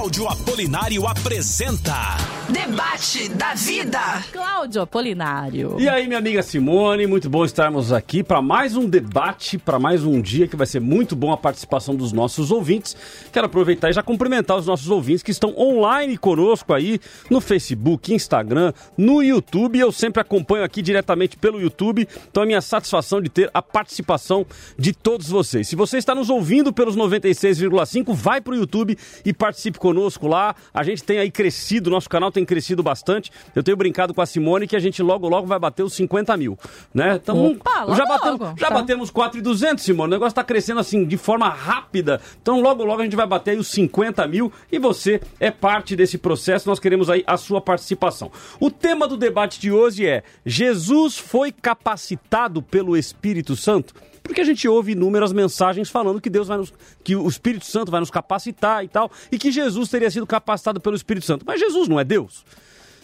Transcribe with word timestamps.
Cláudio 0.00 0.28
Apolinário 0.30 1.06
apresenta 1.06 2.39
Debate 2.50 3.28
da 3.28 3.54
Vida. 3.54 4.00
Cláudio 4.32 4.82
Apolinário. 4.82 5.76
E 5.78 5.88
aí, 5.88 6.06
minha 6.06 6.18
amiga 6.18 6.42
Simone, 6.42 7.06
muito 7.06 7.30
bom 7.30 7.44
estarmos 7.44 7.92
aqui 7.92 8.24
para 8.24 8.42
mais 8.42 8.76
um 8.76 8.88
debate, 8.88 9.56
para 9.56 9.78
mais 9.78 10.04
um 10.04 10.20
dia 10.20 10.48
que 10.48 10.56
vai 10.56 10.66
ser 10.66 10.80
muito 10.80 11.14
bom 11.14 11.32
a 11.32 11.36
participação 11.36 11.94
dos 11.94 12.12
nossos 12.12 12.50
ouvintes. 12.50 12.96
Quero 13.32 13.46
aproveitar 13.46 13.88
e 13.88 13.92
já 13.92 14.02
cumprimentar 14.02 14.56
os 14.56 14.66
nossos 14.66 14.90
ouvintes 14.90 15.22
que 15.22 15.30
estão 15.30 15.54
online 15.56 16.18
conosco 16.18 16.74
aí 16.74 17.00
no 17.30 17.40
Facebook, 17.40 18.12
Instagram, 18.12 18.72
no 18.98 19.22
YouTube. 19.22 19.78
Eu 19.78 19.92
sempre 19.92 20.20
acompanho 20.20 20.64
aqui 20.64 20.82
diretamente 20.82 21.36
pelo 21.36 21.60
YouTube, 21.60 22.06
então 22.28 22.42
é 22.42 22.46
minha 22.46 22.60
satisfação 22.60 23.22
de 23.22 23.28
ter 23.28 23.48
a 23.54 23.62
participação 23.62 24.44
de 24.76 24.92
todos 24.92 25.28
vocês. 25.28 25.68
Se 25.68 25.76
você 25.76 25.98
está 25.98 26.14
nos 26.14 26.28
ouvindo 26.28 26.72
pelos 26.72 26.96
96,5, 26.96 28.12
vai 28.12 28.40
para 28.40 28.52
o 28.52 28.56
YouTube 28.56 28.98
e 29.24 29.32
participe 29.32 29.78
conosco 29.78 30.26
lá. 30.26 30.54
A 30.74 30.82
gente 30.82 31.04
tem 31.04 31.18
aí 31.18 31.30
crescido, 31.30 31.90
nosso 31.90 32.08
canal 32.08 32.30
tem 32.30 32.39
crescido 32.44 32.82
bastante. 32.82 33.30
Eu 33.54 33.62
tenho 33.62 33.76
brincado 33.76 34.12
com 34.14 34.20
a 34.20 34.26
Simone 34.26 34.66
que 34.66 34.76
a 34.76 34.80
gente 34.80 35.02
logo, 35.02 35.28
logo 35.28 35.46
vai 35.46 35.58
bater 35.58 35.82
os 35.82 35.92
50 35.94 36.36
mil, 36.36 36.58
né? 36.94 37.18
Então, 37.22 37.52
Opa, 37.52 37.80
logo, 37.84 37.94
já 37.94 38.04
batemos, 38.06 38.40
logo. 38.40 38.58
já 38.58 38.68
Tá. 38.68 38.74
batemos 38.74 39.10
4,200, 39.10 39.84
Simone. 39.84 40.08
O 40.08 40.10
negócio 40.10 40.32
está 40.32 40.44
crescendo 40.44 40.80
assim 40.80 41.04
de 41.04 41.16
forma 41.16 41.48
rápida. 41.48 42.20
Então, 42.40 42.60
logo, 42.60 42.84
logo 42.84 43.00
a 43.00 43.04
gente 43.04 43.16
vai 43.16 43.26
bater 43.26 43.52
aí 43.52 43.56
os 43.58 43.68
50 43.68 44.26
mil 44.26 44.52
e 44.70 44.78
você 44.78 45.20
é 45.38 45.50
parte 45.50 45.94
desse 45.96 46.18
processo. 46.18 46.68
Nós 46.68 46.78
queremos 46.78 47.08
aí 47.10 47.22
a 47.26 47.36
sua 47.36 47.60
participação. 47.60 48.30
O 48.58 48.70
tema 48.70 49.06
do 49.08 49.16
debate 49.16 49.60
de 49.60 49.70
hoje 49.72 50.06
é: 50.06 50.22
Jesus 50.44 51.18
foi 51.18 51.52
capacitado 51.52 52.62
pelo 52.62 52.96
Espírito 52.96 53.56
Santo? 53.56 53.94
Porque 54.30 54.42
a 54.42 54.44
gente 54.44 54.68
ouve 54.68 54.92
inúmeras 54.92 55.32
mensagens 55.32 55.90
falando 55.90 56.20
que 56.20 56.30
Deus 56.30 56.46
vai 56.46 56.56
nos, 56.56 56.72
que 57.02 57.16
o 57.16 57.28
Espírito 57.28 57.66
Santo 57.66 57.90
vai 57.90 57.98
nos 57.98 58.12
capacitar 58.12 58.84
e 58.84 58.86
tal, 58.86 59.10
e 59.32 59.36
que 59.36 59.50
Jesus 59.50 59.88
teria 59.88 60.08
sido 60.08 60.24
capacitado 60.24 60.80
pelo 60.80 60.94
Espírito 60.94 61.26
Santo. 61.26 61.44
Mas 61.44 61.58
Jesus 61.58 61.88
não 61.88 61.98
é 61.98 62.04
Deus. 62.04 62.44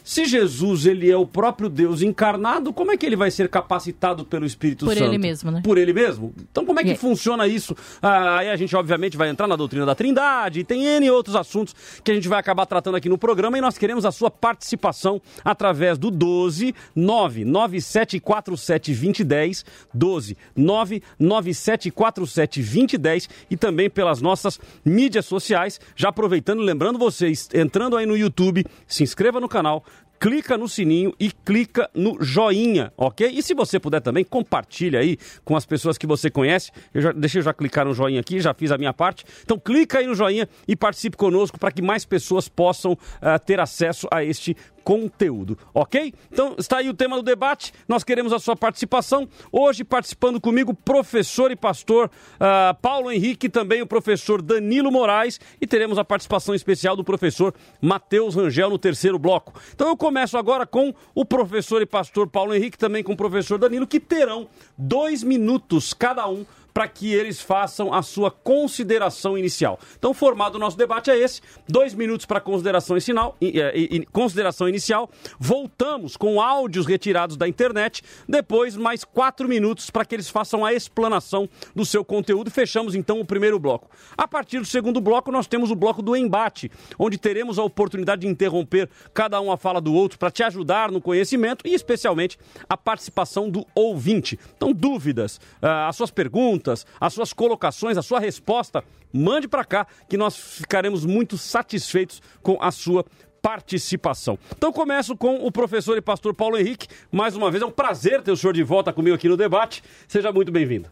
Se 0.08 0.24
Jesus 0.24 0.86
ele 0.86 1.10
é 1.10 1.16
o 1.16 1.26
próprio 1.26 1.68
Deus 1.68 2.00
encarnado, 2.00 2.72
como 2.72 2.92
é 2.92 2.96
que 2.96 3.04
ele 3.04 3.16
vai 3.16 3.28
ser 3.28 3.48
capacitado 3.48 4.24
pelo 4.24 4.46
Espírito 4.46 4.84
Por 4.86 4.94
Santo? 4.94 5.04
ele 5.04 5.18
mesmo, 5.18 5.50
né? 5.50 5.60
Por 5.64 5.76
ele 5.76 5.92
mesmo? 5.92 6.32
Então 6.48 6.64
como 6.64 6.78
é 6.78 6.84
que 6.84 6.92
É. 6.92 6.94
funciona 6.94 7.44
isso? 7.48 7.74
Ah, 8.00 8.38
aí 8.38 8.48
a 8.48 8.54
gente 8.54 8.76
obviamente 8.76 9.16
vai 9.16 9.28
entrar 9.28 9.48
na 9.48 9.56
doutrina 9.56 9.84
da 9.84 9.96
Trindade, 9.96 10.60
e 10.60 10.64
tem 10.64 10.84
N 10.86 11.10
outros 11.10 11.34
assuntos 11.34 11.74
que 12.04 12.12
a 12.12 12.14
gente 12.14 12.28
vai 12.28 12.38
acabar 12.38 12.66
tratando 12.66 12.96
aqui 12.96 13.08
no 13.08 13.18
programa 13.18 13.58
e 13.58 13.60
nós 13.60 13.76
queremos 13.76 14.04
a 14.04 14.12
sua 14.12 14.30
participação 14.30 15.20
através 15.44 15.98
do 15.98 16.08
12 16.08 16.72
99747 16.94 18.92
2010, 18.92 19.64
12 19.92 20.36
99747 20.56 22.60
2010 22.62 23.28
e 23.50 23.56
também 23.56 23.90
pelas 23.90 24.22
nossas 24.22 24.60
mídias 24.84 25.26
sociais. 25.26 25.80
Já 25.96 26.10
aproveitando, 26.10 26.62
lembrando 26.62 26.96
vocês, 26.96 27.48
entrando 27.52 27.96
aí 27.96 28.06
no 28.06 28.16
YouTube, 28.16 28.64
se 28.86 29.02
inscreva 29.02 29.40
no 29.40 29.48
canal, 29.48 29.84
clica 30.18 30.56
no 30.56 30.68
sininho 30.68 31.14
e 31.18 31.30
clica 31.30 31.90
no 31.94 32.22
joinha, 32.22 32.92
ok? 32.96 33.28
E 33.28 33.42
se 33.42 33.54
você 33.54 33.78
puder 33.78 34.00
também, 34.00 34.24
compartilha 34.24 35.00
aí 35.00 35.18
com 35.44 35.56
as 35.56 35.66
pessoas 35.66 35.98
que 35.98 36.06
você 36.06 36.30
conhece. 36.30 36.70
Eu 36.92 37.02
já, 37.02 37.12
deixa 37.12 37.38
eu 37.38 37.42
já 37.42 37.52
clicar 37.52 37.86
no 37.86 37.94
joinha 37.94 38.20
aqui, 38.20 38.40
já 38.40 38.54
fiz 38.54 38.70
a 38.70 38.78
minha 38.78 38.92
parte. 38.92 39.24
Então 39.42 39.58
clica 39.58 39.98
aí 39.98 40.06
no 40.06 40.14
joinha 40.14 40.48
e 40.66 40.74
participe 40.74 41.16
conosco 41.16 41.58
para 41.58 41.70
que 41.70 41.82
mais 41.82 42.04
pessoas 42.04 42.48
possam 42.48 42.96
ah, 43.20 43.38
ter 43.38 43.60
acesso 43.60 44.08
a 44.10 44.24
este 44.24 44.56
conteúdo, 44.86 45.58
ok? 45.74 46.14
Então 46.30 46.54
está 46.56 46.76
aí 46.76 46.88
o 46.88 46.94
tema 46.94 47.16
do 47.16 47.22
debate, 47.24 47.72
nós 47.88 48.04
queremos 48.04 48.32
a 48.32 48.38
sua 48.38 48.54
participação. 48.54 49.28
Hoje 49.50 49.82
participando 49.82 50.40
comigo, 50.40 50.72
professor 50.72 51.50
e 51.50 51.56
pastor 51.56 52.08
ah, 52.38 52.72
Paulo 52.80 53.10
Henrique, 53.10 53.48
também 53.48 53.82
o 53.82 53.86
professor 53.86 54.40
Danilo 54.40 54.92
Moraes 54.92 55.40
e 55.60 55.66
teremos 55.66 55.98
a 55.98 56.04
participação 56.04 56.54
especial 56.54 56.94
do 56.94 57.02
professor 57.02 57.52
Matheus 57.80 58.36
Rangel 58.36 58.70
no 58.70 58.78
terceiro 58.78 59.18
bloco. 59.18 59.60
Então 59.74 59.88
eu 59.88 59.96
começo 59.96 60.38
agora 60.38 60.64
com 60.64 60.94
o 61.12 61.24
professor 61.24 61.82
e 61.82 61.86
pastor 61.86 62.28
Paulo 62.28 62.54
Henrique, 62.54 62.78
também 62.78 63.02
com 63.02 63.14
o 63.14 63.16
professor 63.16 63.58
Danilo, 63.58 63.88
que 63.88 63.98
terão 63.98 64.46
dois 64.78 65.24
minutos 65.24 65.92
cada 65.92 66.28
um 66.28 66.46
para 66.76 66.86
que 66.86 67.10
eles 67.10 67.40
façam 67.40 67.90
a 67.94 68.02
sua 68.02 68.30
consideração 68.30 69.38
inicial. 69.38 69.78
Então, 69.98 70.10
o 70.10 70.14
formato 70.14 70.50
do 70.52 70.58
nosso 70.58 70.76
debate 70.76 71.10
é 71.10 71.16
esse: 71.16 71.40
dois 71.66 71.94
minutos 71.94 72.26
para 72.26 72.38
consideração, 72.38 72.98
e- 73.40 73.58
e- 73.74 74.04
consideração 74.12 74.68
inicial. 74.68 75.08
Voltamos 75.40 76.18
com 76.18 76.38
áudios 76.38 76.84
retirados 76.84 77.38
da 77.38 77.48
internet. 77.48 78.02
Depois, 78.28 78.76
mais 78.76 79.04
quatro 79.04 79.48
minutos 79.48 79.88
para 79.88 80.04
que 80.04 80.14
eles 80.14 80.28
façam 80.28 80.66
a 80.66 80.74
explanação 80.74 81.48
do 81.74 81.86
seu 81.86 82.04
conteúdo. 82.04 82.50
Fechamos 82.50 82.94
então 82.94 83.20
o 83.20 83.24
primeiro 83.24 83.58
bloco. 83.58 83.88
A 84.14 84.28
partir 84.28 84.58
do 84.58 84.66
segundo 84.66 85.00
bloco, 85.00 85.32
nós 85.32 85.46
temos 85.46 85.70
o 85.70 85.74
bloco 85.74 86.02
do 86.02 86.14
embate, 86.14 86.70
onde 86.98 87.16
teremos 87.16 87.58
a 87.58 87.62
oportunidade 87.62 88.20
de 88.20 88.26
interromper 88.28 88.90
cada 89.14 89.40
um 89.40 89.50
a 89.50 89.56
fala 89.56 89.80
do 89.80 89.94
outro 89.94 90.18
para 90.18 90.30
te 90.30 90.42
ajudar 90.42 90.92
no 90.92 91.00
conhecimento 91.00 91.66
e, 91.66 91.72
especialmente, 91.72 92.38
a 92.68 92.76
participação 92.76 93.48
do 93.48 93.66
ouvinte. 93.74 94.38
Então, 94.58 94.74
dúvidas, 94.74 95.40
ah, 95.62 95.88
as 95.88 95.96
suas 95.96 96.10
perguntas, 96.10 96.65
as 97.00 97.12
suas 97.12 97.32
colocações, 97.32 97.96
a 97.96 98.02
sua 98.02 98.20
resposta, 98.20 98.82
mande 99.12 99.48
para 99.48 99.64
cá 99.64 99.86
que 100.08 100.16
nós 100.16 100.36
ficaremos 100.36 101.04
muito 101.04 101.38
satisfeitos 101.38 102.22
com 102.42 102.58
a 102.60 102.70
sua 102.70 103.04
participação. 103.40 104.36
Então 104.56 104.72
começo 104.72 105.16
com 105.16 105.46
o 105.46 105.52
professor 105.52 105.96
e 105.96 106.00
pastor 106.00 106.34
Paulo 106.34 106.58
Henrique. 106.58 106.88
Mais 107.12 107.36
uma 107.36 107.50
vez 107.50 107.62
é 107.62 107.66
um 107.66 107.70
prazer 107.70 108.20
ter 108.22 108.32
o 108.32 108.36
senhor 108.36 108.52
de 108.52 108.62
volta 108.62 108.92
comigo 108.92 109.14
aqui 109.14 109.28
no 109.28 109.36
debate. 109.36 109.84
Seja 110.08 110.32
muito 110.32 110.50
bem-vindo. 110.50 110.90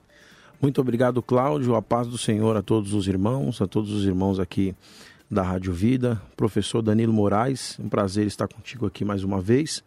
Muito 0.63 0.81
obrigado, 0.81 1.21
Cláudio. 1.21 1.75
A 1.75 1.83
paz 1.83 2.07
do 2.07 2.17
Senhor 2.17 2.57
a 2.57 2.63
todos 2.63 2.95
os 2.95 3.09
irmãos, 3.09 3.61
a 3.61 3.67
todos 3.67 3.91
os 3.91 4.05
irmãos 4.05 4.39
aqui 4.39 4.75
da 5.31 5.43
Rádio 5.43 5.73
Vida. 5.73 6.23
Professor 6.37 6.81
Danilo 6.81 7.13
Moraes, 7.13 7.77
um 7.81 7.89
prazer 7.89 8.27
estar 8.27 8.47
contigo 8.47 8.87
aqui 8.87 9.05
mais 9.05 9.25
uma 9.25 9.41
vez. 9.41 9.83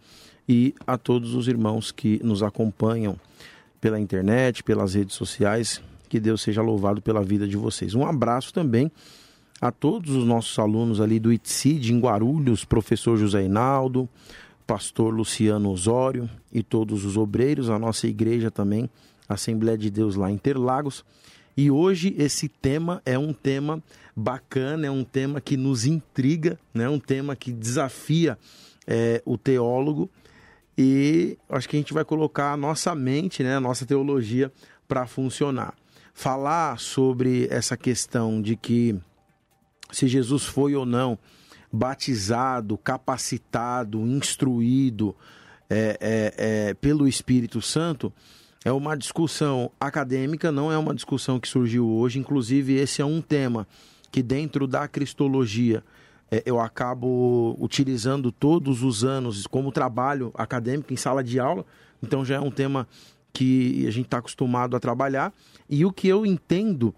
E 0.47 0.75
a 0.85 0.97
todos 0.97 1.33
os 1.35 1.47
irmãos 1.47 1.91
que 1.91 2.19
nos 2.23 2.43
acompanham 2.43 3.17
pela 3.79 3.99
internet, 3.99 4.63
pelas 4.63 4.93
redes 4.93 5.15
sociais. 5.15 5.81
Que 6.09 6.19
Deus 6.19 6.41
seja 6.41 6.61
louvado 6.61 7.01
pela 7.01 7.23
vida 7.23 7.47
de 7.47 7.57
vocês. 7.57 7.93
Um 7.93 8.05
abraço 8.05 8.53
também 8.53 8.91
a 9.59 9.71
todos 9.71 10.15
os 10.15 10.25
nossos 10.25 10.57
alunos 10.59 11.01
ali 11.01 11.19
do 11.19 11.33
ITCID 11.33 11.91
em 11.91 11.99
Guarulhos, 11.99 12.63
professor 12.63 13.17
José 13.17 13.43
Hinaldo, 13.43 14.07
pastor 14.65 15.13
Luciano 15.13 15.71
Osório 15.71 16.29
e 16.51 16.61
todos 16.61 17.05
os 17.05 17.17
obreiros, 17.17 17.69
a 17.69 17.79
nossa 17.79 18.07
igreja 18.07 18.51
também, 18.51 18.89
Assembleia 19.27 19.77
de 19.77 19.89
Deus 19.89 20.15
lá 20.15 20.29
em 20.29 20.35
Interlagos. 20.35 21.03
E 21.55 21.71
hoje 21.71 22.13
esse 22.17 22.47
tema 22.47 23.01
é 23.03 23.17
um 23.17 23.33
tema 23.33 23.81
bacana, 24.15 24.85
é 24.85 24.91
um 24.91 25.03
tema 25.03 25.41
que 25.41 25.57
nos 25.57 25.85
intriga, 25.85 26.59
né? 26.73 26.87
um 26.87 26.99
tema 26.99 27.35
que 27.35 27.51
desafia 27.51 28.37
eh, 28.85 29.21
o 29.25 29.37
teólogo 29.37 30.09
e 30.77 31.37
acho 31.49 31.67
que 31.67 31.75
a 31.75 31.79
gente 31.79 31.93
vai 31.93 32.05
colocar 32.05 32.53
a 32.53 32.57
nossa 32.57 32.93
mente, 32.93 33.41
né, 33.41 33.55
a 33.55 33.59
nossa 33.59 33.85
teologia 33.85 34.51
para 34.87 35.07
funcionar. 35.07 35.73
Falar 36.13 36.79
sobre 36.79 37.47
essa 37.49 37.75
questão 37.75 38.41
de 38.41 38.55
que 38.55 38.95
se 39.91 40.07
Jesus 40.07 40.45
foi 40.45 40.75
ou 40.75 40.85
não 40.85 41.17
batizado, 41.71 42.77
capacitado, 42.77 43.99
instruído 43.99 45.15
é, 45.69 45.97
é, 45.99 46.33
é, 46.69 46.73
pelo 46.75 47.07
Espírito 47.07 47.61
Santo, 47.61 48.13
é 48.63 48.71
uma 48.71 48.95
discussão 48.95 49.71
acadêmica, 49.79 50.51
não 50.51 50.71
é 50.71 50.77
uma 50.77 50.93
discussão 50.93 51.39
que 51.39 51.47
surgiu 51.47 51.87
hoje. 51.87 52.19
Inclusive, 52.19 52.73
esse 52.73 53.01
é 53.01 53.05
um 53.05 53.21
tema 53.21 53.67
que, 54.11 54.21
dentro 54.23 54.67
da 54.67 54.87
cristologia, 54.87 55.83
eu 56.45 56.59
acabo 56.59 57.55
utilizando 57.59 58.31
todos 58.31 58.83
os 58.83 59.03
anos 59.03 59.47
como 59.47 59.71
trabalho 59.71 60.31
acadêmico 60.33 60.93
em 60.93 60.97
sala 60.97 61.23
de 61.23 61.39
aula. 61.39 61.65
Então, 62.03 62.25
já 62.25 62.35
é 62.35 62.39
um 62.39 62.51
tema 62.51 62.87
que 63.31 63.85
a 63.87 63.91
gente 63.91 64.05
está 64.05 64.17
acostumado 64.17 64.75
a 64.75 64.79
trabalhar. 64.79 65.33
E 65.69 65.85
o 65.85 65.91
que 65.91 66.07
eu 66.07 66.25
entendo 66.25 66.93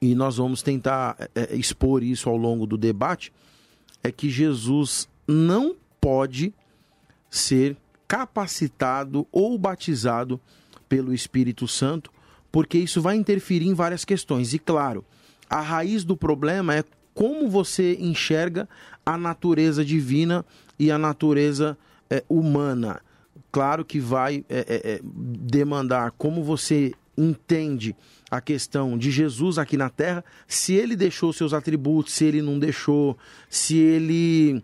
e 0.00 0.14
nós 0.14 0.36
vamos 0.36 0.62
tentar 0.62 1.16
é, 1.34 1.54
expor 1.56 2.02
isso 2.02 2.28
ao 2.28 2.36
longo 2.36 2.66
do 2.66 2.76
debate, 2.76 3.32
é 4.02 4.12
que 4.12 4.28
Jesus 4.28 5.08
não 5.26 5.74
pode 6.00 6.54
ser 7.30 7.76
capacitado 8.06 9.26
ou 9.32 9.58
batizado 9.58 10.40
pelo 10.88 11.12
Espírito 11.12 11.66
Santo, 11.66 12.12
porque 12.52 12.78
isso 12.78 13.02
vai 13.02 13.16
interferir 13.16 13.66
em 13.66 13.74
várias 13.74 14.04
questões. 14.04 14.54
E 14.54 14.58
claro, 14.58 15.04
a 15.50 15.60
raiz 15.60 16.04
do 16.04 16.16
problema 16.16 16.74
é 16.74 16.84
como 17.16 17.48
você 17.48 17.96
enxerga 17.98 18.68
a 19.04 19.16
natureza 19.16 19.82
divina 19.82 20.44
e 20.78 20.90
a 20.90 20.98
natureza 20.98 21.78
é, 22.10 22.22
humana. 22.28 23.00
Claro 23.50 23.86
que 23.86 23.98
vai 23.98 24.44
é, 24.50 24.58
é, 24.58 24.92
é, 24.92 25.00
demandar 25.02 26.10
como 26.10 26.44
você 26.44 26.92
entende 27.16 27.96
a 28.30 28.38
questão 28.38 28.98
de 28.98 29.10
Jesus 29.10 29.56
aqui 29.56 29.78
na 29.78 29.88
Terra, 29.88 30.22
se 30.46 30.74
ele 30.74 30.94
deixou 30.94 31.32
seus 31.32 31.54
atributos, 31.54 32.12
se 32.12 32.26
ele 32.26 32.42
não 32.42 32.58
deixou, 32.58 33.16
se 33.48 33.78
ele 33.78 34.62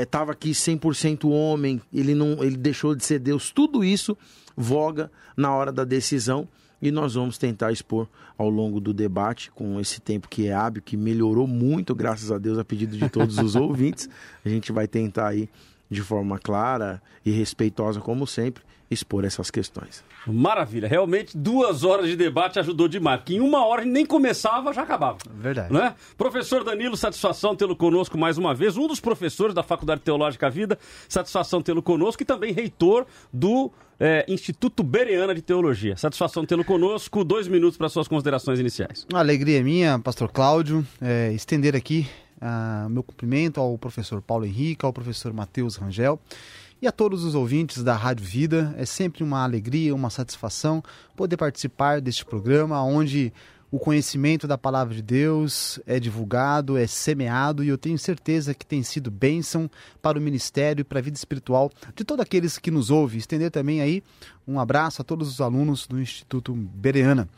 estava 0.00 0.32
aqui 0.32 0.50
100% 0.50 1.30
homem, 1.30 1.80
ele 1.94 2.16
não 2.16 2.42
ele 2.42 2.56
deixou 2.56 2.96
de 2.96 3.04
ser 3.04 3.20
Deus, 3.20 3.52
tudo 3.52 3.84
isso 3.84 4.18
voga 4.56 5.08
na 5.36 5.54
hora 5.54 5.70
da 5.70 5.84
decisão 5.84 6.48
e 6.80 6.90
nós 6.90 7.14
vamos 7.14 7.36
tentar 7.38 7.72
expor 7.72 8.08
ao 8.36 8.48
longo 8.48 8.80
do 8.80 8.92
debate, 8.92 9.50
com 9.50 9.80
esse 9.80 10.00
tempo 10.00 10.28
que 10.28 10.46
é 10.46 10.52
hábil, 10.52 10.82
que 10.82 10.96
melhorou 10.96 11.46
muito, 11.46 11.94
graças 11.94 12.30
a 12.30 12.38
Deus, 12.38 12.58
a 12.58 12.64
pedido 12.64 12.96
de 12.96 13.08
todos 13.08 13.38
os 13.38 13.54
ouvintes. 13.56 14.08
A 14.44 14.48
gente 14.48 14.70
vai 14.70 14.86
tentar 14.86 15.28
aí, 15.28 15.48
de 15.90 16.02
forma 16.02 16.38
clara 16.38 17.02
e 17.24 17.30
respeitosa, 17.30 18.00
como 18.00 18.26
sempre, 18.26 18.62
expor 18.90 19.24
essas 19.24 19.50
questões. 19.50 20.02
Maravilha, 20.26 20.88
realmente 20.88 21.36
duas 21.36 21.84
horas 21.84 22.08
de 22.08 22.16
debate 22.16 22.58
ajudou 22.58 22.88
demais, 22.88 23.20
porque 23.20 23.34
em 23.34 23.40
uma 23.40 23.64
hora 23.64 23.84
nem 23.84 24.04
começava, 24.04 24.72
já 24.72 24.82
acabava. 24.82 25.18
Verdade. 25.30 25.72
Né? 25.72 25.94
Professor 26.16 26.64
Danilo, 26.64 26.96
satisfação 26.96 27.54
tê-lo 27.54 27.76
conosco 27.76 28.16
mais 28.16 28.38
uma 28.38 28.54
vez, 28.54 28.76
um 28.76 28.86
dos 28.86 29.00
professores 29.00 29.54
da 29.54 29.62
Faculdade 29.62 30.00
Teológica 30.00 30.48
Vida, 30.48 30.78
satisfação 31.08 31.60
tê-lo 31.60 31.82
conosco 31.82 32.22
e 32.22 32.26
também 32.26 32.52
reitor 32.52 33.06
do 33.32 33.70
é, 34.00 34.24
Instituto 34.28 34.82
Bereana 34.82 35.34
de 35.34 35.42
Teologia. 35.42 35.96
Satisfação 35.96 36.44
tê-lo 36.44 36.64
conosco, 36.64 37.24
dois 37.24 37.48
minutos 37.48 37.76
para 37.76 37.88
suas 37.88 38.08
considerações 38.08 38.58
iniciais. 38.58 39.06
Uma 39.10 39.20
alegria 39.20 39.62
minha, 39.62 39.98
pastor 39.98 40.30
Cláudio, 40.30 40.86
é, 41.00 41.32
estender 41.32 41.74
aqui 41.74 42.06
uh, 42.40 42.88
meu 42.88 43.02
cumprimento 43.02 43.60
ao 43.60 43.76
professor 43.76 44.22
Paulo 44.22 44.44
Henrique, 44.44 44.84
ao 44.84 44.92
professor 44.92 45.32
Matheus 45.32 45.76
Rangel 45.76 46.20
e 46.80 46.86
a 46.86 46.92
todos 46.92 47.24
os 47.24 47.34
ouvintes 47.34 47.82
da 47.82 47.94
Rádio 47.94 48.24
Vida. 48.24 48.74
É 48.76 48.84
sempre 48.84 49.22
uma 49.22 49.42
alegria, 49.42 49.94
uma 49.94 50.10
satisfação 50.10 50.82
poder 51.16 51.36
participar 51.36 52.00
deste 52.00 52.24
programa 52.24 52.82
onde 52.82 53.32
o 53.70 53.78
conhecimento 53.78 54.48
da 54.48 54.56
palavra 54.56 54.94
de 54.94 55.02
Deus 55.02 55.78
é 55.86 56.00
divulgado, 56.00 56.78
é 56.78 56.86
semeado 56.86 57.62
e 57.62 57.68
eu 57.68 57.76
tenho 57.76 57.98
certeza 57.98 58.54
que 58.54 58.64
tem 58.64 58.82
sido 58.82 59.10
bênção 59.10 59.70
para 60.00 60.18
o 60.18 60.22
ministério 60.22 60.80
e 60.80 60.84
para 60.84 61.00
a 61.00 61.02
vida 61.02 61.16
espiritual 61.16 61.70
de 61.94 62.02
todos 62.02 62.22
aqueles 62.22 62.56
que 62.56 62.70
nos 62.70 62.90
ouvem. 62.90 63.18
Estender 63.18 63.50
também 63.50 63.82
aí 63.82 64.02
um 64.46 64.58
abraço 64.58 65.02
a 65.02 65.04
todos 65.04 65.28
os 65.28 65.40
alunos 65.40 65.86
do 65.86 66.00
Instituto 66.00 66.54
Bereana. 66.54 67.28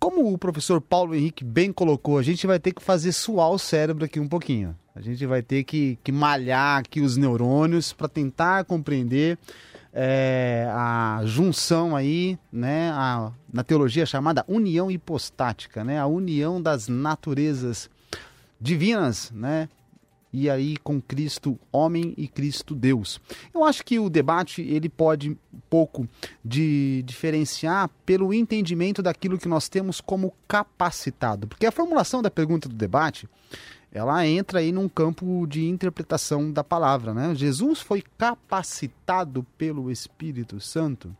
Como 0.00 0.32
o 0.32 0.38
professor 0.38 0.80
Paulo 0.80 1.14
Henrique 1.14 1.44
bem 1.44 1.70
colocou, 1.70 2.16
a 2.16 2.22
gente 2.22 2.46
vai 2.46 2.58
ter 2.58 2.72
que 2.72 2.82
fazer 2.82 3.12
suar 3.12 3.50
o 3.50 3.58
cérebro 3.58 4.06
aqui 4.06 4.18
um 4.18 4.26
pouquinho. 4.26 4.74
A 4.96 5.00
gente 5.02 5.26
vai 5.26 5.42
ter 5.42 5.62
que, 5.62 5.98
que 6.02 6.10
malhar 6.10 6.78
aqui 6.78 7.02
os 7.02 7.18
neurônios 7.18 7.92
para 7.92 8.08
tentar 8.08 8.64
compreender 8.64 9.38
é, 9.92 10.66
a 10.70 11.20
junção 11.26 11.94
aí, 11.94 12.38
né, 12.50 12.90
a, 12.92 13.30
na 13.52 13.62
teologia 13.62 14.06
chamada 14.06 14.42
união 14.48 14.90
hipostática, 14.90 15.84
né, 15.84 15.98
a 15.98 16.06
união 16.06 16.62
das 16.62 16.88
naturezas 16.88 17.90
divinas, 18.58 19.30
né, 19.34 19.68
e 20.32 20.48
aí 20.48 20.76
com 20.78 21.00
Cristo 21.00 21.58
homem 21.72 22.14
e 22.16 22.28
Cristo 22.28 22.74
Deus. 22.74 23.20
Eu 23.52 23.64
acho 23.64 23.84
que 23.84 23.98
o 23.98 24.08
debate 24.10 24.62
ele 24.62 24.88
pode 24.88 25.30
um 25.30 25.36
pouco 25.68 26.08
de 26.44 27.02
diferenciar 27.04 27.90
pelo 28.04 28.32
entendimento 28.32 29.02
daquilo 29.02 29.38
que 29.38 29.48
nós 29.48 29.68
temos 29.68 30.00
como 30.00 30.34
capacitado, 30.46 31.46
porque 31.46 31.66
a 31.66 31.72
formulação 31.72 32.22
da 32.22 32.30
pergunta 32.30 32.68
do 32.68 32.74
debate 32.74 33.28
ela 33.92 34.24
entra 34.24 34.60
aí 34.60 34.70
num 34.70 34.88
campo 34.88 35.46
de 35.48 35.66
interpretação 35.66 36.52
da 36.52 36.62
palavra, 36.62 37.12
né? 37.12 37.34
Jesus 37.34 37.80
foi 37.80 38.02
capacitado 38.16 39.44
pelo 39.58 39.90
Espírito 39.90 40.60
Santo. 40.60 41.14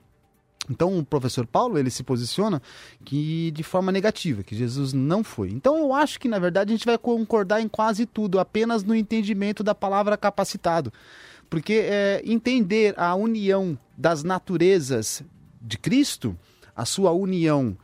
Então 0.70 0.96
o 0.96 1.04
professor 1.04 1.46
Paulo 1.46 1.76
ele 1.76 1.90
se 1.90 2.04
posiciona 2.04 2.62
que 3.04 3.50
de 3.50 3.62
forma 3.64 3.90
negativa, 3.90 4.44
que 4.44 4.54
Jesus 4.54 4.92
não 4.92 5.24
foi. 5.24 5.50
Então 5.50 5.76
eu 5.76 5.92
acho 5.92 6.20
que 6.20 6.28
na 6.28 6.38
verdade 6.38 6.72
a 6.72 6.76
gente 6.76 6.86
vai 6.86 6.96
concordar 6.96 7.60
em 7.60 7.68
quase 7.68 8.06
tudo, 8.06 8.38
apenas 8.38 8.84
no 8.84 8.94
entendimento 8.94 9.64
da 9.64 9.74
palavra 9.74 10.16
capacitado, 10.16 10.92
porque 11.50 11.82
é, 11.84 12.22
entender 12.24 12.94
a 12.96 13.14
união 13.16 13.76
das 13.98 14.22
naturezas 14.22 15.24
de 15.60 15.76
Cristo, 15.76 16.36
a 16.74 16.84
sua 16.84 17.10
união 17.10 17.76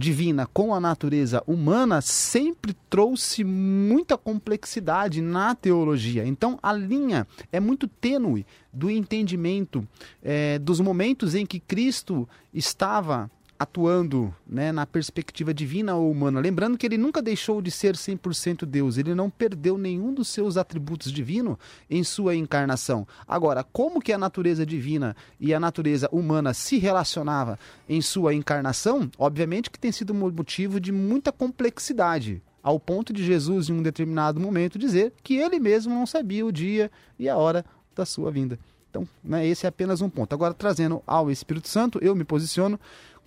divina 0.00 0.46
com 0.46 0.74
a 0.74 0.80
natureza 0.80 1.42
humana 1.46 2.00
sempre 2.00 2.74
trouxe 2.88 3.44
muita 3.44 4.16
complexidade 4.16 5.20
na 5.20 5.54
teologia. 5.54 6.26
Então 6.26 6.58
a 6.62 6.72
linha 6.72 7.26
é 7.52 7.60
muito 7.60 7.86
tênue 7.86 8.46
do 8.72 8.90
entendimento 8.90 9.86
é, 10.22 10.58
dos 10.58 10.80
momentos 10.80 11.34
em 11.34 11.44
que 11.44 11.60
Cristo 11.60 12.26
estava 12.52 13.30
atuando 13.60 14.34
né, 14.46 14.72
na 14.72 14.86
perspectiva 14.86 15.52
divina 15.52 15.94
ou 15.94 16.10
humana. 16.10 16.40
Lembrando 16.40 16.78
que 16.78 16.86
ele 16.86 16.96
nunca 16.96 17.20
deixou 17.20 17.60
de 17.60 17.70
ser 17.70 17.94
100% 17.94 18.64
Deus, 18.64 18.96
ele 18.96 19.14
não 19.14 19.28
perdeu 19.28 19.76
nenhum 19.76 20.14
dos 20.14 20.28
seus 20.28 20.56
atributos 20.56 21.12
divinos 21.12 21.58
em 21.90 22.02
sua 22.02 22.34
encarnação. 22.34 23.06
Agora, 23.28 23.62
como 23.62 24.00
que 24.00 24.14
a 24.14 24.18
natureza 24.18 24.64
divina 24.64 25.14
e 25.38 25.52
a 25.52 25.60
natureza 25.60 26.08
humana 26.10 26.54
se 26.54 26.78
relacionava 26.78 27.58
em 27.86 28.00
sua 28.00 28.32
encarnação? 28.32 29.10
Obviamente 29.18 29.70
que 29.70 29.78
tem 29.78 29.92
sido 29.92 30.14
motivo 30.14 30.80
de 30.80 30.90
muita 30.90 31.30
complexidade, 31.30 32.42
ao 32.62 32.80
ponto 32.80 33.12
de 33.12 33.22
Jesus, 33.22 33.68
em 33.68 33.74
um 33.74 33.82
determinado 33.82 34.40
momento, 34.40 34.78
dizer 34.78 35.12
que 35.22 35.36
ele 35.36 35.60
mesmo 35.60 35.92
não 35.94 36.06
sabia 36.06 36.46
o 36.46 36.52
dia 36.52 36.90
e 37.18 37.28
a 37.28 37.36
hora 37.36 37.62
da 37.94 38.06
sua 38.06 38.30
vinda. 38.30 38.58
Então, 38.90 39.08
né, 39.22 39.46
esse 39.46 39.66
é 39.66 39.68
apenas 39.68 40.00
um 40.00 40.10
ponto. 40.10 40.32
Agora, 40.34 40.52
trazendo 40.52 41.00
ao 41.06 41.30
Espírito 41.30 41.68
Santo, 41.68 42.00
eu 42.02 42.14
me 42.14 42.24
posiciono 42.24 42.78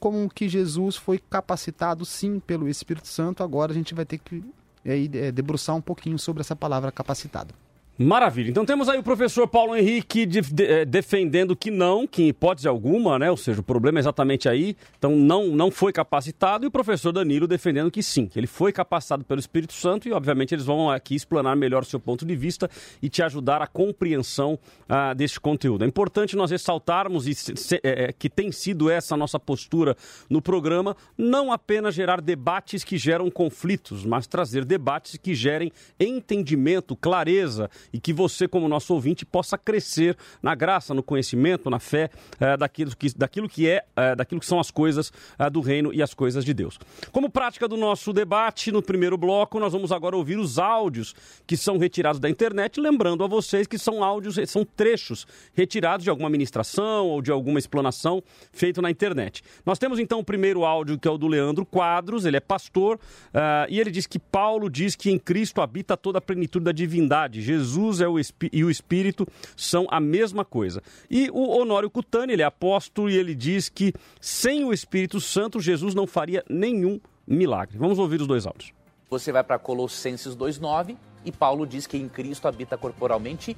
como 0.04 0.30
que 0.30 0.50
Jesus 0.50 0.98
foi 0.98 1.18
capacitado 1.18 2.04
sim 2.04 2.38
pelo 2.38 2.68
Espírito 2.68 3.08
Santo. 3.08 3.42
Agora 3.42 3.72
a 3.72 3.74
gente 3.74 3.94
vai 3.94 4.04
ter 4.04 4.18
que 4.18 4.44
é, 4.84 5.32
debruçar 5.32 5.78
um 5.78 5.82
pouquinho 5.82 6.20
sobre 6.20 6.42
essa 6.42 6.58
palavra 6.58 6.92
capacitado. 6.92 7.54
Maravilha. 7.95 8.50
Então 8.50 8.66
temos 8.66 8.90
aí 8.90 8.98
o 8.98 9.04
professor 9.04 9.48
Paulo 9.48 9.75
Henrique 9.75 10.25
de, 10.25 10.42
de, 10.42 10.63
eh, 10.63 10.84
defendendo 10.84 11.56
que 11.56 11.69
não, 11.69 12.07
que 12.07 12.24
em 12.24 12.28
hipótese 12.30 12.68
alguma, 12.68 13.19
né? 13.19 13.30
Ou 13.30 13.38
seja, 13.38 13.60
o 13.60 13.63
problema 13.63 14.00
é 14.00 14.01
exatamente 14.01 14.50
aí. 14.50 14.75
Então 14.98 15.16
não, 15.16 15.50
não 15.50 15.69
foi 15.69 15.94
capacitado. 15.94 16.66
E 16.66 16.68
o 16.68 16.72
professor 16.72 17.12
Danilo 17.12 17.48
defendendo 17.48 17.92
que 17.92 18.01
sim, 18.01 18.25
que 18.25 18.40
ele 18.40 18.48
foi 18.48 18.72
capacitado 18.72 19.24
pelo 19.24 19.40
Espírito 19.40 19.74
Santo 19.74 20.07
e, 20.07 20.12
obviamente, 20.12 20.56
eles 20.56 20.66
vão 20.66 20.90
aqui 20.90 21.13
explanar 21.13 21.56
melhor 21.56 21.84
o 21.84 21.86
seu 21.86 22.00
ponto 22.00 22.25
de 22.25 22.36
vista 22.36 22.68
e 23.00 23.10
te 23.10 23.22
ajudar 23.22 23.62
a 23.62 23.68
compreensão 23.68 24.57
ah, 24.89 25.13
deste 25.13 25.39
conteúdo. 25.39 25.84
É 25.84 25.88
importante 25.88 26.36
nós 26.36 26.50
ressaltarmos 26.50 27.28
e 27.28 27.36
se, 27.36 27.80
é, 27.84 28.12
que 28.12 28.28
tem 28.28 28.51
sido 28.51 28.89
essa 28.89 29.16
nossa 29.16 29.39
postura 29.39 29.96
no 30.28 30.42
programa, 30.42 30.98
não 31.16 31.51
apenas 31.51 31.94
gerar 31.94 32.22
debates 32.22 32.84
que 32.84 32.98
geram 32.98 33.30
conflitos, 33.30 34.04
mas 34.04 34.25
trazer 34.25 34.66
debates 34.66 35.16
que 35.16 35.36
gerem 35.36 35.72
entendimento, 36.00 36.96
clareza 36.96 37.69
e 37.92 38.00
que 38.00 38.14
você, 38.14 38.48
como 38.48 38.68
nosso 38.68 38.94
ouvinte, 38.94 39.26
possa 39.26 39.58
crescer 39.58 40.18
na 40.42 40.56
graça, 40.56 40.94
no 40.94 41.04
conhecimento, 41.04 41.70
na 41.70 41.80
fé 41.80 42.10
é, 42.40 42.56
daquilo, 42.58 42.96
que, 42.96 43.18
daquilo 43.18 43.50
que 43.50 43.68
é, 43.68 43.84
é, 43.96 44.16
daquilo 44.16 44.40
que 44.40 44.46
são 44.46 44.60
as 44.60 44.72
coisas 44.72 45.12
é, 45.38 45.50
do 45.50 45.62
reino 45.62 45.94
e 45.94 46.02
as 46.02 46.14
coisas 46.14 46.46
de 46.46 46.54
Deus. 46.54 46.80
Como 47.12 47.30
prática 47.30 47.68
do 47.68 47.78
nosso 47.78 48.14
debate, 48.14 48.72
no 48.72 48.82
primeiro 48.82 49.18
bloco, 49.18 49.60
nós 49.60 49.74
vamos 49.74 49.92
agora 49.92 50.16
ouvir 50.16 50.38
os 50.38 50.60
áudios 50.60 51.14
que 51.46 51.58
são 51.58 51.78
retirados 51.78 52.20
da 52.20 52.30
internet, 52.30 52.80
lembrando 52.80 53.24
a 53.24 53.28
vocês 53.28 53.68
que 53.68 53.78
são 53.78 54.04
áudios, 54.04 54.38
são 54.48 54.66
trechos 54.66 55.25
retirados 55.54 56.04
de 56.04 56.10
alguma 56.10 56.30
ministração 56.30 57.08
ou 57.08 57.22
de 57.22 57.32
alguma 57.32 57.60
explanação 57.60 58.24
feito 58.52 58.82
na 58.82 58.90
internet. 58.90 59.44
Nós 59.66 59.80
temos 59.80 60.00
então 60.00 60.20
o 60.20 60.24
primeiro 60.24 60.66
áudio 60.66 60.98
que 60.98 61.08
é 61.08 61.12
o 61.12 61.18
do 61.18 61.28
Leandro 61.28 61.66
Quadros, 61.66 62.25
ele 62.25 62.38
é 62.38 62.40
pastor, 62.40 62.96
uh, 62.98 63.68
e 63.70 63.80
ele 63.80 63.92
diz 63.92 64.06
que 64.06 64.20
Paulo 64.20 64.70
diz 64.70 64.96
que 64.96 65.10
em 65.10 65.20
Cristo 65.20 65.62
habita 65.62 65.98
toda 65.98 66.18
a 66.18 66.22
plenitude 66.22 66.66
da 66.66 66.72
divindade. 66.72 67.42
Jesus 67.42 67.73
Jesus 67.74 68.01
é 68.01 68.08
o 68.08 68.20
e 68.51 68.63
o 68.63 68.70
Espírito 68.70 69.27
são 69.58 69.88
a 69.89 70.00
mesma 70.00 70.46
coisa. 70.46 70.82
E 71.10 71.30
o 71.32 71.50
Honório 71.50 71.89
Cutani, 71.89 72.34
ele 72.34 72.44
é 72.44 72.46
apóstolo 72.46 73.10
e 73.10 73.15
ele 73.15 73.34
diz 73.34 73.68
que 73.68 73.94
sem 74.22 74.63
o 74.63 74.72
Espírito 74.72 75.20
Santo, 75.20 75.60
Jesus 75.60 75.96
não 75.96 76.06
faria 76.06 76.44
nenhum 76.48 77.00
milagre. 77.25 77.77
Vamos 77.77 77.98
ouvir 77.98 78.22
os 78.22 78.27
dois 78.27 78.46
áudios. 78.46 78.72
Você 79.10 79.32
vai 79.32 79.44
para 79.44 79.58
Colossenses 79.58 80.36
2,9 80.36 80.96
e 81.25 81.32
Paulo 81.32 81.65
diz 81.65 81.88
que 81.88 81.98
em 81.98 82.08
Cristo 82.08 82.48
habita 82.48 82.77
corporalmente 82.77 83.58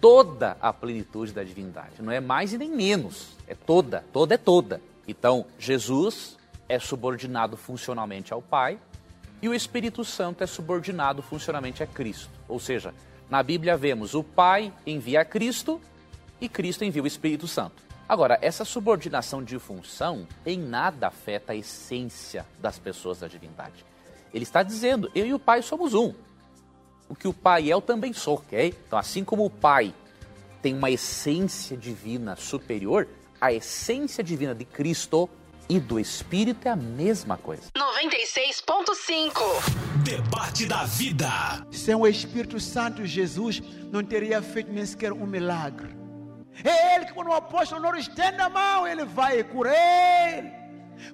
toda 0.00 0.56
a 0.60 0.72
plenitude 0.72 1.32
da 1.32 1.42
divindade. 1.42 2.00
Não 2.00 2.12
é 2.12 2.20
mais 2.20 2.52
e 2.52 2.58
nem 2.58 2.70
menos, 2.70 3.36
é 3.48 3.54
toda, 3.54 4.04
toda 4.12 4.34
é 4.34 4.38
toda. 4.38 4.80
Então, 5.06 5.44
Jesus 5.58 6.36
é 6.68 6.78
subordinado 6.78 7.56
funcionalmente 7.56 8.32
ao 8.32 8.40
Pai 8.40 8.78
e 9.42 9.48
o 9.48 9.54
Espírito 9.54 10.04
Santo 10.04 10.44
é 10.44 10.46
subordinado 10.46 11.22
funcionalmente 11.22 11.82
a 11.82 11.86
Cristo. 11.86 12.30
Ou 12.48 12.58
seja, 12.58 12.94
na 13.30 13.42
Bíblia 13.44 13.76
vemos 13.76 14.14
o 14.14 14.24
Pai 14.24 14.72
envia 14.84 15.24
Cristo 15.24 15.80
e 16.40 16.48
Cristo 16.48 16.84
envia 16.84 17.02
o 17.02 17.06
Espírito 17.06 17.46
Santo. 17.46 17.82
Agora, 18.08 18.36
essa 18.42 18.64
subordinação 18.64 19.40
de 19.40 19.56
função 19.60 20.26
em 20.44 20.58
nada 20.58 21.06
afeta 21.06 21.52
a 21.52 21.56
essência 21.56 22.44
das 22.58 22.76
pessoas 22.76 23.20
da 23.20 23.28
divindade. 23.28 23.84
Ele 24.34 24.42
está 24.42 24.64
dizendo: 24.64 25.08
eu 25.14 25.24
e 25.24 25.32
o 25.32 25.38
Pai 25.38 25.62
somos 25.62 25.94
um. 25.94 26.12
O 27.08 27.14
que 27.14 27.28
o 27.28 27.32
Pai 27.32 27.70
é, 27.70 27.72
eu 27.72 27.80
também 27.80 28.12
sou, 28.12 28.34
ok? 28.34 28.74
Então, 28.86 28.98
assim 28.98 29.22
como 29.22 29.44
o 29.44 29.50
Pai 29.50 29.94
tem 30.60 30.74
uma 30.74 30.90
essência 30.90 31.76
divina 31.76 32.34
superior, 32.34 33.06
a 33.40 33.52
essência 33.52 34.24
divina 34.24 34.54
de 34.56 34.64
Cristo 34.64 35.30
e 35.70 35.78
do 35.78 36.00
Espírito 36.00 36.66
é 36.66 36.72
a 36.72 36.76
mesma 36.76 37.36
coisa. 37.36 37.70
96.5 37.76 39.32
Debate 40.02 40.66
da 40.66 40.82
vida. 40.82 41.28
Sem 41.70 41.94
o 41.94 42.08
Espírito 42.08 42.58
Santo, 42.58 43.06
Jesus 43.06 43.62
não 43.92 44.02
teria 44.02 44.42
feito 44.42 44.72
nem 44.72 44.84
sequer 44.84 45.12
um 45.12 45.24
milagre. 45.24 45.94
É 46.64 46.96
Ele 46.96 47.04
que, 47.06 47.12
quando 47.12 47.28
o 47.28 47.34
apóstolo 47.34 47.80
não 47.80 47.94
estende 47.94 48.40
a 48.40 48.48
mão, 48.48 48.86
ele 48.86 49.04
vai 49.04 49.44
curar 49.44 49.72
ele. 49.72 50.50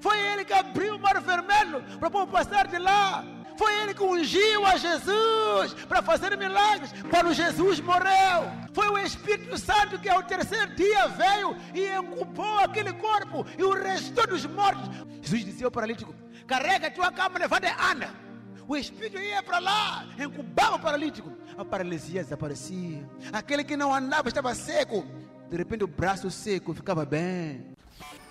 Foi 0.01 0.19
ele 0.19 0.45
que 0.45 0.55
abriu 0.55 0.97
o 0.97 0.99
mar 0.99 1.21
vermelho 1.21 1.85
para 1.99 2.09
o 2.09 2.11
povo 2.11 2.33
passar 2.33 2.67
de 2.67 2.79
lá. 2.79 3.25
Foi 3.57 3.73
ele 3.83 3.95
que 3.95 4.03
ungiu 4.03 4.67
a 4.67 4.77
Jesus 4.77 5.75
para 5.89 6.03
fazer 6.03 6.37
milagres 6.37 6.93
quando 7.11 7.35
Jesus 7.35 7.81
morreu. 7.81 8.51
Foi 8.73 8.89
o 8.89 8.99
Espírito 8.99 9.57
Santo 9.59 9.99
que 9.99 10.09
ao 10.09 10.23
terceiro 10.23 10.75
dia 10.75 11.09
veio 11.09 11.57
e 11.75 11.99
ocupou 11.99 12.59
aquele 12.59 12.93
corpo 12.93 13.47
e 13.59 13.63
o 13.63 13.73
restou 13.73 14.27
dos 14.27 14.45
mortos. 14.47 14.89
Jesus 15.23 15.45
dizia 15.45 15.67
ao 15.67 15.71
paralítico: 15.71 16.15
carrega 16.47 16.89
a 16.89 16.91
tua 16.91 17.11
cama, 17.13 17.39
levanta 17.39 17.67
e 17.67 17.93
anda. 17.93 18.27
O 18.69 18.77
Espírito 18.77 19.19
ia 19.19 19.43
para 19.43 19.61
lá, 19.61 20.07
incubava 20.19 20.77
o 20.77 20.81
paralítico. 20.81 21.33
A 21.57 21.65
paralisia 21.65 22.23
desaparecia. 22.23 23.09
Aquele 23.33 23.63
que 23.63 23.77
não 23.77 23.95
andava 23.95 24.29
estava 24.29 24.55
seco. 24.55 25.07
De 25.49 25.57
repente 25.57 25.85
o 25.85 25.87
braço 25.87 26.31
seco 26.31 26.75
ficava 26.75 27.05
bem. 27.05 27.76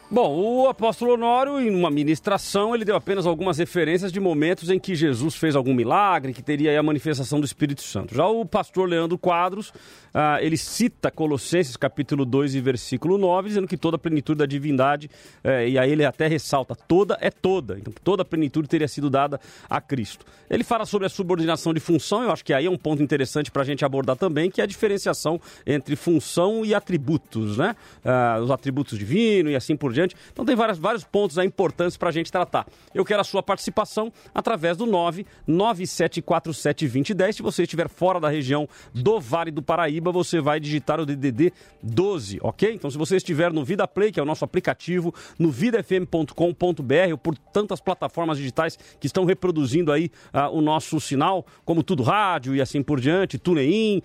Bom, 0.10 0.40
o 0.40 0.68
apóstolo 0.68 1.14
Honório, 1.14 1.60
em 1.60 1.76
uma 1.76 1.90
ministração, 1.90 2.76
ele 2.76 2.86
deu 2.86 2.96
apenas 2.96 3.26
algumas 3.26 3.58
referências 3.58 4.12
de 4.12 4.20
momentos 4.20 4.70
em 4.70 4.78
que 4.78 4.94
Jesus 4.94 5.34
fez 5.34 5.56
algum 5.56 5.74
milagre, 5.74 6.32
que 6.32 6.44
teria 6.44 6.80
a 6.80 6.84
manifestação 6.84 7.40
do 7.40 7.46
Espírito 7.46 7.82
Santo. 7.82 8.14
Já 8.14 8.28
o 8.28 8.46
pastor 8.46 8.88
Leandro 8.88 9.18
Quadros, 9.18 9.74
ah, 10.14 10.38
ele 10.42 10.58
cita 10.58 11.10
Colossenses 11.10 11.76
capítulo 11.76 12.24
2 12.24 12.54
e 12.54 12.62
versículo 12.62 13.18
9, 13.18 13.48
dizendo 13.48 13.68
que 13.68 13.76
toda 13.76 13.96
a 13.96 14.00
plenitude 14.00 14.38
da 14.38 14.46
divindade, 14.46 15.10
eh, 15.44 15.70
e 15.70 15.80
aí 15.80 15.92
ele 15.92 16.06
até 16.06 16.28
ressalta, 16.28 16.76
toda 16.76 17.18
é 17.20 17.32
toda, 17.32 17.80
então 17.80 17.92
toda 18.04 18.22
a 18.22 18.26
plenitude 18.26 18.68
teria 18.68 18.88
sido 18.88 19.10
dada 19.10 19.42
a 19.68 19.82
Cristo. 19.82 20.24
Ele 20.48 20.64
fala 20.64 20.86
sobre 20.86 21.08
a 21.08 21.10
subordinação 21.10 21.74
de 21.74 21.80
função, 21.80 22.22
eu 22.22 22.32
acho 22.32 22.46
que 22.46 22.54
aí 22.54 22.68
é 22.68 22.70
um 22.70 22.78
ponto 22.78 23.02
interessante 23.02 23.50
para 23.50 23.64
a 23.64 23.66
gente 23.66 23.84
abordar 23.84 24.16
também, 24.16 24.52
que 24.52 24.62
é 24.62 24.64
a 24.66 24.68
diferenciação 24.68 25.42
entre 25.66 25.96
função 25.96 26.64
e 26.64 26.76
atributos, 26.76 27.58
né? 27.58 27.76
Ah, 28.04 28.40
os 28.40 28.52
atributos 28.52 29.00
divinos 29.00 29.52
e 29.52 29.56
assim 29.56 29.76
por 29.76 29.95
diante. 29.96 30.16
Então 30.32 30.46
tem 30.46 30.56
várias, 30.56 30.78
vários 30.78 31.04
pontos 31.04 31.40
aí 31.40 31.48
importantes 31.48 31.98
para 31.98 32.10
a 32.10 32.12
gente 32.12 32.32
tratar. 32.32 32.68
Eu 32.94 33.04
quero 33.04 33.22
a 33.22 33.24
sua 33.24 33.42
participação 33.42 34.14
através 34.34 34.78
do 34.78 34.86
997472010. 34.86 37.34
Se 37.34 37.42
você 37.42 37.64
estiver 37.64 37.90
fora 37.90 38.20
da 38.20 38.30
região 38.30 38.70
do 38.94 39.20
Vale 39.20 39.50
do 39.52 39.64
Paraíba, 39.64 40.12
você 40.12 40.40
vai 40.40 40.60
digitar 40.60 41.00
o 41.00 41.06
DDD 41.06 41.52
12, 41.82 42.38
ok? 42.42 42.74
Então 42.74 42.92
se 42.92 42.98
você 42.98 43.16
estiver 43.16 43.52
no 43.52 43.66
Vida 43.66 43.88
Play, 43.88 44.12
que 44.12 44.20
é 44.20 44.24
o 44.24 44.26
nosso 44.26 44.46
aplicativo, 44.46 45.12
no 45.40 45.50
vidafm.com.br 45.50 47.12
ou 47.12 47.18
por 47.18 47.36
tantas 47.38 47.80
plataformas 47.80 48.38
digitais 48.38 48.78
que 49.00 49.08
estão 49.08 49.24
reproduzindo 49.26 49.92
aí 49.92 50.12
ah, 50.34 50.50
o 50.50 50.62
nosso 50.62 51.00
sinal, 51.00 51.46
como 51.64 51.84
Tudo 51.84 52.04
Rádio 52.04 52.56
e 52.56 52.62
assim 52.62 52.84
por 52.84 53.00
diante, 53.00 53.38
TuneIn, 53.38 54.02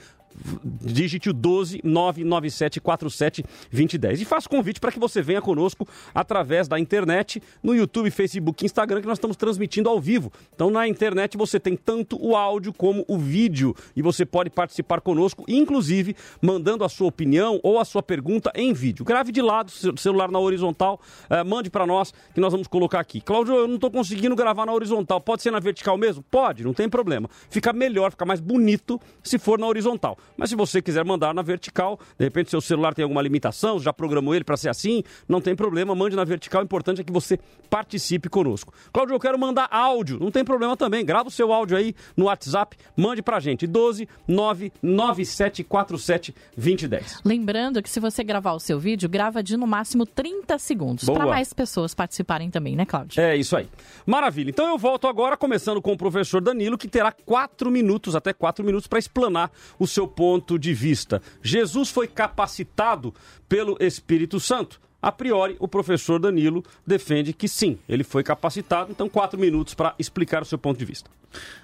digite 0.83 1.31
o 1.31 1.33
12 1.33 1.81
99747 1.85 3.45
2010. 3.71 4.21
E 4.21 4.25
faço 4.25 4.49
convite 4.49 4.81
para 4.81 4.93
que 4.93 4.99
você 4.99 5.23
venha 5.23 5.41
conosco 5.41 5.87
através 6.15 6.69
da 6.69 6.79
internet, 6.79 7.43
no 7.63 7.75
YouTube, 7.75 8.11
Facebook 8.11 8.65
Instagram, 8.65 9.01
que 9.01 9.07
nós 9.07 9.19
estamos 9.19 9.37
transmitindo 9.37 9.89
ao 9.89 10.01
vivo. 10.01 10.33
Então, 10.55 10.71
na 10.71 10.87
internet 10.87 11.37
você 11.37 11.59
tem 11.59 11.77
tanto 11.77 12.19
o 12.21 12.37
áudio 12.37 12.73
como 12.73 13.05
o 13.09 13.19
vídeo 13.19 13.75
e 13.95 14.03
você 14.03 14.25
pode 14.25 14.51
participar 14.51 15.01
conosco, 15.01 15.45
inclusive 15.49 16.17
mandando 16.41 16.85
a 16.85 16.89
sua 16.89 17.09
opinião 17.09 17.61
ou 17.63 17.79
a 17.79 17.85
sua 17.85 18.03
pergunta 18.03 18.51
em 18.55 18.73
vídeo. 18.73 19.05
Grave 19.05 19.33
de 19.33 19.43
lado, 19.43 19.71
celular 19.71 20.31
na 20.31 20.39
horizontal, 20.39 21.01
eh, 21.29 21.45
mande 21.45 21.71
para 21.71 21.87
nós 21.87 22.13
que 22.35 22.41
nós 22.41 22.53
vamos 22.53 22.69
colocar 22.69 23.01
aqui. 23.01 23.21
Cláudio, 23.21 23.55
eu 23.55 23.67
não 23.69 23.77
estou 23.77 23.91
conseguindo 23.91 24.35
gravar 24.37 24.67
na 24.67 24.73
horizontal. 24.73 25.21
Pode 25.21 25.43
ser 25.43 25.51
na 25.51 25.61
vertical 25.61 25.97
mesmo? 25.97 26.23
Pode, 26.31 26.65
não 26.65 26.73
tem 26.73 26.89
problema. 26.89 27.29
Fica 27.49 27.73
melhor, 27.73 28.11
fica 28.11 28.25
mais 28.25 28.41
bonito 28.41 29.01
se 29.23 29.39
for 29.39 29.59
na 29.59 29.67
horizontal. 29.67 30.17
Mas 30.37 30.51
se 30.51 30.57
você 30.57 30.81
quiser 30.81 31.05
mandar 31.05 31.35
na 31.35 31.43
vertical, 31.43 31.99
de 32.19 32.25
repente 32.25 32.51
seu 32.51 32.61
celular 32.61 32.95
tem 32.95 33.03
alguma 33.03 33.23
limitação, 33.23 33.79
já 33.79 33.93
programou 33.93 34.35
ele 34.35 34.45
para 34.45 34.57
ser 34.57 34.69
assim, 34.69 35.03
não 35.29 35.41
tem 35.41 35.55
problema, 35.55 35.95
mande 35.95 36.17
na 36.17 36.25
vertical. 36.25 36.63
O 36.63 36.65
importante 36.65 37.01
é 37.01 37.05
que 37.05 37.13
você 37.13 37.39
participe 37.69 38.29
conosco. 38.29 38.73
Cláudio, 38.93 39.15
eu 39.15 39.21
quero 39.21 39.39
mandar 39.39 39.69
áudio, 39.71 40.19
não 40.19 40.31
tem 40.31 40.45
problema 40.45 40.77
também. 40.77 41.05
Grava 41.05 41.29
o 41.29 41.31
seu 41.31 41.53
áudio 41.53 41.77
aí 41.77 41.95
no 42.17 42.27
WhatsApp, 42.27 42.77
mande 42.97 43.23
pra 43.23 43.41
gente. 43.41 43.67
12 43.67 44.09
99747 44.27 46.35
2010. 46.57 47.21
Lembrando 47.25 47.83
que 47.83 47.91
se 47.91 48.01
você 48.01 48.25
gravar 48.25 48.53
o 48.53 48.61
seu 48.61 48.79
vídeo, 48.79 49.09
grava 49.09 49.43
de 49.43 49.57
no 49.57 49.67
máximo 49.67 50.07
30 50.07 50.59
segundos, 50.59 51.05
para 51.05 51.27
mais 51.27 51.53
pessoas 51.53 51.95
participarem 51.95 52.51
também, 52.51 52.77
né, 52.77 52.85
Cláudio? 52.85 53.21
É 53.21 53.37
isso 53.37 53.57
aí. 53.57 53.69
Maravilha. 54.07 54.51
Então 54.51 54.69
eu 54.69 54.79
volto 54.79 55.07
agora, 55.07 55.37
começando 55.37 55.83
com 55.83 55.93
o 55.93 55.97
professor 55.97 56.41
Danilo, 56.41 56.79
que 56.79 56.89
terá 56.89 57.13
quatro 57.13 57.71
minutos, 57.71 58.17
até 58.17 58.33
quatro 58.33 58.65
minutos, 58.65 58.87
para 58.87 58.99
explanar 58.99 59.51
o 59.79 59.87
seu 59.87 60.07
ponto 60.11 60.59
de 60.59 60.75
vista. 60.75 61.23
Jesus 61.43 61.89
foi 61.91 62.07
capacitado 62.07 63.15
pelo 63.49 63.77
Espírito 63.81 64.39
Santo. 64.39 64.81
A 65.03 65.11
priori, 65.11 65.57
o 65.59 65.67
professor 65.67 66.19
Danilo 66.19 66.63
defende 66.87 67.33
que 67.33 67.49
sim, 67.49 67.79
ele 67.89 68.05
foi 68.05 68.23
capacitado. 68.23 68.91
Então, 68.91 69.09
quatro 69.09 69.41
minutos 69.41 69.73
para 69.73 69.95
explicar 69.99 70.43
o 70.43 70.45
seu 70.45 70.59
ponto 70.59 70.79
de 70.79 70.85
vista. 70.85 71.11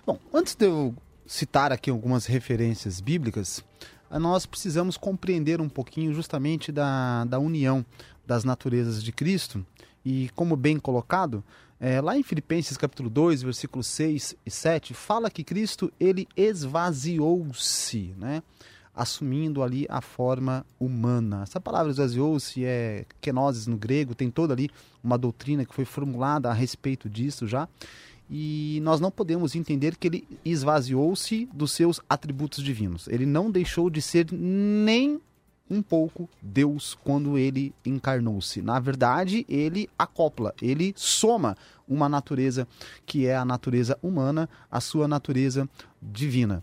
Bom, 0.06 0.18
antes 0.32 0.54
de 0.54 0.64
eu 0.64 0.94
citar 1.26 1.72
aqui 1.72 1.90
algumas 1.90 2.24
referências 2.24 3.00
bíblicas, 3.00 3.62
ah, 4.10 4.18
nós 4.18 4.46
precisamos 4.46 4.96
compreender 4.96 5.60
um 5.60 5.68
pouquinho 5.68 6.14
justamente 6.14 6.72
da, 6.72 7.24
da 7.24 7.38
união 7.38 7.84
das 8.26 8.44
naturezas 8.44 9.02
de 9.02 9.12
Cristo. 9.12 9.64
E 10.04 10.30
como 10.34 10.56
bem 10.56 10.78
colocado, 10.78 11.42
é, 11.78 12.00
lá 12.00 12.16
em 12.16 12.22
Filipenses 12.22 12.76
capítulo 12.76 13.10
2, 13.10 13.42
versículos 13.42 13.86
6 13.88 14.36
e 14.46 14.50
7, 14.50 14.94
fala 14.94 15.30
que 15.30 15.44
Cristo 15.44 15.92
ele 16.00 16.26
esvaziou-se, 16.36 18.14
né? 18.16 18.42
assumindo 18.94 19.62
ali 19.62 19.86
a 19.90 20.00
forma 20.00 20.64
humana. 20.80 21.42
Essa 21.42 21.60
palavra 21.60 21.92
esvaziou-se 21.92 22.64
é 22.64 23.04
kenosis 23.20 23.66
no 23.66 23.76
grego, 23.76 24.14
tem 24.14 24.30
toda 24.30 24.54
ali 24.54 24.70
uma 25.04 25.18
doutrina 25.18 25.66
que 25.66 25.74
foi 25.74 25.84
formulada 25.84 26.48
a 26.48 26.54
respeito 26.54 27.08
disso 27.08 27.46
já. 27.46 27.68
E 28.28 28.80
nós 28.82 28.98
não 28.98 29.10
podemos 29.10 29.54
entender 29.54 29.96
que 29.96 30.08
ele 30.08 30.28
esvaziou-se 30.44 31.46
dos 31.52 31.72
seus 31.72 32.00
atributos 32.08 32.64
divinos. 32.64 33.06
Ele 33.06 33.26
não 33.26 33.50
deixou 33.50 33.90
de 33.90 34.00
ser 34.00 34.26
nem 34.32 35.20
um 35.68 35.82
pouco 35.82 36.28
Deus 36.40 36.96
quando 37.02 37.36
ele 37.36 37.74
encarnou-se. 37.84 38.62
Na 38.62 38.78
verdade, 38.78 39.44
ele 39.48 39.88
acopla, 39.98 40.54
ele 40.60 40.94
soma 40.96 41.56
uma 41.88 42.08
natureza 42.08 42.66
que 43.04 43.26
é 43.26 43.36
a 43.36 43.44
natureza 43.44 43.98
humana 44.02 44.48
à 44.70 44.80
sua 44.80 45.06
natureza 45.06 45.68
divina. 46.00 46.62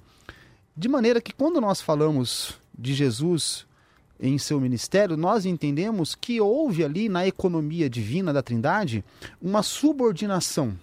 De 0.76 0.90
maneira 0.90 1.22
que 1.22 1.34
quando 1.34 1.62
nós 1.62 1.82
falamos 1.82 2.60
de 2.78 2.94
Jesus 2.94 3.66
em 4.20 4.38
seu 4.38 4.60
ministério, 4.60 5.18
nós 5.18 5.46
entendemos 5.46 6.16
que 6.16 6.40
houve 6.40 6.84
ali 6.84 7.10
na 7.10 7.28
economia 7.28 7.90
divina 7.90 8.32
da 8.32 8.42
Trindade 8.42 9.04
uma 9.42 9.62
subordinação. 9.62 10.78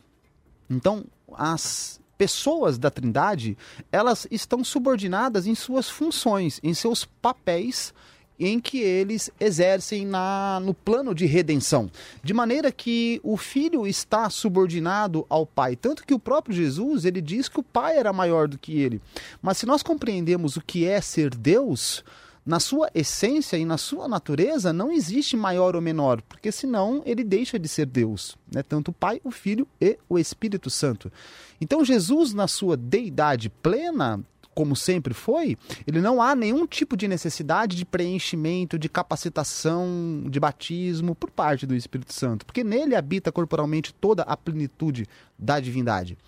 Então, 0.68 1.04
as 1.32 1.99
pessoas 2.20 2.76
da 2.76 2.90
Trindade, 2.90 3.56
elas 3.90 4.26
estão 4.30 4.62
subordinadas 4.62 5.46
em 5.46 5.54
suas 5.54 5.88
funções, 5.88 6.60
em 6.62 6.74
seus 6.74 7.06
papéis 7.06 7.94
em 8.38 8.60
que 8.60 8.78
eles 8.78 9.30
exercem 9.40 10.04
na, 10.06 10.60
no 10.62 10.74
plano 10.74 11.14
de 11.14 11.24
redenção. 11.24 11.90
De 12.22 12.34
maneira 12.34 12.70
que 12.70 13.20
o 13.22 13.38
filho 13.38 13.86
está 13.86 14.28
subordinado 14.28 15.24
ao 15.30 15.46
pai. 15.46 15.76
Tanto 15.76 16.04
que 16.06 16.12
o 16.12 16.18
próprio 16.18 16.54
Jesus 16.54 17.06
ele 17.06 17.22
diz 17.22 17.48
que 17.48 17.60
o 17.60 17.62
pai 17.62 17.96
era 17.96 18.12
maior 18.12 18.48
do 18.48 18.58
que 18.58 18.78
ele. 18.78 19.00
Mas 19.40 19.56
se 19.56 19.64
nós 19.64 19.82
compreendemos 19.82 20.56
o 20.56 20.60
que 20.60 20.86
é 20.86 21.00
ser 21.00 21.34
Deus, 21.34 22.04
na 22.44 22.58
sua 22.58 22.90
essência 22.94 23.56
e 23.56 23.64
na 23.64 23.76
sua 23.76 24.08
natureza 24.08 24.72
não 24.72 24.90
existe 24.90 25.36
maior 25.36 25.76
ou 25.76 25.82
menor, 25.82 26.22
porque 26.22 26.50
senão 26.50 27.02
ele 27.04 27.22
deixa 27.22 27.58
de 27.58 27.68
ser 27.68 27.86
Deus, 27.86 28.36
né? 28.52 28.62
tanto 28.62 28.90
o 28.90 28.94
Pai, 28.94 29.20
o 29.22 29.30
Filho 29.30 29.68
e 29.80 29.98
o 30.08 30.18
Espírito 30.18 30.70
Santo. 30.70 31.12
Então 31.60 31.84
Jesus, 31.84 32.32
na 32.32 32.48
sua 32.48 32.76
deidade 32.76 33.50
plena, 33.50 34.24
como 34.54 34.74
sempre 34.74 35.14
foi, 35.14 35.56
ele 35.86 36.00
não 36.00 36.20
há 36.20 36.34
nenhum 36.34 36.66
tipo 36.66 36.96
de 36.96 37.06
necessidade 37.06 37.76
de 37.76 37.84
preenchimento, 37.84 38.78
de 38.78 38.88
capacitação, 38.88 40.24
de 40.28 40.40
batismo 40.40 41.14
por 41.14 41.30
parte 41.30 41.66
do 41.66 41.74
Espírito 41.74 42.12
Santo, 42.12 42.44
porque 42.44 42.64
nele 42.64 42.96
habita 42.96 43.30
corporalmente 43.30 43.94
toda 43.94 44.22
a 44.22 44.36
plenitude 44.36 45.06
da 45.38 45.60
divindade. 45.60 46.18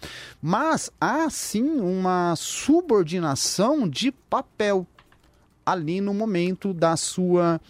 Mas 0.40 0.90
há 1.00 1.28
sim 1.28 1.80
uma 1.80 2.34
subordinação 2.36 3.88
de 3.88 4.12
papel 4.12 4.86
ali 5.64 6.00
no 6.00 6.12
momento 6.12 6.72
da 6.72 6.96
sua 6.96 7.60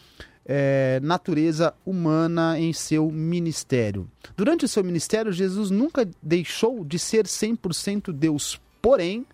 é, 0.44 1.00
natureza 1.02 1.75
humana 1.84 2.58
em 2.58 2.72
seu 2.72 3.11
ministério. 3.11 4.08
Durante 4.37 4.64
o 4.64 4.68
seu 4.68 4.82
ministério, 4.82 5.32
Jesus 5.32 5.70
nunca 5.70 6.08
deixou 6.22 6.84
de 6.84 6.99
ser 6.99 7.26
100% 7.26 8.12
Deus, 8.12 8.61
porém, 8.80 9.26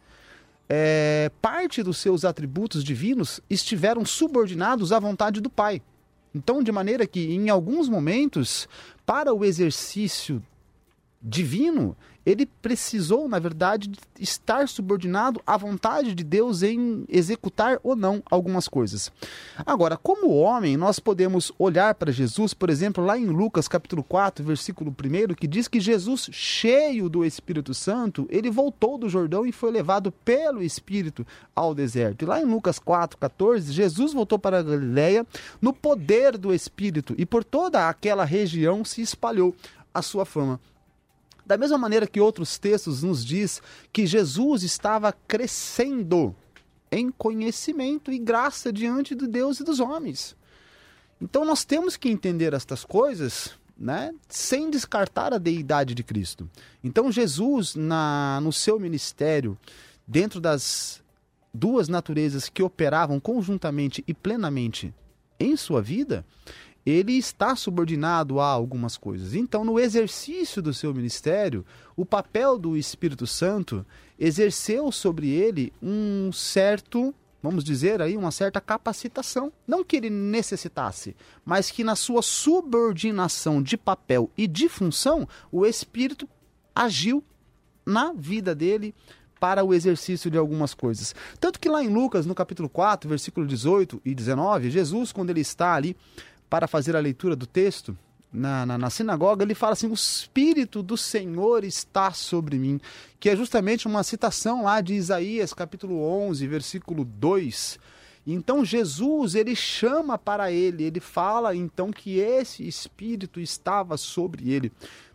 é, 0.68 1.30
parte 1.40 1.82
dos 1.82 1.96
seus 1.96 2.24
atributos 2.24 2.84
divinos 2.84 3.40
estiveram 3.48 4.04
subordinados 4.04 4.92
à 4.92 4.98
vontade 4.98 5.40
do 5.40 5.48
Pai. 5.48 5.80
Então, 6.34 6.62
de 6.62 6.70
maneira 6.70 7.06
que, 7.06 7.32
em 7.32 7.48
alguns 7.48 7.88
momentos, 7.88 8.68
para 9.06 9.32
o 9.32 9.44
exercício 9.44 10.42
divino, 11.22 11.96
ele 12.28 12.44
precisou, 12.44 13.26
na 13.26 13.38
verdade, 13.38 13.90
estar 14.20 14.68
subordinado 14.68 15.40
à 15.46 15.56
vontade 15.56 16.14
de 16.14 16.22
Deus 16.22 16.62
em 16.62 17.06
executar 17.08 17.80
ou 17.82 17.96
não 17.96 18.22
algumas 18.30 18.68
coisas. 18.68 19.10
Agora, 19.64 19.96
como 19.96 20.34
homem, 20.34 20.76
nós 20.76 20.98
podemos 20.98 21.50
olhar 21.58 21.94
para 21.94 22.12
Jesus, 22.12 22.52
por 22.52 22.68
exemplo, 22.68 23.02
lá 23.02 23.16
em 23.16 23.24
Lucas 23.24 23.66
capítulo 23.66 24.02
4, 24.02 24.44
versículo 24.44 24.90
1, 24.90 25.34
que 25.34 25.46
diz 25.46 25.68
que 25.68 25.80
Jesus, 25.80 26.28
cheio 26.30 27.08
do 27.08 27.24
Espírito 27.24 27.72
Santo, 27.72 28.26
ele 28.28 28.50
voltou 28.50 28.98
do 28.98 29.08
Jordão 29.08 29.46
e 29.46 29.52
foi 29.52 29.70
levado 29.70 30.12
pelo 30.12 30.62
Espírito 30.62 31.26
ao 31.56 31.74
deserto. 31.74 32.22
E 32.22 32.26
lá 32.26 32.42
em 32.42 32.44
Lucas 32.44 32.78
4, 32.78 33.16
14, 33.16 33.72
Jesus 33.72 34.12
voltou 34.12 34.38
para 34.38 34.58
a 34.58 34.62
Galiléia 34.62 35.26
no 35.62 35.72
poder 35.72 36.36
do 36.36 36.52
Espírito 36.52 37.14
e 37.16 37.24
por 37.24 37.42
toda 37.42 37.88
aquela 37.88 38.26
região 38.26 38.84
se 38.84 39.00
espalhou 39.00 39.54
a 39.94 40.02
sua 40.02 40.26
fama. 40.26 40.60
Da 41.48 41.56
mesma 41.56 41.78
maneira 41.78 42.06
que 42.06 42.20
outros 42.20 42.58
textos 42.58 43.02
nos 43.02 43.24
diz 43.24 43.62
que 43.90 44.06
Jesus 44.06 44.62
estava 44.62 45.14
crescendo 45.26 46.36
em 46.92 47.10
conhecimento 47.10 48.12
e 48.12 48.18
graça 48.18 48.70
diante 48.70 49.14
de 49.14 49.26
Deus 49.26 49.58
e 49.58 49.64
dos 49.64 49.80
homens. 49.80 50.36
Então 51.18 51.46
nós 51.46 51.64
temos 51.64 51.96
que 51.96 52.10
entender 52.10 52.52
estas 52.52 52.84
coisas, 52.84 53.52
né, 53.78 54.12
sem 54.28 54.68
descartar 54.68 55.32
a 55.32 55.38
deidade 55.38 55.94
de 55.94 56.02
Cristo. 56.02 56.50
Então 56.84 57.10
Jesus 57.10 57.74
na 57.74 58.40
no 58.42 58.52
seu 58.52 58.78
ministério, 58.78 59.56
dentro 60.06 60.42
das 60.42 61.02
duas 61.54 61.88
naturezas 61.88 62.50
que 62.50 62.62
operavam 62.62 63.18
conjuntamente 63.18 64.04
e 64.06 64.12
plenamente 64.12 64.92
em 65.40 65.56
sua 65.56 65.80
vida, 65.80 66.26
ele 66.84 67.12
está 67.12 67.54
subordinado 67.54 68.40
a 68.40 68.46
algumas 68.46 68.96
coisas. 68.96 69.34
Então, 69.34 69.64
no 69.64 69.78
exercício 69.78 70.62
do 70.62 70.72
seu 70.72 70.94
ministério, 70.94 71.64
o 71.96 72.04
papel 72.04 72.58
do 72.58 72.76
Espírito 72.76 73.26
Santo 73.26 73.84
exerceu 74.18 74.90
sobre 74.90 75.30
ele 75.30 75.72
um 75.82 76.32
certo, 76.32 77.14
vamos 77.42 77.62
dizer 77.62 78.00
aí, 78.00 78.16
uma 78.16 78.30
certa 78.30 78.60
capacitação. 78.60 79.52
Não 79.66 79.84
que 79.84 79.96
ele 79.96 80.10
necessitasse, 80.10 81.14
mas 81.44 81.70
que 81.70 81.84
na 81.84 81.94
sua 81.94 82.22
subordinação 82.22 83.62
de 83.62 83.76
papel 83.76 84.30
e 84.36 84.46
de 84.46 84.68
função, 84.68 85.28
o 85.52 85.66
Espírito 85.66 86.28
agiu 86.74 87.22
na 87.84 88.12
vida 88.12 88.54
dele 88.54 88.94
para 89.38 89.64
o 89.64 89.72
exercício 89.72 90.30
de 90.30 90.36
algumas 90.36 90.74
coisas. 90.74 91.14
Tanto 91.40 91.60
que 91.60 91.68
lá 91.68 91.82
em 91.82 91.88
Lucas, 91.88 92.26
no 92.26 92.34
capítulo 92.34 92.68
4, 92.68 93.08
versículo 93.08 93.46
18 93.46 94.00
e 94.04 94.14
19, 94.14 94.70
Jesus, 94.70 95.12
quando 95.12 95.30
ele 95.30 95.40
está 95.40 95.74
ali 95.74 95.96
para 96.48 96.66
fazer 96.66 96.96
a 96.96 97.00
leitura 97.00 97.36
do 97.36 97.46
texto, 97.46 97.96
na, 98.32 98.66
na, 98.66 98.76
na, 98.76 98.90
sinagoga, 98.90 99.42
ele 99.42 99.54
fala 99.54 99.72
assim: 99.72 99.88
O 99.88 99.94
Espírito 99.94 100.82
do 100.82 100.96
Senhor 100.96 101.64
está 101.64 102.12
sobre 102.12 102.58
mim, 102.58 102.80
que 103.18 103.30
é 103.30 103.36
justamente 103.36 103.86
uma 103.86 104.02
citação 104.02 104.64
lá 104.64 104.80
de 104.80 104.94
Isaías, 104.94 105.54
capítulo 105.54 106.02
11, 106.02 106.46
versículo 106.46 107.04
2. 107.04 107.78
Então 108.26 108.62
Jesus, 108.62 109.34
ele 109.34 109.56
chama 109.56 110.18
para 110.18 110.52
ele, 110.52 110.84
ele 110.84 111.00
fala 111.00 111.56
então 111.56 111.90
que 111.90 112.18
esse 112.18 112.66
Espírito 112.66 113.40
estava 113.40 113.96
sobre 113.96 114.50
ele. 114.50 114.70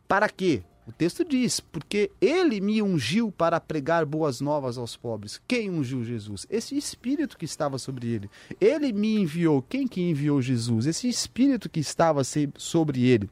Para 0.07 0.27
quê? 0.27 0.63
O 0.85 0.91
texto 0.91 1.23
diz: 1.23 1.59
porque 1.59 2.11
ele 2.19 2.59
me 2.59 2.81
ungiu 2.81 3.31
para 3.31 3.59
pregar 3.59 4.05
boas 4.05 4.41
novas 4.41 4.77
aos 4.77 4.97
pobres. 4.97 5.41
Quem 5.47 5.69
ungiu 5.69 6.03
Jesus? 6.03 6.45
Esse 6.49 6.77
espírito 6.77 7.37
que 7.37 7.45
estava 7.45 7.77
sobre 7.77 8.07
ele. 8.07 8.29
Ele 8.59 8.91
me 8.91 9.15
enviou. 9.15 9.61
Quem 9.61 9.87
que 9.87 10.01
enviou 10.01 10.41
Jesus? 10.41 10.85
Esse 10.85 11.07
espírito 11.07 11.69
que 11.69 11.79
estava 11.79 12.21
sobre 12.57 13.05
ele. 13.05 13.29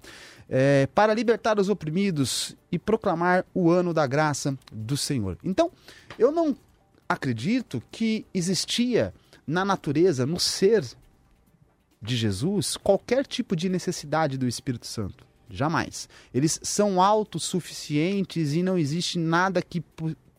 É, 0.50 0.88
para 0.94 1.14
libertar 1.14 1.60
os 1.60 1.70
oprimidos 1.70 2.56
e 2.72 2.78
proclamar 2.78 3.46
o 3.54 3.70
ano 3.70 3.94
da 3.94 4.06
graça 4.06 4.58
do 4.72 4.98
Senhor. 4.98 5.38
Então, 5.44 5.72
eu 6.20 6.32
não 6.32 6.56
acredito 7.08 7.82
que 7.92 8.26
existia 8.34 9.14
na 9.46 9.64
natureza, 9.66 10.26
no 10.26 10.40
ser 10.40 10.86
de 12.02 12.18
Jesus, 12.18 12.76
qualquer 12.78 13.26
tipo 13.26 13.56
de 13.56 13.70
necessidade 13.70 14.38
do 14.38 14.48
Espírito 14.48 14.88
Santo. 14.88 15.31
Jamais. 15.52 16.08
Eles 16.34 16.60
são 16.64 17.02
autossuficientes 17.02 18.54
e 18.54 18.64
não 18.64 18.78
existe 18.78 19.20
nada 19.20 19.62
que 19.62 19.84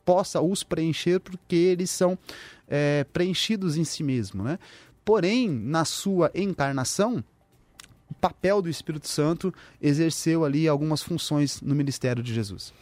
possa 0.05 0.41
os 0.41 0.63
preencher 0.63 1.21
porque 1.21 1.55
eles 1.55 1.91
são 1.91 2.19
é, 2.69 3.05
preenchidos 3.13 3.77
em 3.77 3.85
si 3.85 4.03
mesmo. 4.03 4.43
Né? 4.43 4.59
Porém, 5.05 5.49
na 5.49 5.85
sua 5.85 6.31
encarnação, 6.35 7.23
o 8.11 8.15
papel 8.15 8.63
do 8.63 8.69
Espírito 8.69 9.09
Santo 9.09 9.53
exerceu 9.81 10.45
ali 10.45 10.67
algumas 10.67 11.03
funções 11.03 11.61
no 11.61 11.75
ministério 11.75 12.23
de 12.23 12.33
Jesus. 12.33 12.73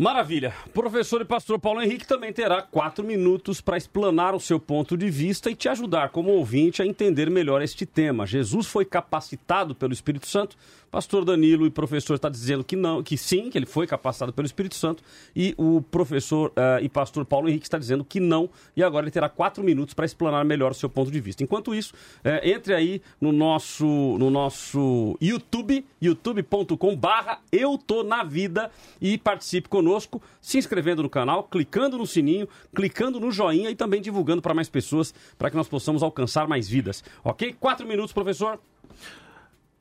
Maravilha. 0.00 0.54
Professor 0.72 1.20
e 1.20 1.26
pastor 1.26 1.58
Paulo 1.58 1.82
Henrique 1.82 2.06
também 2.06 2.32
terá 2.32 2.62
quatro 2.62 3.04
minutos 3.04 3.60
para 3.60 3.76
explanar 3.76 4.34
o 4.34 4.40
seu 4.40 4.58
ponto 4.58 4.96
de 4.96 5.10
vista 5.10 5.50
e 5.50 5.54
te 5.54 5.68
ajudar, 5.68 6.08
como 6.08 6.30
ouvinte, 6.30 6.80
a 6.80 6.86
entender 6.86 7.30
melhor 7.30 7.60
este 7.60 7.84
tema. 7.84 8.26
Jesus 8.26 8.66
foi 8.66 8.86
capacitado 8.86 9.74
pelo 9.74 9.92
Espírito 9.92 10.26
Santo 10.26 10.56
Pastor 10.90 11.24
Danilo 11.24 11.66
e 11.66 11.70
professor 11.70 12.14
está 12.14 12.28
dizendo 12.28 12.64
que 12.64 12.74
não, 12.74 13.02
que 13.02 13.16
sim, 13.16 13.48
que 13.48 13.56
ele 13.56 13.66
foi 13.66 13.86
capacitado 13.86 14.32
pelo 14.32 14.46
Espírito 14.46 14.74
Santo, 14.74 15.02
e 15.34 15.54
o 15.56 15.80
professor 15.80 16.50
uh, 16.50 16.82
e 16.82 16.88
pastor 16.88 17.24
Paulo 17.24 17.48
Henrique 17.48 17.66
está 17.66 17.78
dizendo 17.78 18.04
que 18.04 18.18
não, 18.18 18.50
e 18.76 18.82
agora 18.82 19.04
ele 19.04 19.10
terá 19.10 19.28
quatro 19.28 19.62
minutos 19.62 19.94
para 19.94 20.04
explanar 20.04 20.44
melhor 20.44 20.72
o 20.72 20.74
seu 20.74 20.88
ponto 20.88 21.10
de 21.10 21.20
vista. 21.20 21.44
Enquanto 21.44 21.74
isso, 21.74 21.94
uh, 22.24 22.40
entre 22.42 22.74
aí 22.74 23.00
no 23.20 23.30
nosso, 23.30 23.86
no 23.86 24.30
nosso 24.30 25.16
YouTube, 25.20 25.86
youtube.com 26.02 26.96
barra 26.96 27.38
Eu 27.52 27.78
Tô 27.78 28.02
Na 28.02 28.24
Vida 28.24 28.70
e 29.00 29.16
participe 29.16 29.68
conosco, 29.68 30.20
se 30.40 30.58
inscrevendo 30.58 31.02
no 31.02 31.10
canal, 31.10 31.44
clicando 31.44 31.98
no 31.98 32.06
sininho, 32.06 32.48
clicando 32.74 33.20
no 33.20 33.30
joinha 33.30 33.70
e 33.70 33.76
também 33.76 34.00
divulgando 34.00 34.42
para 34.42 34.54
mais 34.54 34.68
pessoas, 34.68 35.14
para 35.38 35.50
que 35.50 35.56
nós 35.56 35.68
possamos 35.68 36.02
alcançar 36.02 36.48
mais 36.48 36.68
vidas. 36.68 37.04
Ok? 37.22 37.54
Quatro 37.60 37.86
minutos, 37.86 38.12
professor. 38.12 38.58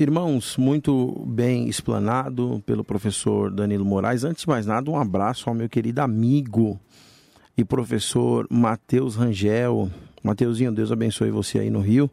Irmãos, 0.01 0.55
muito 0.55 1.25
bem 1.27 1.67
explanado 1.67 2.63
pelo 2.65 2.85
professor 2.85 3.51
Danilo 3.51 3.83
Moraes. 3.83 4.23
Antes 4.23 4.43
de 4.43 4.47
mais 4.47 4.65
nada, 4.65 4.89
um 4.89 4.97
abraço 4.97 5.49
ao 5.49 5.53
meu 5.53 5.67
querido 5.67 5.99
amigo 5.99 6.79
e 7.57 7.65
professor 7.65 8.47
Matheus 8.49 9.17
Rangel. 9.17 9.91
Mateuzinho, 10.23 10.71
Deus 10.71 10.89
abençoe 10.89 11.31
você 11.31 11.59
aí 11.59 11.69
no 11.69 11.81
Rio. 11.81 12.09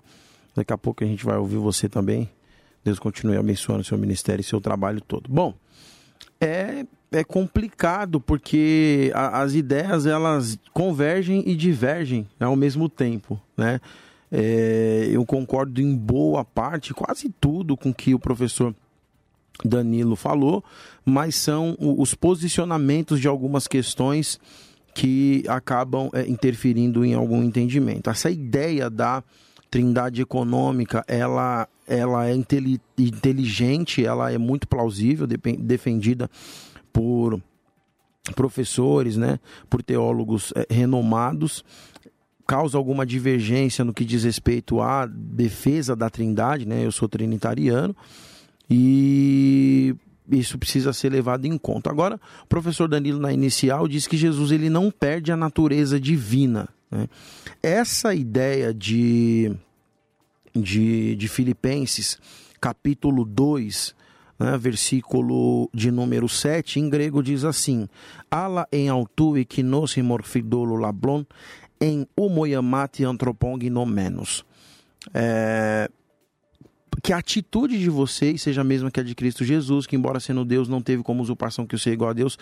Daqui 0.53 0.72
a 0.72 0.77
pouco 0.77 1.05
a 1.05 1.07
gente 1.07 1.25
vai 1.25 1.37
ouvir 1.37 1.59
você 1.59 1.88
também. 1.88 2.29
Deus 2.83 2.99
continue 2.99 3.37
abençoando 3.37 3.85
seu 3.85 3.96
ministério 3.96 4.40
e 4.40 4.44
seu 4.44 4.61
trabalho 4.61 5.01
todo. 5.01 5.31
Bom, 5.31 5.55
é, 6.40 6.85
é 7.12 7.22
complicado 7.22 8.20
porque 8.20 9.12
a, 9.14 9.42
as 9.42 9.55
ideias 9.55 10.07
elas 10.07 10.59
convergem 10.72 11.44
e 11.46 11.55
divergem 11.55 12.27
ao 12.40 12.57
mesmo 12.57 12.88
tempo, 12.88 13.40
né? 13.57 13.81
É, 14.30 15.08
eu 15.10 15.24
concordo 15.24 15.80
em 15.80 15.94
boa 15.96 16.44
parte, 16.44 16.92
quase 16.92 17.32
tudo 17.40 17.76
com 17.76 17.92
que 17.94 18.14
o 18.14 18.18
professor 18.18 18.74
Danilo 19.64 20.16
falou, 20.16 20.62
mas 21.04 21.36
são 21.36 21.76
os 21.78 22.14
posicionamentos 22.14 23.20
de 23.20 23.28
algumas 23.28 23.66
questões 23.66 24.38
que 24.94 25.44
acabam 25.48 26.10
é, 26.12 26.26
interferindo 26.28 27.04
em 27.04 27.14
algum 27.14 27.42
entendimento. 27.42 28.10
Essa 28.10 28.30
ideia 28.30 28.90
da 28.90 29.22
trindade 29.70 30.22
econômica, 30.22 31.04
ela, 31.06 31.68
ela 31.86 32.28
é 32.28 32.34
inteligente, 32.34 34.04
ela 34.04 34.32
é 34.32 34.38
muito 34.38 34.66
plausível, 34.66 35.26
defendida 35.26 36.30
por 36.92 37.40
professores, 38.34 39.16
né, 39.16 39.38
por 39.68 39.82
teólogos 39.82 40.52
é, 40.56 40.66
renomados 40.72 41.64
causa 42.46 42.78
alguma 42.78 43.04
divergência 43.04 43.85
no 43.85 43.92
que 43.92 44.04
diz 44.04 44.24
respeito 44.24 44.80
à 44.80 45.06
defesa 45.06 45.96
da 45.96 46.09
Trindade, 46.09 46.66
né? 46.66 46.85
Eu 46.85 46.92
sou 46.92 47.09
trinitariano 47.09 47.94
e 48.70 49.94
isso 50.30 50.59
precisa 50.59 50.92
ser 50.92 51.11
levado 51.11 51.46
em 51.46 51.56
conta. 51.56 51.90
Agora, 51.90 52.20
o 52.44 52.46
professor 52.46 52.88
Danilo 52.88 53.20
na 53.20 53.32
inicial 53.32 53.87
diz 53.87 54.06
que 54.06 54.16
Jesus 54.16 54.50
ele 54.50 54.68
não 54.68 54.90
perde 54.90 55.30
a 55.30 55.37
natureza 55.37 56.00
divina. 56.00 56.68
Né? 56.90 57.09
Essa 57.62 58.14
ideia 58.14 58.74
de, 58.74 59.52
de, 60.54 61.14
de 61.16 61.28
Filipenses, 61.28 62.18
capítulo 62.61 63.24
2, 63.24 63.94
né, 64.38 64.59
versículo 64.59 65.70
de 65.72 65.90
número 65.90 66.28
7, 66.28 66.80
em 66.80 66.88
grego 66.90 67.22
diz 67.22 67.44
assim: 67.44 67.88
Ala 68.30 68.66
em 68.72 68.88
e 68.88 69.44
que 69.44 69.62
nos 69.62 69.96
morfidolo 69.96 70.76
lablon 70.76 71.24
em 71.80 72.06
Umoyamati 72.16 73.04
Antropong 73.04 73.68
no 73.70 73.84
menos. 73.86 74.44
É, 75.14 75.90
que 77.02 77.12
a 77.12 77.18
atitude 77.18 77.78
de 77.78 77.90
vocês 77.90 78.42
seja 78.42 78.62
a 78.62 78.64
mesma 78.64 78.90
que 78.90 79.00
a 79.00 79.02
de 79.02 79.14
Cristo 79.14 79.44
Jesus, 79.44 79.86
que 79.86 79.96
embora 79.96 80.18
sendo 80.20 80.44
Deus 80.44 80.68
não 80.68 80.80
teve 80.80 81.02
como 81.02 81.22
usurpação 81.22 81.66
que 81.66 81.74
o 81.74 81.78
ser 81.78 81.92
igual 81.92 82.10
a 82.10 82.12
Deus, 82.12 82.38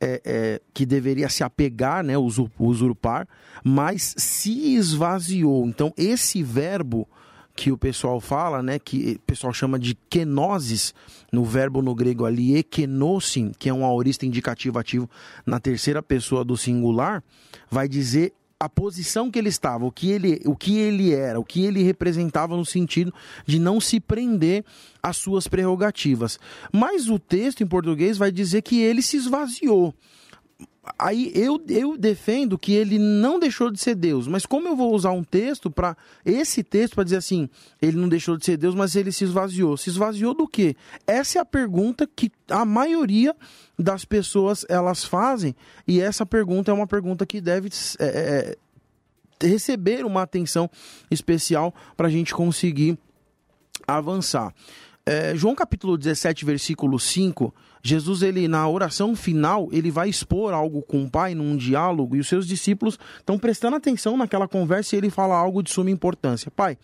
é, 0.00 0.20
é, 0.24 0.60
que 0.74 0.84
deveria 0.84 1.28
se 1.28 1.44
apegar, 1.44 2.02
né, 2.02 2.14
usurpar, 2.18 3.28
mas 3.62 4.14
se 4.16 4.74
esvaziou. 4.74 5.66
Então 5.66 5.92
esse 5.96 6.42
verbo 6.42 7.08
que 7.54 7.70
o 7.70 7.78
pessoal 7.78 8.18
fala, 8.18 8.62
né, 8.62 8.78
que 8.78 9.18
o 9.18 9.26
pessoal 9.26 9.52
chama 9.52 9.78
de 9.78 9.94
kenosis, 10.08 10.94
no 11.30 11.44
verbo 11.44 11.82
no 11.82 11.94
grego 11.94 12.24
ali, 12.24 12.56
ekenosin, 12.56 13.52
que 13.58 13.68
é 13.68 13.74
um 13.74 13.84
aorista 13.84 14.26
indicativo 14.26 14.78
ativo 14.78 15.08
na 15.46 15.60
terceira 15.60 16.02
pessoa 16.02 16.44
do 16.44 16.56
singular, 16.56 17.22
vai 17.70 17.86
dizer 17.86 18.32
a 18.62 18.68
posição 18.68 19.28
que 19.28 19.40
ele 19.40 19.48
estava, 19.48 19.84
o 19.84 19.90
que 19.90 20.08
ele, 20.08 20.40
o 20.44 20.54
que 20.54 20.78
ele 20.78 21.12
era, 21.12 21.40
o 21.40 21.44
que 21.44 21.64
ele 21.64 21.82
representava 21.82 22.56
no 22.56 22.64
sentido 22.64 23.12
de 23.44 23.58
não 23.58 23.80
se 23.80 23.98
prender 23.98 24.64
às 25.02 25.16
suas 25.16 25.48
prerrogativas. 25.48 26.38
Mas 26.72 27.08
o 27.08 27.18
texto 27.18 27.64
em 27.64 27.66
português 27.66 28.16
vai 28.16 28.30
dizer 28.30 28.62
que 28.62 28.80
ele 28.80 29.02
se 29.02 29.16
esvaziou 29.16 29.92
aí 30.98 31.30
eu, 31.34 31.62
eu 31.68 31.96
defendo 31.96 32.58
que 32.58 32.72
ele 32.72 32.98
não 32.98 33.38
deixou 33.38 33.70
de 33.70 33.78
ser 33.78 33.94
Deus, 33.94 34.26
mas 34.26 34.44
como 34.44 34.66
eu 34.66 34.76
vou 34.76 34.92
usar 34.92 35.12
um 35.12 35.22
texto 35.22 35.70
para 35.70 35.96
esse 36.24 36.62
texto 36.64 36.94
para 36.94 37.04
dizer 37.04 37.18
assim, 37.18 37.48
ele 37.80 37.96
não 37.96 38.08
deixou 38.08 38.36
de 38.36 38.44
ser 38.44 38.56
Deus, 38.56 38.74
mas 38.74 38.96
ele 38.96 39.12
se 39.12 39.22
esvaziou. 39.24 39.76
Se 39.76 39.90
esvaziou 39.90 40.34
do 40.34 40.48
quê? 40.48 40.74
Essa 41.06 41.38
é 41.38 41.42
a 41.42 41.44
pergunta 41.44 42.08
que 42.16 42.32
a 42.48 42.64
maioria 42.64 43.34
das 43.78 44.04
pessoas 44.04 44.66
elas 44.68 45.04
fazem 45.04 45.54
e 45.86 46.00
essa 46.00 46.26
pergunta 46.26 46.70
é 46.70 46.74
uma 46.74 46.86
pergunta 46.86 47.24
que 47.24 47.40
deve 47.40 47.68
é, 48.00 48.56
é, 49.40 49.46
receber 49.46 50.04
uma 50.04 50.22
atenção 50.22 50.68
especial 51.10 51.72
para 51.96 52.08
a 52.08 52.10
gente 52.10 52.34
conseguir 52.34 52.98
avançar. 53.86 54.52
É, 55.04 55.34
João 55.34 55.52
capítulo 55.52 55.98
17, 55.98 56.44
versículo 56.44 56.96
5 56.96 57.52
Jesus, 57.82 58.22
ele 58.22 58.46
na 58.46 58.68
oração 58.68 59.16
final, 59.16 59.68
ele 59.72 59.90
vai 59.90 60.08
expor 60.08 60.54
algo 60.54 60.80
com 60.80 61.02
o 61.02 61.10
Pai 61.10 61.34
num 61.34 61.56
diálogo 61.56 62.14
e 62.14 62.20
os 62.20 62.28
seus 62.28 62.46
discípulos 62.46 62.96
estão 63.18 63.36
prestando 63.36 63.74
atenção 63.74 64.16
naquela 64.16 64.46
conversa 64.46 64.94
e 64.94 64.98
ele 64.98 65.10
fala 65.10 65.36
algo 65.36 65.60
de 65.60 65.70
suma 65.72 65.90
importância. 65.90 66.48
Pai, 66.48 66.78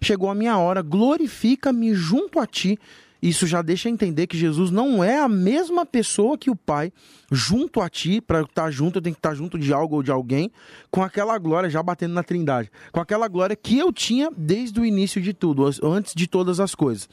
chegou 0.00 0.28
a 0.28 0.34
minha 0.34 0.58
hora, 0.58 0.82
glorifica-me 0.82 1.94
junto 1.94 2.40
a 2.40 2.46
ti. 2.48 2.76
Isso 3.22 3.46
já 3.46 3.62
deixa 3.62 3.88
entender 3.88 4.26
que 4.26 4.36
Jesus 4.36 4.72
não 4.72 5.04
é 5.04 5.20
a 5.20 5.28
mesma 5.28 5.86
pessoa 5.86 6.36
que 6.36 6.50
o 6.50 6.56
Pai, 6.56 6.92
junto 7.30 7.80
a 7.80 7.88
ti, 7.88 8.20
para 8.20 8.40
estar 8.40 8.68
junto, 8.72 8.98
eu 8.98 9.02
tenho 9.02 9.14
que 9.14 9.20
estar 9.20 9.36
junto 9.36 9.56
de 9.56 9.72
algo 9.72 9.94
ou 9.94 10.02
de 10.02 10.10
alguém, 10.10 10.50
com 10.90 11.04
aquela 11.04 11.38
glória, 11.38 11.70
já 11.70 11.80
batendo 11.80 12.14
na 12.14 12.24
trindade, 12.24 12.68
com 12.90 12.98
aquela 12.98 13.28
glória 13.28 13.54
que 13.54 13.78
eu 13.78 13.92
tinha 13.92 14.28
desde 14.36 14.80
o 14.80 14.84
início 14.84 15.22
de 15.22 15.32
tudo, 15.32 15.64
antes 15.84 16.14
de 16.16 16.26
todas 16.26 16.58
as 16.58 16.74
coisas. 16.74 17.08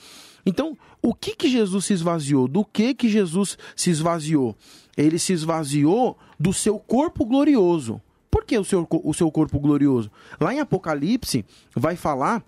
Então, 0.45 0.77
o 1.01 1.13
que 1.13 1.35
que 1.35 1.49
Jesus 1.49 1.85
se 1.85 1.93
esvaziou? 1.93 2.47
Do 2.47 2.65
que 2.65 2.93
que 2.93 3.09
Jesus 3.09 3.57
se 3.75 3.89
esvaziou? 3.89 4.55
Ele 4.97 5.17
se 5.19 5.33
esvaziou 5.33 6.17
do 6.39 6.53
seu 6.53 6.77
corpo 6.79 7.25
glorioso. 7.25 8.01
Por 8.29 8.45
que 8.45 8.57
o 8.57 8.63
seu, 8.63 8.87
o 8.89 9.13
seu 9.13 9.31
corpo 9.31 9.59
glorioso? 9.59 10.11
Lá 10.39 10.53
em 10.53 10.59
Apocalipse 10.59 11.45
vai 11.75 11.95
falar 11.95 12.43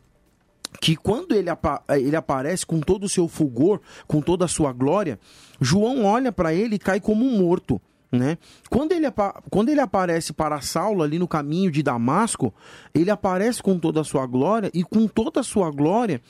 que 0.80 0.95
quando 0.95 1.34
ele, 1.34 1.49
ele 1.99 2.15
aparece 2.15 2.65
com 2.65 2.80
todo 2.80 3.04
o 3.06 3.10
seu 3.10 3.27
fulgor, 3.27 3.82
com 4.08 4.21
toda 4.21 4.45
a 4.45 4.47
sua 4.47 4.71
glória, 4.71 5.19
João 5.60 6.06
olha 6.06 6.32
para 6.32 6.54
ele 6.54 6.75
e 6.75 6.80
cai 6.80 6.99
como 6.99 7.25
um 7.25 7.39
morto. 7.39 7.82
Né? 8.12 8.38
Quando, 8.69 8.91
ele, 8.91 9.08
quando 9.49 9.69
ele 9.69 9.80
aparece 9.80 10.34
para 10.34 10.60
Saulo 10.60 11.01
ali 11.01 11.17
no 11.17 11.27
caminho 11.27 11.71
de 11.71 11.82
Damasco, 11.82 12.54
ele 12.93 13.10
aparece 13.10 13.63
com 13.63 13.80
toda 13.80 14.01
a 14.01 14.04
sua 14.04 14.25
glória 14.25 14.69
e 14.73 14.84
com 14.84 15.08
toda 15.08 15.39
a 15.39 15.43
sua 15.43 15.71
glória 15.71 16.21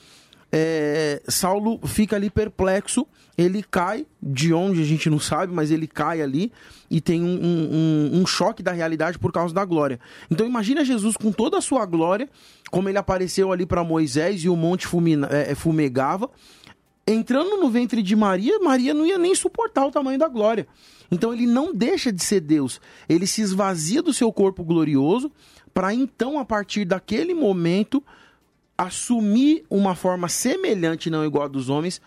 é, 0.54 1.22
Saulo 1.28 1.80
fica 1.86 2.14
ali 2.14 2.28
perplexo, 2.28 3.06
ele 3.38 3.62
cai 3.62 4.06
de 4.22 4.52
onde 4.52 4.82
a 4.82 4.84
gente 4.84 5.08
não 5.08 5.18
sabe, 5.18 5.52
mas 5.52 5.70
ele 5.70 5.86
cai 5.86 6.20
ali 6.20 6.52
e 6.90 7.00
tem 7.00 7.22
um, 7.22 7.40
um, 7.42 8.20
um, 8.20 8.26
choque 8.26 8.62
da 8.62 8.70
realidade 8.70 9.18
por 9.18 9.32
causa 9.32 9.54
da 9.54 9.64
glória. 9.64 9.98
Então 10.30 10.46
imagina 10.46 10.84
Jesus 10.84 11.16
com 11.16 11.32
toda 11.32 11.56
a 11.56 11.62
sua 11.62 11.86
glória, 11.86 12.28
como 12.70 12.86
ele 12.90 12.98
apareceu 12.98 13.50
ali 13.50 13.64
para 13.64 13.82
Moisés 13.82 14.44
e 14.44 14.50
o 14.50 14.56
monte 14.56 14.86
fumina, 14.86 15.26
é, 15.30 15.52
é, 15.52 15.54
fumegava, 15.54 16.28
entrando 17.06 17.56
no 17.56 17.70
ventre 17.70 18.02
de 18.02 18.14
Maria, 18.14 18.58
Maria 18.58 18.92
não 18.92 19.06
ia 19.06 19.16
nem 19.16 19.34
suportar 19.34 19.86
o 19.86 19.90
tamanho 19.90 20.18
da 20.18 20.28
glória. 20.28 20.66
Então 21.10 21.32
ele 21.32 21.46
não 21.46 21.74
deixa 21.74 22.12
de 22.12 22.22
ser 22.22 22.40
Deus, 22.40 22.78
ele 23.08 23.26
se 23.26 23.40
esvazia 23.40 24.02
do 24.02 24.12
seu 24.12 24.30
corpo 24.30 24.62
glorioso 24.62 25.32
para 25.72 25.94
então 25.94 26.38
a 26.38 26.44
partir 26.44 26.84
daquele 26.84 27.32
momento 27.32 28.04
assumir 28.86 29.64
uma 29.68 29.94
forma 29.94 30.28
semelhante, 30.28 31.10
não 31.10 31.24
igual 31.24 31.44
a 31.44 31.48
dos 31.48 31.68
homens, 31.68 32.00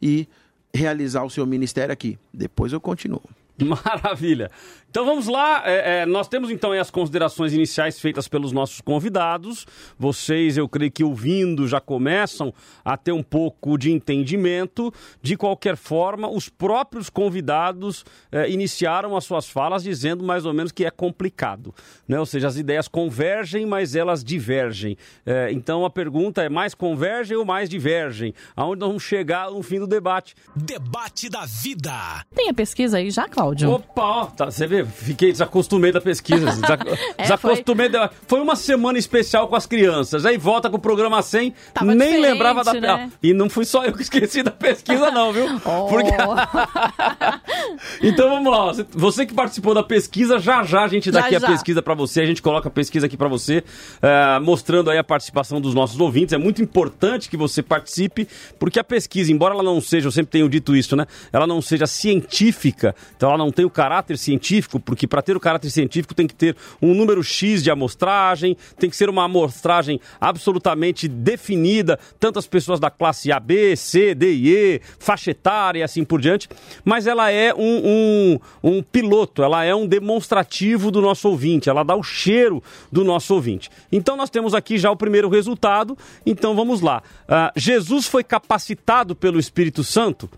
e 0.00 0.28
realizar 0.74 1.24
o 1.24 1.30
seu 1.30 1.46
ministério 1.46 1.92
aqui. 1.92 2.18
Depois 2.32 2.72
eu 2.72 2.80
continuo. 2.80 3.22
Maravilha. 3.58 4.50
Então 4.92 5.06
vamos 5.06 5.26
lá. 5.26 5.62
É, 5.64 6.02
é, 6.02 6.06
nós 6.06 6.28
temos 6.28 6.50
então 6.50 6.70
as 6.72 6.90
considerações 6.90 7.54
iniciais 7.54 7.98
feitas 7.98 8.28
pelos 8.28 8.52
nossos 8.52 8.82
convidados. 8.82 9.66
Vocês, 9.98 10.58
eu 10.58 10.68
creio 10.68 10.92
que 10.92 11.02
ouvindo, 11.02 11.66
já 11.66 11.80
começam 11.80 12.52
a 12.84 12.94
ter 12.94 13.10
um 13.10 13.22
pouco 13.22 13.78
de 13.78 13.90
entendimento. 13.90 14.92
De 15.22 15.34
qualquer 15.34 15.78
forma, 15.78 16.28
os 16.28 16.50
próprios 16.50 17.08
convidados 17.08 18.04
é, 18.30 18.50
iniciaram 18.50 19.16
as 19.16 19.24
suas 19.24 19.48
falas 19.48 19.82
dizendo 19.82 20.22
mais 20.22 20.44
ou 20.44 20.52
menos 20.52 20.70
que 20.70 20.84
é 20.84 20.90
complicado. 20.90 21.74
Né? 22.06 22.20
Ou 22.20 22.26
seja, 22.26 22.48
as 22.48 22.58
ideias 22.58 22.86
convergem, 22.86 23.64
mas 23.64 23.96
elas 23.96 24.22
divergem. 24.22 24.98
É, 25.24 25.50
então 25.52 25.86
a 25.86 25.90
pergunta 25.90 26.42
é: 26.42 26.50
mais 26.50 26.74
convergem 26.74 27.34
ou 27.34 27.46
mais 27.46 27.70
divergem? 27.70 28.34
Aonde 28.54 28.80
nós 28.80 28.88
vamos 28.90 29.04
chegar 29.04 29.50
no 29.50 29.62
fim 29.62 29.78
do 29.78 29.86
debate? 29.86 30.34
Debate 30.54 31.30
da 31.30 31.46
vida. 31.46 32.26
Tem 32.34 32.50
a 32.50 32.54
pesquisa 32.54 32.98
aí 32.98 33.10
já, 33.10 33.26
Cláudio? 33.26 33.70
Opa, 33.70 34.02
ó, 34.02 34.26
tá, 34.26 34.50
você 34.50 34.66
vê, 34.66 34.81
fiquei 34.84 35.32
desacostumei 35.32 35.92
da 35.92 36.00
pesquisa. 36.00 36.48
é, 37.16 37.22
desacostumei 37.22 37.90
foi... 37.90 38.00
Da... 38.00 38.10
foi 38.26 38.40
uma 38.40 38.56
semana 38.56 38.98
especial 38.98 39.48
com 39.48 39.56
as 39.56 39.66
crianças. 39.66 40.26
Aí 40.26 40.36
volta 40.36 40.68
com 40.68 40.76
o 40.76 40.80
programa 40.80 41.22
100, 41.22 41.54
Tava 41.74 41.94
nem 41.94 42.20
lembrava 42.20 42.64
da. 42.64 42.72
Né? 42.72 43.10
E 43.22 43.32
não 43.32 43.48
fui 43.48 43.64
só 43.64 43.84
eu 43.84 43.92
que 43.92 44.02
esqueci 44.02 44.42
da 44.42 44.50
pesquisa, 44.50 45.10
não, 45.10 45.32
viu? 45.32 45.46
Oh. 45.64 45.86
Porque... 45.86 46.10
então 48.02 48.28
vamos 48.28 48.52
lá. 48.52 48.84
Você 48.90 49.24
que 49.24 49.32
participou 49.32 49.74
da 49.74 49.82
pesquisa, 49.82 50.38
já 50.38 50.64
já 50.64 50.82
a 50.82 50.88
gente 50.88 51.10
dá 51.10 51.20
já, 51.20 51.26
aqui 51.26 51.38
já. 51.38 51.46
a 51.46 51.50
pesquisa 51.50 51.82
para 51.82 51.94
você. 51.94 52.20
A 52.20 52.26
gente 52.26 52.42
coloca 52.42 52.68
a 52.68 52.70
pesquisa 52.70 53.06
aqui 53.06 53.16
para 53.16 53.28
você, 53.28 53.58
uh, 53.58 54.42
mostrando 54.42 54.90
aí 54.90 54.98
a 54.98 55.04
participação 55.04 55.60
dos 55.60 55.74
nossos 55.74 55.98
ouvintes. 56.00 56.32
É 56.32 56.38
muito 56.38 56.60
importante 56.60 57.28
que 57.28 57.36
você 57.36 57.62
participe, 57.62 58.26
porque 58.58 58.78
a 58.78 58.84
pesquisa, 58.84 59.32
embora 59.32 59.54
ela 59.54 59.62
não 59.62 59.80
seja, 59.80 60.08
eu 60.08 60.12
sempre 60.12 60.32
tenho 60.32 60.48
dito 60.48 60.74
isso, 60.74 60.96
né? 60.96 61.06
Ela 61.32 61.46
não 61.46 61.62
seja 61.62 61.86
científica, 61.86 62.94
então 63.16 63.28
ela 63.28 63.38
não 63.38 63.52
tem 63.52 63.64
o 63.64 63.70
caráter 63.70 64.18
científico, 64.18 64.71
porque 64.80 65.06
para 65.06 65.22
ter 65.22 65.36
o 65.36 65.40
caráter 65.40 65.70
científico 65.70 66.14
tem 66.14 66.26
que 66.26 66.34
ter 66.34 66.56
um 66.80 66.94
número 66.94 67.22
X 67.22 67.62
de 67.62 67.70
amostragem, 67.70 68.56
tem 68.78 68.88
que 68.88 68.96
ser 68.96 69.08
uma 69.08 69.24
amostragem 69.24 70.00
absolutamente 70.20 71.08
definida, 71.08 71.98
tantas 72.18 72.46
pessoas 72.46 72.80
da 72.80 72.90
classe 72.90 73.32
A, 73.32 73.40
B, 73.40 73.76
C, 73.76 74.14
D 74.14 74.32
e 74.32 74.54
E, 74.54 74.80
faixa 74.98 75.30
etária 75.30 75.80
e 75.80 75.82
assim 75.82 76.04
por 76.04 76.20
diante, 76.20 76.48
mas 76.84 77.06
ela 77.06 77.30
é 77.30 77.54
um, 77.54 78.38
um, 78.62 78.74
um 78.76 78.82
piloto, 78.82 79.42
ela 79.42 79.64
é 79.64 79.74
um 79.74 79.86
demonstrativo 79.86 80.90
do 80.90 81.00
nosso 81.00 81.28
ouvinte, 81.28 81.68
ela 81.68 81.82
dá 81.82 81.94
o 81.94 82.02
cheiro 82.02 82.62
do 82.90 83.04
nosso 83.04 83.34
ouvinte. 83.34 83.70
Então 83.90 84.16
nós 84.16 84.30
temos 84.30 84.54
aqui 84.54 84.78
já 84.78 84.90
o 84.90 84.96
primeiro 84.96 85.28
resultado, 85.28 85.96
então 86.24 86.54
vamos 86.54 86.80
lá. 86.80 87.02
Uh, 87.24 87.52
Jesus 87.56 88.06
foi 88.06 88.24
capacitado 88.24 89.14
pelo 89.14 89.38
Espírito 89.38 89.84
Santo? 89.84 90.28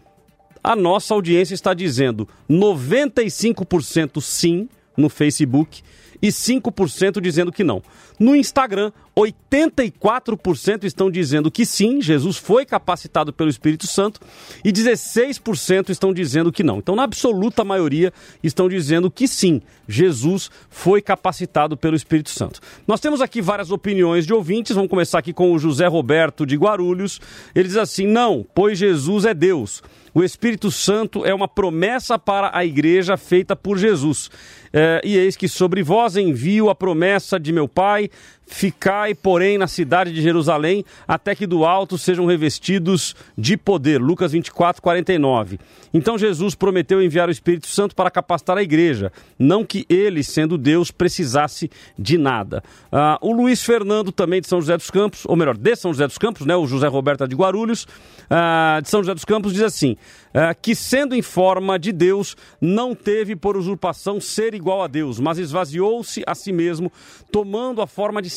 A 0.64 0.74
nossa 0.74 1.12
audiência 1.12 1.52
está 1.52 1.74
dizendo 1.74 2.26
95% 2.50 4.18
sim 4.22 4.66
no 4.96 5.10
Facebook 5.10 5.82
e 6.22 6.28
5% 6.28 7.20
dizendo 7.20 7.52
que 7.52 7.62
não. 7.62 7.82
No 8.18 8.34
Instagram, 8.34 8.90
84% 9.16 10.84
estão 10.84 11.10
dizendo 11.10 11.50
que 11.50 11.64
sim, 11.64 12.00
Jesus 12.02 12.36
foi 12.36 12.66
capacitado 12.66 13.32
pelo 13.32 13.48
Espírito 13.48 13.86
Santo, 13.86 14.20
e 14.64 14.72
16% 14.72 15.90
estão 15.90 16.12
dizendo 16.12 16.50
que 16.50 16.64
não. 16.64 16.78
Então, 16.78 16.96
na 16.96 17.04
absoluta 17.04 17.62
maioria, 17.62 18.12
estão 18.42 18.68
dizendo 18.68 19.10
que 19.10 19.28
sim, 19.28 19.62
Jesus 19.88 20.50
foi 20.68 21.00
capacitado 21.00 21.76
pelo 21.76 21.94
Espírito 21.94 22.30
Santo. 22.30 22.60
Nós 22.88 23.00
temos 23.00 23.20
aqui 23.20 23.40
várias 23.40 23.70
opiniões 23.70 24.26
de 24.26 24.34
ouvintes, 24.34 24.74
vamos 24.74 24.90
começar 24.90 25.18
aqui 25.20 25.32
com 25.32 25.52
o 25.52 25.58
José 25.58 25.86
Roberto 25.86 26.44
de 26.44 26.56
Guarulhos. 26.56 27.20
Ele 27.54 27.68
diz 27.68 27.76
assim: 27.76 28.06
não, 28.06 28.44
pois 28.54 28.78
Jesus 28.78 29.24
é 29.24 29.34
Deus. 29.34 29.82
O 30.14 30.22
Espírito 30.22 30.70
Santo 30.70 31.24
é 31.26 31.34
uma 31.34 31.48
promessa 31.48 32.16
para 32.16 32.56
a 32.56 32.64
igreja 32.64 33.16
feita 33.16 33.56
por 33.56 33.76
Jesus. 33.76 34.30
É, 34.72 35.00
e 35.04 35.16
eis 35.16 35.36
que 35.36 35.48
sobre 35.48 35.82
vós 35.82 36.16
envio 36.16 36.70
a 36.70 36.74
promessa 36.74 37.38
de 37.38 37.52
meu 37.52 37.66
Pai, 37.66 38.08
Ficai, 38.46 39.14
porém, 39.14 39.56
na 39.56 39.66
cidade 39.66 40.12
de 40.12 40.20
Jerusalém, 40.20 40.84
até 41.08 41.34
que 41.34 41.46
do 41.46 41.64
alto 41.64 41.96
sejam 41.96 42.26
revestidos 42.26 43.14
de 43.36 43.56
poder. 43.56 44.00
Lucas 44.00 44.32
24, 44.32 44.82
49. 44.82 45.58
Então 45.92 46.18
Jesus 46.18 46.54
prometeu 46.54 47.02
enviar 47.02 47.28
o 47.28 47.32
Espírito 47.32 47.66
Santo 47.66 47.94
para 47.94 48.10
capacitar 48.10 48.58
a 48.58 48.62
igreja, 48.62 49.12
não 49.38 49.64
que 49.64 49.86
ele, 49.88 50.22
sendo 50.22 50.58
Deus, 50.58 50.90
precisasse 50.90 51.70
de 51.98 52.18
nada. 52.18 52.62
Ah, 52.92 53.18
o 53.22 53.32
Luiz 53.32 53.62
Fernando, 53.62 54.12
também 54.12 54.40
de 54.40 54.48
São 54.48 54.60
José 54.60 54.76
dos 54.76 54.90
Campos, 54.90 55.24
ou 55.26 55.36
melhor, 55.36 55.56
de 55.56 55.76
São 55.76 55.92
José 55.92 56.06
dos 56.06 56.18
Campos, 56.18 56.44
né, 56.46 56.54
o 56.54 56.66
José 56.66 56.86
Roberto 56.86 57.26
de 57.26 57.34
Guarulhos, 57.34 57.86
ah, 58.28 58.80
de 58.82 58.90
São 58.90 59.02
José 59.02 59.14
dos 59.14 59.24
Campos, 59.24 59.52
diz 59.52 59.62
assim: 59.62 59.96
ah, 60.34 60.52
que 60.52 60.74
sendo 60.74 61.14
em 61.14 61.22
forma 61.22 61.78
de 61.78 61.92
Deus, 61.92 62.36
não 62.60 62.94
teve 62.94 63.36
por 63.36 63.56
usurpação 63.56 64.20
ser 64.20 64.52
igual 64.52 64.82
a 64.82 64.88
Deus, 64.88 65.20
mas 65.20 65.38
esvaziou-se 65.38 66.24
a 66.26 66.34
si 66.34 66.52
mesmo, 66.52 66.92
tomando 67.30 67.80
a 67.80 67.86
forma 67.86 68.20
de 68.20 68.30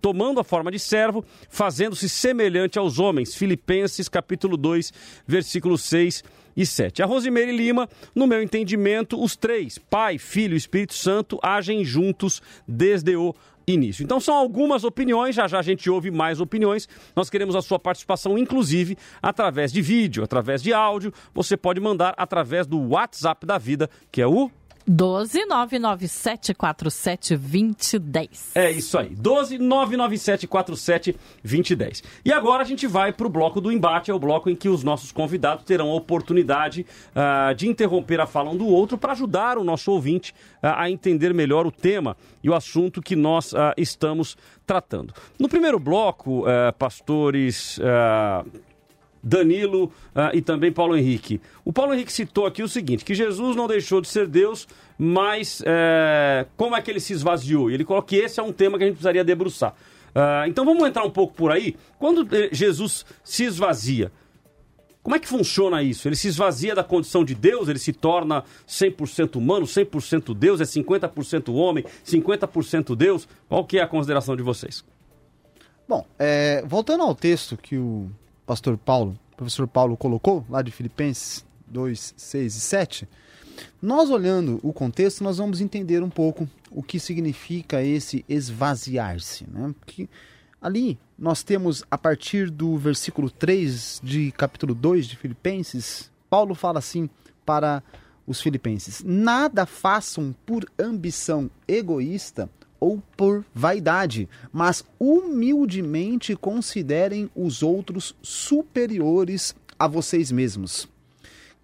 tomando 0.00 0.40
a 0.40 0.44
forma 0.44 0.70
de 0.70 0.78
servo, 0.78 1.22
fazendo-se 1.50 2.08
semelhante 2.08 2.78
aos 2.78 2.98
homens. 2.98 3.34
Filipenses 3.34 4.08
capítulo 4.08 4.56
2, 4.56 4.92
versículo 5.26 5.76
6 5.76 6.24
e 6.56 6.64
7. 6.64 7.02
A 7.02 7.06
Rosimeire 7.06 7.52
Lima, 7.52 7.86
no 8.14 8.26
meu 8.26 8.42
entendimento, 8.42 9.22
os 9.22 9.36
três, 9.36 9.76
Pai, 9.76 10.16
Filho 10.16 10.54
e 10.54 10.56
Espírito 10.56 10.94
Santo, 10.94 11.38
agem 11.42 11.84
juntos 11.84 12.40
desde 12.66 13.14
o 13.14 13.34
início. 13.74 14.02
Então 14.02 14.20
são 14.20 14.34
algumas 14.34 14.84
opiniões, 14.84 15.34
já 15.34 15.46
já 15.46 15.58
a 15.58 15.62
gente 15.62 15.88
ouve 15.90 16.10
mais 16.10 16.40
opiniões. 16.40 16.88
Nós 17.14 17.30
queremos 17.30 17.54
a 17.56 17.62
sua 17.62 17.78
participação, 17.78 18.36
inclusive 18.38 18.96
através 19.22 19.72
de 19.72 19.82
vídeo, 19.82 20.22
através 20.22 20.62
de 20.62 20.72
áudio. 20.72 21.12
Você 21.34 21.56
pode 21.56 21.80
mandar 21.80 22.14
através 22.16 22.66
do 22.66 22.78
WhatsApp 22.90 23.46
da 23.46 23.58
vida, 23.58 23.88
que 24.10 24.20
é 24.20 24.26
o 24.26 24.50
12 24.92 25.46
997 25.46 26.52
47 26.52 27.36
2010. 27.36 28.50
É 28.56 28.72
isso 28.72 28.98
aí. 28.98 29.10
12 29.10 29.56
997 29.56 30.48
47 30.48 31.16
2010. 31.44 32.02
E 32.24 32.32
agora 32.32 32.64
a 32.64 32.66
gente 32.66 32.88
vai 32.88 33.12
para 33.12 33.24
o 33.24 33.30
bloco 33.30 33.60
do 33.60 33.70
embate, 33.70 34.10
é 34.10 34.14
o 34.14 34.18
bloco 34.18 34.50
em 34.50 34.56
que 34.56 34.68
os 34.68 34.82
nossos 34.82 35.12
convidados 35.12 35.64
terão 35.64 35.90
a 35.90 35.94
oportunidade 35.94 36.84
uh, 37.14 37.54
de 37.54 37.68
interromper 37.68 38.20
a 38.20 38.26
fala 38.26 38.50
um 38.50 38.56
do 38.56 38.66
outro 38.66 38.98
para 38.98 39.12
ajudar 39.12 39.58
o 39.58 39.62
nosso 39.62 39.92
ouvinte 39.92 40.32
uh, 40.60 40.74
a 40.74 40.90
entender 40.90 41.32
melhor 41.32 41.68
o 41.68 41.70
tema 41.70 42.16
e 42.42 42.50
o 42.50 42.54
assunto 42.54 43.00
que 43.00 43.14
nós 43.14 43.52
uh, 43.52 43.72
estamos 43.76 44.36
tratando. 44.66 45.14
No 45.38 45.48
primeiro 45.48 45.78
bloco, 45.78 46.44
pastores 46.78 47.78
Danilo 49.22 49.84
uh, 49.84 50.34
e 50.34 50.40
também 50.40 50.72
Paulo 50.72 50.96
Henrique. 50.96 51.40
O 51.64 51.72
Paulo 51.72 51.94
Henrique 51.94 52.12
citou 52.12 52.46
aqui 52.46 52.62
o 52.62 52.68
seguinte: 52.68 53.04
que 53.04 53.14
Jesus 53.14 53.54
não 53.56 53.66
deixou 53.66 54.00
de 54.00 54.08
ser 54.08 54.26
Deus, 54.26 54.66
mas 54.98 55.62
é, 55.64 56.46
como 56.56 56.76
é 56.76 56.82
que 56.82 56.90
ele 56.90 57.00
se 57.00 57.12
esvaziou? 57.12 57.70
E 57.70 57.74
ele 57.74 57.84
coloca 57.84 58.08
que 58.08 58.16
esse 58.16 58.40
é 58.40 58.42
um 58.42 58.52
tema 58.52 58.78
que 58.78 58.84
a 58.84 58.86
gente 58.86 58.96
precisaria 58.96 59.24
debruçar. 59.24 59.74
Uh, 60.10 60.48
então 60.48 60.64
vamos 60.64 60.86
entrar 60.88 61.04
um 61.04 61.10
pouco 61.10 61.34
por 61.34 61.52
aí. 61.52 61.76
Quando 61.98 62.26
eh, 62.34 62.48
Jesus 62.50 63.06
se 63.22 63.44
esvazia, 63.44 64.10
como 65.02 65.16
é 65.16 65.18
que 65.18 65.28
funciona 65.28 65.82
isso? 65.82 66.08
Ele 66.08 66.16
se 66.16 66.28
esvazia 66.28 66.74
da 66.74 66.84
condição 66.84 67.24
de 67.24 67.34
Deus, 67.34 67.68
ele 67.68 67.78
se 67.78 67.92
torna 67.92 68.44
100% 68.68 69.36
humano, 69.36 69.64
100% 69.64 70.34
Deus, 70.34 70.60
é 70.60 70.64
50% 70.64 71.54
homem, 71.54 71.84
50% 72.04 72.94
Deus? 72.94 73.28
Qual 73.48 73.64
que 73.64 73.78
é 73.78 73.82
a 73.82 73.86
consideração 73.86 74.36
de 74.36 74.42
vocês? 74.42 74.84
Bom, 75.88 76.06
é, 76.18 76.62
voltando 76.66 77.02
ao 77.02 77.14
texto 77.14 77.56
que 77.56 77.76
o 77.76 78.10
pastor 78.50 78.76
Paulo, 78.76 79.16
professor 79.36 79.68
Paulo 79.68 79.96
colocou, 79.96 80.44
lá 80.50 80.60
de 80.60 80.72
Filipenses 80.72 81.46
2, 81.68 82.14
6 82.16 82.56
e 82.56 82.60
7, 82.60 83.08
nós 83.80 84.10
olhando 84.10 84.58
o 84.60 84.72
contexto, 84.72 85.22
nós 85.22 85.38
vamos 85.38 85.60
entender 85.60 86.02
um 86.02 86.10
pouco 86.10 86.48
o 86.68 86.82
que 86.82 86.98
significa 86.98 87.80
esse 87.80 88.24
esvaziar-se. 88.28 89.46
Né? 89.48 89.72
Porque 89.78 90.08
ali 90.60 90.98
nós 91.16 91.44
temos, 91.44 91.84
a 91.88 91.96
partir 91.96 92.50
do 92.50 92.76
versículo 92.76 93.30
3 93.30 94.00
de 94.02 94.32
capítulo 94.32 94.74
2 94.74 95.06
de 95.06 95.16
Filipenses, 95.16 96.10
Paulo 96.28 96.56
fala 96.56 96.80
assim 96.80 97.08
para 97.46 97.84
os 98.26 98.40
filipenses: 98.40 99.00
Nada 99.04 99.64
façam 99.64 100.34
por 100.44 100.66
ambição 100.76 101.48
egoísta 101.68 102.50
ou 102.80 103.02
por 103.16 103.44
vaidade, 103.54 104.28
mas 104.50 104.82
humildemente 104.98 106.34
considerem 106.34 107.30
os 107.36 107.62
outros 107.62 108.16
superiores 108.22 109.54
a 109.78 109.86
vocês 109.86 110.32
mesmos. 110.32 110.88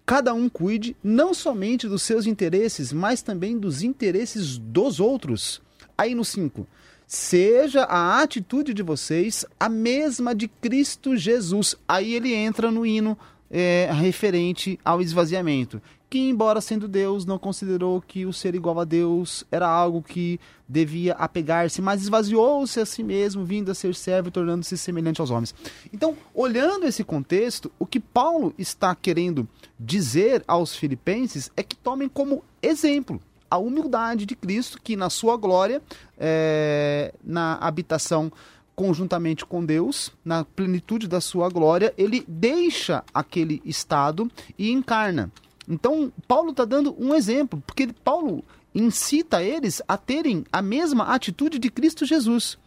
Cada 0.05 0.33
um 0.33 0.47
cuide 0.47 0.95
não 1.03 1.33
somente 1.33 1.87
dos 1.87 2.03
seus 2.03 2.25
interesses, 2.25 2.93
mas 2.93 3.21
também 3.21 3.57
dos 3.57 3.83
interesses 3.83 4.57
dos 4.57 5.01
outros. 5.01 5.61
Aí 5.97 6.15
no 6.15 6.23
5. 6.23 6.65
Seja 7.05 7.83
a 7.83 8.21
atitude 8.21 8.73
de 8.73 8.83
vocês 8.83 9.45
a 9.59 9.67
mesma 9.67 10.33
de 10.33 10.47
Cristo 10.47 11.17
Jesus. 11.17 11.75
Aí 11.87 12.13
ele 12.13 12.33
entra 12.33 12.71
no 12.71 12.85
hino 12.85 13.17
é, 13.51 13.89
referente 13.91 14.79
ao 14.83 15.01
esvaziamento 15.01 15.81
que, 16.09 16.29
embora 16.29 16.61
sendo 16.61 16.87
Deus, 16.87 17.25
não 17.25 17.37
considerou 17.37 18.01
que 18.01 18.25
o 18.25 18.31
ser 18.31 18.55
igual 18.55 18.79
a 18.79 18.85
Deus 18.85 19.43
era 19.51 19.67
algo 19.67 20.01
que 20.01 20.39
devia 20.67 21.13
apegar-se, 21.13 21.81
mas 21.81 22.01
esvaziou-se 22.01 22.79
a 22.79 22.85
si 22.85 23.03
mesmo, 23.03 23.43
vindo 23.43 23.71
a 23.71 23.75
ser 23.75 23.93
servo 23.93 24.29
e 24.29 24.31
tornando-se 24.31 24.77
semelhante 24.77 25.19
aos 25.19 25.29
homens. 25.29 25.53
Então, 25.91 26.15
olhando 26.33 26.85
esse 26.85 27.03
contexto, 27.03 27.71
o 27.77 27.85
que 27.85 27.99
Paulo 27.99 28.53
está 28.57 28.95
querendo 28.95 29.47
dizer 29.79 30.43
aos 30.47 30.75
filipenses 30.75 31.51
é 31.57 31.63
que 31.63 31.75
tomem 31.75 32.07
como 32.07 32.43
exemplo 32.61 33.21
a 33.49 33.57
humildade 33.57 34.25
de 34.25 34.35
Cristo, 34.35 34.79
que 34.81 34.95
na 34.95 35.09
sua 35.09 35.37
glória, 35.37 35.81
é, 36.17 37.13
na 37.23 37.55
habitação 37.55 38.31
conjuntamente 38.75 39.43
com 39.43 39.65
Deus, 39.65 40.11
na 40.23 40.45
plenitude 40.45 41.07
da 41.07 41.19
sua 41.19 41.49
glória, 41.49 41.91
ele 41.97 42.23
deixa 42.27 43.03
aquele 43.11 43.59
estado 43.65 44.29
e 44.57 44.71
encarna. 44.71 45.31
Então, 45.67 46.11
Paulo 46.27 46.51
está 46.51 46.63
dando 46.63 46.95
um 46.97 47.13
exemplo, 47.13 47.61
porque 47.65 47.87
Paulo 48.03 48.43
incita 48.73 49.43
eles 49.43 49.81
a 49.87 49.97
terem 49.97 50.45
a 50.51 50.61
mesma 50.61 51.05
atitude 51.13 51.59
de 51.59 51.69
Cristo 51.69 52.05
Jesus. 52.05 52.57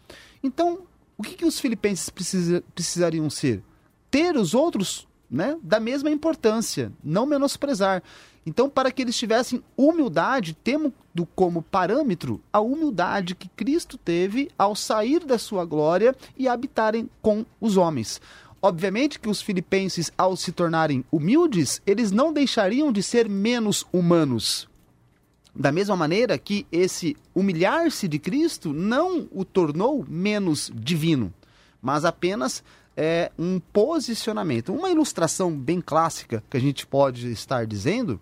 Então, 0.43 0.79
o 1.17 1.23
que, 1.23 1.35
que 1.35 1.45
os 1.45 1.59
filipenses 1.59 2.09
precisa, 2.09 2.63
precisariam 2.75 3.29
ser? 3.29 3.63
Ter 4.09 4.35
os 4.35 4.53
outros 4.53 5.07
né, 5.29 5.57
da 5.63 5.79
mesma 5.79 6.11
importância, 6.11 6.91
não 7.03 7.25
menosprezar. 7.25 8.03
Então, 8.45 8.69
para 8.69 8.91
que 8.91 9.01
eles 9.01 9.15
tivessem 9.15 9.63
humildade, 9.77 10.57
tendo 10.63 10.93
como 11.35 11.61
parâmetro 11.61 12.41
a 12.51 12.59
humildade 12.59 13.35
que 13.35 13.47
Cristo 13.49 13.97
teve 13.97 14.49
ao 14.57 14.75
sair 14.75 15.23
da 15.23 15.37
sua 15.37 15.63
glória 15.63 16.15
e 16.37 16.47
habitarem 16.47 17.09
com 17.21 17.45
os 17.59 17.77
homens. 17.77 18.19
Obviamente 18.61 19.19
que 19.19 19.29
os 19.29 19.41
filipenses, 19.41 20.11
ao 20.15 20.35
se 20.35 20.51
tornarem 20.51 21.03
humildes, 21.11 21.81
eles 21.85 22.11
não 22.11 22.31
deixariam 22.31 22.91
de 22.91 23.01
ser 23.01 23.27
menos 23.27 23.85
humanos. 23.91 24.69
Da 25.53 25.71
mesma 25.71 25.95
maneira 25.95 26.37
que 26.37 26.65
esse 26.71 27.17
humilhar-se 27.33 28.07
de 28.07 28.19
Cristo 28.19 28.71
não 28.71 29.27
o 29.31 29.43
tornou 29.43 30.05
menos 30.07 30.71
divino, 30.73 31.33
mas 31.81 32.05
apenas 32.05 32.63
é 32.95 33.31
um 33.37 33.59
posicionamento. 33.59 34.73
Uma 34.73 34.91
ilustração 34.91 35.51
bem 35.57 35.81
clássica 35.81 36.43
que 36.49 36.55
a 36.55 36.59
gente 36.59 36.85
pode 36.85 37.31
estar 37.31 37.65
dizendo 37.65 38.19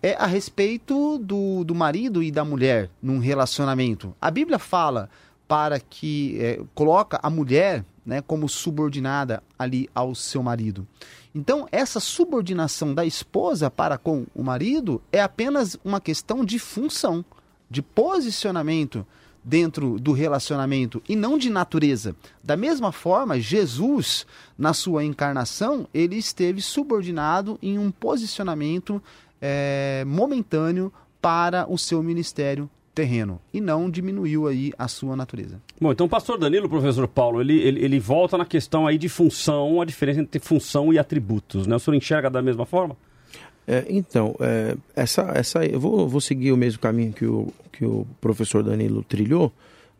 é 0.00 0.14
a 0.14 0.26
respeito 0.26 1.18
do, 1.18 1.64
do 1.64 1.74
marido 1.74 2.22
e 2.22 2.30
da 2.30 2.44
mulher 2.44 2.88
num 3.02 3.18
relacionamento. 3.18 4.14
A 4.20 4.30
Bíblia 4.30 4.58
fala 4.58 5.10
para 5.48 5.80
que 5.80 6.38
é, 6.40 6.60
coloca 6.74 7.18
a 7.22 7.28
mulher 7.28 7.84
né, 8.08 8.22
como 8.22 8.48
subordinada 8.48 9.42
ali 9.58 9.86
ao 9.94 10.14
seu 10.14 10.42
marido. 10.42 10.88
Então, 11.34 11.68
essa 11.70 12.00
subordinação 12.00 12.94
da 12.94 13.04
esposa 13.04 13.70
para 13.70 13.98
com 13.98 14.26
o 14.34 14.42
marido 14.42 15.02
é 15.12 15.20
apenas 15.20 15.78
uma 15.84 16.00
questão 16.00 16.42
de 16.42 16.58
função, 16.58 17.22
de 17.70 17.82
posicionamento 17.82 19.06
dentro 19.44 20.00
do 20.00 20.12
relacionamento 20.12 21.02
e 21.06 21.14
não 21.14 21.36
de 21.36 21.50
natureza. 21.50 22.16
Da 22.42 22.56
mesma 22.56 22.92
forma, 22.92 23.38
Jesus, 23.38 24.26
na 24.56 24.72
sua 24.72 25.04
encarnação, 25.04 25.86
ele 25.92 26.16
esteve 26.16 26.62
subordinado 26.62 27.58
em 27.60 27.78
um 27.78 27.90
posicionamento 27.90 29.02
é, 29.38 30.02
momentâneo 30.06 30.90
para 31.20 31.70
o 31.70 31.76
seu 31.76 32.02
ministério 32.02 32.70
terreno 32.98 33.40
e 33.54 33.60
não 33.60 33.88
diminuiu 33.88 34.48
aí 34.48 34.72
a 34.76 34.88
sua 34.88 35.14
natureza. 35.14 35.60
Bom, 35.80 35.92
então 35.92 36.06
o 36.06 36.08
pastor 36.08 36.36
Danilo, 36.36 36.68
professor 36.68 37.06
Paulo, 37.06 37.40
ele, 37.40 37.56
ele, 37.60 37.84
ele 37.84 38.00
volta 38.00 38.36
na 38.36 38.44
questão 38.44 38.88
aí 38.88 38.98
de 38.98 39.08
função, 39.08 39.80
a 39.80 39.84
diferença 39.84 40.20
entre 40.20 40.40
função 40.40 40.92
e 40.92 40.98
atributos, 40.98 41.64
né? 41.64 41.76
O 41.76 41.78
senhor 41.78 41.96
enxerga 41.96 42.28
da 42.28 42.42
mesma 42.42 42.66
forma? 42.66 42.96
É, 43.68 43.86
então, 43.88 44.34
é, 44.40 44.76
essa, 44.96 45.30
essa, 45.32 45.64
eu 45.64 45.78
vou, 45.78 46.08
vou 46.08 46.20
seguir 46.20 46.50
o 46.50 46.56
mesmo 46.56 46.80
caminho 46.80 47.12
que 47.12 47.24
o, 47.24 47.52
que 47.70 47.84
o 47.84 48.04
professor 48.20 48.64
Danilo 48.64 49.04
trilhou, 49.04 49.52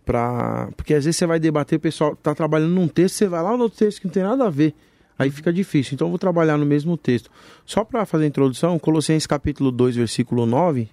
pra, 0.05 0.69
porque 0.77 0.95
às 0.95 1.05
vezes 1.05 1.19
você 1.19 1.27
vai 1.27 1.39
debater, 1.39 1.79
o 1.79 1.81
pessoal 1.81 2.15
está 2.15 2.35
trabalhando 2.35 2.73
num 2.73 2.89
texto, 2.89 3.15
você 3.15 3.29
vai 3.29 3.43
lá 3.45 3.57
no 3.57 3.63
outro 3.63 3.79
texto 3.79 4.01
que 4.01 4.09
não 4.09 4.13
tem 4.13 4.25
nada 4.25 4.45
a 4.45 4.51
ver. 4.51 4.75
Aí 5.17 5.31
fica 5.31 5.53
difícil. 5.53 5.95
Então 5.95 6.09
eu 6.09 6.11
vou 6.11 6.19
trabalhar 6.19 6.57
no 6.57 6.67
mesmo 6.67 6.97
texto. 6.97 7.31
Só 7.65 7.85
para 7.85 8.07
fazer 8.07 8.25
a 8.25 8.29
introdução, 8.29 8.79
Colossenses 8.79 9.27
capítulo 9.27 9.71
2, 9.71 9.97
versículo 9.97 10.47
9, 10.47 10.89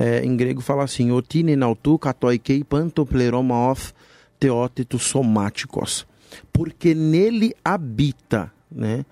é, 0.00 0.24
em 0.24 0.34
grego 0.34 0.62
fala 0.62 0.84
assim: 0.84 1.12
Otine 1.12 1.54
nautu 1.54 1.98
katoikei 1.98 2.64
pantopleromos 2.64 3.94
teótetos 4.38 5.02
somáticos. 5.02 6.06
Porque 6.50 6.94
nele 6.94 7.54
habita, 7.62 8.50
né, 8.72 9.04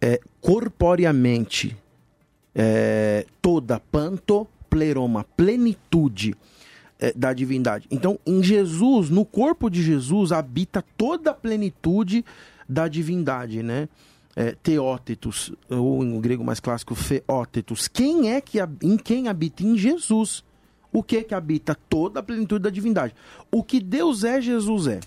é, 0.00 0.18
corporeamente, 0.40 1.76
é, 2.52 3.24
toda 3.40 3.78
pantopleroma, 3.78 5.24
plenitude 5.36 6.34
é, 6.98 7.12
da 7.14 7.32
divindade. 7.32 7.86
Então, 7.88 8.18
em 8.26 8.42
Jesus, 8.42 9.10
no 9.10 9.24
corpo 9.24 9.70
de 9.70 9.80
Jesus, 9.80 10.32
habita 10.32 10.82
toda 10.96 11.30
a 11.30 11.34
plenitude 11.34 12.24
da 12.68 12.88
divindade, 12.88 13.62
né? 13.62 13.88
É, 14.34 14.52
teótetos, 14.62 15.52
ou 15.68 16.02
em 16.02 16.20
grego 16.20 16.44
mais 16.44 16.60
clássico, 16.60 16.94
feótetos. 16.94 17.88
Quem 17.88 18.30
é 18.30 18.40
que 18.40 18.58
em 18.82 18.96
quem 18.96 19.28
habita? 19.28 19.62
Em 19.62 19.76
Jesus. 19.76 20.44
O 20.92 21.02
que 21.02 21.18
é 21.18 21.22
que 21.22 21.34
habita? 21.34 21.74
Toda 21.88 22.20
a 22.20 22.22
plenitude 22.22 22.62
da 22.62 22.70
divindade. 22.70 23.14
O 23.50 23.62
que 23.62 23.80
Deus 23.80 24.24
é, 24.24 24.40
Jesus 24.40 24.86
é. 24.86 25.00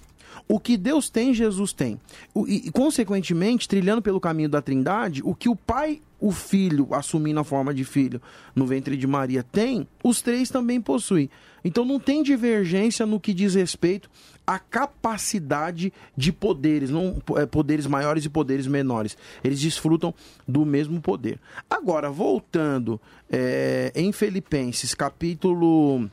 O 0.47 0.59
que 0.59 0.77
Deus 0.77 1.09
tem, 1.09 1.33
Jesus 1.33 1.73
tem. 1.73 1.99
E, 2.47 2.69
consequentemente, 2.71 3.67
trilhando 3.67 4.01
pelo 4.01 4.19
caminho 4.19 4.49
da 4.49 4.61
Trindade, 4.61 5.21
o 5.23 5.33
que 5.33 5.49
o 5.49 5.55
Pai, 5.55 6.01
o 6.19 6.31
Filho, 6.31 6.87
assumindo 6.91 7.39
a 7.39 7.43
forma 7.43 7.73
de 7.73 7.83
filho 7.83 8.21
no 8.55 8.65
ventre 8.65 8.97
de 8.97 9.07
Maria, 9.07 9.43
tem, 9.43 9.87
os 10.03 10.21
três 10.21 10.49
também 10.49 10.81
possuem. 10.81 11.29
Então 11.63 11.83
não 11.83 11.99
tem 11.99 12.21
divergência 12.21 13.05
no 13.05 13.19
que 13.19 13.33
diz 13.33 13.55
respeito 13.55 14.09
à 14.45 14.59
capacidade 14.59 15.91
de 16.15 16.31
poderes, 16.31 16.89
não 16.89 17.21
é, 17.37 17.45
poderes 17.45 17.87
maiores 17.87 18.25
e 18.25 18.29
poderes 18.29 18.67
menores. 18.67 19.17
Eles 19.43 19.59
desfrutam 19.59 20.13
do 20.47 20.65
mesmo 20.65 21.01
poder. 21.01 21.39
Agora, 21.69 22.09
voltando 22.09 22.99
é, 23.29 23.91
em 23.95 24.11
Filipenses, 24.11 24.93
capítulo 24.93 26.09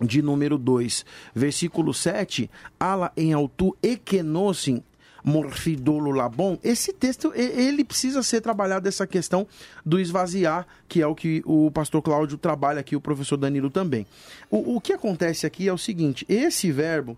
de 0.00 0.22
número 0.22 0.56
2, 0.56 1.04
versículo 1.34 1.92
7, 1.92 2.50
ala 2.78 3.12
em 3.16 3.32
altu 3.32 3.76
ekenosin 3.82 4.82
morfidolo 5.22 6.10
labon, 6.10 6.58
esse 6.62 6.92
texto 6.92 7.32
ele 7.34 7.84
precisa 7.84 8.22
ser 8.22 8.40
trabalhado 8.40 8.88
essa 8.88 9.06
questão 9.06 9.46
do 9.84 10.00
esvaziar, 10.00 10.66
que 10.88 11.02
é 11.02 11.06
o 11.06 11.14
que 11.14 11.42
o 11.44 11.70
pastor 11.70 12.02
Cláudio 12.02 12.38
trabalha 12.38 12.80
aqui, 12.80 12.96
o 12.96 13.00
professor 13.00 13.36
Danilo 13.36 13.70
também. 13.70 14.06
O, 14.50 14.76
o 14.76 14.80
que 14.80 14.92
acontece 14.92 15.46
aqui 15.46 15.68
é 15.68 15.72
o 15.72 15.78
seguinte, 15.78 16.24
esse 16.28 16.70
verbo, 16.72 17.16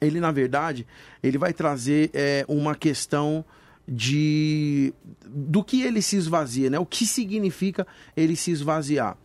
ele 0.00 0.20
na 0.20 0.30
verdade, 0.30 0.86
ele 1.22 1.38
vai 1.38 1.52
trazer 1.52 2.10
é, 2.12 2.44
uma 2.48 2.74
questão 2.74 3.44
de 3.86 4.92
do 5.26 5.64
que 5.64 5.82
ele 5.82 6.02
se 6.02 6.16
esvazia, 6.16 6.68
né? 6.68 6.78
O 6.78 6.86
que 6.86 7.06
significa 7.06 7.86
ele 8.16 8.36
se 8.36 8.50
esvaziar? 8.50 9.16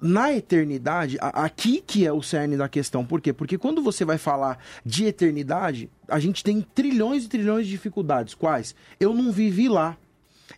na 0.00 0.32
eternidade, 0.32 1.18
aqui 1.20 1.82
que 1.86 2.06
é 2.06 2.12
o 2.12 2.22
cerne 2.22 2.56
da 2.56 2.68
questão. 2.68 3.04
Por 3.04 3.20
quê? 3.20 3.32
Porque 3.32 3.58
quando 3.58 3.82
você 3.82 4.04
vai 4.04 4.16
falar 4.16 4.58
de 4.84 5.04
eternidade, 5.04 5.90
a 6.08 6.18
gente 6.18 6.42
tem 6.42 6.62
trilhões 6.62 7.24
e 7.24 7.28
trilhões 7.28 7.66
de 7.66 7.72
dificuldades. 7.72 8.34
Quais? 8.34 8.74
Eu 8.98 9.12
não 9.12 9.30
vivi 9.30 9.68
lá. 9.68 9.96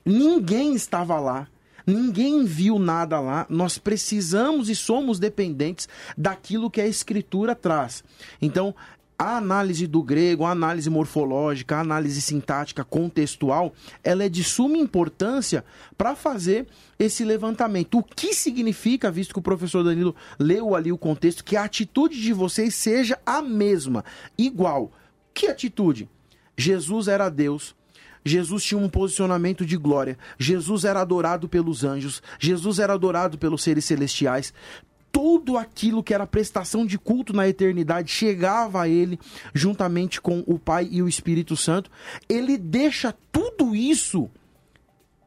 Ninguém 0.05 0.75
estava 0.75 1.19
lá. 1.19 1.49
Ninguém 1.85 2.45
viu 2.45 2.79
nada 2.79 3.19
lá. 3.19 3.45
Nós 3.49 3.79
precisamos 3.79 4.69
e 4.69 4.77
somos 4.77 5.19
dependentes 5.19 5.89
daquilo 6.17 6.71
que 6.71 6.81
a 6.81 6.87
escritura 6.87 7.57
traz. 7.57 8.05
Então, 8.41 8.73
a 9.19 9.37
análise 9.37 9.87
do 9.87 10.03
grego, 10.03 10.45
a 10.45 10.51
análise 10.51 10.91
morfológica, 10.91 11.77
a 11.77 11.81
análise 11.81 12.21
sintática 12.21 12.85
contextual, 12.85 13.73
ela 14.03 14.25
é 14.25 14.29
de 14.29 14.43
suma 14.43 14.77
importância 14.77 15.65
para 15.97 16.17
fazer 16.17 16.67
esse 16.99 17.25
levantamento. 17.25 17.99
O 17.99 18.03
que 18.03 18.35
significa, 18.35 19.11
visto 19.11 19.33
que 19.33 19.39
o 19.39 19.43
professor 19.43 19.85
Danilo 19.85 20.15
leu 20.39 20.75
ali 20.75 20.91
o 20.91 20.99
contexto, 20.99 21.45
que 21.45 21.57
a 21.57 21.65
atitude 21.65 22.21
de 22.21 22.33
vocês 22.33 22.75
seja 22.75 23.19
a 23.25 23.41
mesma, 23.41 24.05
igual. 24.37 24.93
Que 25.33 25.47
atitude? 25.47 26.09
Jesus 26.57 27.09
era 27.09 27.29
Deus, 27.29 27.75
Jesus 28.25 28.63
tinha 28.63 28.81
um 28.81 28.89
posicionamento 28.89 29.67
de 29.67 29.77
glória. 29.77 30.17
Jesus 30.39 30.85
era 30.85 31.01
adorado 31.01 31.49
pelos 31.49 31.83
anjos. 31.83 32.23
Jesus 32.39 32.79
era 32.79 32.93
adorado 32.93 33.37
pelos 33.37 33.63
seres 33.63 33.85
celestiais 33.85 34.53
tudo 35.13 35.59
aquilo 35.59 36.03
que 36.03 36.15
era 36.15 36.27
prestação 36.27 36.87
de 36.87 36.99
culto 36.99 37.35
na 37.35 37.47
eternidade 37.47 38.11
chegava 38.11 38.83
a 38.83 38.89
ele 38.89 39.21
juntamente 39.53 40.21
com 40.21 40.43
o 40.47 40.59
Pai 40.59 40.89
e 40.91 41.03
o 41.03 41.09
Espírito 41.09 41.55
Santo. 41.55 41.91
Ele 42.29 42.57
deixa 42.57 43.15
tudo 43.31 43.77
isso 43.77 44.31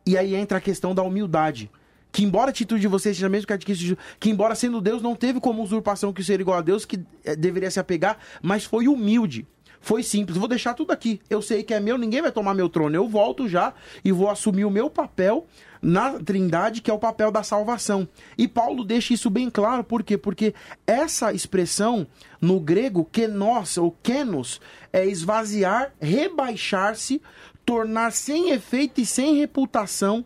e 0.05 0.17
aí 0.17 0.35
entra 0.35 0.57
a 0.57 0.61
questão 0.61 0.95
da 0.95 1.03
humildade. 1.03 1.69
Que 2.11 2.23
embora 2.23 2.47
a 2.47 2.49
atitude 2.49 2.81
de 2.81 2.87
vocês 2.87 3.15
seja 3.15 3.29
mesmo 3.29 3.47
que, 3.47 3.97
que 4.19 4.29
embora 4.29 4.55
sendo 4.55 4.81
Deus 4.81 5.01
não 5.01 5.15
teve 5.15 5.39
como 5.39 5.61
usurpação 5.61 6.11
que 6.11 6.23
ser 6.23 6.39
igual 6.39 6.57
a 6.57 6.61
Deus 6.61 6.85
que 6.85 6.99
é, 7.23 7.35
deveria 7.35 7.69
se 7.69 7.79
apegar, 7.79 8.17
mas 8.41 8.63
foi 8.65 8.87
humilde 8.87 9.45
foi 9.85 10.01
simples. 10.01 10.35
Vou 10.35 10.47
deixar 10.47 10.73
tudo 10.73 10.91
aqui. 10.91 11.21
Eu 11.29 11.43
sei 11.43 11.61
que 11.61 11.71
é 11.71 11.79
meu, 11.79 11.95
ninguém 11.95 12.19
vai 12.19 12.31
tomar 12.31 12.55
meu 12.55 12.67
trono. 12.67 12.95
Eu 12.95 13.07
volto 13.07 13.47
já 13.47 13.71
e 14.03 14.11
vou 14.11 14.31
assumir 14.31 14.65
o 14.65 14.71
meu 14.71 14.89
papel 14.89 15.45
na 15.85 16.13
Trindade, 16.13 16.81
que 16.81 16.89
é 16.89 16.93
o 16.93 16.97
papel 16.97 17.31
da 17.31 17.43
salvação. 17.43 18.07
E 18.35 18.47
Paulo 18.47 18.83
deixa 18.83 19.13
isso 19.13 19.29
bem 19.29 19.51
claro, 19.51 19.83
por 19.83 20.01
quê? 20.01 20.17
Porque 20.17 20.55
essa 20.87 21.31
expressão 21.31 22.07
no 22.41 22.59
grego, 22.59 23.05
kenos 23.05 23.77
ou 23.77 23.91
kenos, 24.01 24.59
é 24.91 25.05
esvaziar, 25.05 25.93
rebaixar-se, 26.01 27.21
tornar 27.63 28.11
sem 28.11 28.49
efeito 28.49 28.99
e 28.99 29.05
sem 29.05 29.35
reputação 29.35 30.25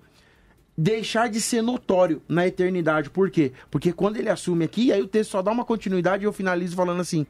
deixar 0.77 1.27
de 1.27 1.41
ser 1.41 1.61
notório 1.61 2.21
na 2.25 2.47
eternidade. 2.47 3.09
Por 3.09 3.29
quê? 3.29 3.51
Porque 3.69 3.91
quando 3.91 4.15
ele 4.15 4.29
assume 4.29 4.63
aqui, 4.63 4.93
aí 4.93 5.01
o 5.01 5.07
texto 5.07 5.31
só 5.31 5.41
dá 5.41 5.51
uma 5.51 5.65
continuidade 5.65 6.23
e 6.23 6.25
eu 6.25 6.31
finalizo 6.31 6.73
falando 6.73 7.01
assim: 7.01 7.27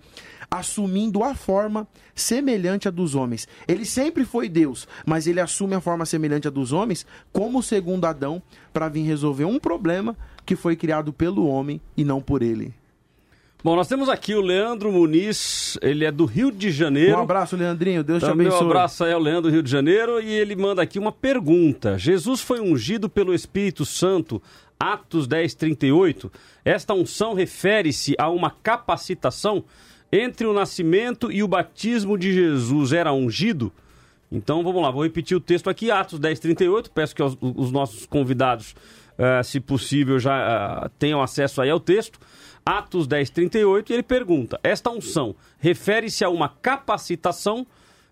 assumindo 0.50 1.24
a 1.24 1.36
forma 1.36 1.88
semelhante 2.16 2.88
à 2.88 2.92
dos 2.92 3.16
homens. 3.16 3.48
Ele 3.68 3.86
sempre 3.86 4.26
foi 4.26 4.50
Deus, 4.50 4.88
mas 5.06 5.28
ele 5.28 5.40
assume 5.40 5.76
a 5.76 5.82
forma 5.82 6.06
semelhante 6.06 6.48
à 6.48 6.52
dos 6.52 6.72
homens 6.72 7.06
como 7.32 7.62
segundo 7.62 8.06
Adão 8.06 8.42
para 8.74 8.90
vir 8.90 9.04
resolver 9.04 9.46
um 9.46 9.60
problema 9.60 10.18
que 10.46 10.56
foi 10.56 10.76
criado 10.76 11.14
pelo 11.14 11.48
homem 11.48 11.80
e 11.96 12.04
não 12.04 12.22
por 12.22 12.42
ele. 12.42 12.74
Bom, 13.62 13.76
nós 13.76 13.90
temos 13.90 14.08
aqui 14.08 14.34
o 14.34 14.42
Leandro 14.42 14.90
Muniz, 14.90 15.78
ele 15.82 16.06
é 16.06 16.12
do 16.12 16.24
Rio 16.24 16.50
de 16.50 16.72
Janeiro. 16.72 17.18
Um 17.18 17.24
abraço, 17.24 17.58
Leandrinho, 17.58 18.02
Deus 18.06 18.22
Também 18.22 18.48
te 18.48 18.52
abençoe. 18.52 18.68
Um 18.68 18.70
abraço 18.70 19.04
aí 19.04 19.12
ao 19.12 19.20
Leandro 19.20 19.44
do 19.44 19.54
Rio 19.54 19.62
de 19.62 19.70
Janeiro 19.70 20.22
e 20.22 20.32
ele 20.32 20.56
manda 20.56 20.82
aqui 20.82 20.98
uma 20.98 21.12
pergunta. 21.12 21.98
Jesus 21.98 22.40
foi 22.40 22.62
ungido 22.62 23.10
pelo 23.10 23.36
Espírito 23.36 23.86
Santo, 23.86 24.42
Atos 24.80 25.28
10, 25.28 25.56
38. 25.56 26.32
Esta 26.64 26.94
unção 26.94 27.34
refere-se 27.34 28.16
a 28.18 28.30
uma 28.30 28.50
capacitação 28.50 29.66
entre 30.12 30.46
o 30.48 30.54
nascimento 30.54 31.32
e 31.32 31.44
o 31.44 31.48
batismo 31.48 32.18
de 32.18 32.34
Jesus 32.34 32.94
era 32.94 33.14
ungido? 33.14 33.72
Então 34.32 34.64
vamos 34.64 34.82
lá, 34.82 34.92
vou 34.92 35.04
repetir 35.04 35.36
o 35.36 35.40
texto 35.40 35.70
aqui, 35.70 35.90
Atos 35.90 36.20
10, 36.20 36.40
38. 36.40 36.92
Peço 36.92 37.16
que 37.16 37.24
os, 37.24 37.38
os 37.42 37.72
nossos 37.72 38.06
convidados, 38.06 38.76
uh, 39.18 39.44
se 39.44 39.60
possível, 39.60 40.20
já 40.20 40.86
uh, 40.86 40.90
tenham 41.00 41.22
acesso 41.22 41.62
aí 41.62 41.70
ao 41.70 41.80
texto. 41.80 42.20
Atos 42.66 43.08
10, 43.08 43.30
38, 43.32 43.92
e 43.92 43.94
ele 43.94 44.04
pergunta: 44.04 44.60
Esta 44.64 44.92
unção 44.92 45.36
refere-se 45.60 46.24
a 46.24 46.30
uma 46.30 46.50
capacitação 46.50 47.66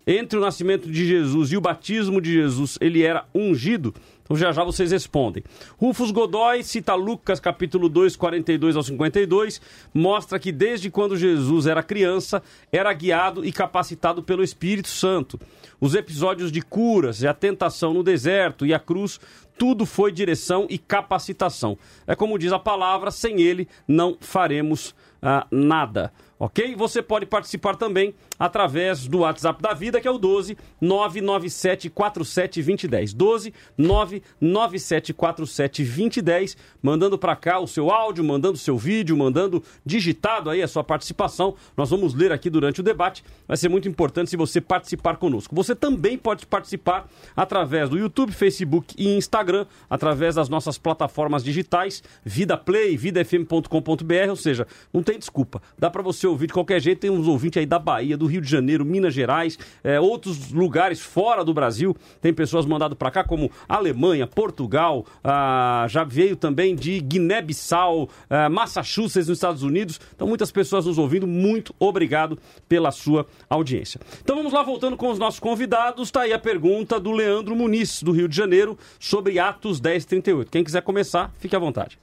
entre 0.04 0.38
o 0.38 0.40
nascimento 0.40 0.90
de 0.90 1.06
Jesus 1.06 1.52
e 1.52 1.56
o 1.56 1.60
batismo 1.60 2.20
de 2.20 2.32
Jesus, 2.32 2.78
ele 2.80 3.02
era 3.02 3.26
ungido? 3.34 3.94
Então 4.28 4.36
já 4.36 4.52
já 4.52 4.62
vocês 4.62 4.92
respondem. 4.92 5.42
Rufus 5.78 6.10
Godoy 6.10 6.62
cita 6.62 6.94
Lucas 6.94 7.40
capítulo 7.40 7.88
2, 7.88 8.14
42 8.14 8.76
ao 8.76 8.82
52, 8.82 9.58
mostra 9.94 10.38
que 10.38 10.52
desde 10.52 10.90
quando 10.90 11.16
Jesus 11.16 11.66
era 11.66 11.82
criança, 11.82 12.42
era 12.70 12.92
guiado 12.92 13.42
e 13.42 13.50
capacitado 13.50 14.22
pelo 14.22 14.44
Espírito 14.44 14.88
Santo. 14.88 15.40
Os 15.80 15.94
episódios 15.94 16.52
de 16.52 16.60
curas 16.60 17.22
a 17.24 17.32
tentação 17.32 17.94
no 17.94 18.02
deserto 18.02 18.66
e 18.66 18.74
a 18.74 18.78
cruz, 18.78 19.18
tudo 19.56 19.86
foi 19.86 20.12
direção 20.12 20.66
e 20.68 20.76
capacitação. 20.76 21.78
É 22.06 22.14
como 22.14 22.38
diz 22.38 22.52
a 22.52 22.58
palavra, 22.58 23.10
sem 23.10 23.40
ele 23.40 23.66
não 23.86 24.18
faremos 24.20 24.94
ah, 25.22 25.46
nada 25.50 26.12
ok? 26.38 26.74
Você 26.76 27.02
pode 27.02 27.26
participar 27.26 27.76
também 27.76 28.14
através 28.38 29.06
do 29.06 29.18
WhatsApp 29.18 29.60
da 29.60 29.74
vida, 29.74 30.00
que 30.00 30.06
é 30.06 30.10
o 30.10 30.18
12 30.18 30.56
997 30.80 31.90
47 31.90 32.62
2010. 32.62 33.14
12 33.14 33.54
997 33.76 35.12
47 35.12 35.84
2010, 35.84 36.56
mandando 36.80 37.18
para 37.18 37.34
cá 37.34 37.58
o 37.58 37.66
seu 37.66 37.90
áudio, 37.90 38.22
mandando 38.22 38.54
o 38.54 38.58
seu 38.58 38.78
vídeo, 38.78 39.16
mandando 39.16 39.62
digitado 39.84 40.50
aí 40.50 40.62
a 40.62 40.68
sua 40.68 40.84
participação. 40.84 41.54
Nós 41.76 41.90
vamos 41.90 42.14
ler 42.14 42.32
aqui 42.32 42.48
durante 42.48 42.80
o 42.80 42.84
debate. 42.84 43.24
Vai 43.46 43.56
ser 43.56 43.68
muito 43.68 43.88
importante 43.88 44.30
se 44.30 44.36
você 44.36 44.60
participar 44.60 45.16
conosco. 45.16 45.54
Você 45.54 45.74
também 45.74 46.16
pode 46.16 46.46
participar 46.46 47.08
através 47.34 47.88
do 47.90 47.98
YouTube, 47.98 48.32
Facebook 48.32 48.94
e 48.96 49.16
Instagram, 49.16 49.66
através 49.88 50.36
das 50.36 50.48
nossas 50.48 50.78
plataformas 50.78 51.42
digitais, 51.42 52.02
Vida 52.24 52.56
Play, 52.56 52.96
vidafm.com.br, 52.96 54.30
ou 54.30 54.36
seja, 54.36 54.66
não 54.92 55.02
tem 55.02 55.18
desculpa. 55.18 55.60
Dá 55.78 55.90
para 55.90 56.02
você 56.02 56.27
ouvir 56.28 56.46
de 56.46 56.52
qualquer 56.52 56.80
jeito. 56.80 57.00
Tem 57.00 57.10
uns 57.10 57.26
ouvintes 57.26 57.58
aí 57.58 57.66
da 57.66 57.78
Bahia, 57.78 58.16
do 58.16 58.26
Rio 58.26 58.40
de 58.40 58.48
Janeiro, 58.48 58.84
Minas 58.84 59.14
Gerais, 59.14 59.58
é, 59.82 59.98
outros 59.98 60.50
lugares 60.52 61.00
fora 61.00 61.44
do 61.44 61.52
Brasil. 61.52 61.96
Tem 62.20 62.32
pessoas 62.32 62.66
mandado 62.66 62.94
para 62.94 63.10
cá, 63.10 63.24
como 63.24 63.50
Alemanha, 63.68 64.26
Portugal, 64.26 65.04
ah, 65.22 65.86
já 65.88 66.04
veio 66.04 66.36
também 66.36 66.74
de 66.74 67.00
Guiné-Bissau, 67.00 68.08
ah, 68.28 68.48
Massachusetts, 68.48 69.28
nos 69.28 69.38
Estados 69.38 69.62
Unidos. 69.62 70.00
Então, 70.14 70.26
muitas 70.26 70.50
pessoas 70.50 70.86
nos 70.86 70.98
ouvindo. 70.98 71.26
Muito 71.26 71.74
obrigado 71.78 72.38
pela 72.68 72.90
sua 72.90 73.26
audiência. 73.48 74.00
Então, 74.22 74.36
vamos 74.36 74.52
lá, 74.52 74.62
voltando 74.62 74.96
com 74.96 75.10
os 75.10 75.18
nossos 75.18 75.40
convidados. 75.40 76.08
Está 76.08 76.22
aí 76.22 76.32
a 76.32 76.38
pergunta 76.38 77.00
do 77.00 77.12
Leandro 77.12 77.56
Muniz, 77.56 78.02
do 78.02 78.12
Rio 78.12 78.28
de 78.28 78.36
Janeiro, 78.36 78.78
sobre 78.98 79.38
Atos 79.38 79.80
1038. 79.80 80.50
Quem 80.50 80.64
quiser 80.64 80.82
começar, 80.82 81.32
fique 81.38 81.54
à 81.54 81.58
vontade. 81.58 81.98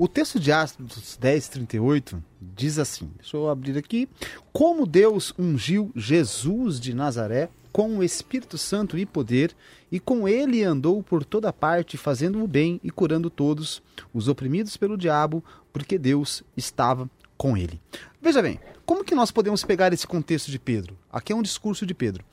O 0.00 0.06
texto 0.06 0.38
de 0.38 0.52
Atos 0.52 1.18
10, 1.20 1.48
38 1.48 2.22
diz 2.40 2.78
assim: 2.78 3.10
deixa 3.16 3.36
eu 3.36 3.48
abrir 3.48 3.76
aqui. 3.76 4.08
Como 4.52 4.86
Deus 4.86 5.34
ungiu 5.36 5.90
Jesus 5.96 6.78
de 6.78 6.94
Nazaré 6.94 7.48
com 7.72 7.98
o 7.98 8.04
Espírito 8.04 8.56
Santo 8.56 8.96
e 8.96 9.04
poder, 9.04 9.56
e 9.90 9.98
com 9.98 10.28
ele 10.28 10.62
andou 10.62 11.02
por 11.02 11.24
toda 11.24 11.52
parte, 11.52 11.96
fazendo 11.96 12.40
o 12.40 12.46
bem 12.46 12.80
e 12.84 12.92
curando 12.92 13.28
todos 13.28 13.82
os 14.14 14.28
oprimidos 14.28 14.76
pelo 14.76 14.96
diabo, 14.96 15.42
porque 15.72 15.98
Deus 15.98 16.44
estava 16.56 17.10
com 17.36 17.56
ele. 17.56 17.80
Veja 18.22 18.40
bem, 18.40 18.60
como 18.86 19.02
que 19.02 19.16
nós 19.16 19.32
podemos 19.32 19.64
pegar 19.64 19.92
esse 19.92 20.06
contexto 20.06 20.48
de 20.48 20.60
Pedro? 20.60 20.96
Aqui 21.12 21.32
é 21.32 21.36
um 21.36 21.42
discurso 21.42 21.84
de 21.84 21.92
Pedro. 21.92 22.24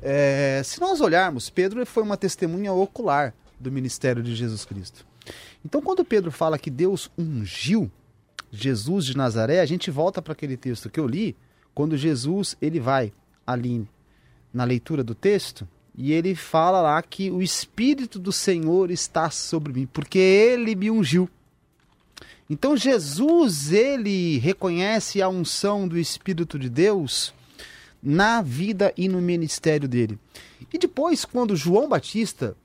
É, 0.00 0.62
se 0.64 0.80
nós 0.80 1.00
olharmos, 1.00 1.50
Pedro 1.50 1.84
foi 1.84 2.04
uma 2.04 2.16
testemunha 2.16 2.72
ocular 2.72 3.34
do 3.58 3.72
ministério 3.72 4.22
de 4.22 4.36
Jesus 4.36 4.64
Cristo. 4.64 5.07
Então, 5.68 5.82
quando 5.82 6.02
Pedro 6.02 6.32
fala 6.32 6.58
que 6.58 6.70
Deus 6.70 7.10
ungiu 7.18 7.90
Jesus 8.50 9.04
de 9.04 9.14
Nazaré, 9.14 9.60
a 9.60 9.66
gente 9.66 9.90
volta 9.90 10.22
para 10.22 10.32
aquele 10.32 10.56
texto 10.56 10.88
que 10.88 10.98
eu 10.98 11.06
li, 11.06 11.36
quando 11.74 11.94
Jesus 11.94 12.56
ele 12.58 12.80
vai 12.80 13.12
ali 13.46 13.86
na 14.50 14.64
leitura 14.64 15.04
do 15.04 15.14
texto 15.14 15.68
e 15.94 16.10
ele 16.10 16.34
fala 16.34 16.80
lá 16.80 17.02
que 17.02 17.30
o 17.30 17.42
Espírito 17.42 18.18
do 18.18 18.32
Senhor 18.32 18.90
está 18.90 19.28
sobre 19.28 19.74
mim, 19.74 19.86
porque 19.92 20.18
ele 20.18 20.74
me 20.74 20.90
ungiu. 20.90 21.28
Então 22.48 22.74
Jesus, 22.74 23.70
ele 23.70 24.38
reconhece 24.38 25.20
a 25.20 25.28
unção 25.28 25.86
do 25.86 25.98
Espírito 25.98 26.58
de 26.58 26.70
Deus 26.70 27.34
na 28.02 28.40
vida 28.40 28.90
e 28.96 29.06
no 29.06 29.20
ministério 29.20 29.86
dele. 29.86 30.18
E 30.72 30.78
depois, 30.78 31.26
quando 31.26 31.54
João 31.54 31.90
Batista 31.90 32.56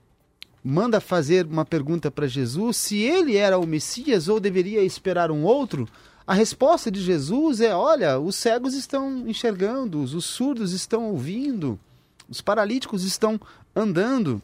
manda 0.64 0.98
fazer 0.98 1.44
uma 1.44 1.64
pergunta 1.64 2.10
para 2.10 2.26
Jesus 2.26 2.78
se 2.78 3.02
ele 3.02 3.36
era 3.36 3.58
o 3.58 3.66
Messias 3.66 4.28
ou 4.28 4.40
deveria 4.40 4.82
esperar 4.82 5.30
um 5.30 5.44
outro, 5.44 5.86
a 6.26 6.32
resposta 6.32 6.90
de 6.90 7.02
Jesus 7.02 7.60
é: 7.60 7.74
olha, 7.74 8.18
os 8.18 8.34
cegos 8.34 8.72
estão 8.72 9.28
enxergando, 9.28 10.00
os 10.00 10.24
surdos 10.24 10.72
estão 10.72 11.10
ouvindo, 11.10 11.78
os 12.28 12.40
paralíticos 12.40 13.04
estão 13.04 13.38
andando. 13.76 14.40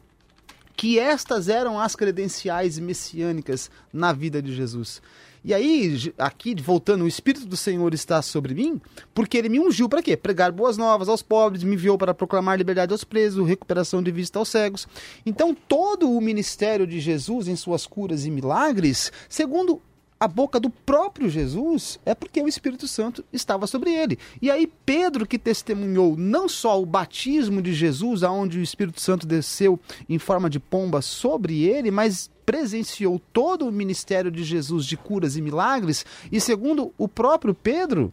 Que 0.77 0.99
estas 0.99 1.49
eram 1.49 1.79
as 1.79 1.95
credenciais 1.95 2.79
messiânicas 2.79 3.71
na 3.93 4.13
vida 4.13 4.41
de 4.41 4.55
Jesus. 4.55 5.03
E 5.43 5.55
aí, 5.55 6.13
aqui, 6.19 6.55
voltando, 6.61 7.05
o 7.05 7.09
Espírito 7.09 7.47
do 7.47 7.57
Senhor 7.57 7.95
está 7.95 8.21
sobre 8.21 8.55
mim, 8.55 8.81
porque 9.15 9.39
ele 9.39 9.49
me 9.49 9.59
ungiu 9.59 9.89
para 9.89 10.03
quê? 10.03 10.15
Pregar 10.15 10.53
boas 10.53 10.77
novas 10.77 11.09
aos 11.09 11.23
pobres, 11.23 11.65
me 11.65 11.75
enviou 11.75 11.97
para 11.97 12.13
proclamar 12.13 12.59
liberdade 12.59 12.93
aos 12.93 13.05
presos, 13.05 13.49
recuperação 13.49 14.03
de 14.03 14.11
vista 14.11 14.39
aos 14.39 14.51
cegos. 14.51 14.87
Então, 15.25 15.55
todo 15.55 16.11
o 16.11 16.21
ministério 16.21 16.87
de 16.87 17.01
Jesus 17.01 17.49
em 17.49 17.57
suas 17.57 17.87
curas 17.87 18.27
e 18.27 18.31
milagres, 18.31 19.11
segundo 19.31 19.81
a 20.21 20.29
boca 20.29 20.61
do 20.61 20.69
próprio 20.69 21.31
Jesus 21.31 21.99
é 22.05 22.15
porque 22.15 22.43
o 22.43 22.47
Espírito 22.47 22.87
Santo 22.87 23.25
estava 23.33 23.67
sobre 23.67 23.91
ele. 23.91 24.19
E 24.43 24.51
aí 24.51 24.71
Pedro 24.85 25.27
que 25.27 25.39
testemunhou 25.39 26.15
não 26.15 26.47
só 26.47 26.81
o 26.81 26.85
batismo 26.85 27.63
de 27.63 27.73
Jesus, 27.73 28.23
aonde 28.23 28.59
o 28.59 28.63
Espírito 28.63 29.01
Santo 29.01 29.27
desceu 29.27 29.81
em 30.07 30.19
forma 30.19 30.51
de 30.51 30.61
pomba 30.61 31.01
sobre 31.01 31.65
ele, 31.65 31.91
mas 31.91 32.31
presenciou 32.45 33.19
todo 33.33 33.67
o 33.67 33.73
ministério 33.73 34.31
de 34.31 34.45
Jesus 34.45 34.85
de 34.85 34.97
curas 34.97 35.37
e 35.37 35.41
milagres, 35.41 36.05
e 36.31 36.39
segundo 36.39 36.93
o 36.99 37.09
próprio 37.09 37.55
Pedro, 37.55 38.13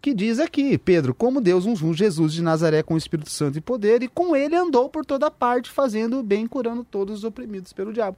que 0.00 0.14
diz 0.14 0.38
aqui, 0.38 0.78
Pedro, 0.78 1.14
como 1.14 1.40
Deus 1.40 1.66
ungiu 1.66 1.92
Jesus 1.92 2.32
de 2.32 2.42
Nazaré 2.42 2.82
com 2.82 2.94
o 2.94 2.98
Espírito 2.98 3.30
Santo 3.30 3.58
e 3.58 3.60
poder, 3.60 4.02
e 4.02 4.08
com 4.08 4.34
ele 4.34 4.56
andou 4.56 4.88
por 4.88 5.04
toda 5.04 5.30
parte, 5.30 5.70
fazendo 5.70 6.18
o 6.18 6.22
bem, 6.22 6.46
curando 6.46 6.82
todos 6.82 7.18
os 7.18 7.24
oprimidos 7.24 7.72
pelo 7.72 7.92
diabo. 7.92 8.16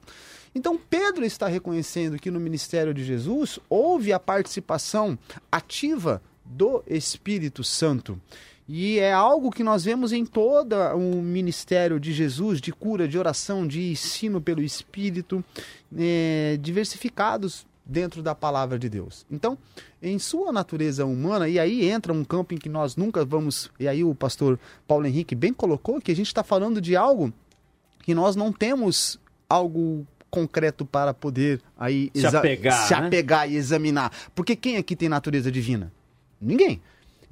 Então, 0.55 0.78
Pedro 0.78 1.24
está 1.24 1.49
reconhecendo 1.49 2.18
que 2.18 2.30
no 2.30 2.39
ministério 2.39 2.95
de 2.95 3.03
Jesus 3.03 3.59
houve 3.68 4.12
a 4.12 4.20
participação 4.20 5.18
ativa 5.51 6.22
do 6.45 6.83
Espírito 6.87 7.64
Santo. 7.64 8.20
E 8.68 8.99
é 8.99 9.12
algo 9.12 9.51
que 9.51 9.64
nós 9.64 9.85
vemos 9.85 10.12
em 10.12 10.24
todo 10.24 10.76
o 10.95 11.20
ministério 11.20 11.99
de 11.99 12.12
Jesus, 12.12 12.61
de 12.61 12.72
cura, 12.72 13.09
de 13.09 13.18
oração, 13.18 13.66
de 13.66 13.91
ensino 13.91 14.41
pelo 14.41 14.62
Espírito, 14.62 15.45
é, 15.97 16.57
diversificados 16.61 17.66
dentro 17.85 18.22
da 18.22 18.35
palavra 18.35 18.78
de 18.78 18.89
Deus. 18.89 19.26
Então, 19.30 19.59
em 20.01 20.18
sua 20.18 20.53
natureza 20.53 21.05
humana, 21.05 21.49
e 21.49 21.59
aí 21.59 21.89
entra 21.89 22.12
um 22.12 22.24
campo 22.24 22.55
em 22.55 22.59
que 22.59 22.68
nós 22.68 22.97
nunca 22.97 23.24
vamos, 23.24 23.70
e 23.78 23.89
aí 23.89 24.05
o 24.05 24.14
pastor 24.14 24.59
Paulo 24.87 25.07
Henrique 25.07 25.35
bem 25.35 25.53
colocou 25.53 26.01
que 26.01 26.12
a 26.12 26.16
gente 26.16 26.28
está 26.28 26.43
falando 26.43 26.80
de 26.80 26.97
algo 26.97 27.33
que 28.03 28.14
nós 28.14 28.37
não 28.37 28.53
temos 28.53 29.18
algo 29.49 30.07
concreto 30.30 30.87
para 30.87 31.12
poder 31.12 31.61
aí 31.78 32.11
se 32.14 32.26
apegar, 32.26 32.87
se 32.87 32.95
né? 32.95 33.07
apegar 33.07 33.51
e 33.51 33.57
examinar. 33.57 34.11
Porque 34.35 34.57
quem 34.57 34.76
aqui 34.78 34.97
tem 34.97 35.09
natureza 35.09 35.53
divina? 35.53 35.93
Ninguém. 36.41 36.80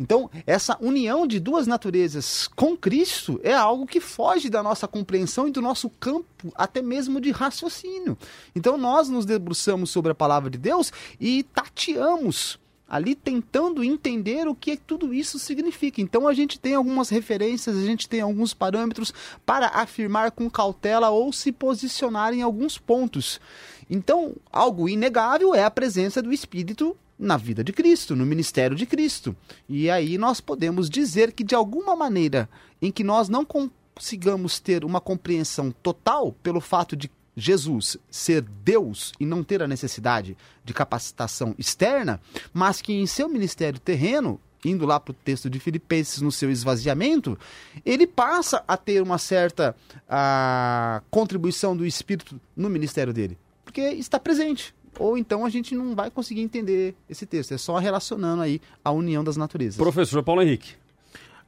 Então, 0.01 0.30
essa 0.46 0.78
união 0.80 1.26
de 1.26 1.38
duas 1.38 1.66
naturezas 1.66 2.48
com 2.57 2.74
Cristo 2.74 3.38
é 3.42 3.53
algo 3.53 3.86
que 3.86 4.01
foge 4.01 4.48
da 4.48 4.62
nossa 4.62 4.88
compreensão 4.88 5.46
e 5.46 5.51
do 5.51 5.61
nosso 5.61 5.90
campo, 5.90 6.51
até 6.55 6.80
mesmo 6.80 7.20
de 7.20 7.30
raciocínio. 7.30 8.16
Então, 8.57 8.78
nós 8.78 9.11
nos 9.11 9.26
debruçamos 9.26 9.90
sobre 9.90 10.11
a 10.11 10.14
palavra 10.14 10.48
de 10.48 10.57
Deus 10.57 10.90
e 11.20 11.42
tateamos 11.42 12.59
ali 12.88 13.14
tentando 13.14 13.84
entender 13.84 14.48
o 14.48 14.55
que 14.55 14.74
tudo 14.74 15.12
isso 15.14 15.38
significa. 15.38 16.01
Então 16.01 16.26
a 16.26 16.34
gente 16.34 16.59
tem 16.59 16.74
algumas 16.74 17.09
referências, 17.09 17.76
a 17.76 17.84
gente 17.84 18.09
tem 18.09 18.20
alguns 18.20 18.53
parâmetros 18.53 19.14
para 19.46 19.68
afirmar 19.68 20.32
com 20.32 20.51
cautela 20.51 21.09
ou 21.09 21.32
se 21.32 21.53
posicionar 21.53 22.34
em 22.34 22.42
alguns 22.42 22.78
pontos. 22.78 23.40
Então, 23.88 24.34
algo 24.51 24.88
inegável 24.88 25.55
é 25.55 25.62
a 25.62 25.70
presença 25.70 26.20
do 26.20 26.32
Espírito 26.32 26.96
na 27.20 27.36
vida 27.36 27.62
de 27.62 27.72
Cristo, 27.72 28.16
no 28.16 28.24
ministério 28.24 28.74
de 28.74 28.86
Cristo. 28.86 29.36
E 29.68 29.90
aí 29.90 30.16
nós 30.16 30.40
podemos 30.40 30.88
dizer 30.88 31.32
que 31.32 31.44
de 31.44 31.54
alguma 31.54 31.94
maneira 31.94 32.48
em 32.80 32.90
que 32.90 33.04
nós 33.04 33.28
não 33.28 33.44
consigamos 33.44 34.58
ter 34.58 34.84
uma 34.84 35.00
compreensão 35.00 35.70
total 35.82 36.32
pelo 36.42 36.60
fato 36.60 36.96
de 36.96 37.10
Jesus 37.36 37.96
ser 38.10 38.42
Deus 38.42 39.12
e 39.20 39.26
não 39.26 39.44
ter 39.44 39.62
a 39.62 39.68
necessidade 39.68 40.36
de 40.64 40.74
capacitação 40.74 41.54
externa, 41.58 42.20
mas 42.52 42.80
que 42.80 42.92
em 42.92 43.06
seu 43.06 43.28
ministério 43.28 43.78
terreno, 43.78 44.40
indo 44.64 44.86
lá 44.86 44.98
para 44.98 45.12
o 45.12 45.14
texto 45.14 45.48
de 45.48 45.60
Filipenses 45.60 46.20
no 46.20 46.32
seu 46.32 46.50
esvaziamento, 46.50 47.38
ele 47.84 48.06
passa 48.06 48.64
a 48.66 48.76
ter 48.76 49.02
uma 49.02 49.18
certa 49.18 49.76
a, 50.08 51.02
contribuição 51.10 51.76
do 51.76 51.86
Espírito 51.86 52.40
no 52.56 52.68
ministério 52.68 53.12
dele, 53.12 53.38
porque 53.64 53.80
está 53.80 54.18
presente. 54.18 54.74
Ou 54.99 55.16
então 55.16 55.45
a 55.45 55.51
gente 55.51 55.74
não 55.74 55.95
vai 55.95 56.11
conseguir 56.11 56.41
entender 56.41 56.95
esse 57.09 57.24
texto, 57.26 57.53
é 57.53 57.59
só 57.59 57.78
relacionando 57.78 58.43
aí 58.43 58.61
a 58.84 58.91
união 58.91 59.22
das 59.22 59.36
naturezas. 59.36 59.76
Professor 59.76 60.22
Paulo 60.22 60.43
Henrique. 60.43 60.74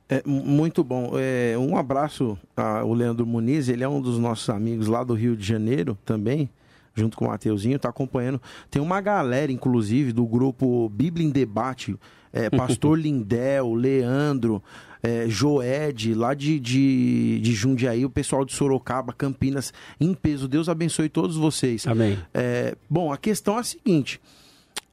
É, 0.08 0.22
muito 0.26 0.84
bom. 0.84 1.12
É, 1.14 1.56
um 1.56 1.76
abraço 1.76 2.38
ao 2.56 2.92
Leandro 2.92 3.26
Muniz, 3.26 3.68
ele 3.68 3.82
é 3.82 3.88
um 3.88 4.00
dos 4.00 4.18
nossos 4.18 4.48
amigos 4.50 4.86
lá 4.86 5.02
do 5.02 5.14
Rio 5.14 5.36
de 5.36 5.46
Janeiro 5.46 5.96
também, 6.04 6.50
junto 6.94 7.16
com 7.16 7.24
o 7.24 7.28
Mateuzinho, 7.28 7.76
está 7.76 7.88
acompanhando. 7.88 8.40
Tem 8.70 8.82
uma 8.82 9.00
galera, 9.00 9.50
inclusive, 9.50 10.12
do 10.12 10.26
grupo 10.26 10.88
Bíblia 10.90 11.26
em 11.26 11.30
Debate, 11.30 11.96
é, 12.32 12.50
Pastor 12.50 12.98
Lindel, 13.00 13.74
Leandro, 13.74 14.62
é, 15.02 15.28
Joed, 15.28 16.14
lá 16.14 16.32
de, 16.34 16.60
de, 16.60 17.40
de 17.40 17.52
Jundiaí, 17.52 18.04
o 18.04 18.10
pessoal 18.10 18.44
de 18.44 18.52
Sorocaba, 18.52 19.12
Campinas, 19.12 19.72
em 20.00 20.14
peso. 20.14 20.46
Deus 20.46 20.68
abençoe 20.68 21.08
todos 21.08 21.36
vocês. 21.36 21.86
Amém. 21.86 22.18
É, 22.32 22.76
bom, 22.88 23.12
a 23.12 23.16
questão 23.16 23.56
é 23.56 23.60
a 23.60 23.64
seguinte. 23.64 24.20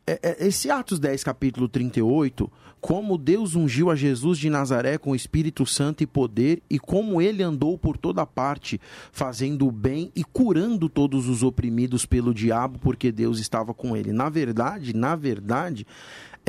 É, 0.08 0.20
é, 0.24 0.48
esse 0.48 0.72
Atos 0.72 1.00
10, 1.00 1.24
capítulo 1.24 1.70
38, 1.70 2.52
como 2.82 3.18
Deus 3.18 3.56
ungiu 3.56 3.92
a 3.92 3.96
Jesus 3.96 4.40
de 4.40 4.50
Nazaré 4.50 4.98
com 4.98 5.12
o 5.12 5.16
Espírito 5.16 5.66
Santo 5.66 6.02
e 6.02 6.08
poder, 6.08 6.64
e 6.68 6.80
como 6.80 7.22
ele 7.22 7.44
andou 7.44 7.78
por 7.78 7.96
toda 7.96 8.26
parte, 8.26 8.82
fazendo 9.12 9.68
o 9.68 9.72
bem 9.72 10.12
e 10.16 10.24
curando 10.24 10.90
todos 10.90 11.28
os 11.28 11.44
oprimidos 11.44 12.08
pelo 12.08 12.34
diabo, 12.34 12.80
porque 12.80 13.12
Deus 13.12 13.38
estava 13.40 13.72
com 13.74 13.96
ele. 13.96 14.12
Na 14.12 14.30
verdade, 14.30 14.96
na 14.96 15.16
verdade, 15.16 15.86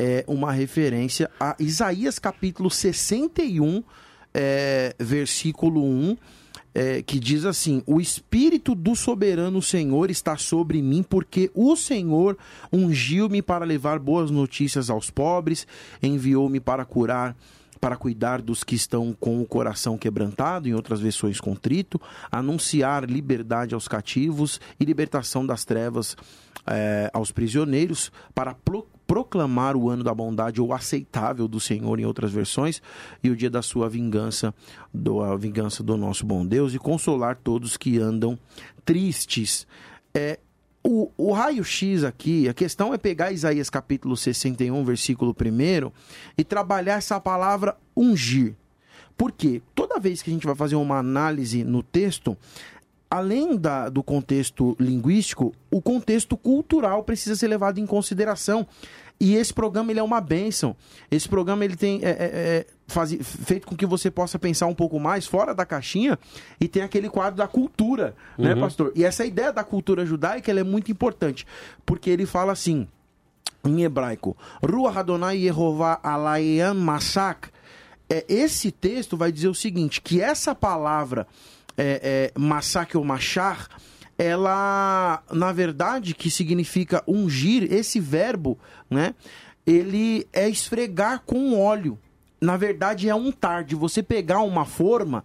é 0.02 0.24
uma 0.26 0.50
referência 0.50 1.30
a 1.38 1.54
Isaías 1.58 2.18
capítulo 2.18 2.70
61, 2.70 3.84
é, 4.32 4.96
versículo 4.98 5.84
1 5.84 6.16
é, 6.74 7.02
que 7.02 7.18
diz 7.18 7.44
assim: 7.44 7.82
O 7.86 8.00
Espírito 8.00 8.74
do 8.74 8.96
soberano 8.96 9.60
Senhor 9.60 10.10
está 10.10 10.38
sobre 10.38 10.80
mim, 10.80 11.02
porque 11.02 11.50
o 11.54 11.76
Senhor 11.76 12.38
ungiu-me 12.72 13.42
para 13.42 13.66
levar 13.66 13.98
boas 13.98 14.30
notícias 14.30 14.88
aos 14.88 15.10
pobres, 15.10 15.66
enviou-me 16.02 16.60
para 16.60 16.82
curar 16.86 17.36
para 17.78 17.96
cuidar 17.96 18.42
dos 18.42 18.62
que 18.62 18.74
estão 18.74 19.16
com 19.18 19.40
o 19.40 19.46
coração 19.46 19.96
quebrantado, 19.96 20.68
em 20.68 20.74
outras 20.74 21.00
versões 21.00 21.40
contrito, 21.40 21.98
anunciar 22.30 23.08
liberdade 23.08 23.74
aos 23.74 23.88
cativos 23.88 24.60
e 24.78 24.84
libertação 24.84 25.46
das 25.46 25.64
trevas 25.64 26.14
é, 26.66 27.10
aos 27.10 27.32
prisioneiros, 27.32 28.12
para 28.34 28.52
pro 28.54 28.86
proclamar 29.10 29.76
o 29.76 29.90
ano 29.90 30.04
da 30.04 30.14
bondade 30.14 30.60
ou 30.60 30.72
aceitável 30.72 31.48
do 31.48 31.58
Senhor 31.58 31.98
em 31.98 32.04
outras 32.04 32.30
versões 32.30 32.80
e 33.24 33.28
o 33.28 33.34
dia 33.34 33.50
da 33.50 33.60
sua 33.60 33.88
vingança, 33.88 34.54
do, 34.94 35.20
a 35.20 35.36
vingança 35.36 35.82
do 35.82 35.96
nosso 35.96 36.24
bom 36.24 36.46
Deus 36.46 36.74
e 36.74 36.78
consolar 36.78 37.34
todos 37.34 37.76
que 37.76 37.98
andam 37.98 38.38
tristes. 38.84 39.66
É, 40.14 40.38
o, 40.80 41.10
o 41.16 41.32
raio-x 41.32 42.04
aqui, 42.04 42.48
a 42.48 42.54
questão 42.54 42.94
é 42.94 42.98
pegar 42.98 43.32
Isaías 43.32 43.68
capítulo 43.68 44.16
61, 44.16 44.84
versículo 44.84 45.32
1 45.32 45.90
e 46.38 46.44
trabalhar 46.44 46.98
essa 46.98 47.18
palavra 47.18 47.76
ungir. 47.96 48.54
Por 49.16 49.32
quê? 49.32 49.60
Toda 49.74 49.98
vez 49.98 50.22
que 50.22 50.30
a 50.30 50.32
gente 50.32 50.46
vai 50.46 50.54
fazer 50.54 50.76
uma 50.76 50.98
análise 50.98 51.64
no 51.64 51.82
texto, 51.82 52.38
além 53.10 53.56
da, 53.56 53.88
do 53.88 54.02
contexto 54.02 54.76
linguístico, 54.78 55.52
o 55.70 55.82
contexto 55.82 56.36
cultural 56.36 57.02
precisa 57.02 57.34
ser 57.34 57.48
levado 57.48 57.78
em 57.78 57.86
consideração. 57.86 58.66
E 59.18 59.34
esse 59.34 59.52
programa 59.52 59.92
ele 59.92 60.00
é 60.00 60.02
uma 60.02 60.20
bênção. 60.20 60.74
Esse 61.10 61.28
programa 61.28 61.62
ele 61.62 61.76
tem 61.76 62.00
é, 62.02 62.08
é, 62.08 62.14
é, 62.14 62.66
faz, 62.86 63.14
feito 63.20 63.66
com 63.66 63.76
que 63.76 63.84
você 63.84 64.10
possa 64.10 64.38
pensar 64.38 64.66
um 64.66 64.74
pouco 64.74 64.98
mais 64.98 65.26
fora 65.26 65.54
da 65.54 65.66
caixinha 65.66 66.18
e 66.58 66.66
tem 66.66 66.82
aquele 66.82 67.10
quadro 67.10 67.36
da 67.36 67.46
cultura, 67.46 68.14
né, 68.38 68.54
Uhum. 68.54 68.60
pastor? 68.60 68.92
E 68.94 69.04
essa 69.04 69.26
ideia 69.26 69.52
da 69.52 69.62
cultura 69.62 70.06
judaica 70.06 70.50
ela 70.50 70.60
é 70.60 70.64
muito 70.64 70.90
importante, 70.90 71.46
porque 71.84 72.08
ele 72.08 72.24
fala 72.24 72.52
assim, 72.52 72.88
em 73.62 73.82
hebraico, 73.82 74.34
Ruach 74.62 74.96
Adonai 74.96 75.36
Yehovah 75.36 76.00
Alayam 76.02 76.74
Masak. 76.74 77.50
É, 78.08 78.24
esse 78.26 78.72
texto 78.72 79.16
vai 79.18 79.30
dizer 79.30 79.48
o 79.48 79.54
seguinte, 79.54 80.00
que 80.00 80.20
essa 80.20 80.54
palavra 80.54 81.26
é, 81.80 82.30
é, 82.36 82.38
Masak 82.38 82.94
ou 82.94 83.02
Machar, 83.02 83.66
ela, 84.18 85.22
na 85.32 85.50
verdade, 85.50 86.14
que 86.14 86.30
significa 86.30 87.02
ungir, 87.06 87.72
esse 87.72 87.98
verbo, 87.98 88.58
né? 88.90 89.14
Ele 89.66 90.26
é 90.30 90.46
esfregar 90.46 91.22
com 91.24 91.58
óleo. 91.58 91.98
Na 92.38 92.58
verdade, 92.58 93.08
é 93.08 93.14
untar, 93.14 93.64
de 93.64 93.74
você 93.74 94.02
pegar 94.02 94.40
uma 94.40 94.66
forma 94.66 95.24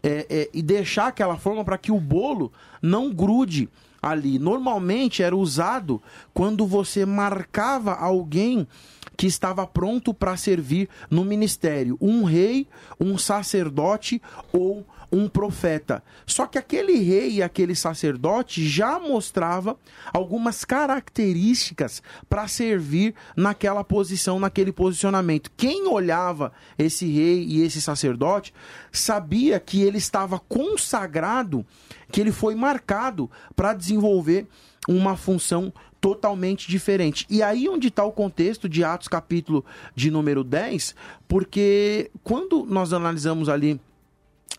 é, 0.00 0.26
é, 0.30 0.50
e 0.54 0.62
deixar 0.62 1.08
aquela 1.08 1.36
forma 1.36 1.64
para 1.64 1.76
que 1.76 1.90
o 1.90 1.98
bolo 1.98 2.52
não 2.80 3.12
grude 3.12 3.68
ali. 4.00 4.38
Normalmente 4.38 5.24
era 5.24 5.34
usado 5.34 6.00
quando 6.32 6.66
você 6.66 7.04
marcava 7.04 7.94
alguém 7.94 8.68
que 9.16 9.26
estava 9.26 9.66
pronto 9.66 10.14
para 10.14 10.36
servir 10.36 10.88
no 11.10 11.24
ministério, 11.24 11.96
um 12.00 12.22
rei, 12.22 12.68
um 13.00 13.18
sacerdote 13.18 14.22
ou 14.52 14.86
um 15.10 15.28
profeta. 15.28 16.02
Só 16.26 16.46
que 16.46 16.58
aquele 16.58 16.98
rei 16.98 17.32
e 17.34 17.42
aquele 17.42 17.74
sacerdote 17.74 18.66
já 18.66 18.98
mostrava 18.98 19.76
algumas 20.12 20.64
características 20.64 22.02
para 22.28 22.48
servir 22.48 23.14
naquela 23.36 23.84
posição, 23.84 24.38
naquele 24.38 24.72
posicionamento. 24.72 25.50
Quem 25.56 25.86
olhava 25.86 26.52
esse 26.78 27.06
rei 27.06 27.44
e 27.44 27.62
esse 27.62 27.80
sacerdote 27.80 28.52
sabia 28.90 29.60
que 29.60 29.82
ele 29.82 29.98
estava 29.98 30.38
consagrado, 30.38 31.64
que 32.10 32.20
ele 32.20 32.32
foi 32.32 32.54
marcado 32.54 33.30
para 33.54 33.74
desenvolver 33.74 34.46
uma 34.88 35.16
função 35.16 35.72
totalmente 36.00 36.68
diferente. 36.68 37.26
E 37.28 37.42
aí 37.42 37.68
onde 37.68 37.88
está 37.88 38.04
o 38.04 38.12
contexto 38.12 38.68
de 38.68 38.84
Atos 38.84 39.08
capítulo 39.08 39.64
de 39.94 40.10
número 40.10 40.44
10, 40.44 40.94
porque 41.26 42.10
quando 42.22 42.64
nós 42.64 42.92
analisamos 42.92 43.48
ali 43.48 43.80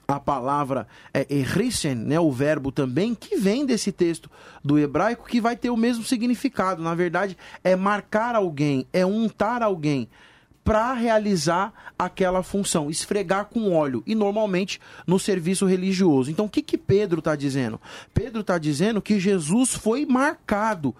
a 0.07 0.19
palavra 0.19 0.88
é, 1.13 1.27
errisen, 1.29 1.95
né, 1.95 2.19
o 2.19 2.31
verbo 2.31 2.71
também, 2.71 3.13
que 3.13 3.35
vem 3.35 3.65
desse 3.65 3.91
texto 3.91 4.29
do 4.63 4.79
hebraico, 4.79 5.27
que 5.27 5.41
vai 5.41 5.55
ter 5.55 5.69
o 5.69 5.77
mesmo 5.77 6.03
significado. 6.03 6.81
Na 6.81 6.95
verdade, 6.95 7.38
é 7.63 7.75
marcar 7.75 8.35
alguém, 8.35 8.88
é 8.93 9.05
untar 9.05 9.61
alguém 9.61 10.07
para 10.63 10.93
realizar 10.93 11.73
aquela 11.97 12.43
função, 12.43 12.89
esfregar 12.89 13.45
com 13.45 13.73
óleo, 13.73 14.03
e 14.05 14.13
normalmente 14.13 14.81
no 15.05 15.17
serviço 15.17 15.65
religioso. 15.65 16.29
Então, 16.29 16.45
o 16.45 16.49
que, 16.49 16.61
que 16.61 16.77
Pedro 16.77 17.19
está 17.19 17.35
dizendo? 17.35 17.79
Pedro 18.13 18.41
está 18.41 18.57
dizendo 18.57 19.01
que 19.01 19.19
Jesus 19.19 19.73
foi 19.73 20.05
marcado 20.05 20.93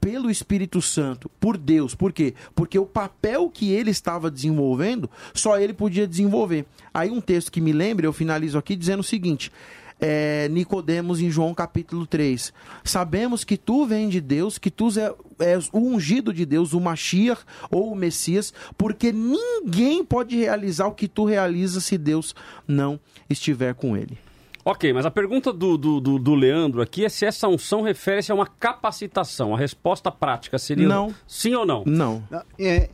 pelo 0.00 0.30
Espírito 0.30 0.80
Santo, 0.80 1.30
por 1.40 1.56
Deus. 1.56 1.94
Por 1.94 2.12
quê? 2.12 2.34
Porque 2.54 2.78
o 2.78 2.86
papel 2.86 3.50
que 3.50 3.70
ele 3.72 3.90
estava 3.90 4.30
desenvolvendo, 4.30 5.10
só 5.34 5.58
ele 5.58 5.72
podia 5.72 6.06
desenvolver. 6.06 6.66
Aí 6.92 7.10
um 7.10 7.20
texto 7.20 7.50
que 7.52 7.60
me 7.60 7.72
lembra, 7.72 8.06
eu 8.06 8.12
finalizo 8.12 8.58
aqui 8.58 8.74
dizendo 8.76 9.00
o 9.00 9.04
seguinte: 9.04 9.50
é, 10.00 10.48
Nicodemos 10.48 11.20
em 11.20 11.30
João 11.30 11.52
capítulo 11.52 12.06
3. 12.06 12.52
Sabemos 12.84 13.44
que 13.44 13.56
tu 13.56 13.84
vem 13.86 14.08
de 14.08 14.20
Deus, 14.20 14.58
que 14.58 14.70
tu 14.70 14.88
é- 14.98 15.14
és 15.44 15.68
o 15.72 15.78
ungido 15.78 16.32
de 16.32 16.44
Deus, 16.46 16.72
o 16.72 16.80
Mashiach 16.80 17.42
ou 17.70 17.92
o 17.92 17.96
Messias, 17.96 18.52
porque 18.76 19.12
ninguém 19.12 20.04
pode 20.04 20.36
realizar 20.36 20.86
o 20.86 20.94
que 20.94 21.08
tu 21.08 21.24
realizas 21.24 21.84
se 21.84 21.98
Deus 21.98 22.34
não 22.66 22.98
estiver 23.28 23.74
com 23.74 23.96
ele. 23.96 24.18
Ok, 24.70 24.92
mas 24.92 25.06
a 25.06 25.10
pergunta 25.10 25.50
do, 25.50 25.78
do, 25.78 25.98
do, 25.98 26.18
do 26.18 26.34
Leandro 26.34 26.82
aqui 26.82 27.02
é 27.02 27.08
se 27.08 27.24
essa 27.24 27.48
unção 27.48 27.80
refere-se 27.80 28.30
a 28.30 28.34
uma 28.34 28.46
capacitação. 28.46 29.54
A 29.54 29.58
resposta 29.58 30.10
prática 30.10 30.58
seria 30.58 30.86
Não. 30.86 31.14
sim 31.26 31.54
ou 31.54 31.64
não? 31.64 31.84
Não. 31.86 32.22
Não, 32.30 32.42
é, 32.58 32.90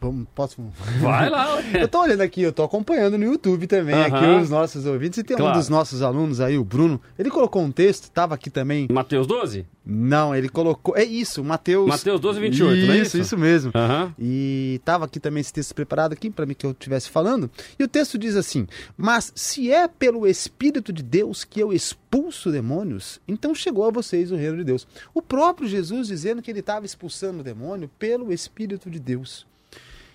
vamos, 0.00 0.26
posso. 0.34 0.56
Vai 1.00 1.28
lá. 1.28 1.56
ué. 1.74 1.82
Eu 1.82 1.88
tô 1.88 2.00
olhando 2.00 2.22
aqui, 2.22 2.42
eu 2.42 2.52
tô 2.52 2.62
acompanhando 2.62 3.18
no 3.18 3.24
YouTube 3.24 3.66
também, 3.66 3.94
aqui 3.94 4.24
os 4.42 4.48
nossos 4.50 4.86
ouvintes. 4.86 5.18
E 5.18 5.22
tem 5.24 5.36
Claro. 5.36 5.54
um 5.54 5.58
dos 5.58 5.68
nossos 5.68 6.02
alunos 6.02 6.40
aí, 6.40 6.56
o 6.58 6.64
Bruno, 6.64 7.00
ele 7.18 7.30
colocou 7.30 7.62
um 7.62 7.70
texto, 7.70 8.10
tava 8.10 8.34
aqui 8.34 8.50
também. 8.50 8.88
Mateus 8.90 9.26
12? 9.26 9.66
Não, 9.84 10.34
ele 10.34 10.48
colocou. 10.48 10.96
É 10.96 11.02
isso, 11.04 11.42
Mateus. 11.42 11.88
Mateus 11.88 12.20
12, 12.20 12.38
28, 12.40 12.76
isso, 12.76 12.86
não 12.86 12.94
é 12.94 12.98
isso? 12.98 13.18
isso 13.18 13.38
mesmo. 13.38 13.72
E 14.18 14.80
tava 14.84 15.04
aqui 15.06 15.18
também 15.18 15.40
esse 15.40 15.52
texto 15.52 15.74
preparado 15.74 16.12
aqui 16.12 16.30
para 16.30 16.46
mim 16.46 16.54
que 16.54 16.64
eu 16.66 16.70
estivesse 16.72 17.10
falando. 17.10 17.50
E 17.78 17.82
o 17.84 17.88
texto 17.88 18.18
diz 18.18 18.36
assim: 18.36 18.66
Mas 18.96 19.32
se 19.34 19.72
é 19.72 19.88
pelo 19.88 20.26
Espírito 20.26 20.92
de 20.92 21.02
Deus 21.02 21.44
que 21.44 21.58
eu 21.60 21.72
expulso 21.72 22.52
demônios, 22.52 23.20
então 23.26 23.54
chegou 23.54 23.84
a 23.86 23.90
vocês 23.90 24.30
o 24.30 24.36
reino 24.36 24.58
de 24.58 24.64
Deus. 24.64 24.86
O 25.14 25.22
próprio 25.22 25.66
Jesus 25.68 26.06
dizendo 26.08 26.42
que 26.42 26.50
ele 26.50 26.60
estava 26.60 26.86
expulsando 26.86 27.40
o 27.40 27.44
demônio 27.44 27.90
pelo 27.98 28.32
Espírito 28.32 28.90
de 28.90 29.00
Deus. 29.00 29.46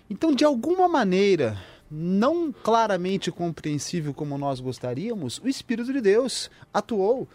Então, 0.10 0.34
de 0.34 0.46
alguma 0.46 0.88
maneira, 0.88 1.58
não 1.90 2.52
claramente 2.52 3.32
compreensível 3.32 4.14
como 4.14 4.38
nós 4.38 4.60
gostaríamos, 4.60 5.40
o 5.40 5.48
Espírito 5.48 5.92
de 5.92 6.02
Deus 6.02 6.50
atuou 6.74 7.28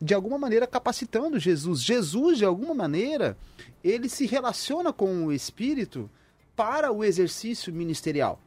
de 0.00 0.14
alguma 0.14 0.38
maneira 0.38 0.66
capacitando 0.66 1.38
Jesus. 1.38 1.82
Jesus, 1.82 2.38
de 2.38 2.44
alguma 2.44 2.74
maneira, 2.74 3.36
ele 3.84 4.08
se 4.08 4.26
relaciona 4.26 4.92
com 4.92 5.26
o 5.26 5.32
Espírito 5.32 6.10
para 6.56 6.90
o 6.90 7.04
exercício 7.04 7.72
ministerial. 7.72 8.40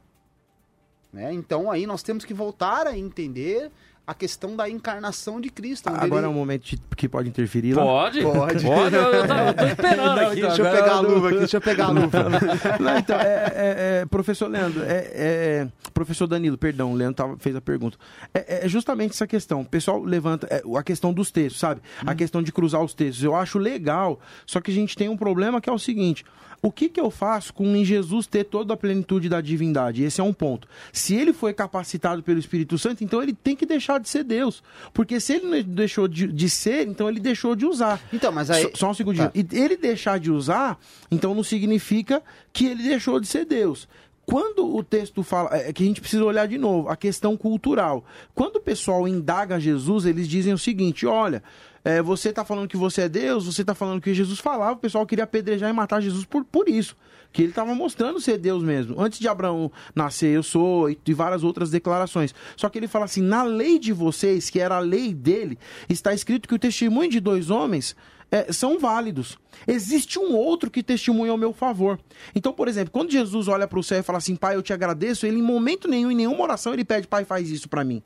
Né? 1.12 1.32
Então, 1.32 1.70
aí 1.70 1.86
nós 1.86 2.04
temos 2.04 2.26
que 2.26 2.34
voltar 2.34 2.88
a 2.88 2.98
entender 2.98 3.72
a 4.06 4.14
questão 4.14 4.56
da 4.56 4.70
encarnação 4.70 5.40
de 5.40 5.50
Cristo. 5.50 5.88
Agora 5.88 6.24
é 6.24 6.26
ele- 6.26 6.28
um 6.28 6.34
momento 6.34 6.76
que 6.98 7.08
pode 7.08 7.30
interferir 7.30 7.74
lá. 7.74 7.84
Pode? 7.84 8.22
Pode. 8.22 8.66
Pode, 8.66 8.96
eu, 8.96 9.02
eu, 9.02 9.28
tô- 9.28 9.34
eu 9.34 9.54
tô 9.54 9.66
esperando 9.66 9.98
Não, 10.06 10.14
aqui. 10.28 10.40
então, 10.40 10.50
Deixa 10.50 10.62
eu 10.62 10.72
pegar 10.72 10.92
a 10.94 11.00
luva 11.00 11.30
aqui, 11.30 11.38
deixa 11.38 11.58
eu 11.58 11.62
pegar 11.62 11.86
a 11.86 11.90
luva. 11.90 12.24
Não, 12.82 12.98
então, 12.98 13.16
é, 13.18 13.24
é- 13.24 14.02
é, 14.02 14.06
professor 14.06 14.50
Leandro, 14.50 14.84
é, 14.84 15.08
é- 15.14 15.68
professor 15.94 16.28
Danilo, 16.28 16.58
perdão, 16.58 16.92
o 16.92 16.96
Leandro 16.96 17.16
tava- 17.16 17.38
fez 17.38 17.56
a 17.56 17.62
pergunta. 17.62 17.98
É, 18.34 18.66
é 18.66 18.68
justamente 18.68 19.12
essa 19.12 19.26
questão. 19.26 19.62
O 19.62 19.66
pessoal 19.66 20.04
levanta 20.04 20.48
é, 20.52 20.62
a 20.78 20.84
questão 20.84 21.14
dos 21.14 21.32
textos, 21.32 21.60
sabe? 21.62 21.82
A 22.06 22.14
questão 22.14 22.44
de 22.44 22.52
cruzar 22.52 22.82
os 22.82 22.94
textos. 22.94 23.24
Eu 23.24 23.36
acho 23.36 23.58
legal, 23.58 24.20
só 24.46 24.60
que 24.60 24.70
a 24.70 24.74
gente 24.74 24.98
tem 24.98 25.08
um 25.08 25.16
problema 25.18 25.62
que 25.62 25.70
é 25.70 25.74
o 25.74 25.80
seguinte. 25.80 26.26
O 26.66 26.72
que, 26.72 26.88
que 26.88 27.00
eu 27.00 27.12
faço 27.12 27.54
com 27.54 27.76
em 27.76 27.84
Jesus 27.84 28.26
ter 28.26 28.46
toda 28.46 28.74
a 28.74 28.78
plenitude 28.78 29.28
da 29.28 29.42
divindade? 29.42 30.02
Esse 30.02 30.22
é 30.22 30.24
um 30.24 30.32
ponto. 30.32 30.66
Se 30.94 31.14
ele 31.14 31.34
foi 31.34 31.54
capacitado 31.54 32.24
pelo 32.24 32.40
Espírito 32.40 32.78
Santo, 32.78 33.04
então 33.04 33.22
ele 33.22 33.34
tem 33.34 33.54
que 33.54 33.66
deixar 33.66 34.00
de 34.00 34.08
ser 34.08 34.24
Deus. 34.24 34.64
Porque 34.94 35.20
se 35.20 35.34
ele 35.34 35.46
não 35.46 35.74
deixou 35.76 36.08
de, 36.08 36.26
de 36.26 36.50
ser, 36.50 36.88
então 36.88 37.10
ele 37.10 37.20
deixou 37.20 37.54
de 37.54 37.66
usar. 37.66 38.00
Então, 38.14 38.32
mas 38.32 38.50
aí. 38.50 38.64
Só, 38.64 38.70
só 38.76 38.92
um 38.92 38.94
segundinho. 38.94 39.30
Tá. 39.30 39.34
E 39.36 39.46
ele 39.52 39.76
deixar 39.76 40.18
de 40.18 40.32
usar, 40.32 40.80
então 41.12 41.36
não 41.36 41.44
significa 41.44 42.24
que 42.54 42.66
ele 42.66 42.84
deixou 42.84 43.20
de 43.20 43.28
ser 43.28 43.44
Deus. 43.44 43.86
Quando 44.26 44.74
o 44.74 44.82
texto 44.82 45.22
fala, 45.22 45.54
é 45.58 45.74
que 45.74 45.84
a 45.84 45.86
gente 45.86 46.00
precisa 46.00 46.24
olhar 46.24 46.48
de 46.48 46.58
novo, 46.58 46.88
a 46.88 46.96
questão 46.96 47.36
cultural. 47.36 48.06
Quando 48.34 48.56
o 48.56 48.62
pessoal 48.62 49.06
indaga 49.06 49.60
Jesus, 49.60 50.06
eles 50.06 50.30
dizem 50.30 50.54
o 50.54 50.58
seguinte: 50.58 51.06
olha, 51.06 51.44
é, 51.86 52.02
você 52.02 52.30
está 52.30 52.46
falando 52.46 52.68
que 52.68 52.78
você 52.78 53.02
é 53.02 53.10
Deus, 53.10 53.46
você 53.46 53.62
está 53.62 53.76
falando 53.76 54.02
que 54.02 54.14
Jesus 54.14 54.40
falava, 54.40 54.74
o 54.74 54.78
pessoal 54.78 55.06
queria 55.06 55.26
apedrejar 55.26 55.70
e 55.70 55.74
matar 55.74 56.02
Jesus 56.02 56.26
por, 56.26 56.46
por 56.46 56.70
isso. 56.70 56.96
Que 57.32 57.42
ele 57.42 57.50
estava 57.50 57.74
mostrando 57.74 58.22
ser 58.22 58.38
Deus 58.38 58.64
mesmo. 58.64 59.02
Antes 59.02 59.20
de 59.20 59.28
Abraão 59.28 59.72
nascer, 59.94 60.36
eu 60.36 60.44
sou, 60.44 60.90
e, 60.90 60.98
e 61.06 61.14
várias 61.14 61.44
outras 61.44 61.72
declarações. 61.72 62.34
Só 62.56 62.70
que 62.70 62.78
ele 62.78 62.88
fala 62.88 63.06
assim: 63.06 63.22
na 63.22 63.44
lei 63.44 63.80
de 63.80 63.92
vocês, 63.92 64.50
que 64.52 64.60
era 64.60 64.76
a 64.76 64.80
lei 64.80 65.14
dele, 65.14 65.58
está 65.90 66.14
escrito 66.14 66.48
que 66.48 66.54
o 66.54 66.60
testemunho 66.60 67.10
de 67.10 67.20
dois 67.20 67.50
homens 67.50 67.96
é, 68.32 68.52
são 68.54 68.80
válidos. 68.80 69.38
Existe 69.68 70.20
um 70.20 70.36
outro 70.36 70.70
que 70.70 70.84
testemunha 70.84 71.32
ao 71.32 71.38
meu 71.38 71.54
favor. 71.54 72.00
Então, 72.36 72.54
por 72.54 72.68
exemplo, 72.68 72.92
quando 72.92 73.12
Jesus 73.12 73.48
olha 73.48 73.68
para 73.68 73.80
o 73.80 73.84
céu 73.84 74.00
e 74.00 74.04
fala 74.04 74.20
assim, 74.20 74.36
Pai, 74.36 74.56
eu 74.56 74.62
te 74.62 74.72
agradeço, 74.72 75.26
ele 75.26 75.40
em 75.40 75.44
momento 75.44 75.88
nenhum, 75.88 76.12
em 76.12 76.16
nenhuma 76.16 76.44
oração, 76.44 76.72
ele 76.74 76.86
pede, 76.86 77.08
Pai, 77.08 77.26
faz 77.26 77.50
isso 77.50 77.68
para 77.68 77.84
mim. 77.84 78.02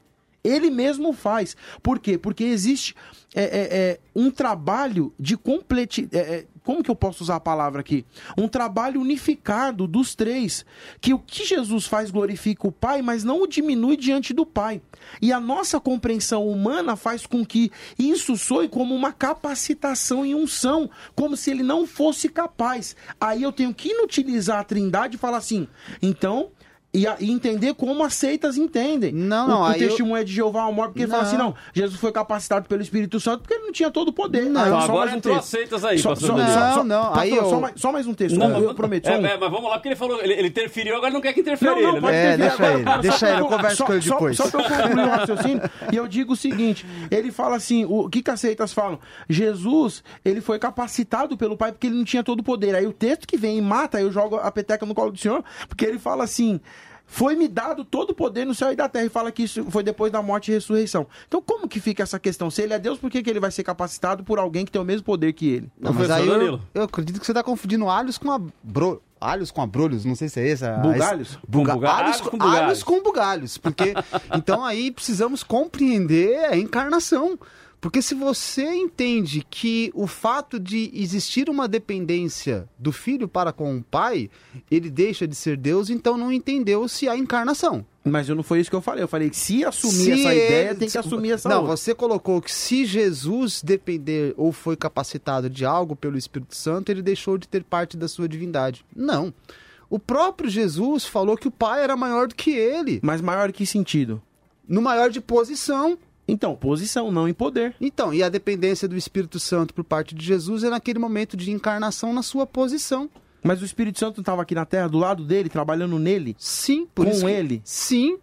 Ele 0.47 0.69
mesmo 0.69 1.13
faz. 1.13 1.55
Por 1.81 1.99
quê? 1.99 2.17
Porque 2.17 2.43
existe 2.43 2.95
é, 3.35 3.43
é, 3.43 3.77
é, 3.77 3.99
um 4.15 4.31
trabalho 4.31 5.13
de 5.19 5.35
completi... 5.37 6.07
é, 6.11 6.17
é, 6.17 6.45
como 6.63 6.83
que 6.83 6.91
eu 6.91 6.95
posso 6.95 7.23
usar 7.23 7.37
a 7.37 7.39
palavra 7.39 7.79
aqui? 7.79 8.05
Um 8.37 8.45
trabalho 8.45 8.99
unificado 8.99 9.87
dos 9.87 10.15
três. 10.15 10.65
Que 10.99 11.13
o 11.13 11.19
que 11.19 11.45
Jesus 11.45 11.85
faz 11.85 12.11
glorifica 12.11 12.67
o 12.67 12.73
Pai, 12.73 13.01
mas 13.01 13.23
não 13.23 13.41
o 13.41 13.47
diminui 13.47 13.95
diante 13.95 14.33
do 14.33 14.45
Pai. 14.45 14.81
E 15.21 15.31
a 15.31 15.39
nossa 15.39 15.79
compreensão 15.79 16.45
humana 16.45 16.97
faz 16.97 17.25
com 17.25 17.45
que 17.45 17.71
isso 17.97 18.35
soe 18.35 18.67
como 18.67 18.93
uma 18.93 19.13
capacitação 19.13 20.25
e 20.25 20.35
unção, 20.35 20.89
como 21.15 21.37
se 21.37 21.51
ele 21.51 21.63
não 21.63 21.87
fosse 21.87 22.27
capaz. 22.27 22.97
Aí 23.21 23.43
eu 23.43 23.53
tenho 23.53 23.73
que 23.73 23.91
inutilizar 23.91 24.59
a 24.59 24.63
trindade 24.65 25.15
e 25.15 25.19
falar 25.19 25.37
assim, 25.37 25.69
então 26.01 26.51
e, 26.99 27.07
a- 27.07 27.17
e 27.19 27.31
entender 27.31 27.73
como 27.75 28.03
as 28.03 28.13
seitas 28.13 28.57
entendem. 28.57 29.11
Não, 29.11 29.47
não, 29.47 29.57
O, 29.59 29.61
o 29.61 29.65
aí 29.65 29.81
eu- 29.81 29.87
testemunho 29.89 30.17
é 30.17 30.23
de 30.23 30.33
Jeová 30.33 30.63
ao 30.63 30.73
morto, 30.73 30.89
porque 30.91 31.03
ele 31.03 31.11
fala 31.11 31.23
Não. 31.23 31.29
assim, 31.29 31.37
não, 31.37 31.55
Jesus 31.73 31.99
foi 31.99 32.11
capacitado 32.11 32.67
pelo 32.67 32.81
Espírito 32.81 33.19
Santo 33.19 33.41
porque 33.41 33.53
ele 33.53 33.65
não 33.65 33.71
tinha 33.71 33.91
todo 33.91 34.09
o 34.09 34.13
poder. 34.13 34.45
Não. 34.45 34.61
Aí, 34.61 34.69
só 34.69 34.77
agora 34.77 34.97
mais 34.99 35.13
um 35.13 35.17
entrou 35.17 35.35
texto. 35.35 35.47
aceitas 35.55 35.85
aí, 35.85 35.99
Só, 35.99 36.15
só, 36.15 36.33
Danilo. 36.33 36.47
só, 36.53 36.83
Não, 36.83 36.83
não, 36.85 37.15
aí 37.15 37.35
eu- 37.35 37.49
só, 37.49 37.59
mais, 37.59 37.73
só 37.79 37.91
mais 37.91 38.07
um 38.07 38.13
texto, 38.13 38.41
eu, 38.41 38.49
eu 38.63 38.73
prometo. 38.75 39.07
É, 39.07 39.17
um. 39.17 39.25
é, 39.25 39.37
mas 39.37 39.51
vamos 39.51 39.63
lá, 39.69 39.73
porque 39.73 39.89
ele 39.89 39.95
falou, 39.95 40.21
ele, 40.21 40.33
ele 40.33 40.47
interferiu, 40.47 40.95
agora 40.95 41.11
não 41.13 41.21
quer 41.21 41.33
que 41.33 41.41
interfira 41.41 41.71
Não, 41.75 41.81
não, 41.81 41.89
ele, 41.91 42.01
pode 42.01 42.13
né? 42.13 42.31
É, 42.31 42.35
interferir 42.35 42.47
deixa 42.49 42.63
agora, 42.63 42.73
ele, 42.75 42.83
cara, 42.83 43.01
deixa 43.01 43.17
só- 43.17 43.27
ele, 43.27 43.41
eu 43.41 43.45
converso 43.47 43.85
com 43.85 43.93
ele 43.93 44.01
só- 44.01 44.13
depois. 44.15 44.37
Só, 44.37 44.49
pra 44.49 44.61
eu 44.61 44.69
concluir 44.69 45.05
o 45.05 45.09
raciocínio, 45.09 45.61
e 45.91 45.95
eu 45.95 46.07
digo 46.07 46.33
o 46.33 46.35
seguinte, 46.35 46.85
ele 47.11 47.31
fala 47.31 47.55
assim, 47.55 47.85
o 47.85 48.09
que 48.09 48.21
que 48.23 48.31
as 48.31 48.39
seitas 48.39 48.73
falam? 48.73 48.99
Jesus, 49.29 50.03
ele 50.25 50.41
foi 50.41 50.57
capacitado 50.59 51.37
pelo 51.37 51.55
Pai 51.57 51.71
porque 51.71 51.87
ele 51.87 51.95
não 51.97 52.03
tinha 52.05 52.23
todo 52.23 52.39
o 52.39 52.43
poder. 52.43 52.75
Aí 52.75 52.87
o 52.87 52.93
texto 52.93 53.27
que 53.27 53.37
vem 53.37 53.57
e 53.57 53.61
mata, 53.61 53.99
eu 54.01 54.11
jogo 54.11 54.37
a 54.37 54.51
peteca 54.51 54.85
no 54.85 54.95
colo 54.95 55.11
do 55.11 55.17
Senhor, 55.17 55.43
porque 55.67 55.85
ele 55.85 55.99
fala 55.99 56.23
assim... 56.23 56.59
Foi-me 57.09 57.47
dado 57.47 57.85
todo 57.85 58.09
o 58.09 58.13
poder 58.13 58.45
no 58.45 58.53
céu 58.53 58.71
e 58.71 58.75
da 58.75 58.89
terra. 58.89 59.05
E 59.05 59.09
fala 59.09 59.31
que 59.31 59.43
isso 59.43 59.63
foi 59.71 59.81
depois 59.81 60.11
da 60.11 60.21
morte 60.21 60.51
e 60.51 60.53
ressurreição. 60.53 61.07
Então, 61.27 61.41
como 61.41 61.67
que 61.67 61.79
fica 61.79 62.03
essa 62.03 62.19
questão? 62.19 62.51
Se 62.51 62.61
ele 62.61 62.73
é 62.73 62.79
Deus, 62.79 62.99
por 62.99 63.09
que, 63.09 63.23
que 63.23 63.29
ele 63.29 63.39
vai 63.39 63.49
ser 63.49 63.63
capacitado 63.63 64.23
por 64.25 64.37
alguém 64.37 64.65
que 64.65 64.71
tem 64.71 64.81
o 64.81 64.85
mesmo 64.85 65.03
poder 65.05 65.31
que 65.33 65.47
ele? 65.49 65.71
Não, 65.79 65.93
mas 65.93 66.11
aí 66.11 66.27
eu, 66.27 66.33
Danilo. 66.33 66.61
eu 66.73 66.83
acredito 66.83 67.19
que 67.19 67.25
você 67.25 67.33
tá 67.33 67.41
confundindo 67.41 67.87
alhos 67.89 68.17
com 68.17 68.29
abro... 68.29 69.01
alhos 69.21 69.51
com 69.51 69.61
abrolhos, 69.61 70.03
não 70.03 70.15
sei 70.15 70.27
se 70.27 70.39
é 70.41 70.47
esse. 70.49 70.65
a- 70.65 70.77
Bugalhos? 70.79 71.39
Buga... 71.47 71.71
Com 71.73 71.79
buga- 71.79 71.91
Alhos, 71.91 72.19
com 72.21 72.29
bugalhos. 72.37 72.59
alhos 72.59 72.83
com 72.83 73.01
bugalhos. 73.03 73.57
Porque, 73.57 73.93
então 74.35 74.65
aí 74.65 74.91
precisamos 74.91 75.43
compreender 75.43 76.37
a 76.51 76.57
encarnação. 76.57 77.39
Porque 77.79 78.01
se 78.01 78.15
você 78.15 78.63
entende 78.73 79.45
que 79.49 79.91
o 79.93 80.07
fato 80.07 80.59
de 80.59 80.89
existir 80.93 81.47
uma 81.47 81.67
dependência 81.67 82.67
do 82.77 82.91
filho 82.91 83.27
para 83.27 83.53
com 83.53 83.77
o 83.77 83.83
pai, 83.83 84.29
ele 84.69 84.89
deixa 84.89 85.27
de 85.27 85.35
ser 85.35 85.55
Deus, 85.57 85.89
então 85.89 86.17
não 86.17 86.31
entendeu-se 86.31 87.07
a 87.07 87.15
encarnação. 87.15 87.85
Mas 88.03 88.27
eu 88.29 88.35
não 88.35 88.41
foi 88.41 88.61
isso 88.61 88.69
que 88.69 88.75
eu 88.75 88.81
falei. 88.81 89.03
Eu 89.03 89.07
falei 89.07 89.29
que 89.29 89.37
se 89.37 89.63
assumir 89.63 89.91
Se 89.93 90.11
essa 90.11 90.33
ele- 90.33 90.45
ideia, 90.45 90.75
tem 90.75 90.89
que 90.89 90.97
assumir 90.97 91.31
essa 91.31 91.47
Não, 91.49 91.61
outra. 91.61 91.77
você 91.77 91.93
colocou 91.93 92.41
que 92.41 92.51
se 92.51 92.83
Jesus 92.85 93.61
depender 93.61 94.33
ou 94.37 94.51
foi 94.51 94.75
capacitado 94.75 95.47
de 95.49 95.63
algo 95.63 95.95
pelo 95.95 96.17
Espírito 96.17 96.55
Santo, 96.55 96.89
ele 96.91 97.01
deixou 97.03 97.37
de 97.37 97.47
ter 97.47 97.63
parte 97.63 97.95
da 97.95 98.07
sua 98.07 98.27
divindade. 98.27 98.83
Não. 98.95 99.31
O 99.89 99.99
próprio 99.99 100.49
Jesus 100.49 101.05
falou 101.05 101.37
que 101.37 101.47
o 101.47 101.51
Pai 101.51 101.83
era 101.83 101.95
maior 101.95 102.27
do 102.27 102.35
que 102.35 102.51
ele, 102.51 102.99
Mas 103.03 103.21
maior 103.21 103.51
que 103.51 103.65
sentido? 103.65 104.21
no 104.67 104.81
maior 104.81 105.09
de 105.09 105.21
posição. 105.21 105.97
Então, 106.27 106.55
posição, 106.55 107.11
não 107.11 107.27
em 107.27 107.33
poder. 107.33 107.73
Então, 107.79 108.13
e 108.13 108.21
a 108.21 108.29
dependência 108.29 108.87
do 108.87 108.97
Espírito 108.97 109.39
Santo 109.39 109.73
por 109.73 109.83
parte 109.83 110.13
de 110.13 110.25
Jesus 110.25 110.63
é 110.63 110.69
naquele 110.69 110.99
momento 110.99 111.37
de 111.37 111.51
encarnação 111.51 112.11
na 112.13 112.21
sua 112.21 112.45
posição. 112.45 113.09
Mas 113.43 113.61
o 113.61 113.65
Espírito 113.65 113.97
Santo 113.99 114.19
estava 114.19 114.41
aqui 114.41 114.53
na 114.53 114.65
terra, 114.65 114.87
do 114.89 114.97
lado 114.97 115.23
dele, 115.23 115.47
trabalhando 115.47 115.97
nele? 115.97 116.35
Sim, 116.37 116.85
por 116.93 117.05
Com 117.05 117.11
isso 117.11 117.25
que- 117.25 117.31
ele? 117.31 117.61
Sim. 117.63 118.17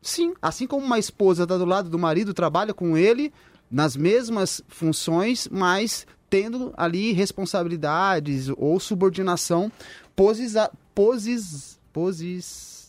Sim. 0.00 0.34
Assim 0.42 0.66
como 0.66 0.84
uma 0.84 0.98
esposa 0.98 1.44
está 1.44 1.56
do 1.56 1.64
lado 1.64 1.88
do 1.88 1.98
marido, 1.98 2.34
trabalha 2.34 2.74
com 2.74 2.96
ele 2.96 3.32
nas 3.70 3.96
mesmas 3.96 4.60
funções, 4.66 5.46
mas 5.50 6.06
tendo 6.28 6.72
ali 6.76 7.12
responsabilidades 7.12 8.48
ou 8.56 8.80
subordinação 8.80 9.70
posisa, 10.16 10.70
posis, 10.94 11.78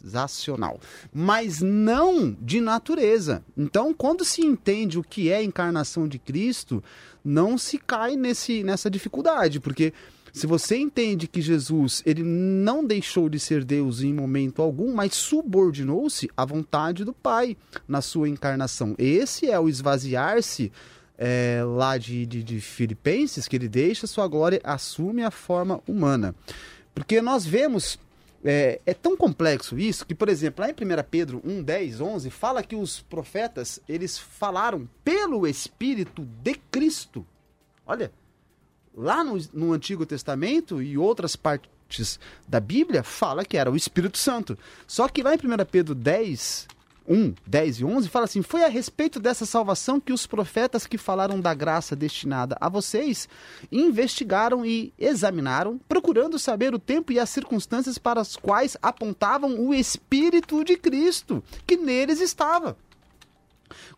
posizacional, 0.04 0.80
mas 1.14 1.62
não 1.62 2.36
de 2.40 2.60
natureza. 2.60 3.44
Então, 3.58 3.94
quando 3.94 4.26
se 4.26 4.42
entende 4.42 5.00
o 5.00 5.04
que 5.04 5.30
é 5.30 5.38
a 5.38 5.44
encarnação 5.44 6.08
de 6.08 6.20
Cristo, 6.20 6.84
não 7.24 7.58
se 7.58 7.78
cai 7.78 8.16
nesse, 8.16 8.64
nessa 8.64 8.90
dificuldade, 8.90 9.60
porque 9.60 9.94
se 10.34 10.46
você 10.46 10.78
entende 10.78 11.28
que 11.28 11.42
Jesus 11.42 12.02
ele 12.06 12.24
não 12.24 12.84
deixou 12.84 13.30
de 13.30 13.40
ser 13.40 13.64
Deus 13.64 14.02
em 14.02 14.14
momento 14.14 14.62
algum, 14.62 14.94
mas 14.94 15.14
subordinou-se 15.14 16.30
à 16.36 16.44
vontade 16.44 17.06
do 17.06 17.14
Pai 17.14 17.56
na 17.88 18.02
sua 18.02 18.28
encarnação. 18.28 18.96
Esse 18.98 19.50
é 19.50 19.60
o 19.60 19.70
esvaziar-se 19.70 20.72
é, 21.18 21.62
lá 21.64 22.00
de, 22.00 22.26
de, 22.26 22.44
de 22.44 22.60
Filipenses, 22.60 23.48
que 23.48 23.56
ele 23.56 23.70
deixa 23.70 24.08
sua 24.08 24.28
glória, 24.28 24.60
assume 24.64 25.24
a 25.24 25.30
forma 25.30 25.80
humana. 25.88 26.34
Porque 26.96 27.22
nós 27.22 27.46
vemos 27.46 28.00
é, 28.44 28.82
é 28.86 28.94
tão 28.94 29.16
complexo 29.16 29.78
isso 29.78 30.06
que, 30.06 30.14
por 30.14 30.28
exemplo, 30.28 30.64
lá 30.64 30.70
em 30.70 30.74
1 30.74 31.04
Pedro 31.10 31.42
1, 31.46 31.64
10, 31.64 32.02
11, 32.02 32.30
fala 32.30 32.64
que 32.64 32.76
os 32.76 33.02
profetas, 33.02 33.80
eles 33.88 34.18
falaram 34.18 34.88
pelo 35.04 35.48
Espírito 35.48 36.24
de 36.42 36.56
Cristo. 36.56 37.26
Olha, 37.86 38.12
lá 38.94 39.24
no, 39.24 39.38
no 39.54 39.74
Antigo 39.74 40.06
Testamento 40.06 40.82
e 40.82 40.98
outras 40.98 41.36
partes 41.36 42.20
da 42.48 42.60
Bíblia, 42.60 43.04
fala 43.04 43.46
que 43.46 43.58
era 43.58 43.72
o 43.72 43.76
Espírito 43.76 44.18
Santo. 44.18 44.58
Só 44.86 45.08
que 45.08 45.24
lá 45.24 45.34
em 45.34 45.38
1 45.38 45.66
Pedro 45.72 45.96
10, 45.96 46.68
1, 47.08 47.34
10 47.46 47.80
e 47.80 47.86
11, 47.86 48.10
fala 48.10 48.26
assim: 48.26 48.42
Foi 48.42 48.64
a 48.64 48.70
respeito 48.70 49.20
dessa 49.20 49.46
salvação 49.46 50.00
que 50.00 50.14
os 50.14 50.26
profetas 50.26 50.88
que 50.88 50.98
falaram 50.98 51.40
da 51.40 51.54
graça 51.54 51.96
destinada 51.96 52.56
a 52.60 52.70
vocês 52.70 53.28
investigaram 53.72 54.66
e 54.66 54.94
examinaram, 54.98 55.80
procurando 55.88 56.40
saber 56.40 56.74
o 56.74 56.80
tempo 56.80 57.12
e 57.12 57.20
as 57.20 57.30
circunstâncias 57.30 57.98
para 57.98 58.22
as 58.22 58.36
quais 58.36 58.78
apontavam 58.82 59.60
o 59.60 59.74
Espírito 59.74 60.64
de 60.64 60.78
Cristo, 60.78 61.44
que 61.68 61.76
neles 61.76 62.22
estava. 62.22 62.78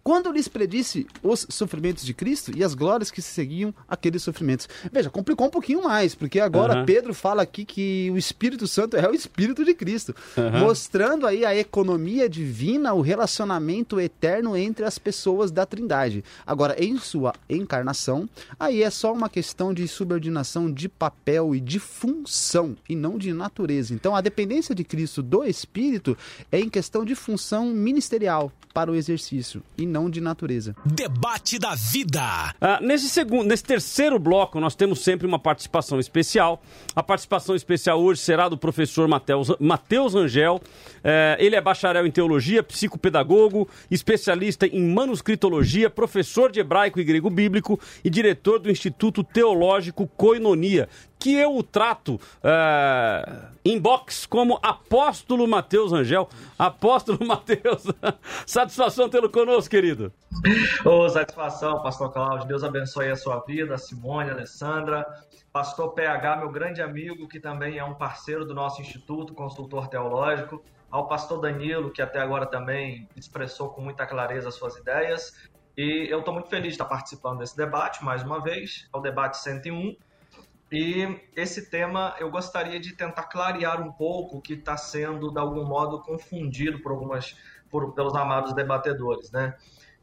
Quando 0.03 0.31
lhes 0.31 0.47
predisse 0.47 1.07
os 1.23 1.45
sofrimentos 1.49 2.05
de 2.05 2.13
Cristo 2.13 2.51
e 2.55 2.63
as 2.63 2.73
glórias 2.73 3.11
que 3.11 3.21
se 3.21 3.33
seguiam 3.33 3.73
aqueles 3.87 4.23
sofrimentos. 4.23 4.67
Veja, 4.91 5.09
complicou 5.09 5.47
um 5.47 5.49
pouquinho 5.49 5.83
mais, 5.83 6.15
porque 6.15 6.39
agora 6.39 6.73
Aham. 6.73 6.85
Pedro 6.85 7.13
fala 7.13 7.41
aqui 7.41 7.65
que 7.65 8.09
o 8.11 8.17
Espírito 8.17 8.67
Santo 8.67 8.97
é 8.97 9.09
o 9.09 9.13
Espírito 9.13 9.63
de 9.63 9.73
Cristo, 9.73 10.15
mostrando 10.59 11.25
aí 11.25 11.45
a 11.45 11.55
economia 11.55 12.29
divina, 12.29 12.93
o 12.93 13.01
relacionamento 13.01 13.99
eterno 13.99 14.55
entre 14.55 14.85
as 14.85 14.97
pessoas 14.97 15.51
da 15.51 15.65
Trindade. 15.65 16.23
Agora, 16.45 16.75
em 16.81 16.97
sua 16.97 17.33
encarnação, 17.49 18.29
aí 18.59 18.83
é 18.83 18.89
só 18.89 19.13
uma 19.13 19.29
questão 19.29 19.73
de 19.73 19.87
subordinação 19.87 20.71
de 20.71 20.87
papel 20.87 21.55
e 21.55 21.59
de 21.59 21.79
função, 21.79 22.75
e 22.87 22.95
não 22.95 23.17
de 23.17 23.33
natureza. 23.33 23.93
Então, 23.93 24.15
a 24.15 24.21
dependência 24.21 24.75
de 24.75 24.83
Cristo 24.83 25.21
do 25.21 25.43
Espírito 25.43 26.17
é 26.51 26.59
em 26.59 26.69
questão 26.69 27.03
de 27.03 27.15
função 27.15 27.67
ministerial 27.67 28.51
para 28.73 28.91
o 28.91 28.95
exercício 28.95 29.63
e 29.77 29.85
não 29.85 30.09
de 30.09 30.21
natureza. 30.21 30.75
Debate 30.85 31.59
da 31.59 31.75
vida. 31.75 32.21
Ah, 32.61 32.79
nesse 32.81 33.09
segundo, 33.09 33.47
nesse 33.47 33.63
terceiro 33.63 34.17
bloco, 34.17 34.59
nós 34.59 34.75
temos 34.75 34.99
sempre 34.99 35.27
uma 35.27 35.39
participação 35.39 35.99
especial. 35.99 36.61
A 36.95 37.03
participação 37.03 37.55
especial 37.55 38.01
hoje 38.01 38.21
será 38.21 38.47
do 38.47 38.57
professor 38.57 39.07
Mateus, 39.07 39.51
Mateus 39.59 40.15
Angel. 40.15 40.61
Eh, 41.03 41.37
ele 41.39 41.55
é 41.55 41.61
bacharel 41.61 42.05
em 42.05 42.11
teologia, 42.11 42.63
psicopedagogo, 42.63 43.67
especialista 43.91 44.65
em 44.65 44.83
manuscritologia, 44.89 45.89
professor 45.89 46.51
de 46.51 46.59
hebraico 46.59 46.99
e 46.99 47.03
grego 47.03 47.29
bíblico 47.29 47.79
e 48.03 48.09
diretor 48.09 48.59
do 48.59 48.71
Instituto 48.71 49.23
Teológico 49.23 50.07
Koinonia, 50.07 50.87
que 51.25 51.33
eu 51.33 51.57
o 51.57 51.63
trato 51.63 52.21
eh, 52.43 53.41
em 53.65 53.79
box 53.79 54.27
como 54.27 54.59
Apóstolo 54.61 55.47
Mateus 55.47 55.91
Angel. 55.91 56.29
Apóstolo 56.55 57.17
Mateus, 57.25 57.83
satisfação 58.45 59.09
tê-lo 59.09 59.27
conosco, 59.27 59.71
querido. 59.71 60.13
Ô, 60.85 61.09
satisfação, 61.09 61.81
Pastor 61.81 62.13
Cláudio. 62.13 62.47
Deus 62.47 62.63
abençoe 62.63 63.09
a 63.09 63.15
sua 63.15 63.39
vida, 63.39 63.75
Simone, 63.75 64.29
Alessandra. 64.29 65.03
Pastor 65.51 65.95
PH, 65.95 66.35
meu 66.35 66.51
grande 66.51 66.79
amigo, 66.79 67.27
que 67.27 67.39
também 67.39 67.79
é 67.79 67.83
um 67.83 67.95
parceiro 67.95 68.45
do 68.45 68.53
nosso 68.53 68.79
instituto, 68.79 69.33
consultor 69.33 69.87
teológico. 69.87 70.63
Ao 70.91 71.07
pastor 71.07 71.41
Danilo, 71.41 71.89
que 71.89 72.03
até 72.03 72.19
agora 72.19 72.45
também 72.45 73.09
expressou 73.15 73.69
com 73.69 73.81
muita 73.81 74.05
clareza 74.05 74.49
as 74.49 74.53
suas 74.53 74.75
ideias. 74.77 75.49
E 75.75 76.05
eu 76.07 76.19
estou 76.19 76.35
muito 76.35 76.49
feliz 76.49 76.67
de 76.67 76.73
estar 76.75 76.85
participando 76.85 77.39
desse 77.39 77.57
debate, 77.57 78.05
mais 78.05 78.21
uma 78.21 78.39
vez, 78.39 78.87
é 78.93 78.97
o 78.97 79.01
debate 79.01 79.39
101. 79.39 79.95
E 80.77 81.21
esse 81.37 81.69
tema 81.69 82.13
eu 82.19 82.29
gostaria 82.29 82.77
de 82.81 82.93
tentar 82.93 83.23
clarear 83.23 83.81
um 83.81 83.93
pouco 83.93 84.41
que 84.41 84.55
está 84.55 84.75
sendo, 84.75 85.31
de 85.31 85.39
algum 85.39 85.63
modo, 85.63 86.01
confundido 86.01 86.81
por 86.81 86.91
algumas, 86.91 87.33
por, 87.69 87.93
pelos 87.93 88.13
amados 88.13 88.53
debatedores, 88.53 89.31
né? 89.31 89.55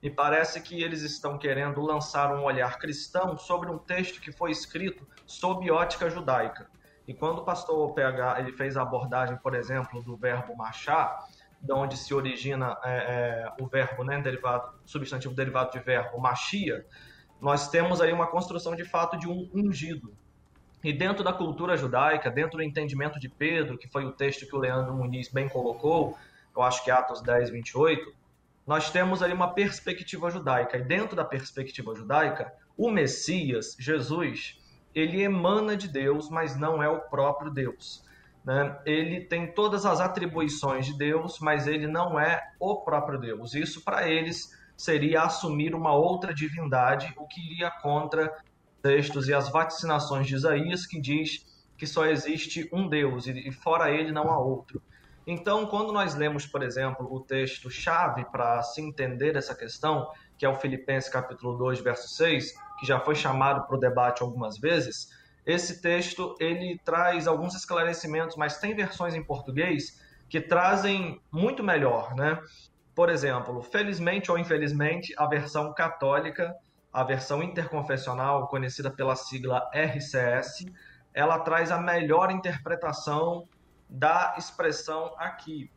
Me 0.03 0.09
parece 0.09 0.62
que 0.62 0.83
eles 0.83 1.03
estão 1.03 1.37
querendo 1.37 1.83
lançar 1.83 2.35
um 2.35 2.43
olhar 2.45 2.79
cristão 2.79 3.37
sobre 3.37 3.70
um 3.70 3.77
texto 3.77 4.18
que 4.18 4.33
foi 4.33 4.51
escrito 4.51 5.07
sob 5.27 5.70
ótica 5.70 6.09
judaica. 6.09 6.70
E 7.07 7.12
quando 7.12 7.41
o 7.41 7.45
pastor 7.45 7.93
PH 7.93 8.41
ele 8.41 8.53
fez 8.53 8.75
a 8.75 8.81
abordagem, 8.81 9.37
por 9.37 9.55
exemplo, 9.55 10.03
do 10.03 10.16
verbo 10.16 10.57
machar, 10.57 11.18
de 11.61 11.73
onde 11.75 11.99
se 11.99 12.14
origina 12.14 12.79
é, 12.83 12.97
é, 12.97 13.62
o 13.62 13.66
verbo, 13.66 14.05
né, 14.05 14.23
derivado, 14.23 14.73
substantivo 14.87 15.35
derivado 15.35 15.70
de 15.70 15.81
verbo 15.81 16.18
machia, 16.18 16.87
nós 17.39 17.68
temos 17.68 18.01
aí 18.01 18.11
uma 18.11 18.27
construção 18.27 18.75
de 18.75 18.87
fato 18.87 19.18
de 19.18 19.29
um 19.29 19.51
ungido. 19.53 20.16
E 20.83 20.93
dentro 20.93 21.22
da 21.22 21.33
cultura 21.33 21.76
judaica, 21.76 22.30
dentro 22.30 22.57
do 22.57 22.62
entendimento 22.62 23.20
de 23.20 23.28
Pedro, 23.28 23.78
que 23.78 23.89
foi 23.89 24.05
o 24.05 24.12
texto 24.12 24.47
que 24.47 24.57
o 24.57 24.59
Leandro 24.59 24.95
Muniz 24.95 25.28
bem 25.28 25.49
colocou, 25.49 26.18
eu 26.55 26.62
acho 26.62 26.83
que 26.83 26.91
é 26.91 26.95
Atos 26.95 27.22
10, 27.22 27.51
28, 27.51 28.12
nós 28.66 28.91
temos 28.91 29.22
ali 29.22 29.33
uma 29.33 29.55
perspectiva 29.55 30.30
judaica. 30.30 30.76
E 30.76 30.83
dentro 30.83 31.14
da 31.14 31.24
perspectiva 31.24 31.95
judaica, 31.95 32.53
o 32.76 32.91
Messias, 32.91 33.76
Jesus, 33.78 34.61
ele 34.95 35.22
emana 35.22 35.76
de 35.76 35.89
Deus, 35.89 36.28
mas 36.28 36.57
não 36.59 36.83
é 36.83 36.89
o 36.89 37.01
próprio 37.01 37.51
Deus. 37.51 38.05
né, 38.45 38.76
ele 38.85 39.20
tem 39.20 39.53
todas 39.53 39.87
as 39.87 40.01
atribuições 40.01 40.87
de 40.87 40.99
Deus, 40.99 41.39
mas 41.41 41.68
ele 41.68 41.87
não 41.87 42.18
é 42.18 42.43
o 42.59 42.76
próprio 42.83 43.18
Deus. 43.18 43.55
Isso 43.55 43.85
para 43.85 44.09
eles 44.09 44.51
seria 44.76 45.22
assumir 45.22 45.76
uma 45.76 45.95
outra 45.95 46.35
divindade, 46.35 47.14
o 47.16 47.26
que 47.26 47.41
iria 47.41 47.70
contra 47.70 48.35
textos 48.83 49.28
e 49.28 49.35
as 49.35 49.49
vaticinações 49.49 50.26
de 50.26 50.35
Isaías, 50.35 50.87
que 50.87 51.01
diz 51.01 51.47
que 51.78 51.87
só 51.87 52.07
existe 52.07 52.68
um 52.72 52.89
Deus 52.89 53.26
e 53.26 53.51
fora 53.51 53.91
ele 53.91 54.12
não 54.12 54.30
há 54.30 54.39
outro. 54.39 54.83
Então, 55.26 55.66
quando 55.66 55.93
nós 55.93 56.14
lemos, 56.14 56.47
por 56.47 56.62
exemplo, 56.62 57.07
o 57.11 57.20
texto 57.20 57.70
chave 57.70 58.24
para 58.24 58.62
se 58.62 58.80
entender 58.80 59.37
essa 59.37 59.55
questão, 59.55 60.11
que 60.37 60.45
é 60.45 60.49
o 60.49 60.57
Filipenses 60.57 61.09
capítulo 61.09 61.57
2, 61.57 61.80
verso 61.80 62.09
6, 62.09 62.53
que 62.78 62.87
já 62.87 62.99
foi 62.99 63.14
chamado 63.14 63.66
para 63.66 63.76
o 63.76 63.80
debate 63.80 64.22
algumas 64.22 64.59
vezes, 64.59 65.09
esse 65.47 65.80
texto 65.80 66.37
ele 66.41 66.80
traz 66.85 67.26
alguns 67.26 67.55
esclarecimentos, 67.55 68.37
mas 68.37 68.59
tem 68.59 68.74
versões 68.74 69.14
em 69.14 69.22
português 69.22 70.01
que 70.28 70.41
trazem 70.41 71.20
muito 71.30 71.62
melhor, 71.62 72.14
né? 72.14 72.41
Por 72.95 73.09
exemplo, 73.09 73.62
felizmente 73.62 74.30
ou 74.30 74.39
infelizmente, 74.39 75.14
a 75.16 75.26
versão 75.26 75.72
católica, 75.72 76.55
a 76.93 77.03
versão 77.03 77.43
interconfessional, 77.43 78.49
conhecida 78.49 78.90
pela 78.90 79.16
sigla 79.16 79.70
RCS, 79.72 80.66
ela 81.14 81.38
traz 81.38 81.70
a 81.70 81.78
melhor 81.78 82.30
interpretação 82.30 83.49
da 83.88 84.34
expressão 84.36 85.14
aqui. 85.18 85.70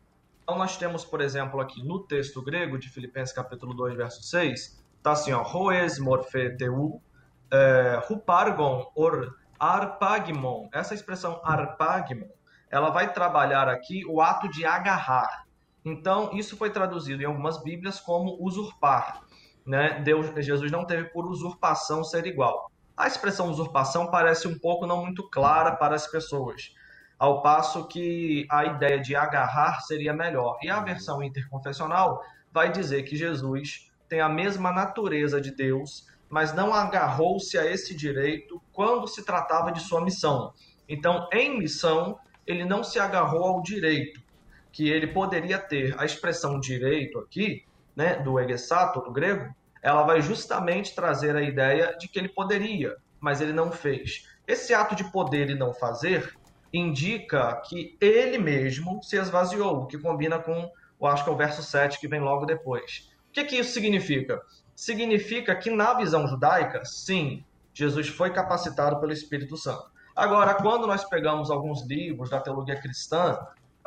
Então 0.43 0.57
nós 0.57 0.77
temos, 0.77 1.03
por 1.03 1.21
exemplo, 1.21 1.59
aqui 1.59 1.83
no 1.83 1.99
texto 1.99 2.41
grego 2.41 2.77
de 2.77 2.89
Filipenses 2.89 3.33
capítulo 3.33 3.73
2, 3.73 3.95
verso 3.95 4.23
6, 4.23 4.83
tá 5.01 5.11
assim, 5.13 5.31
ó, 5.33 5.41
Hoes 5.41 5.99
morfeteu, 5.99 7.01
é, 7.51 8.01
hupargon 8.09 8.91
or 8.95 9.35
arpagmon. 9.59 10.69
Essa 10.71 10.93
expressão 10.93 11.41
arpagmon, 11.43 12.27
ela 12.69 12.89
vai 12.89 13.11
trabalhar 13.11 13.67
aqui 13.67 14.05
o 14.05 14.21
ato 14.21 14.49
de 14.49 14.65
agarrar. 14.65 15.45
Então, 15.83 16.31
isso 16.33 16.57
foi 16.57 16.69
traduzido 16.69 17.21
em 17.21 17.25
algumas 17.25 17.61
Bíblias 17.61 17.99
como 17.99 18.37
usurpar. 18.39 19.24
Né? 19.65 20.01
Deus, 20.03 20.27
Jesus 20.45 20.71
não 20.71 20.85
teve 20.85 21.05
por 21.05 21.25
usurpação 21.25 22.03
ser 22.03 22.25
igual. 22.25 22.71
A 22.95 23.07
expressão 23.07 23.49
usurpação 23.49 24.09
parece 24.09 24.47
um 24.47 24.57
pouco 24.57 24.85
não 24.85 25.03
muito 25.03 25.27
clara 25.29 25.75
para 25.75 25.95
as 25.95 26.07
pessoas, 26.07 26.73
ao 27.19 27.41
passo 27.41 27.87
que 27.87 28.45
a 28.49 28.65
ideia 28.65 28.99
de 28.99 29.15
agarrar 29.15 29.81
seria 29.81 30.13
melhor. 30.13 30.57
E 30.61 30.69
a 30.69 30.79
versão 30.79 31.21
interconfessional 31.21 32.21
vai 32.53 32.71
dizer 32.71 33.03
que 33.03 33.17
Jesus 33.17 33.91
tem 34.07 34.21
a 34.21 34.29
mesma 34.29 34.71
natureza 34.71 35.41
de 35.41 35.51
Deus, 35.51 36.07
mas 36.29 36.53
não 36.53 36.73
agarrou-se 36.73 37.57
a 37.57 37.65
esse 37.65 37.95
direito 37.95 38.61
quando 38.71 39.07
se 39.07 39.25
tratava 39.25 39.71
de 39.71 39.81
sua 39.81 40.01
missão. 40.01 40.53
Então, 40.87 41.27
em 41.33 41.57
missão, 41.57 42.17
ele 42.45 42.63
não 42.63 42.83
se 42.83 42.99
agarrou 42.99 43.43
ao 43.43 43.61
direito 43.61 44.21
que 44.71 44.89
ele 44.89 45.07
poderia 45.07 45.57
ter. 45.57 45.99
A 45.99 46.05
expressão 46.05 46.59
direito 46.59 47.19
aqui, 47.19 47.65
né, 47.95 48.15
do 48.15 48.39
egesato, 48.39 49.01
do 49.01 49.11
grego, 49.11 49.53
ela 49.81 50.03
vai 50.03 50.21
justamente 50.21 50.95
trazer 50.95 51.35
a 51.35 51.41
ideia 51.41 51.95
de 51.97 52.07
que 52.07 52.17
ele 52.17 52.29
poderia, 52.29 52.95
mas 53.19 53.41
ele 53.41 53.53
não 53.53 53.71
fez. 53.71 54.27
Esse 54.47 54.73
ato 54.73 54.95
de 54.95 55.03
poder 55.11 55.49
e 55.49 55.55
não 55.55 55.73
fazer 55.73 56.35
indica 56.73 57.61
que 57.67 57.97
ele 58.01 58.37
mesmo 58.37 59.01
se 59.01 59.17
esvaziou, 59.17 59.83
o 59.83 59.85
que 59.85 59.97
combina 59.97 60.39
com, 60.39 60.71
eu 60.99 61.07
acho 61.07 61.23
que 61.23 61.29
é 61.29 61.33
o 61.33 61.37
verso 61.37 61.63
7 61.63 61.99
que 61.99 62.07
vem 62.07 62.19
logo 62.19 62.45
depois. 62.45 63.11
O 63.29 63.31
que, 63.31 63.43
que 63.43 63.57
isso 63.57 63.73
significa? 63.73 64.41
significa 64.75 65.55
que 65.55 65.69
na 65.69 65.93
visão 65.93 66.27
judaica, 66.27 66.83
sim, 66.83 67.43
Jesus 67.73 68.07
foi 68.09 68.31
capacitado 68.31 68.99
pelo 68.99 69.13
Espírito 69.13 69.55
Santo. 69.55 69.89
Agora, 70.15 70.53
quando 70.53 70.85
nós 70.85 71.03
pegamos 71.05 71.49
alguns 71.49 71.85
livros 71.85 72.29
da 72.29 72.39
teologia 72.39 72.79
cristã, 72.79 73.37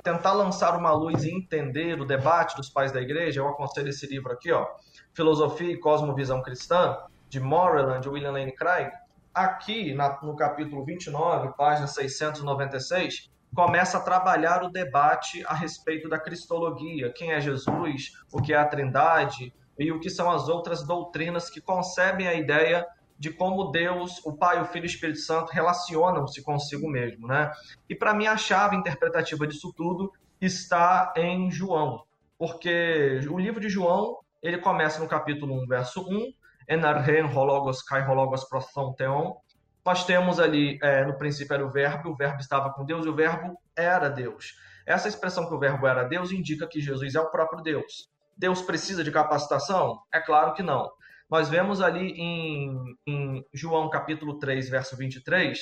tentar 0.03 0.33
lançar 0.33 0.77
uma 0.77 0.93
luz 0.93 1.25
e 1.25 1.31
entender 1.31 2.01
o 2.01 2.05
debate 2.05 2.57
dos 2.57 2.71
pais 2.71 2.93
da 2.93 3.01
igreja, 3.01 3.41
eu 3.41 3.49
aconselho 3.49 3.89
esse 3.89 4.07
livro 4.07 4.33
aqui, 4.33 4.53
ó, 4.53 4.67
Filosofia 5.13 5.73
e 5.73 5.79
Cosmovisão 5.79 6.43
Cristã, 6.43 6.97
de 7.29 7.41
Moreland 7.41 8.07
e 8.07 8.11
William 8.11 8.33
Lane 8.33 8.55
Craig. 8.55 8.91
Aqui, 9.35 9.95
na, 9.95 10.19
no 10.23 10.35
capítulo 10.37 10.85
29, 10.85 11.55
página 11.57 11.87
696, 11.87 13.31
começa 13.55 13.99
a 13.99 14.01
trabalhar 14.01 14.63
o 14.63 14.71
debate 14.71 15.45
a 15.47 15.55
respeito 15.55 16.09
da 16.09 16.19
cristologia, 16.19 17.13
quem 17.13 17.33
é 17.33 17.41
Jesus, 17.41 18.13
o 18.33 18.41
que 18.41 18.53
é 18.53 18.57
a 18.57 18.67
Trindade, 18.67 19.53
e 19.79 19.93
o 19.93 20.01
que 20.01 20.11
são 20.11 20.31
as 20.31 20.49
outras 20.49 20.83
doutrinas 20.83 21.49
que 21.49 21.61
concebem 21.61 22.27
a 22.27 22.35
ideia 22.35 22.87
de 23.19 23.31
como 23.31 23.71
Deus, 23.71 24.25
o 24.25 24.37
Pai, 24.37 24.63
o 24.63 24.67
Filho 24.67 24.85
e 24.85 24.87
o 24.87 24.91
Espírito 24.91 25.19
Santo 25.19 25.51
relacionam-se 25.51 26.43
consigo 26.43 26.89
mesmo, 26.89 27.27
né? 27.27 27.51
E 27.89 27.95
para 27.95 28.15
mim 28.15 28.27
a 28.27 28.37
chave 28.37 28.77
interpretativa 28.77 29.47
disso 29.47 29.73
tudo 29.77 30.13
está 30.41 31.13
em 31.17 31.51
João, 31.51 32.05
porque 32.39 33.21
o 33.29 33.39
livro 33.39 33.61
de 33.61 33.69
João, 33.69 34.19
ele 34.41 34.59
começa 34.59 35.01
no 35.01 35.09
capítulo 35.09 35.61
1, 35.65 35.67
verso 35.67 36.01
1, 36.09 36.33
Enarhen 36.69 37.25
hologos 37.35 37.83
kai 37.83 38.07
hologos 38.07 38.45
prothon 38.45 38.93
theon. 38.93 39.37
Nós 39.85 40.05
temos 40.05 40.39
ali, 40.39 40.79
é, 40.83 41.03
no 41.05 41.17
princípio 41.17 41.55
era 41.55 41.67
o 41.67 41.71
verbo, 41.71 42.11
o 42.11 42.15
verbo 42.15 42.41
estava 42.41 42.71
com 42.75 42.85
Deus 42.85 43.07
e 43.07 43.09
o 43.09 43.17
verbo 43.17 43.59
era 43.75 44.11
Deus. 44.11 44.55
Essa 44.87 45.09
expressão 45.09 45.49
que 45.49 45.55
o 45.55 45.59
verbo 45.59 45.87
era 45.87 46.05
Deus 46.05 46.31
indica 46.31 46.67
que 46.67 46.81
Jesus 46.81 47.15
é 47.15 47.21
o 47.21 47.31
próprio 47.31 47.63
Deus. 47.63 48.11
Deus 48.37 48.61
precisa 48.61 49.03
de 49.03 49.11
capacitação? 49.11 49.99
É 50.13 50.21
claro 50.21 50.53
que 50.53 50.63
não. 50.63 50.89
Nós 51.31 51.49
vemos 51.51 51.83
ali 51.83 52.13
em, 52.13 52.97
em 53.07 53.45
João 53.53 53.91
capítulo 53.91 54.39
3, 54.39 54.71
verso 54.71 54.97
23, 54.97 55.59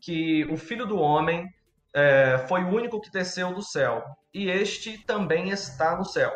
que 0.00 0.44
o 0.44 0.56
Filho 0.56 0.86
do 0.86 0.96
Homem 0.96 1.44
é, 1.92 2.38
foi 2.46 2.62
o 2.62 2.68
único 2.68 3.00
que 3.00 3.10
desceu 3.10 3.52
do 3.52 3.60
céu, 3.60 4.04
e 4.32 4.48
este 4.48 4.96
também 5.04 5.50
está 5.50 5.96
no 5.96 6.04
céu. 6.04 6.30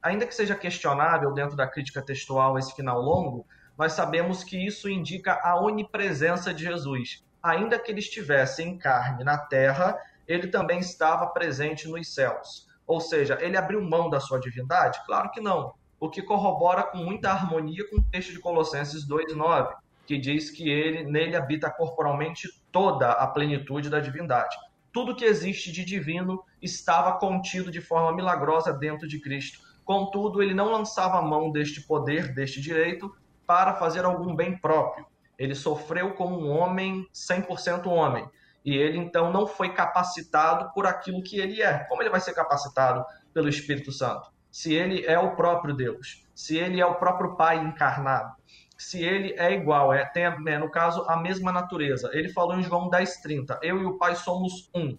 Ainda 0.00 0.26
que 0.26 0.34
seja 0.34 0.54
questionável 0.54 1.32
dentro 1.34 1.56
da 1.56 1.66
crítica 1.66 2.00
textual 2.00 2.56
esse 2.56 2.74
final 2.74 3.00
longo, 3.00 3.44
nós 3.76 3.94
sabemos 3.94 4.44
que 4.44 4.64
isso 4.64 4.88
indica 4.88 5.40
a 5.42 5.60
onipresença 5.60 6.54
de 6.54 6.64
Jesus. 6.64 7.24
Ainda 7.42 7.78
que 7.78 7.90
ele 7.90 7.98
estivesse 7.98 8.62
em 8.62 8.78
carne 8.78 9.24
na 9.24 9.38
terra, 9.38 9.98
ele 10.28 10.46
também 10.46 10.78
estava 10.78 11.26
presente 11.26 11.88
nos 11.88 12.14
céus. 12.14 12.68
Ou 12.86 13.00
seja, 13.00 13.38
ele 13.40 13.56
abriu 13.56 13.82
mão 13.82 14.08
da 14.08 14.20
sua 14.20 14.38
divindade? 14.38 15.00
Claro 15.04 15.30
que 15.30 15.40
não. 15.40 15.74
O 16.00 16.08
que 16.08 16.22
corrobora 16.22 16.82
com 16.82 16.96
muita 16.96 17.30
harmonia 17.30 17.86
com 17.90 17.98
o 17.98 18.02
texto 18.10 18.32
de 18.32 18.40
Colossenses 18.40 19.06
2:9, 19.06 19.76
que 20.06 20.16
diz 20.16 20.50
que 20.50 20.66
ele 20.66 21.04
nele 21.04 21.36
habita 21.36 21.70
corporalmente 21.70 22.48
toda 22.72 23.12
a 23.12 23.26
plenitude 23.26 23.90
da 23.90 24.00
divindade. 24.00 24.56
Tudo 24.90 25.14
que 25.14 25.26
existe 25.26 25.70
de 25.70 25.84
divino 25.84 26.42
estava 26.62 27.18
contido 27.18 27.70
de 27.70 27.82
forma 27.82 28.16
milagrosa 28.16 28.72
dentro 28.72 29.06
de 29.06 29.20
Cristo. 29.20 29.60
Contudo, 29.84 30.42
ele 30.42 30.54
não 30.54 30.72
lançava 30.72 31.18
a 31.18 31.22
mão 31.22 31.52
deste 31.52 31.82
poder, 31.82 32.34
deste 32.34 32.62
direito, 32.62 33.14
para 33.46 33.74
fazer 33.74 34.04
algum 34.06 34.34
bem 34.34 34.56
próprio. 34.56 35.06
Ele 35.38 35.54
sofreu 35.54 36.14
como 36.14 36.40
um 36.40 36.50
homem 36.50 37.06
100% 37.12 37.86
homem 37.86 38.26
e 38.64 38.74
ele 38.76 38.98
então 38.98 39.32
não 39.32 39.46
foi 39.46 39.72
capacitado 39.74 40.72
por 40.72 40.86
aquilo 40.86 41.22
que 41.22 41.38
ele 41.38 41.62
é. 41.62 41.84
Como 41.84 42.02
ele 42.02 42.10
vai 42.10 42.20
ser 42.20 42.32
capacitado 42.32 43.04
pelo 43.32 43.48
Espírito 43.48 43.92
Santo? 43.92 44.30
Se 44.50 44.74
ele 44.74 45.04
é 45.06 45.18
o 45.18 45.36
próprio 45.36 45.74
Deus, 45.74 46.24
se 46.34 46.56
ele 46.56 46.80
é 46.80 46.86
o 46.86 46.96
próprio 46.96 47.36
Pai 47.36 47.58
encarnado, 47.58 48.34
se 48.76 49.04
ele 49.04 49.34
é 49.38 49.52
igual, 49.52 49.92
é, 49.92 50.06
tem, 50.06 50.24
é, 50.24 50.58
no 50.58 50.70
caso, 50.70 51.04
a 51.06 51.16
mesma 51.16 51.52
natureza. 51.52 52.10
Ele 52.14 52.30
falou 52.30 52.58
em 52.58 52.62
João 52.62 52.88
10,30: 52.88 53.58
Eu 53.62 53.80
e 53.82 53.84
o 53.84 53.98
Pai 53.98 54.16
somos 54.16 54.70
um. 54.74 54.96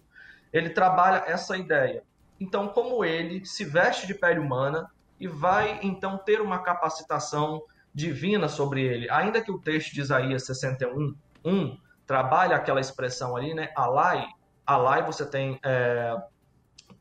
Ele 0.52 0.70
trabalha 0.70 1.24
essa 1.26 1.56
ideia. 1.56 2.04
Então, 2.38 2.68
como 2.68 3.04
ele 3.04 3.44
se 3.44 3.64
veste 3.64 4.06
de 4.06 4.14
pele 4.14 4.38
humana 4.38 4.88
e 5.18 5.26
vai 5.26 5.80
então 5.82 6.16
ter 6.16 6.40
uma 6.40 6.60
capacitação 6.60 7.62
divina 7.94 8.48
sobre 8.48 8.82
ele, 8.82 9.10
ainda 9.10 9.40
que 9.40 9.50
o 9.50 9.58
texto 9.58 9.92
de 9.92 10.00
Isaías 10.00 10.46
61, 10.46 11.14
1 11.44 11.78
trabalha 12.06 12.56
aquela 12.56 12.80
expressão 12.80 13.36
ali, 13.36 13.52
né? 13.52 13.70
Alai, 13.76 14.26
alai 14.66 15.04
você 15.04 15.26
tem 15.26 15.58
é, 15.64 16.16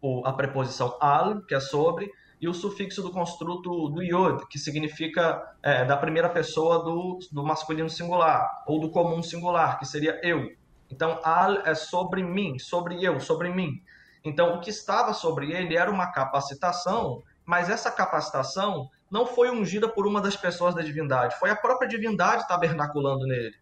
o, 0.01 0.25
a 0.25 0.33
preposição 0.33 0.97
al, 0.99 1.41
que 1.41 1.55
é 1.55 1.59
sobre, 1.59 2.11
e 2.41 2.47
o 2.47 2.53
sufixo 2.53 3.03
do 3.03 3.11
construto 3.11 3.87
do 3.89 4.01
yod, 4.01 4.47
que 4.47 4.57
significa 4.57 5.55
é, 5.61 5.85
da 5.85 5.95
primeira 5.95 6.27
pessoa 6.27 6.83
do, 6.83 7.19
do 7.31 7.43
masculino 7.43 7.89
singular, 7.89 8.63
ou 8.65 8.79
do 8.79 8.89
comum 8.89 9.21
singular, 9.21 9.77
que 9.77 9.85
seria 9.85 10.19
eu. 10.23 10.51
Então, 10.89 11.19
al 11.23 11.59
é 11.59 11.75
sobre 11.75 12.23
mim, 12.23 12.57
sobre 12.57 13.03
eu, 13.03 13.19
sobre 13.19 13.49
mim. 13.49 13.81
Então, 14.25 14.55
o 14.55 14.59
que 14.59 14.71
estava 14.71 15.13
sobre 15.13 15.51
ele 15.51 15.77
era 15.77 15.91
uma 15.91 16.11
capacitação, 16.11 17.21
mas 17.45 17.69
essa 17.69 17.91
capacitação 17.91 18.89
não 19.09 19.25
foi 19.25 19.51
ungida 19.51 19.87
por 19.87 20.07
uma 20.07 20.19
das 20.19 20.35
pessoas 20.35 20.73
da 20.73 20.81
divindade, 20.81 21.37
foi 21.37 21.51
a 21.51 21.55
própria 21.55 21.87
divindade 21.87 22.47
tabernaculando 22.47 23.27
nele. 23.27 23.55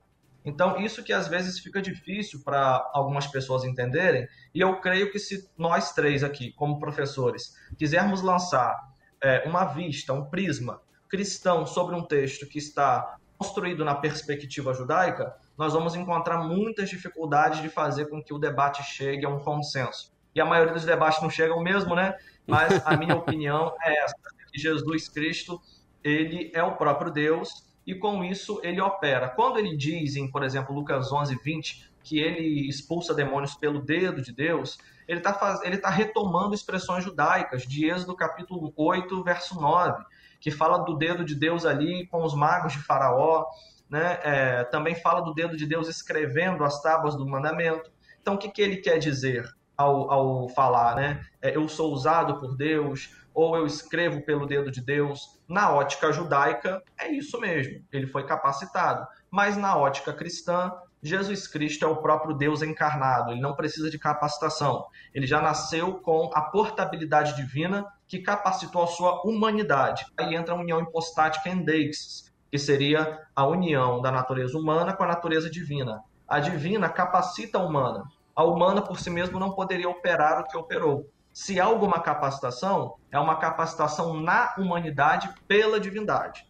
Então, 0.50 0.80
isso 0.82 1.04
que 1.04 1.14
às 1.14 1.28
vezes 1.28 1.60
fica 1.60 1.80
difícil 1.80 2.42
para 2.44 2.90
algumas 2.92 3.28
pessoas 3.28 3.64
entenderem, 3.64 4.28
e 4.54 4.60
eu 4.60 4.82
creio 4.82 5.12
que 5.12 5.20
se 5.20 5.48
nós 5.56 5.94
três 5.94 6.24
aqui, 6.24 6.52
como 6.54 6.80
professores, 6.80 7.54
quisermos 7.78 8.22
lançar 8.24 8.76
é, 9.22 9.48
uma 9.48 9.66
vista, 9.66 10.12
um 10.12 10.26
prisma 10.26 10.82
cristão 11.08 11.66
sobre 11.66 11.96
um 11.96 12.04
texto 12.04 12.48
que 12.48 12.58
está 12.58 13.16
construído 13.38 13.86
na 13.86 13.96
perspectiva 13.96 14.74
judaica, 14.74 15.36
nós 15.58 15.74
vamos 15.74 15.96
encontrar 15.96 16.44
muitas 16.44 16.90
dificuldades 16.90 17.62
de 17.62 17.70
fazer 17.70 18.08
com 18.08 18.22
que 18.22 18.34
o 18.34 18.40
debate 18.40 18.84
chegue 18.84 19.26
a 19.26 19.30
um 19.30 19.40
consenso. 19.40 20.12
E 20.34 20.42
a 20.42 20.46
maioria 20.46 20.74
dos 20.74 20.86
debates 20.86 21.22
não 21.22 21.30
chegam 21.30 21.62
mesmo, 21.62 21.96
né? 21.96 22.16
Mas 22.48 22.86
a 22.86 22.98
minha 22.98 23.16
opinião 23.16 23.76
é 23.82 24.04
essa, 24.04 24.16
que 24.52 24.60
Jesus 24.60 25.08
Cristo, 25.08 25.62
ele 26.04 26.52
é 26.54 26.64
o 26.64 26.76
próprio 26.76 27.12
Deus 27.12 27.69
e 27.90 27.96
com 27.96 28.24
isso 28.24 28.62
ele 28.64 28.80
opera. 28.80 29.28
Quando 29.28 29.58
ele 29.58 29.76
diz 29.76 30.16
em, 30.16 30.30
por 30.30 30.44
exemplo, 30.44 30.76
Lucas 30.76 31.12
11, 31.12 31.36
20, 31.44 31.92
que 32.04 32.20
ele 32.20 32.70
expulsa 32.70 33.16
demônios 33.16 33.56
pelo 33.56 33.82
dedo 33.82 34.22
de 34.22 34.32
Deus, 34.32 34.78
ele 35.08 35.18
está 35.20 35.34
faz... 35.34 35.60
ele 35.64 35.76
tá 35.76 35.90
retomando 35.90 36.54
expressões 36.54 37.04
judaicas 37.04 37.64
de 37.64 37.90
Êxodo 37.90 38.16
capítulo 38.16 38.72
8, 38.76 39.24
verso 39.24 39.60
9, 39.60 40.04
que 40.40 40.52
fala 40.52 40.78
do 40.78 40.96
dedo 40.96 41.26
de 41.26 41.34
Deus 41.34 41.66
ali 41.66 42.06
com 42.06 42.24
os 42.24 42.36
magos 42.36 42.74
de 42.74 42.80
Faraó, 42.80 43.48
né? 43.90 44.20
É, 44.22 44.64
também 44.66 44.94
fala 44.94 45.22
do 45.22 45.34
dedo 45.34 45.58
de 45.58 45.66
Deus 45.66 45.90
escrevendo 45.90 46.64
as 46.64 46.80
tábuas 46.84 47.16
do 47.16 47.28
mandamento. 47.28 47.92
Então, 48.22 48.36
o 48.36 48.38
que, 48.38 48.50
que 48.50 48.62
ele 48.62 48.78
quer 48.78 49.00
dizer 49.00 49.50
ao, 49.76 50.12
ao 50.12 50.50
falar, 50.50 50.96
né? 50.96 51.26
É, 51.42 51.56
eu 51.56 51.68
sou 51.68 51.92
usado 51.92 52.40
por 52.40 52.56
Deus, 52.56 53.16
ou 53.40 53.56
eu 53.56 53.66
escrevo 53.66 54.22
pelo 54.22 54.46
dedo 54.46 54.70
de 54.70 54.82
Deus. 54.82 55.40
Na 55.48 55.72
ótica 55.72 56.12
judaica, 56.12 56.84
é 57.00 57.10
isso 57.10 57.40
mesmo, 57.40 57.82
ele 57.90 58.06
foi 58.06 58.26
capacitado. 58.26 59.08
Mas 59.32 59.56
na 59.56 59.78
ótica 59.78 60.12
cristã, 60.12 60.74
Jesus 61.02 61.48
Cristo 61.48 61.86
é 61.86 61.88
o 61.88 62.02
próprio 62.02 62.36
Deus 62.36 62.62
encarnado, 62.62 63.32
ele 63.32 63.40
não 63.40 63.56
precisa 63.56 63.90
de 63.90 63.98
capacitação. 63.98 64.86
Ele 65.14 65.26
já 65.26 65.42
nasceu 65.42 66.02
com 66.02 66.30
a 66.34 66.42
portabilidade 66.42 67.34
divina 67.38 67.86
que 68.10 68.20
capacitou 68.20 68.84
a 68.84 68.88
sua 68.88 69.22
humanidade. 69.24 70.06
Aí 70.18 70.36
entra 70.36 70.54
a 70.54 70.58
união 70.58 70.82
hipostática 70.82 71.48
em 71.48 71.64
Deixis, 71.64 72.34
que 72.52 72.58
seria 72.58 73.22
a 73.34 73.48
união 73.48 74.02
da 74.02 74.12
natureza 74.12 74.58
humana 74.58 74.94
com 74.94 75.04
a 75.04 75.08
natureza 75.08 75.50
divina. 75.50 76.04
A 76.28 76.42
divina 76.42 76.90
capacita 76.90 77.58
a 77.58 77.64
humana. 77.64 78.04
A 78.36 78.44
humana 78.44 78.82
por 78.82 79.00
si 79.00 79.10
mesma 79.10 79.40
não 79.40 79.54
poderia 79.54 79.90
operar 79.90 80.42
o 80.42 80.48
que 80.48 80.58
operou. 80.58 81.10
Se 81.42 81.58
há 81.58 81.64
alguma 81.64 82.02
capacitação, 82.02 82.96
é 83.10 83.18
uma 83.18 83.38
capacitação 83.38 84.14
na 84.14 84.54
humanidade 84.58 85.30
pela 85.48 85.80
divindade. 85.80 86.46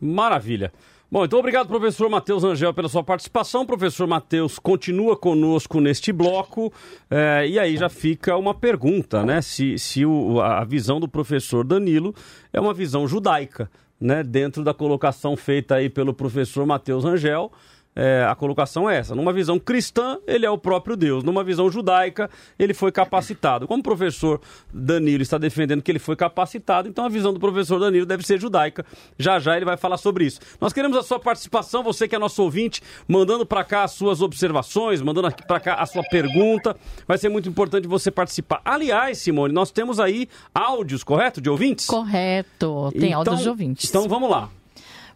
Maravilha. 0.00 0.72
Bom, 1.08 1.24
então 1.24 1.38
obrigado, 1.38 1.68
professor 1.68 2.10
Matheus 2.10 2.42
Angel, 2.42 2.74
pela 2.74 2.88
sua 2.88 3.04
participação. 3.04 3.64
Professor 3.64 4.08
Matheus 4.08 4.58
continua 4.58 5.16
conosco 5.16 5.80
neste 5.80 6.12
bloco. 6.12 6.72
É, 7.08 7.46
e 7.46 7.60
aí 7.60 7.76
já 7.76 7.88
fica 7.88 8.36
uma 8.36 8.52
pergunta, 8.52 9.24
né? 9.24 9.40
Se, 9.40 9.78
se 9.78 10.04
o, 10.04 10.40
a 10.40 10.64
visão 10.64 10.98
do 10.98 11.06
professor 11.06 11.64
Danilo 11.64 12.12
é 12.52 12.60
uma 12.60 12.74
visão 12.74 13.06
judaica, 13.06 13.70
né? 14.00 14.24
Dentro 14.24 14.64
da 14.64 14.74
colocação 14.74 15.36
feita 15.36 15.76
aí 15.76 15.88
pelo 15.88 16.12
professor 16.12 16.66
Matheus 16.66 17.04
Angel 17.04 17.52
é, 17.98 18.24
a 18.24 18.34
colocação 18.36 18.88
é 18.88 18.96
essa. 18.96 19.12
Numa 19.12 19.32
visão 19.32 19.58
cristã, 19.58 20.18
ele 20.24 20.46
é 20.46 20.50
o 20.50 20.56
próprio 20.56 20.96
Deus. 20.96 21.24
Numa 21.24 21.42
visão 21.42 21.68
judaica, 21.68 22.30
ele 22.56 22.72
foi 22.72 22.92
capacitado. 22.92 23.66
Como 23.66 23.80
o 23.80 23.82
professor 23.82 24.40
Danilo 24.72 25.20
está 25.20 25.36
defendendo 25.36 25.82
que 25.82 25.90
ele 25.90 25.98
foi 25.98 26.14
capacitado, 26.14 26.88
então 26.88 27.04
a 27.04 27.08
visão 27.08 27.34
do 27.34 27.40
professor 27.40 27.80
Danilo 27.80 28.06
deve 28.06 28.24
ser 28.24 28.40
judaica. 28.40 28.86
Já 29.18 29.40
já 29.40 29.56
ele 29.56 29.64
vai 29.64 29.76
falar 29.76 29.96
sobre 29.96 30.24
isso. 30.24 30.38
Nós 30.60 30.72
queremos 30.72 30.96
a 30.96 31.02
sua 31.02 31.18
participação, 31.18 31.82
você 31.82 32.06
que 32.06 32.14
é 32.14 32.20
nosso 32.20 32.40
ouvinte, 32.40 32.80
mandando 33.08 33.44
para 33.44 33.64
cá 33.64 33.82
as 33.82 33.90
suas 33.90 34.22
observações, 34.22 35.02
mandando 35.02 35.34
para 35.48 35.58
cá 35.58 35.74
a 35.74 35.84
sua 35.84 36.04
pergunta. 36.04 36.76
Vai 37.04 37.18
ser 37.18 37.28
muito 37.28 37.48
importante 37.48 37.88
você 37.88 38.12
participar. 38.12 38.60
Aliás, 38.64 39.18
Simone, 39.18 39.52
nós 39.52 39.72
temos 39.72 39.98
aí 39.98 40.28
áudios, 40.54 41.02
correto? 41.02 41.40
De 41.40 41.50
ouvintes? 41.50 41.86
Correto. 41.86 42.92
Tem 42.92 43.08
então, 43.08 43.18
áudios 43.18 43.40
de 43.40 43.48
ouvintes. 43.48 43.88
Então 43.88 44.08
vamos 44.08 44.30
lá. 44.30 44.48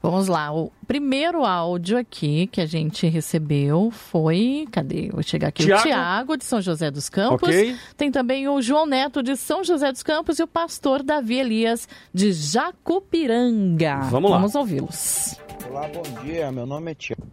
Vamos 0.02 0.26
lá. 0.26 0.52
O 0.52 0.72
primeiro 0.84 1.44
áudio 1.44 1.96
aqui 1.96 2.48
que 2.48 2.60
a 2.60 2.66
gente 2.66 3.06
recebeu 3.06 3.92
foi. 3.92 4.66
Cadê? 4.72 5.10
Vou 5.10 5.22
chegar 5.22 5.48
aqui. 5.48 5.62
Tiago? 5.62 5.80
O 5.80 5.84
Tiago, 5.84 6.36
de 6.36 6.44
São 6.44 6.60
José 6.60 6.90
dos 6.90 7.08
Campos. 7.08 7.48
Ok. 7.48 7.76
Tem 7.96 8.10
também 8.10 8.48
o 8.48 8.60
João 8.60 8.84
Neto, 8.84 9.22
de 9.22 9.36
São 9.36 9.62
José 9.62 9.92
dos 9.92 10.02
Campos, 10.02 10.40
e 10.40 10.42
o 10.42 10.48
pastor 10.48 11.04
Davi 11.04 11.38
Elias, 11.38 11.88
de 12.12 12.32
Jacupiranga. 12.32 14.00
Vamos 14.10 14.30
lá. 14.30 14.38
Vamos 14.38 14.54
ouvi-los. 14.56 15.38
Olá, 15.70 15.86
bom 15.86 16.02
dia. 16.24 16.50
Meu 16.50 16.66
nome 16.66 16.90
é 16.90 16.94
Tiago. 16.96 17.26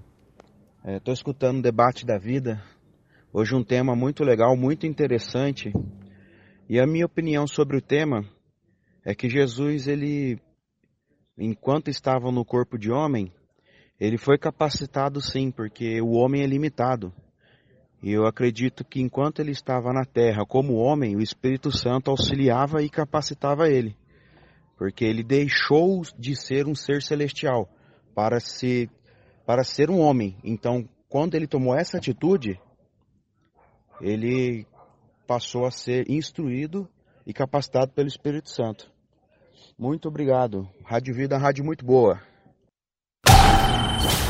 Estou 0.86 1.14
escutando 1.14 1.58
o 1.58 1.62
debate 1.64 2.06
da 2.06 2.20
vida. 2.20 2.62
Hoje 3.34 3.56
um 3.56 3.64
tema 3.64 3.96
muito 3.96 4.24
legal, 4.24 4.56
muito 4.56 4.86
interessante. 4.86 5.74
E 6.70 6.80
a 6.80 6.86
minha 6.86 7.08
opinião 7.08 7.48
sobre 7.48 7.78
o 7.78 7.82
tema 7.82 8.24
é 9.04 9.16
que 9.16 9.28
Jesus, 9.28 9.88
ele, 9.88 10.40
enquanto 11.40 11.90
estava 11.90 12.32
no 12.32 12.44
corpo 12.44 12.78
de 12.78 12.92
homem, 12.92 13.32
ele 14.00 14.18
foi 14.18 14.38
capacitado 14.38 15.22
sim, 15.22 15.50
porque 15.52 16.02
o 16.02 16.12
homem 16.12 16.44
é 16.44 16.46
limitado. 16.46 17.14
E 18.02 18.12
eu 18.12 18.26
acredito 18.26 18.86
que 18.86 19.02
enquanto 19.02 19.40
ele 19.40 19.52
estava 19.52 19.92
na 19.92 20.06
terra 20.06 20.46
como 20.46 20.76
homem, 20.76 21.16
o 21.16 21.22
Espírito 21.22 21.72
Santo 21.72 22.12
auxiliava 22.12 22.82
e 22.82 22.90
capacitava 22.90 23.68
ele. 23.68 23.96
Porque 24.78 25.04
ele 25.04 25.24
deixou 25.24 26.04
de 26.18 26.36
ser 26.36 26.66
um 26.68 26.76
ser 26.76 27.02
celestial 27.02 27.70
para 28.16 28.40
ser, 28.40 28.90
para 29.46 29.64
ser 29.64 29.90
um 29.90 30.00
homem. 30.00 30.38
Então, 30.44 30.88
quando 31.10 31.36
ele 31.36 31.48
tomou 31.48 31.76
essa 31.76 31.98
atitude, 31.98 32.58
ele 34.00 34.66
passou 35.28 35.66
a 35.66 35.72
ser 35.72 36.10
instruído 36.10 36.88
e 37.26 37.34
capacitado 37.34 37.92
pelo 37.92 38.08
Espírito 38.08 38.50
Santo. 38.50 38.89
Muito 39.80 40.10
obrigado. 40.10 40.68
Rádio 40.84 41.16
Vida, 41.16 41.38
rádio 41.38 41.64
muito 41.64 41.86
boa. 41.86 42.20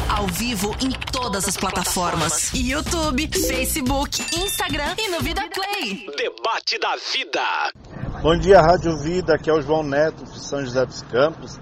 Ao 0.07 0.27
vivo 0.27 0.75
em 0.79 0.91
todas 1.11 1.47
as 1.47 1.57
plataformas: 1.57 2.53
YouTube, 2.53 3.27
Facebook, 3.47 4.21
Instagram 4.37 4.93
e 4.99 5.09
no 5.09 5.19
Vida 5.21 5.41
Play. 5.49 6.05
Debate 6.15 6.77
da 6.77 6.95
vida. 6.95 8.21
Bom 8.21 8.37
dia, 8.37 8.61
Rádio 8.61 8.95
Vida. 8.99 9.33
Aqui 9.33 9.49
é 9.49 9.53
o 9.53 9.59
João 9.59 9.81
Neto, 9.81 10.23
de 10.23 10.39
São 10.39 10.63
José 10.63 10.85
dos 10.85 11.01
Campos. 11.01 11.59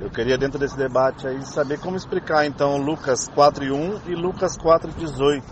Eu 0.00 0.10
queria, 0.10 0.36
dentro 0.36 0.58
desse 0.58 0.76
debate 0.76 1.28
aí, 1.28 1.40
saber 1.46 1.78
como 1.78 1.96
explicar, 1.96 2.44
então, 2.44 2.76
Lucas 2.76 3.28
4:1 3.28 4.00
e 4.08 4.16
Lucas 4.16 4.58
4:18 4.58 5.44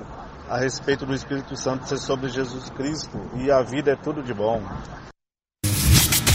a 0.49 0.59
respeito 0.59 1.07
do 1.07 1.15
Espírito 1.15 1.57
Santo 1.57 1.89
ser 1.89 1.99
sobre 1.99 2.31
Jesus 2.31 2.69
Cristo 2.71 3.17
e 3.37 3.49
a 3.49 3.63
vida 3.63 3.93
é 3.93 3.97
tudo 3.97 4.25
de 4.25 4.35
bom. 4.35 4.61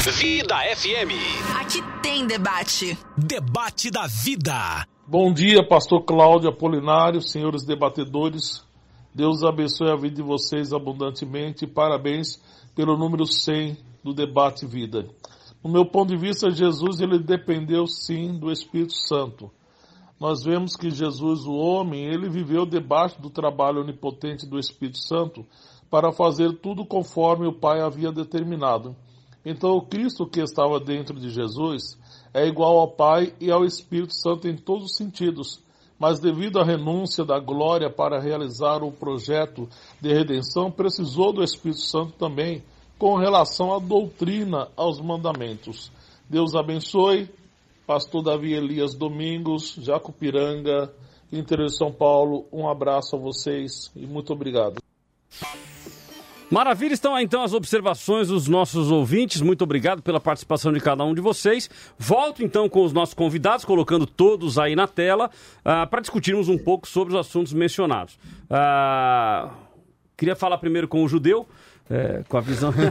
Vida 0.03 0.55
FM. 0.75 1.13
Aqui 1.61 1.79
tem 2.01 2.25
debate. 2.25 2.97
Debate 3.15 3.91
da 3.91 4.07
vida. 4.07 4.87
Bom 5.05 5.31
dia, 5.31 5.63
pastor 5.63 6.03
Cláudio 6.03 6.49
Apolinário, 6.49 7.21
senhores 7.21 7.63
debatedores. 7.63 8.65
Deus 9.13 9.43
abençoe 9.43 9.91
a 9.91 9.95
vida 9.95 10.15
de 10.15 10.23
vocês 10.23 10.73
abundantemente. 10.73 11.67
Parabéns 11.67 12.41
pelo 12.75 12.97
número 12.97 13.27
100 13.27 13.77
do 14.03 14.11
debate 14.11 14.65
vida. 14.65 15.07
No 15.63 15.69
meu 15.69 15.85
ponto 15.85 16.09
de 16.09 16.17
vista, 16.17 16.49
Jesus 16.49 16.99
ele 16.99 17.19
dependeu 17.19 17.85
sim 17.85 18.39
do 18.39 18.51
Espírito 18.51 18.93
Santo. 18.93 19.51
Nós 20.19 20.43
vemos 20.43 20.75
que 20.75 20.89
Jesus, 20.89 21.45
o 21.45 21.53
homem, 21.53 22.05
ele 22.05 22.27
viveu 22.27 22.65
debaixo 22.65 23.21
do 23.21 23.29
trabalho 23.29 23.81
onipotente 23.81 24.47
do 24.47 24.57
Espírito 24.57 24.97
Santo 24.97 25.45
para 25.91 26.11
fazer 26.11 26.53
tudo 26.53 26.83
conforme 26.87 27.45
o 27.45 27.53
Pai 27.53 27.81
havia 27.81 28.11
determinado. 28.11 28.95
Então, 29.45 29.71
o 29.71 29.81
Cristo 29.81 30.27
que 30.27 30.39
estava 30.39 30.79
dentro 30.79 31.19
de 31.19 31.29
Jesus 31.29 31.97
é 32.33 32.45
igual 32.47 32.77
ao 32.77 32.87
Pai 32.87 33.33
e 33.39 33.51
ao 33.51 33.65
Espírito 33.65 34.13
Santo 34.13 34.47
em 34.47 34.55
todos 34.55 34.91
os 34.91 34.95
sentidos. 34.95 35.59
Mas 35.99 36.19
devido 36.19 36.59
à 36.59 36.63
renúncia 36.63 37.23
da 37.23 37.39
glória 37.39 37.89
para 37.89 38.19
realizar 38.19 38.83
o 38.83 38.91
projeto 38.91 39.67
de 39.99 40.13
redenção, 40.13 40.71
precisou 40.71 41.31
do 41.31 41.43
Espírito 41.43 41.81
Santo 41.81 42.13
também 42.13 42.63
com 42.97 43.15
relação 43.15 43.73
à 43.73 43.79
doutrina, 43.79 44.67
aos 44.75 44.99
mandamentos. 44.99 45.91
Deus 46.29 46.55
abençoe. 46.55 47.29
Pastor 47.85 48.23
Davi 48.23 48.53
Elias 48.53 48.95
Domingos, 48.95 49.75
Jacupiranga, 49.77 50.93
interior 51.31 51.67
de 51.67 51.75
São 51.75 51.91
Paulo. 51.91 52.45
Um 52.51 52.69
abraço 52.69 53.15
a 53.15 53.19
vocês 53.19 53.91
e 53.95 54.05
muito 54.05 54.31
obrigado. 54.31 54.81
Maravilha, 56.51 56.93
estão 56.93 57.15
aí 57.15 57.23
então 57.23 57.43
as 57.43 57.53
observações 57.53 58.27
dos 58.27 58.49
nossos 58.49 58.91
ouvintes. 58.91 59.39
Muito 59.39 59.63
obrigado 59.63 60.01
pela 60.01 60.19
participação 60.19 60.73
de 60.73 60.81
cada 60.81 61.01
um 61.05 61.13
de 61.13 61.21
vocês. 61.21 61.69
Volto 61.97 62.43
então 62.43 62.67
com 62.67 62.83
os 62.83 62.91
nossos 62.91 63.13
convidados, 63.13 63.63
colocando 63.63 64.05
todos 64.05 64.59
aí 64.59 64.75
na 64.75 64.85
tela, 64.85 65.31
ah, 65.63 65.87
para 65.87 66.01
discutirmos 66.01 66.49
um 66.49 66.57
pouco 66.57 66.89
sobre 66.89 67.13
os 67.13 67.19
assuntos 67.21 67.53
mencionados. 67.53 68.19
Ah, 68.49 69.49
queria 70.17 70.35
falar 70.35 70.57
primeiro 70.57 70.89
com 70.89 71.05
o 71.05 71.07
judeu. 71.07 71.47
É, 71.91 72.23
com 72.27 72.37
a 72.37 72.41
visão. 72.41 72.73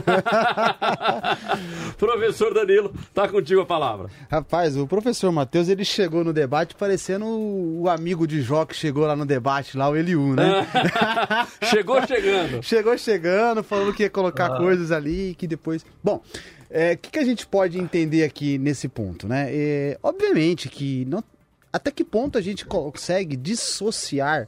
Professor 1.97 2.53
Danilo, 2.53 2.93
tá 3.13 3.27
contigo 3.27 3.61
a 3.61 3.65
palavra. 3.65 4.09
Rapaz, 4.29 4.77
o 4.77 4.87
professor 4.87 5.31
Matheus, 5.31 5.69
ele 5.69 5.83
chegou 5.83 6.23
no 6.23 6.31
debate 6.31 6.75
parecendo 6.75 7.25
o, 7.25 7.89
amigo 7.89 8.27
de 8.27 8.41
Jó 8.41 8.65
que 8.65 8.75
chegou 8.75 9.05
lá 9.05 9.15
no 9.15 9.25
debate, 9.25 9.75
lá 9.75 9.89
o 9.89 9.95
Eliu, 9.95 10.35
né? 10.35 10.67
Chegou 11.63 12.05
chegando. 12.05 12.61
chegou 12.63 12.97
chegando, 12.97 13.63
falando 13.63 13.93
que 13.93 14.03
ia 14.03 14.09
colocar 14.09 14.53
Ah. 14.53 14.57
coisas 14.57 14.91
ali 14.91 15.35
que 15.35 15.47
depois... 15.47 15.85
Bom, 16.03 16.21
o 16.69 16.97
que, 16.97 17.11
que 17.11 17.19
a 17.19 17.25
gente 17.25 17.45
pode 17.47 17.79
entender 17.79 18.23
aqui 18.23 18.57
nesse 18.57 18.87
ponto, 18.87 19.27
né? 19.27 19.47
É, 19.49 19.97
obviamente 20.01 20.69
que 20.69 21.05
não... 21.05 21.23
até 21.71 21.91
que 21.91 22.03
ponto 22.03 22.37
a 22.37 22.41
gente 22.41 22.65
consegue 22.65 23.35
dissociar 23.35 24.47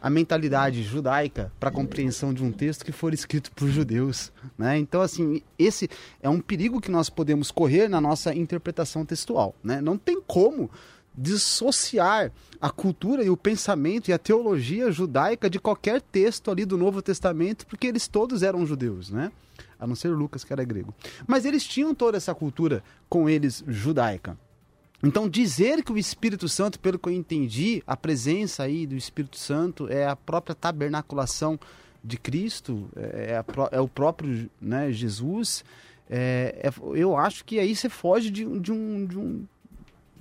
a 0.00 0.08
mentalidade 0.08 0.82
judaica 0.82 1.52
para 1.60 1.68
a 1.68 1.72
compreensão 1.72 2.32
de 2.32 2.42
um 2.42 2.50
texto 2.50 2.84
que 2.84 2.92
for 2.92 3.12
escrito 3.12 3.50
por 3.52 3.68
judeus, 3.68 4.32
né? 4.56 4.78
Então 4.78 5.02
assim, 5.02 5.42
esse 5.58 5.88
é 6.22 6.28
um 6.28 6.40
perigo 6.40 6.80
que 6.80 6.90
nós 6.90 7.10
podemos 7.10 7.50
correr 7.50 7.88
na 7.88 8.00
nossa 8.00 8.34
interpretação 8.34 9.04
textual, 9.04 9.54
né? 9.62 9.80
Não 9.80 9.98
tem 9.98 10.20
como 10.20 10.70
dissociar 11.16 12.32
a 12.60 12.70
cultura 12.70 13.24
e 13.24 13.30
o 13.30 13.36
pensamento 13.36 14.08
e 14.08 14.12
a 14.12 14.18
teologia 14.18 14.90
judaica 14.90 15.50
de 15.50 15.58
qualquer 15.58 16.00
texto 16.00 16.50
ali 16.50 16.64
do 16.64 16.78
Novo 16.78 17.02
Testamento, 17.02 17.66
porque 17.66 17.86
eles 17.86 18.08
todos 18.08 18.42
eram 18.42 18.64
judeus, 18.64 19.10
né? 19.10 19.30
A 19.78 19.86
não 19.86 19.94
ser 19.94 20.08
Lucas, 20.08 20.44
que 20.44 20.52
era 20.52 20.64
grego. 20.64 20.94
Mas 21.26 21.44
eles 21.44 21.64
tinham 21.64 21.94
toda 21.94 22.16
essa 22.16 22.34
cultura 22.34 22.82
com 23.08 23.28
eles 23.28 23.64
judaica. 23.66 24.36
Então, 25.02 25.28
dizer 25.28 25.82
que 25.82 25.92
o 25.92 25.98
Espírito 25.98 26.48
Santo, 26.48 26.78
pelo 26.78 26.98
que 26.98 27.08
eu 27.08 27.12
entendi, 27.12 27.82
a 27.86 27.96
presença 27.96 28.64
aí 28.64 28.86
do 28.86 28.94
Espírito 28.94 29.38
Santo 29.38 29.88
é 29.88 30.06
a 30.06 30.14
própria 30.14 30.54
tabernaculação 30.54 31.58
de 32.04 32.18
Cristo, 32.18 32.88
é, 32.96 33.36
a, 33.36 33.44
é 33.76 33.80
o 33.80 33.88
próprio 33.88 34.50
né, 34.60 34.92
Jesus, 34.92 35.64
é, 36.08 36.60
é, 36.64 36.98
eu 36.98 37.16
acho 37.16 37.44
que 37.44 37.58
aí 37.58 37.74
você 37.74 37.88
foge 37.88 38.30
de, 38.30 38.44
de, 38.58 38.72
um, 38.72 39.06
de, 39.06 39.18
um, 39.18 39.46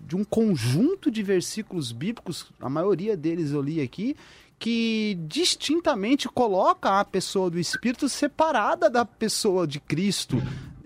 de 0.08 0.16
um 0.16 0.24
conjunto 0.24 1.10
de 1.10 1.24
versículos 1.24 1.92
bíblicos, 1.92 2.52
a 2.60 2.70
maioria 2.70 3.18
deles 3.18 3.52
eu 3.52 3.62
li 3.62 3.82
aqui, 3.82 4.16
que 4.58 5.18
distintamente 5.28 6.28
coloca 6.28 7.00
a 7.00 7.06
pessoa 7.06 7.50
do 7.50 7.58
Espírito 7.58 8.08
separada 8.08 8.90
da 8.90 9.04
pessoa 9.04 9.66
de 9.66 9.80
Cristo 9.80 10.38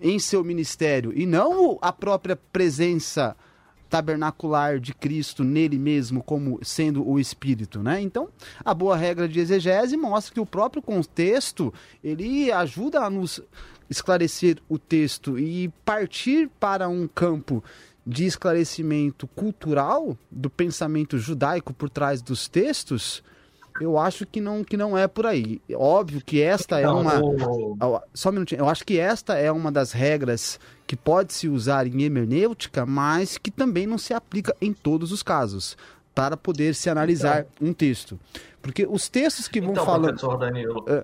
em 0.01 0.19
seu 0.19 0.43
ministério, 0.43 1.11
e 1.15 1.25
não 1.25 1.77
a 1.81 1.91
própria 1.91 2.35
presença 2.35 3.35
tabernacular 3.93 4.79
de 4.79 4.91
Cristo 4.91 5.43
nele 5.43 5.77
mesmo 5.77 6.23
como 6.23 6.57
sendo 6.63 7.07
o 7.07 7.19
espírito, 7.19 7.83
né? 7.83 8.01
Então, 8.01 8.27
a 8.65 8.73
boa 8.73 8.97
regra 8.97 9.29
de 9.29 9.39
exegese 9.39 9.95
mostra 9.95 10.33
que 10.33 10.39
o 10.39 10.47
próprio 10.47 10.81
contexto, 10.81 11.71
ele 12.03 12.51
ajuda 12.51 13.01
a 13.01 13.09
nos 13.11 13.39
esclarecer 13.87 14.57
o 14.67 14.79
texto 14.79 15.37
e 15.37 15.71
partir 15.85 16.49
para 16.59 16.89
um 16.89 17.07
campo 17.07 17.63
de 18.03 18.25
esclarecimento 18.25 19.27
cultural 19.27 20.17
do 20.31 20.49
pensamento 20.49 21.19
judaico 21.19 21.71
por 21.71 21.87
trás 21.87 22.19
dos 22.19 22.47
textos, 22.47 23.23
eu 23.79 23.97
acho 23.97 24.25
que 24.25 24.39
não, 24.39 24.63
que 24.63 24.77
não 24.77 24.97
é 24.97 25.07
por 25.07 25.25
aí. 25.25 25.61
Óbvio 25.75 26.21
que 26.23 26.41
esta 26.41 26.79
é 26.79 26.87
uma. 26.87 27.21
Só 28.13 28.29
um 28.29 28.33
minutinho. 28.33 28.59
Eu 28.59 28.69
acho 28.69 28.85
que 28.85 28.99
esta 28.99 29.35
é 29.35 29.51
uma 29.51 29.71
das 29.71 29.91
regras 29.91 30.59
que 30.85 30.95
pode 30.95 31.33
se 31.33 31.47
usar 31.47 31.87
em 31.87 32.03
hermenêutica, 32.03 32.85
mas 32.85 33.37
que 33.37 33.49
também 33.49 33.87
não 33.87 33.97
se 33.97 34.13
aplica 34.13 34.55
em 34.61 34.73
todos 34.73 35.11
os 35.11 35.23
casos 35.23 35.77
para 36.13 36.37
poder 36.37 36.75
se 36.75 36.89
analisar 36.89 37.45
então, 37.55 37.69
um 37.69 37.73
texto. 37.73 38.19
Porque 38.61 38.85
os 38.85 39.09
textos 39.09 39.47
que 39.47 39.59
vão 39.59 39.71
então, 39.71 39.85
falando. 39.85 40.19
Professor 40.19 40.37
Danilo, 40.37 40.85
é... 40.87 41.03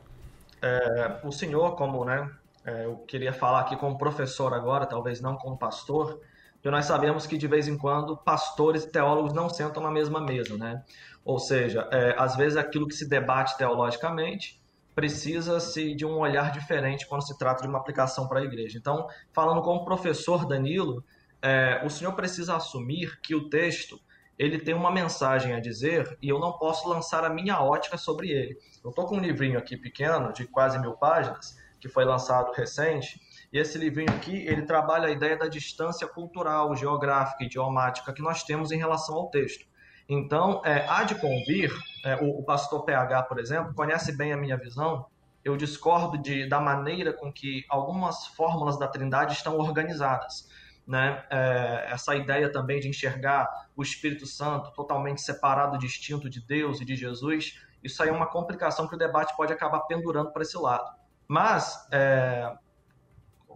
É, 0.61 1.19
o 1.23 1.31
senhor, 1.31 1.75
como, 1.75 2.03
né? 2.03 2.29
É, 2.65 2.85
eu 2.85 2.97
queria 3.07 3.33
falar 3.33 3.61
aqui 3.61 3.75
como 3.75 3.97
professor 3.97 4.53
agora, 4.53 4.85
talvez 4.85 5.21
não 5.21 5.35
como 5.35 5.57
pastor, 5.57 6.19
porque 6.59 6.69
nós 6.69 6.85
sabemos 6.85 7.25
que 7.25 7.37
de 7.37 7.47
vez 7.47 7.69
em 7.69 7.77
quando 7.77 8.17
pastores 8.17 8.83
e 8.83 8.91
teólogos 8.91 9.33
não 9.33 9.49
sentam 9.49 9.81
na 9.81 9.89
mesma 9.89 10.19
mesa, 10.19 10.57
né? 10.57 10.83
Ou 11.23 11.39
seja, 11.39 11.87
é, 11.89 12.13
às 12.17 12.35
vezes 12.35 12.57
aquilo 12.57 12.85
que 12.85 12.93
se 12.93 13.07
debate 13.07 13.57
teologicamente 13.57 14.61
precisa-se 14.93 15.95
de 15.95 16.05
um 16.05 16.17
olhar 16.17 16.51
diferente 16.51 17.07
quando 17.07 17.25
se 17.25 17.37
trata 17.37 17.61
de 17.61 17.69
uma 17.69 17.79
aplicação 17.79 18.27
para 18.27 18.41
a 18.41 18.43
igreja. 18.43 18.77
Então, 18.77 19.07
falando 19.31 19.61
como 19.61 19.85
professor 19.85 20.45
Danilo, 20.45 21.01
é, 21.41 21.81
o 21.85 21.89
senhor 21.89 22.13
precisa 22.13 22.57
assumir 22.57 23.21
que 23.21 23.33
o 23.33 23.49
texto 23.49 23.97
ele 24.37 24.59
tem 24.59 24.73
uma 24.73 24.91
mensagem 24.91 25.53
a 25.53 25.61
dizer 25.61 26.17
e 26.21 26.27
eu 26.27 26.39
não 26.39 26.53
posso 26.53 26.89
lançar 26.89 27.23
a 27.23 27.29
minha 27.29 27.61
ótica 27.61 27.97
sobre 27.97 28.31
ele. 28.31 28.57
Eu 28.83 28.89
estou 28.89 29.05
com 29.05 29.15
um 29.15 29.21
livrinho 29.21 29.57
aqui 29.57 29.77
pequeno, 29.77 30.33
de 30.33 30.45
quase 30.45 30.77
mil 30.77 30.93
páginas, 30.93 31.57
que 31.79 31.87
foi 31.87 32.03
lançado 32.03 32.51
recente, 32.51 33.21
e 33.51 33.57
esse 33.57 33.77
livrinho 33.77 34.13
aqui, 34.13 34.35
ele 34.45 34.61
trabalha 34.61 35.07
a 35.07 35.11
ideia 35.11 35.35
da 35.35 35.47
distância 35.47 36.07
cultural, 36.07 36.75
geográfica 36.75 37.43
e 37.43 37.47
idiomática 37.47 38.13
que 38.13 38.21
nós 38.21 38.43
temos 38.43 38.71
em 38.71 38.77
relação 38.77 39.15
ao 39.15 39.29
texto. 39.29 39.65
Então, 40.07 40.61
é, 40.65 40.87
há 40.87 41.03
de 41.03 41.15
convir, 41.15 41.71
é, 42.03 42.15
o, 42.15 42.39
o, 42.39 42.43
pastor 42.43 42.83
PH, 42.83 43.23
por 43.23 43.39
exemplo, 43.39 43.73
conhece 43.73 44.15
bem 44.15 44.33
a 44.33 44.37
minha 44.37 44.57
visão, 44.57 45.05
eu 45.43 45.55
discordo 45.55 46.17
de, 46.17 46.47
da 46.47 46.59
maneira 46.59 47.13
com 47.13 47.31
que 47.31 47.63
algumas 47.69 48.27
fórmulas 48.27 48.77
da 48.77 48.87
trindade 48.87 49.33
estão 49.33 49.57
organizadas. 49.57 50.49
Né? 50.85 51.23
É, 51.29 51.87
essa 51.91 52.15
ideia 52.15 52.51
também 52.51 52.79
de 52.79 52.87
enxergar 52.87 53.47
o 53.75 53.83
Espírito 53.83 54.25
Santo 54.25 54.71
totalmente 54.73 55.21
separado, 55.21 55.77
distinto 55.77 56.27
de 56.27 56.41
Deus 56.41 56.81
e 56.81 56.85
de 56.85 56.95
Jesus, 56.95 57.59
isso 57.83 58.01
aí 58.01 58.09
é 58.09 58.11
uma 58.11 58.27
complicação 58.27 58.87
que 58.87 58.95
o 58.95 58.97
debate 58.97 59.35
pode 59.37 59.53
acabar 59.53 59.81
pendurando 59.81 60.31
para 60.31 60.41
esse 60.41 60.57
lado. 60.57 60.89
Mas, 61.27 61.87
é... 61.91 62.51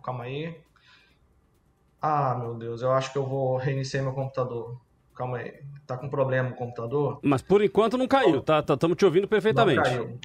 calma 0.03 0.25
aí. 0.25 0.55
Ah, 2.01 2.35
meu 2.35 2.53
Deus, 2.55 2.81
eu 2.81 2.91
acho 2.91 3.11
que 3.11 3.17
eu 3.17 3.25
vou 3.25 3.57
reiniciar 3.57 4.03
meu 4.03 4.13
computador. 4.13 4.79
Calma 5.15 5.37
aí. 5.37 5.53
Tá 5.87 5.97
com 5.97 6.09
problema 6.09 6.49
o 6.49 6.55
computador? 6.55 7.19
Mas 7.23 7.41
por 7.41 7.63
enquanto 7.63 7.97
não 7.97 8.07
caiu, 8.07 8.41
tá? 8.41 8.59
Estamos 8.59 8.95
tá, 8.95 8.95
te 8.95 9.05
ouvindo 9.05 9.27
perfeitamente. 9.27 9.77
Não 9.77 9.83
caiu. 9.83 10.19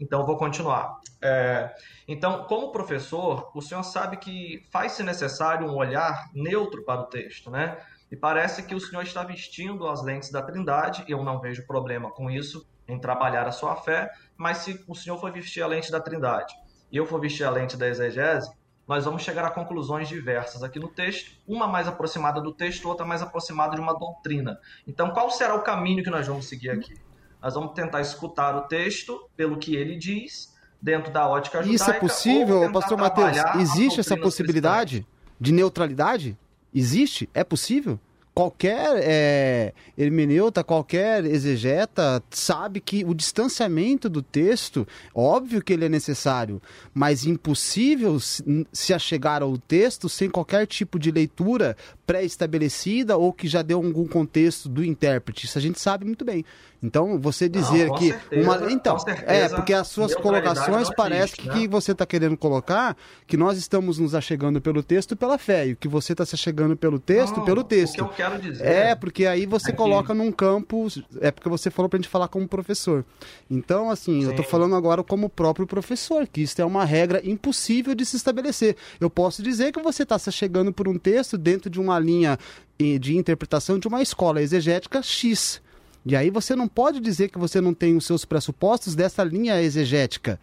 Então 0.00 0.24
vou 0.24 0.36
continuar. 0.36 1.00
É, 1.20 1.74
então, 2.06 2.44
como 2.44 2.70
professor, 2.70 3.50
o 3.54 3.60
senhor 3.60 3.82
sabe 3.82 4.16
que 4.16 4.62
faz-se 4.70 5.02
necessário 5.02 5.66
um 5.66 5.76
olhar 5.76 6.30
neutro 6.32 6.84
para 6.84 7.00
o 7.00 7.06
texto, 7.06 7.50
né? 7.50 7.76
E 8.10 8.16
parece 8.16 8.62
que 8.62 8.74
o 8.74 8.80
senhor 8.80 9.02
está 9.02 9.22
vestindo 9.22 9.86
as 9.88 10.02
lentes 10.02 10.30
da 10.30 10.40
Trindade, 10.40 11.04
eu 11.08 11.22
não 11.24 11.40
vejo 11.40 11.66
problema 11.66 12.10
com 12.10 12.30
isso, 12.30 12.66
em 12.86 12.98
trabalhar 12.98 13.46
a 13.46 13.52
sua 13.52 13.76
fé, 13.76 14.10
mas 14.36 14.58
se 14.58 14.82
o 14.88 14.94
senhor 14.94 15.18
for 15.18 15.30
vestir 15.30 15.62
a 15.62 15.66
lente 15.66 15.90
da 15.90 16.00
Trindade 16.00 16.54
e 16.90 16.96
eu 16.96 17.04
for 17.04 17.20
vestir 17.20 17.44
a 17.44 17.50
lente 17.50 17.76
da 17.76 17.86
exegese, 17.86 18.50
nós 18.88 19.04
vamos 19.04 19.22
chegar 19.22 19.44
a 19.44 19.50
conclusões 19.50 20.08
diversas 20.08 20.62
aqui 20.62 20.78
no 20.78 20.88
texto, 20.88 21.32
uma 21.46 21.68
mais 21.68 21.86
aproximada 21.86 22.40
do 22.40 22.52
texto, 22.52 22.88
outra 22.88 23.04
mais 23.04 23.20
aproximada 23.20 23.76
de 23.76 23.80
uma 23.82 23.92
doutrina. 23.92 24.58
Então, 24.86 25.10
qual 25.10 25.30
será 25.30 25.54
o 25.54 25.62
caminho 25.62 26.02
que 26.02 26.08
nós 26.08 26.26
vamos 26.26 26.46
seguir 26.48 26.70
aqui? 26.70 26.94
Nós 27.40 27.54
vamos 27.54 27.74
tentar 27.74 28.00
escutar 28.00 28.56
o 28.56 28.62
texto 28.62 29.28
pelo 29.36 29.58
que 29.58 29.76
ele 29.76 29.94
diz, 29.96 30.56
dentro 30.80 31.12
da 31.12 31.28
ótica 31.28 31.62
judaica. 31.62 31.74
Isso 31.74 31.90
é 31.90 32.00
possível, 32.00 32.72
pastor 32.72 32.96
Mateus? 32.96 33.36
Existe 33.56 34.00
essa 34.00 34.16
possibilidade 34.16 35.00
cristãs. 35.00 35.38
de 35.38 35.52
neutralidade? 35.52 36.38
Existe? 36.74 37.28
É 37.34 37.44
possível? 37.44 38.00
Qualquer 38.38 39.00
é, 39.02 39.74
hermeneuta, 39.96 40.62
qualquer 40.62 41.24
exegeta 41.24 42.22
sabe 42.30 42.80
que 42.80 43.04
o 43.04 43.12
distanciamento 43.12 44.08
do 44.08 44.22
texto, 44.22 44.86
óbvio 45.12 45.60
que 45.60 45.72
ele 45.72 45.86
é 45.86 45.88
necessário, 45.88 46.62
mas 46.94 47.26
impossível 47.26 48.16
se 48.20 48.94
achegar 48.94 49.42
ao 49.42 49.58
texto 49.58 50.08
sem 50.08 50.30
qualquer 50.30 50.68
tipo 50.68 51.00
de 51.00 51.10
leitura 51.10 51.76
pré-estabelecida 52.06 53.16
ou 53.16 53.32
que 53.32 53.48
já 53.48 53.60
deu 53.60 53.78
algum 53.78 54.06
contexto 54.06 54.68
do 54.68 54.84
intérprete. 54.84 55.46
Isso 55.46 55.58
a 55.58 55.60
gente 55.60 55.80
sabe 55.80 56.04
muito 56.04 56.24
bem. 56.24 56.44
Então, 56.82 57.18
você 57.18 57.48
dizer 57.48 57.88
Não, 57.88 57.96
que 57.96 58.12
certeza, 58.12 58.42
uma 58.42 58.72
então, 58.72 58.96
é 59.26 59.48
porque 59.48 59.74
as 59.74 59.88
suas 59.88 60.14
colocações 60.14 60.88
parece 60.96 61.34
que, 61.34 61.48
né? 61.48 61.54
que 61.54 61.68
você 61.68 61.90
está 61.90 62.06
querendo 62.06 62.36
colocar 62.36 62.96
que 63.26 63.36
nós 63.36 63.58
estamos 63.58 63.98
nos 63.98 64.14
achegando 64.14 64.60
pelo 64.60 64.80
texto 64.82 65.16
pela 65.16 65.36
fé 65.38 65.66
e 65.66 65.76
que 65.76 65.88
você 65.88 66.12
está 66.12 66.24
se 66.24 66.36
achegando 66.36 66.76
pelo 66.76 67.00
texto 67.00 67.38
Não, 67.38 67.44
pelo 67.44 67.64
texto. 67.64 67.94
O 67.94 67.96
que 67.96 68.00
eu 68.00 68.08
quero 68.08 68.27
dizer 68.36 68.66
é 68.66 68.94
porque 68.94 69.26
aí 69.26 69.46
você 69.46 69.72
coloca 69.72 70.12
num 70.12 70.30
campo 70.30 70.86
é 71.20 71.30
porque 71.30 71.48
você 71.48 71.70
falou 71.70 71.88
para 71.88 71.98
a 71.98 72.00
gente 72.00 72.10
falar 72.10 72.28
como 72.28 72.46
professor. 72.46 73.04
Então, 73.50 73.90
assim, 73.90 74.20
Sim. 74.20 74.24
eu 74.24 74.30
estou 74.30 74.44
falando 74.44 74.74
agora 74.74 75.02
como 75.02 75.28
próprio 75.28 75.66
professor 75.66 76.26
que 76.26 76.42
isso 76.42 76.60
é 76.60 76.64
uma 76.64 76.84
regra 76.84 77.20
impossível 77.24 77.94
de 77.94 78.04
se 78.04 78.16
estabelecer. 78.16 78.76
Eu 79.00 79.08
posso 79.08 79.42
dizer 79.42 79.72
que 79.72 79.80
você 79.80 80.02
está 80.02 80.18
se 80.18 80.28
achegando 80.28 80.72
por 80.72 80.88
um 80.88 80.98
texto 80.98 81.38
dentro 81.38 81.70
de 81.70 81.80
uma 81.80 81.98
linha 81.98 82.38
de 82.78 83.16
interpretação 83.16 83.78
de 83.78 83.88
uma 83.88 84.02
escola 84.02 84.40
exegética 84.40 85.02
X 85.02 85.60
e 86.08 86.16
aí 86.16 86.30
você 86.30 86.56
não 86.56 86.66
pode 86.66 87.00
dizer 87.00 87.28
que 87.28 87.38
você 87.38 87.60
não 87.60 87.74
tem 87.74 87.94
os 87.94 88.06
seus 88.06 88.24
pressupostos 88.24 88.94
dessa 88.94 89.22
linha 89.22 89.60
exegética. 89.60 90.40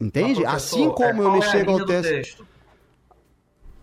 Entende? 0.00 0.44
assim 0.46 0.88
como 0.90 1.22
é, 1.22 1.26
eu 1.26 1.32
me 1.32 1.38
é 1.38 1.42
chego 1.42 1.72
ao 1.72 1.84
texto... 1.84 2.46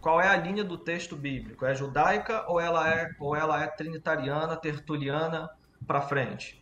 Qual 0.02 0.22
é 0.22 0.28
a 0.28 0.38
linha 0.38 0.64
do 0.64 0.78
texto 0.78 1.16
bíblico? 1.16 1.66
É 1.66 1.76
judaica 1.76 2.46
ou 2.48 2.60
ela 2.60 2.90
é, 2.90 3.10
ou 3.20 3.36
ela 3.36 3.62
é 3.62 3.68
trinitariana, 3.68 4.56
tertuliana 4.56 5.50
para 5.86 6.02
frente? 6.02 6.60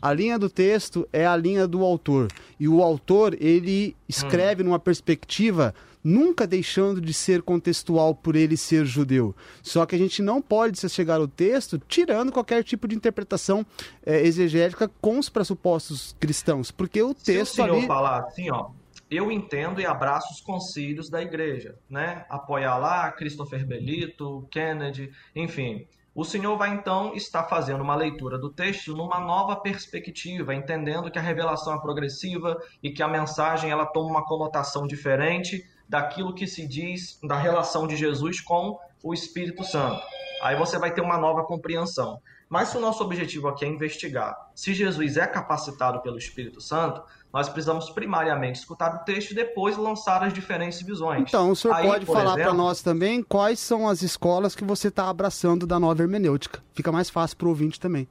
A 0.00 0.12
linha 0.12 0.38
do 0.38 0.48
texto 0.48 1.08
é 1.12 1.26
a 1.26 1.34
linha 1.34 1.66
do 1.66 1.82
autor. 1.82 2.28
E 2.58 2.68
o 2.68 2.82
autor, 2.82 3.36
ele 3.40 3.96
escreve 4.08 4.62
hum. 4.62 4.66
numa 4.66 4.78
perspectiva 4.78 5.74
nunca 6.02 6.46
deixando 6.46 7.00
de 7.00 7.12
ser 7.12 7.42
contextual 7.42 8.14
por 8.14 8.36
ele 8.36 8.56
ser 8.56 8.86
judeu. 8.86 9.34
Só 9.62 9.84
que 9.84 9.96
a 9.96 9.98
gente 9.98 10.22
não 10.22 10.40
pode 10.40 10.78
se 10.78 10.88
chegar 10.88 11.20
ao 11.20 11.26
texto 11.28 11.78
tirando 11.88 12.32
qualquer 12.32 12.62
tipo 12.62 12.86
de 12.86 12.94
interpretação 12.94 13.66
é, 14.04 14.20
exegética 14.22 14.88
com 15.00 15.18
os 15.18 15.28
pressupostos 15.28 16.14
cristãos, 16.20 16.70
porque 16.70 17.02
o 17.02 17.12
texto 17.12 17.54
Se 17.54 17.62
o 17.62 17.64
senhor 17.64 17.76
ali... 17.78 17.86
falar 17.86 18.20
assim, 18.20 18.50
ó, 18.50 18.70
eu 19.10 19.30
entendo 19.32 19.80
e 19.80 19.86
abraço 19.86 20.32
os 20.32 20.40
concílios 20.40 21.08
da 21.08 21.22
igreja, 21.22 21.78
né? 21.88 22.26
Apoiar 22.28 22.76
lá 22.76 23.10
Christopher 23.12 23.66
Belito, 23.66 24.46
Kennedy, 24.50 25.10
enfim. 25.34 25.86
O 26.14 26.24
Senhor 26.24 26.56
vai 26.56 26.70
então 26.70 27.14
estar 27.14 27.44
fazendo 27.44 27.80
uma 27.82 27.94
leitura 27.94 28.36
do 28.36 28.50
texto 28.50 28.94
numa 28.94 29.20
nova 29.20 29.56
perspectiva, 29.56 30.54
entendendo 30.54 31.10
que 31.10 31.18
a 31.18 31.22
revelação 31.22 31.74
é 31.76 31.80
progressiva 31.80 32.60
e 32.82 32.90
que 32.90 33.02
a 33.02 33.08
mensagem 33.08 33.70
ela 33.70 33.86
toma 33.86 34.10
uma 34.10 34.26
conotação 34.26 34.86
diferente 34.86 35.64
daquilo 35.88 36.34
que 36.34 36.46
se 36.46 36.66
diz 36.66 37.18
da 37.22 37.36
relação 37.36 37.86
de 37.86 37.96
Jesus 37.96 38.40
com 38.40 38.78
o 39.02 39.14
Espírito 39.14 39.62
Santo. 39.62 40.02
Aí 40.42 40.56
você 40.56 40.78
vai 40.78 40.92
ter 40.92 41.00
uma 41.00 41.16
nova 41.16 41.44
compreensão. 41.44 42.20
Mas 42.48 42.68
se 42.68 42.76
o 42.76 42.80
nosso 42.80 43.04
objetivo 43.04 43.46
aqui 43.46 43.64
é 43.64 43.68
investigar 43.68 44.34
se 44.58 44.74
Jesus 44.74 45.16
é 45.16 45.24
capacitado 45.24 46.00
pelo 46.00 46.18
Espírito 46.18 46.60
Santo, 46.60 47.00
nós 47.32 47.48
precisamos 47.48 47.90
primariamente 47.90 48.58
escutar 48.58 48.94
o 48.94 48.98
texto 49.04 49.32
e 49.32 49.34
depois 49.34 49.76
lançar 49.76 50.22
as 50.22 50.32
diferentes 50.32 50.80
visões. 50.80 51.24
Então, 51.28 51.50
o 51.50 51.56
senhor 51.56 51.74
Aí, 51.74 51.86
pode 51.86 52.06
falar 52.06 52.34
para 52.34 52.54
nós 52.54 52.82
também 52.82 53.22
quais 53.22 53.58
são 53.58 53.88
as 53.88 54.02
escolas 54.02 54.54
que 54.54 54.64
você 54.64 54.88
está 54.88 55.08
abraçando 55.08 55.66
da 55.66 55.78
nova 55.78 56.02
hermenêutica. 56.02 56.62
Fica 56.72 56.90
mais 56.90 57.10
fácil 57.10 57.36
para 57.36 57.46
o 57.46 57.50
ouvinte 57.50 57.78
também. 57.78 58.08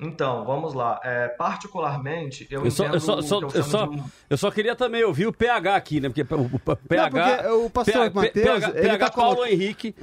Então, 0.00 0.44
vamos 0.44 0.74
lá. 0.74 1.00
É, 1.02 1.26
particularmente, 1.28 2.46
eu, 2.50 2.64
Eu 2.64 2.70
só, 2.70 2.84
entendo 2.84 2.94
eu, 2.96 3.00
só, 3.00 3.18
o 3.18 3.22
só- 3.22 3.38
que 3.48 3.58
eu 3.58 3.62
só, 3.64 3.86
de 3.86 3.96
um- 3.98 4.04
eu 4.30 4.36
só 4.38 4.50
queria 4.50 4.76
também 4.76 5.02
ouvir 5.02 5.26
o 5.26 5.32
PH 5.32 5.74
aqui, 5.74 6.00
né? 6.00 6.08
Porque 6.08 6.22
o, 6.34 6.38
o- 6.38 6.50
o 6.72 6.76
PH. 6.76 7.10
porque 7.10 7.48
o 7.48 7.70
pastor 7.70 8.08
P- 8.08 8.14
Mateus, 8.14 8.60
PH, 8.60 8.78
ele 8.78 8.88
PH 8.88 9.06
tá 9.06 9.10
Paulo 9.12 9.34
colocando- 9.36 9.52
Henrique. 9.52 9.94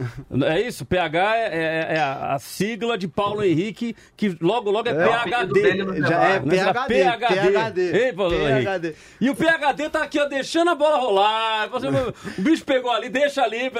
É 0.46 0.62
isso? 0.62 0.86
PH 0.86 1.38
é, 1.38 1.42
é- 1.48 1.96
é 1.96 2.00
a 2.02 2.38
sigla 2.40 2.98
de 2.98 3.08
Paulo 3.08 3.42
Henrique, 3.42 3.96
que 4.18 4.38
logo, 4.42 4.70
logo 4.70 4.90
é, 4.90 4.92
É, 4.92 4.96
PHD. 5.06 5.78
Já 6.08 6.24
é 6.24 6.40
PHD. 6.42 6.88
PHD. 6.88 7.52
PHD. 7.52 7.98
Ei, 8.06 8.14
Paulo 8.14 8.32
PHD. 8.36 8.88
Henrique. 8.88 9.00
E 9.22 9.30
o 9.30 9.36
PHD 9.36 9.90
tá 9.90 10.04
aqui, 10.04 10.20
ó, 10.20 10.26
deixando 10.26 10.72
a 10.72 10.76
bola 10.76 10.98
rolar. 10.98 11.70
Você- 11.70 11.88
o 11.88 12.42
bicho 12.42 12.66
pegou 12.66 12.92
ali, 12.92 13.08
deixa 13.08 13.42
ali. 13.44 13.72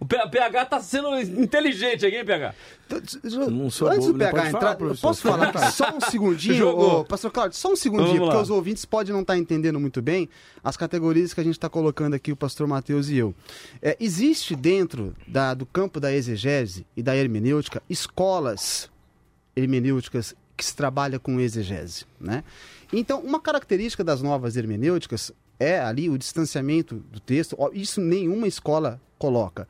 O 0.00 0.06
PH 0.06 0.64
tá 0.64 0.80
sendo 0.80 1.20
inteligente 1.20 2.06
aqui, 2.06 2.16
hein, 2.16 2.24
PH? 2.24 2.54
Não 3.50 3.70
sou 3.70 3.88
Antes 3.88 4.06
bobo, 4.06 4.12
do? 4.12 4.18
PH 4.18 4.48
entrar, 4.48 4.76
falar, 4.76 4.94
posso 4.96 5.22
falar 5.22 5.70
só 5.72 5.96
um 5.96 6.00
segundinho, 6.00 6.68
ô, 6.76 7.04
pastor 7.04 7.30
Cláudio, 7.30 7.56
só 7.58 7.72
um 7.72 7.76
segundinho, 7.76 8.06
Vamos 8.08 8.20
porque 8.20 8.36
lá. 8.36 8.42
os 8.42 8.50
ouvintes 8.50 8.84
podem 8.84 9.12
não 9.12 9.20
estar 9.22 9.36
entendendo 9.36 9.78
muito 9.80 10.00
bem 10.02 10.28
as 10.62 10.76
categorias 10.76 11.32
que 11.34 11.40
a 11.40 11.44
gente 11.44 11.54
está 11.54 11.68
colocando 11.68 12.14
aqui, 12.14 12.32
o 12.32 12.36
pastor 12.36 12.66
Mateus 12.66 13.08
e 13.08 13.16
eu. 13.16 13.34
É, 13.80 13.96
existe 14.00 14.54
dentro 14.56 15.14
da- 15.26 15.54
do 15.54 15.64
campo 15.66 15.98
da 16.00 16.12
exegese 16.12 16.86
e 16.96 17.02
da 17.02 17.16
hermenêutica 17.16 17.82
escolas 17.88 18.90
hermenêuticas 19.54 20.34
que 20.56 20.64
se 20.64 20.74
trabalha 20.74 21.18
com 21.18 21.40
exegese, 21.40 22.04
né? 22.20 22.44
Então, 22.92 23.20
uma 23.20 23.40
característica 23.40 24.04
das 24.04 24.20
novas 24.22 24.56
hermenêuticas 24.56 25.32
é 25.58 25.80
ali 25.80 26.10
o 26.10 26.18
distanciamento 26.18 26.96
do 27.10 27.20
texto, 27.20 27.56
isso 27.72 28.00
nenhuma 28.00 28.46
escola 28.46 29.00
coloca. 29.18 29.68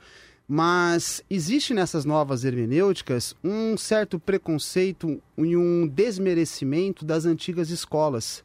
Mas 0.55 1.25
existe 1.31 1.73
nessas 1.73 2.05
novas 2.05 2.45
hermenêuticas 2.45 3.35
um 3.43 3.75
certo 3.75 4.19
preconceito 4.19 5.19
e 5.39 5.57
um 5.57 5.89
desmerecimento 5.89 7.07
das 7.07 7.25
antigas 7.25 7.71
escolas. 7.71 8.45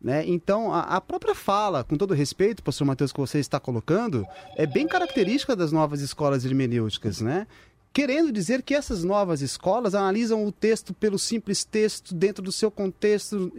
Né? 0.00 0.24
Então, 0.26 0.72
a, 0.72 0.80
a 0.80 1.02
própria 1.02 1.34
fala, 1.34 1.84
com 1.84 1.98
todo 1.98 2.14
respeito, 2.14 2.62
pastor 2.62 2.86
Mateus, 2.86 3.12
que 3.12 3.20
você 3.20 3.40
está 3.40 3.60
colocando, 3.60 4.26
é 4.56 4.64
bem 4.66 4.88
característica 4.88 5.54
das 5.54 5.70
novas 5.70 6.00
escolas 6.00 6.46
hermenêuticas, 6.46 7.20
né? 7.20 7.46
Querendo 7.94 8.32
dizer 8.32 8.60
que 8.62 8.74
essas 8.74 9.04
novas 9.04 9.40
escolas 9.40 9.94
analisam 9.94 10.44
o 10.44 10.50
texto 10.50 10.92
pelo 10.92 11.16
simples 11.16 11.62
texto 11.62 12.12
dentro 12.12 12.42
do 12.42 12.50
seu 12.50 12.68
contexto 12.68 13.52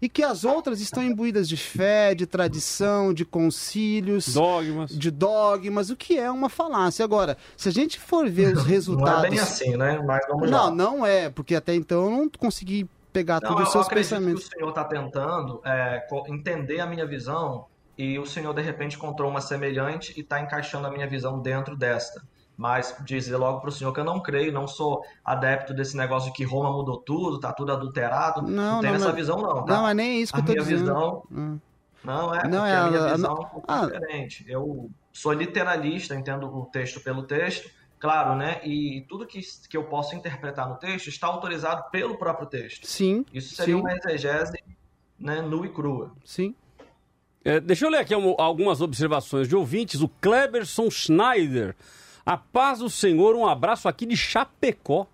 e, 0.00 0.08
que 0.08 0.22
as 0.22 0.42
outras 0.42 0.80
estão 0.80 1.02
imbuídas 1.02 1.46
de 1.46 1.58
fé, 1.58 2.14
de 2.14 2.24
tradição, 2.24 3.12
de 3.12 3.26
concílios, 3.26 4.32
Dogmas. 4.32 4.90
de 4.90 5.10
dogmas, 5.10 5.90
o 5.90 5.96
que 5.96 6.18
é 6.18 6.30
uma 6.30 6.48
falácia. 6.48 7.04
Agora, 7.04 7.36
se 7.58 7.68
a 7.68 7.72
gente 7.72 8.00
for 8.00 8.26
ver 8.26 8.56
os 8.56 8.62
Não 8.64 8.70
resultados. 8.70 9.24
é 9.24 9.28
bem 9.28 9.38
assim, 9.38 9.76
né? 9.76 10.02
Mas 10.02 10.26
vamos 10.28 10.50
lá. 10.50 10.70
Não, 10.70 10.74
não 10.74 11.06
é, 11.06 11.28
porque 11.28 11.54
até 11.54 11.74
então 11.74 12.04
eu 12.04 12.10
não 12.10 12.28
consegui 12.30 12.88
pegar 13.12 13.38
Não, 13.42 13.50
todos 13.50 13.66
os 13.66 13.72
seus 13.72 13.86
pensamentos. 13.86 14.48
que 14.48 14.56
o 14.56 14.58
senhor 14.58 14.70
está 14.70 14.84
tentando 14.84 15.60
é, 15.62 16.02
entender 16.28 16.80
a 16.80 16.86
minha 16.86 17.06
visão 17.06 17.66
e 17.98 18.18
o 18.18 18.24
senhor 18.24 18.54
de 18.54 18.62
repente 18.62 18.96
encontrou 18.96 19.30
uma 19.30 19.42
semelhante 19.42 20.14
e 20.16 20.22
está 20.22 20.40
encaixando 20.40 20.86
a 20.86 20.90
minha 20.90 21.06
visão 21.06 21.38
dentro 21.38 21.76
desta. 21.76 22.22
Mas 22.56 22.94
dizer 23.04 23.36
logo 23.36 23.60
para 23.60 23.68
o 23.68 23.72
senhor 23.72 23.92
que 23.92 23.98
eu 23.98 24.04
não 24.04 24.20
creio, 24.20 24.52
não 24.52 24.68
sou 24.68 25.02
adepto 25.24 25.74
desse 25.74 25.96
negócio 25.96 26.30
de 26.30 26.36
que 26.36 26.44
Roma 26.44 26.70
mudou 26.70 26.98
tudo, 26.98 27.40
tá 27.40 27.52
tudo 27.52 27.72
adulterado. 27.72 28.42
Não, 28.42 28.80
tem 28.80 28.90
não, 28.90 28.96
essa 28.96 29.06
mas- 29.06 29.14
visão 29.16 29.38
não. 29.42 29.64
Tá? 29.64 29.74
Não, 29.76 29.88
é 29.88 29.94
nem 29.94 30.20
isso 30.20 30.32
que 30.32 30.38
a 30.38 30.42
eu 30.42 30.46
tô 30.46 30.52
minha 30.52 30.62
dizendo. 30.64 30.80
visão 30.80 31.22
Hum. 31.32 31.58
não 32.04 32.34
é, 32.34 32.46
Não, 32.48 32.58
porque 32.60 32.70
é 32.72 32.76
a 32.76 32.86
minha 32.88 33.00
a- 33.00 33.10
a- 33.10 33.14
visão 33.16 33.30
é 33.30 33.34
um 33.34 33.44
pouco 33.44 33.64
ah. 33.66 33.86
diferente. 33.86 34.44
Eu 34.48 34.90
sou 35.12 35.32
literalista, 35.32 36.14
entendo 36.14 36.46
o 36.46 36.66
texto 36.66 37.00
pelo 37.00 37.24
texto, 37.24 37.68
claro, 37.98 38.36
né? 38.36 38.60
E 38.64 39.04
tudo 39.08 39.26
que, 39.26 39.40
que 39.68 39.76
eu 39.76 39.84
posso 39.84 40.14
interpretar 40.14 40.68
no 40.68 40.76
texto 40.76 41.08
está 41.08 41.26
autorizado 41.26 41.90
pelo 41.90 42.16
próprio 42.16 42.46
texto. 42.46 42.86
Sim. 42.86 43.24
Isso 43.32 43.56
seria 43.56 43.74
sim, 43.74 43.80
uma 43.80 43.92
exegese 43.92 44.58
né, 45.18 45.40
nua 45.42 45.66
e 45.66 45.70
crua. 45.70 46.12
Sim. 46.24 46.54
É, 47.44 47.58
deixa 47.60 47.84
eu 47.84 47.90
ler 47.90 47.98
aqui 47.98 48.14
um- 48.14 48.34
algumas 48.38 48.80
observações 48.80 49.48
de 49.48 49.56
ouvintes. 49.56 50.00
O 50.00 50.08
Kleberson 50.08 50.88
Schneider. 50.90 51.74
A 52.24 52.36
paz 52.36 52.78
do 52.78 52.88
Senhor, 52.88 53.34
um 53.36 53.46
abraço 53.46 53.88
aqui 53.88 54.06
de 54.06 54.16
Chapecó, 54.16 55.06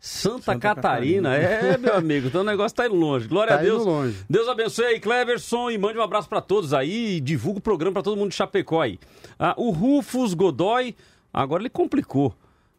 Santa, 0.00 0.42
Santa 0.52 0.58
Catarina. 0.58 1.30
Catarina. 1.30 1.68
É, 1.74 1.78
meu 1.78 1.94
amigo, 1.94 2.26
então 2.28 2.40
o 2.42 2.44
negócio 2.44 2.76
tá 2.76 2.86
indo 2.86 2.94
longe. 2.96 3.26
Glória 3.28 3.54
Tá 3.54 3.58
a 3.60 3.62
Deus. 3.62 3.82
indo 3.82 3.90
longe. 3.90 4.16
Deus 4.28 4.48
abençoe 4.48 4.84
aí, 4.86 5.00
Cleverson, 5.00 5.70
e 5.70 5.78
mande 5.78 5.98
um 5.98 6.02
abraço 6.02 6.28
pra 6.28 6.40
todos 6.40 6.74
aí. 6.74 7.20
Divulga 7.20 7.58
o 7.58 7.62
programa 7.62 7.94
pra 7.94 8.02
todo 8.02 8.16
mundo 8.16 8.30
de 8.30 8.36
Chapecó 8.36 8.80
aí. 8.82 8.98
Ah, 9.38 9.54
o 9.56 9.70
Rufus 9.70 10.34
Godoy, 10.34 10.94
agora 11.32 11.62
ele 11.62 11.70
complicou. 11.70 12.34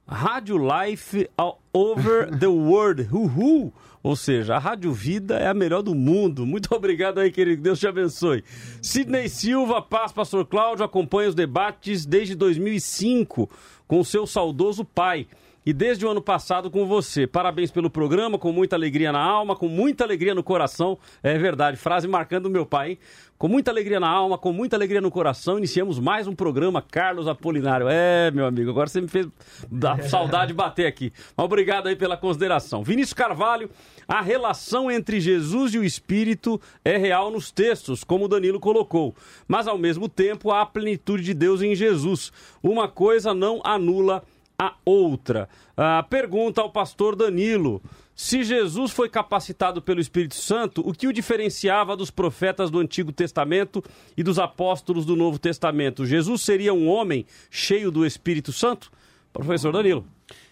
Rádio 0.07 0.57
Life 0.57 1.29
all 1.37 1.61
over 1.73 2.29
the 2.39 2.47
world. 2.47 3.09
Uhul! 3.11 3.73
Ou 4.03 4.15
seja, 4.15 4.55
a 4.55 4.59
Rádio 4.59 4.93
Vida 4.93 5.37
é 5.37 5.47
a 5.47 5.53
melhor 5.53 5.81
do 5.81 5.93
mundo. 5.93 6.45
Muito 6.45 6.73
obrigado 6.73 7.17
aí, 7.19 7.29
querido. 7.29 7.61
Deus 7.61 7.77
te 7.77 7.87
abençoe. 7.87 8.41
Sidney 8.81 9.27
Silva, 9.27 9.81
paz, 9.81 10.13
pastor 10.13 10.45
Cláudio, 10.45 10.85
acompanha 10.85 11.27
os 11.27 11.35
debates 11.35 12.05
desde 12.05 12.33
2005 12.35 13.49
com 13.87 14.03
seu 14.03 14.27
saudoso 14.27 14.83
pai. 14.83 15.27
E 15.67 15.73
desde 15.73 16.05
o 16.05 16.09
ano 16.09 16.21
passado 16.21 16.71
com 16.71 16.85
você. 16.85 17.27
Parabéns 17.27 17.69
pelo 17.69 17.89
programa, 17.89 18.37
com 18.37 18.53
muita 18.53 18.77
alegria 18.77 19.11
na 19.11 19.19
alma, 19.19 19.53
com 19.53 19.67
muita 19.67 20.05
alegria 20.05 20.33
no 20.33 20.41
coração. 20.41 20.97
É 21.21 21.37
verdade, 21.37 21.75
frase 21.75 22.07
marcando 22.07 22.45
o 22.45 22.49
meu 22.49 22.65
pai, 22.65 22.91
hein? 22.91 22.99
Com 23.37 23.49
muita 23.49 23.69
alegria 23.69 23.99
na 23.99 24.09
alma, 24.09 24.37
com 24.37 24.53
muita 24.53 24.77
alegria 24.77 25.01
no 25.01 25.11
coração, 25.11 25.57
iniciamos 25.57 25.99
mais 25.99 26.25
um 26.25 26.33
programa, 26.33 26.81
Carlos 26.81 27.27
Apolinário. 27.27 27.87
É, 27.89 28.31
meu 28.31 28.45
amigo, 28.45 28.71
agora 28.71 28.87
você 28.87 29.01
me 29.01 29.09
fez 29.09 29.27
dar 29.69 30.01
saudade 30.07 30.47
de 30.47 30.53
bater 30.53 30.87
aqui. 30.87 31.11
Mas 31.35 31.45
obrigado 31.45 31.87
aí 31.87 31.97
pela 31.97 32.15
consideração. 32.15 32.81
Vinícius 32.81 33.13
Carvalho, 33.13 33.69
a 34.07 34.21
relação 34.21 34.89
entre 34.89 35.19
Jesus 35.19 35.73
e 35.73 35.79
o 35.79 35.83
Espírito 35.83 36.61
é 36.83 36.95
real 36.95 37.29
nos 37.29 37.51
textos, 37.51 38.05
como 38.05 38.25
o 38.25 38.27
Danilo 38.29 38.59
colocou. 38.59 39.13
Mas 39.45 39.67
ao 39.67 39.77
mesmo 39.77 40.07
tempo 40.07 40.49
há 40.49 40.61
a 40.61 40.65
plenitude 40.65 41.23
de 41.23 41.33
Deus 41.33 41.61
em 41.61 41.75
Jesus. 41.75 42.31
Uma 42.63 42.87
coisa 42.87 43.33
não 43.33 43.61
anula 43.65 44.15
a 44.17 44.36
outra. 44.83 45.47
Ah, 45.75 46.03
pergunta 46.03 46.61
ao 46.61 46.71
pastor 46.71 47.15
Danilo: 47.15 47.81
se 48.15 48.43
Jesus 48.43 48.91
foi 48.91 49.09
capacitado 49.09 49.81
pelo 49.81 50.01
Espírito 50.01 50.35
Santo, 50.35 50.81
o 50.87 50.91
que 50.91 51.07
o 51.07 51.13
diferenciava 51.13 51.95
dos 51.95 52.09
profetas 52.09 52.71
do 52.71 52.79
Antigo 52.79 53.11
Testamento 53.11 53.83
e 54.15 54.23
dos 54.23 54.39
apóstolos 54.39 55.05
do 55.05 55.15
Novo 55.15 55.37
Testamento? 55.37 56.05
Jesus 56.05 56.41
seria 56.41 56.73
um 56.73 56.87
homem 56.87 57.25
cheio 57.51 57.91
do 57.91 58.05
Espírito 58.05 58.51
Santo? 58.51 58.91
Professor 59.31 59.71
Danilo. 59.71 60.05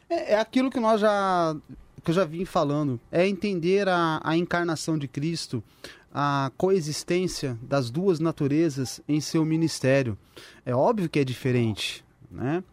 É, 0.07 0.33
é 0.33 0.39
aquilo 0.39 0.69
que 0.69 0.79
nós 0.79 1.01
já 1.01 1.55
que 2.03 2.11
eu 2.11 2.15
já 2.15 2.23
vim 2.23 2.45
falando, 2.45 2.99
é 3.11 3.27
entender 3.27 3.89
a, 3.89 4.21
a 4.23 4.37
encarnação 4.37 4.95
de 4.95 5.07
Cristo, 5.07 5.63
a 6.13 6.51
coexistência 6.55 7.57
das 7.63 7.89
duas 7.89 8.19
naturezas 8.19 9.01
em 9.07 9.19
seu 9.19 9.43
ministério. 9.43 10.15
É 10.63 10.75
óbvio 10.75 11.09
que 11.09 11.17
é 11.17 11.23
diferente, 11.23 12.05
né? 12.29 12.63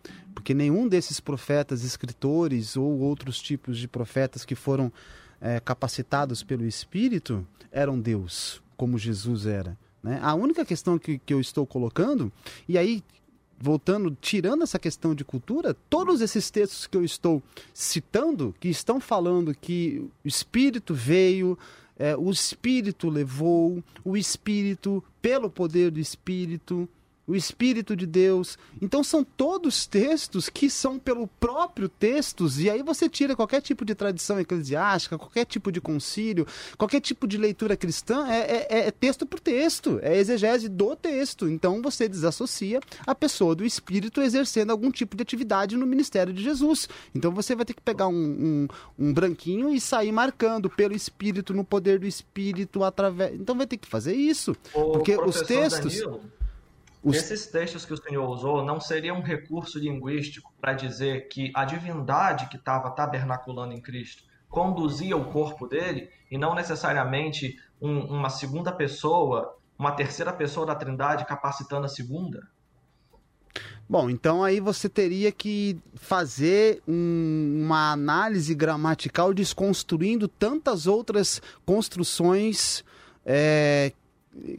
Porque 0.43 0.55
nenhum 0.55 0.89
desses 0.89 1.21
profetas, 1.21 1.85
escritores 1.85 2.77
ou 2.77 2.99
outros 2.99 3.41
tipos 3.41 3.79
de 3.79 3.87
profetas 3.87 4.45
que 4.45 4.57
foram 4.57 4.93
é, 5.41 5.61
capacitados 5.61 6.43
pelo 6.43 6.67
Espírito 6.67 7.47
eram 7.71 8.01
Deus, 8.01 8.61
como 8.77 8.99
Jesus 8.99 9.47
era. 9.47 9.79
Né? 10.03 10.19
A 10.21 10.35
única 10.35 10.65
questão 10.65 10.99
que, 10.99 11.17
que 11.19 11.33
eu 11.33 11.41
estou 11.41 11.65
colocando, 11.65 12.33
e 12.69 12.77
aí 12.77 13.05
voltando, 13.57 14.19
tirando 14.21 14.65
essa 14.65 14.81
questão 14.81 15.15
de 15.15 15.25
cultura, 15.25 15.77
todos 15.89 16.21
esses 16.21 16.51
textos 16.51 16.89
que 16.89 16.97
eu 16.97 17.05
estou 17.05 17.41
citando, 17.73 18.53
que 18.59 18.69
estão 18.69 18.99
falando 18.99 19.55
que 19.55 20.05
o 20.25 20.27
Espírito 20.27 20.93
veio, 20.93 21.57
é, 21.97 22.17
o 22.17 22.33
Espírito 22.33 23.09
levou, 23.09 23.81
o 24.05 24.17
Espírito, 24.17 25.05
pelo 25.21 25.49
poder 25.49 25.93
do 25.93 26.01
Espírito, 26.01 26.89
o 27.27 27.37
Espírito 27.37 27.95
de 27.95 28.07
Deus. 28.07 28.59
Então 28.81 29.03
são 29.05 29.23
todos 29.23 29.87
textos 29.87 30.49
que 30.49 30.69
são 30.69 30.99
pelo 30.99 31.27
próprio 31.27 31.89
textos, 31.89 32.59
e 32.59 32.69
aí 32.69 32.83
você 32.83 33.09
tira 33.09 33.37
qualquer 33.37 33.61
tipo 33.61 33.85
de 33.85 33.95
tradição 33.95 34.41
eclesiástica, 34.41 35.19
qualquer 35.19 35.45
tipo 35.45 35.71
de 35.71 35.81
concílio, 35.81 36.47
qualquer 36.77 37.01
tipo 37.01 37.27
de 37.27 37.39
leitura 37.39 37.77
cristã, 37.77 38.27
é, 38.29 38.67
é, 38.69 38.87
é 38.87 38.91
texto 38.91 39.25
por 39.25 39.41
texto, 39.41 39.99
é 40.03 40.17
exegese 40.17 40.69
do 40.69 40.97
texto. 40.97 41.49
Então 41.49 41.81
você 41.81 42.09
desassocia 42.09 42.81
a 43.07 43.15
pessoa 43.15 43.55
do 43.55 43.65
Espírito 43.65 44.21
exercendo 44.21 44.71
algum 44.71 44.91
tipo 44.91 45.17
de 45.17 45.23
atividade 45.23 45.77
no 45.77 45.87
ministério 45.87 46.33
de 46.33 46.43
Jesus. 46.43 46.89
Então 47.15 47.33
você 47.33 47.55
vai 47.55 47.65
ter 47.65 47.75
que 47.75 47.83
pegar 47.83 48.09
um, 48.09 48.15
um, 48.15 48.69
um 48.99 49.13
branquinho 49.13 49.71
e 49.71 49.81
sair 49.81 50.13
marcando 50.13 50.69
pelo 50.69 50.95
Espírito, 50.95 51.55
no 51.55 51.65
poder 51.65 51.99
do 51.99 52.07
Espírito, 52.07 52.83
através. 52.85 53.35
Então 53.35 53.57
vai 53.57 53.67
ter 53.67 53.77
que 53.77 53.89
fazer 53.89 54.15
isso. 54.15 54.57
Ô, 54.75 54.93
porque 54.93 55.17
os 55.17 55.41
textos. 55.43 56.01
Danilo, 56.01 56.21
Os- 57.03 57.17
Esses 57.17 57.47
textos 57.47 57.85
que 57.85 57.93
o 57.93 57.97
senhor 58.01 58.29
usou 58.29 58.65
não 58.65 58.81
seria 58.81 59.13
um 59.13 59.23
recurso 59.23 59.79
linguístico 59.79 60.53
para 60.61 60.73
dizer 60.73 61.29
que 61.29 61.51
a 61.55 61.65
divindade 61.65 62.49
que 62.49 62.57
estava 62.57 62.91
tabernaculando 62.91 63.73
em 63.75 63.81
Cristo 63.81 64.23
conduzia 64.49 65.17
o 65.17 65.33
corpo 65.33 65.67
dele 65.67 66.11
e 66.31 66.39
não 66.39 66.55
necessariamente 66.55 67.57
um- 67.81 68.05
uma 68.07 68.31
segunda 68.31 68.71
pessoa, 68.71 69.57
uma 69.79 69.93
terceira 69.93 70.33
pessoa 70.33 70.65
da 70.65 70.75
Trindade 70.77 71.25
capacitando 71.25 71.87
a 71.87 71.89
segunda? 71.89 72.47
Bom, 73.89 74.09
então 74.09 74.45
aí 74.45 74.61
você 74.61 74.89
teria 74.89 75.33
que 75.33 75.77
fazer 75.95 76.81
um- 76.87 77.63
uma 77.65 77.93
análise 77.93 78.55
gramatical 78.55 79.35
desconstruindo 79.35 80.29
tantas 80.29 80.87
outras 80.87 81.43
construções 81.67 82.85
é, 83.25 83.93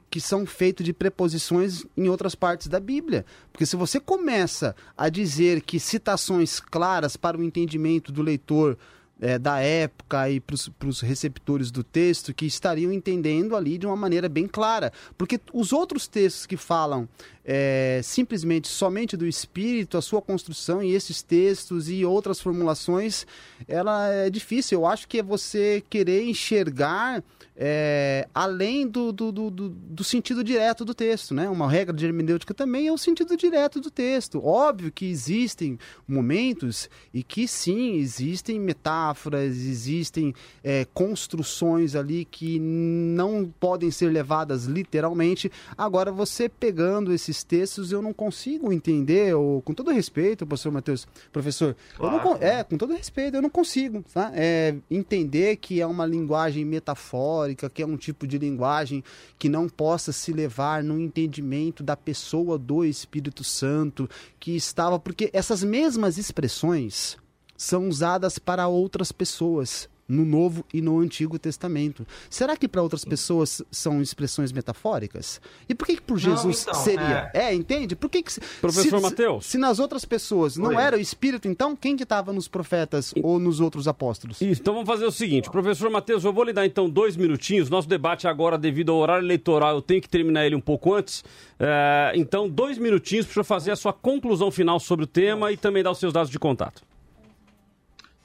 que 0.09 0.21
são 0.21 0.45
feitas 0.45 0.85
de 0.85 0.93
preposições 0.93 1.85
em 1.97 2.07
outras 2.07 2.35
partes 2.35 2.67
da 2.67 2.79
Bíblia. 2.79 3.25
Porque 3.51 3.65
se 3.65 3.75
você 3.75 3.99
começa 3.99 4.75
a 4.97 5.09
dizer 5.09 5.61
que 5.61 5.79
citações 5.79 6.59
claras 6.59 7.17
para 7.17 7.37
o 7.37 7.43
entendimento 7.43 8.11
do 8.11 8.21
leitor 8.21 8.77
é, 9.23 9.39
da 9.39 9.59
época 9.59 10.29
e 10.29 10.39
para 10.39 10.55
os 10.87 10.99
receptores 11.01 11.71
do 11.71 11.83
texto 11.83 12.33
que 12.33 12.45
estariam 12.45 12.91
entendendo 12.91 13.55
ali 13.55 13.77
de 13.77 13.85
uma 13.85 13.95
maneira 13.95 14.27
bem 14.27 14.47
clara. 14.47 14.91
Porque 15.17 15.39
os 15.53 15.71
outros 15.71 16.07
textos 16.07 16.45
que 16.45 16.57
falam 16.57 17.07
é, 17.45 18.01
simplesmente 18.03 18.67
somente 18.67 19.15
do 19.15 19.25
Espírito, 19.25 19.97
a 19.97 20.01
sua 20.01 20.21
construção 20.21 20.83
e 20.83 20.93
esses 20.93 21.21
textos 21.21 21.89
e 21.89 22.03
outras 22.03 22.41
formulações, 22.41 23.25
ela 23.67 24.09
é 24.09 24.29
difícil. 24.29 24.79
Eu 24.79 24.85
acho 24.85 25.07
que 25.07 25.19
é 25.19 25.23
você 25.23 25.81
querer 25.89 26.23
enxergar 26.23 27.23
é, 27.55 28.27
além 28.33 28.87
do, 28.87 29.11
do, 29.11 29.31
do, 29.31 29.49
do- 29.51 29.69
do 29.69 30.03
sentido 30.03 30.43
direto 30.43 30.83
do 30.83 30.93
texto, 30.93 31.33
né? 31.33 31.47
Uma 31.49 31.69
regra 31.69 31.95
de 31.95 32.05
hermenêutica 32.05 32.53
também 32.53 32.87
é 32.87 32.91
o 32.91 32.97
sentido 32.97 33.37
direto 33.37 33.79
do 33.79 33.91
texto. 33.91 34.43
Óbvio 34.43 34.91
que 34.91 35.05
existem 35.05 35.77
momentos 36.07 36.89
e 37.13 37.21
que 37.21 37.47
sim, 37.47 37.93
existem 37.95 38.59
metáforas, 38.59 39.55
existem 39.55 40.33
é, 40.63 40.85
construções 40.93 41.95
ali 41.95 42.25
que 42.25 42.59
não 42.59 43.51
podem 43.59 43.91
ser 43.91 44.07
levadas 44.09 44.65
literalmente. 44.65 45.51
Agora, 45.77 46.11
você 46.11 46.49
pegando 46.49 47.13
esses 47.13 47.43
textos, 47.43 47.91
eu 47.91 48.01
não 48.01 48.13
consigo 48.13 48.71
entender, 48.73 49.35
ou, 49.35 49.61
com 49.61 49.73
todo 49.73 49.91
respeito, 49.91 50.45
professor 50.45 50.71
Matheus, 50.71 51.07
professor, 51.31 51.75
eu 51.99 52.09
não 52.11 52.37
é, 52.39 52.63
com 52.63 52.77
todo 52.77 52.93
respeito, 52.93 53.35
eu 53.35 53.41
não 53.41 53.49
consigo 53.49 54.03
tá? 54.13 54.31
É, 54.33 54.75
entender 54.89 55.57
que 55.57 55.79
é 55.79 55.85
uma 55.85 56.05
linguagem 56.05 56.65
metafórica, 56.65 57.42
que 57.73 57.81
é 57.81 57.85
um 57.85 57.97
tipo 57.97 58.25
de 58.25 58.37
linguagem 58.37 59.03
que 59.37 59.49
não 59.49 59.67
possa 59.67 60.11
se 60.11 60.31
levar 60.31 60.83
no 60.83 60.99
entendimento 60.99 61.83
da 61.83 61.95
pessoa 61.97 62.57
do 62.57 62.83
Espírito 62.85 63.43
Santo, 63.43 64.09
que 64.39 64.55
estava. 64.55 64.99
Porque 64.99 65.29
essas 65.33 65.63
mesmas 65.63 66.17
expressões 66.17 67.17
são 67.57 67.87
usadas 67.87 68.39
para 68.39 68.67
outras 68.67 69.11
pessoas. 69.11 69.89
No 70.07 70.25
Novo 70.25 70.65
e 70.73 70.81
no 70.81 70.99
Antigo 70.99 71.39
Testamento. 71.39 72.05
Será 72.29 72.57
que 72.57 72.67
para 72.67 72.81
outras 72.83 73.05
pessoas 73.05 73.61
são 73.71 74.01
expressões 74.01 74.51
metafóricas? 74.51 75.39
E 75.69 75.73
por 75.73 75.87
que, 75.87 75.95
que 75.95 76.01
por 76.01 76.13
Não, 76.15 76.19
Jesus 76.19 76.63
então, 76.63 76.73
seria? 76.75 77.31
É. 77.33 77.53
entende? 77.53 77.95
Por 77.95 78.09
que, 78.09 78.21
que 78.21 78.33
se- 78.33 78.41
Professor 78.59 78.97
se- 78.97 79.03
Mateus. 79.03 79.45
Se 79.45 79.57
nas 79.57 79.79
outras 79.79 80.03
pessoas 80.05 80.57
não 80.57 80.69
Oi. 80.71 80.75
era 80.75 80.97
o 80.97 80.99
Espírito, 80.99 81.47
então 81.47 81.75
quem 81.75 81.95
que 81.95 82.03
estava 82.03 82.33
nos 82.33 82.47
profetas 82.47 83.13
ou 83.23 83.39
nos 83.39 83.59
outros 83.59 83.87
apóstolos? 83.87 84.41
Isso, 84.41 84.61
então 84.61 84.73
vamos 84.73 84.87
fazer 84.87 85.05
o 85.05 85.11
seguinte, 85.11 85.49
professor 85.49 85.89
Matheus, 85.89 86.23
eu 86.25 86.33
vou 86.33 86.43
lhe 86.43 86.53
dar 86.53 86.65
então 86.65 86.89
dois 86.89 87.15
minutinhos. 87.15 87.69
Nosso 87.69 87.87
debate 87.87 88.27
agora, 88.27 88.57
devido 88.57 88.91
ao 88.91 88.97
horário 88.97 89.25
eleitoral, 89.25 89.75
eu 89.75 89.81
tenho 89.81 90.01
que 90.01 90.09
terminar 90.09 90.45
ele 90.45 90.55
um 90.55 90.61
pouco 90.61 90.93
antes. 90.93 91.23
É, 91.59 92.11
então, 92.15 92.49
dois 92.49 92.77
minutinhos 92.77 93.25
para 93.25 93.31
o 93.31 93.33
senhor 93.35 93.43
fazer 93.45 93.71
a 93.71 93.75
sua 93.75 93.93
conclusão 93.93 94.51
final 94.51 94.79
sobre 94.79 95.05
o 95.05 95.07
tema 95.07 95.51
e 95.51 95.57
também 95.57 95.81
dar 95.81 95.91
os 95.91 95.97
seus 95.99 96.11
dados 96.11 96.29
de 96.29 96.37
contato. 96.37 96.81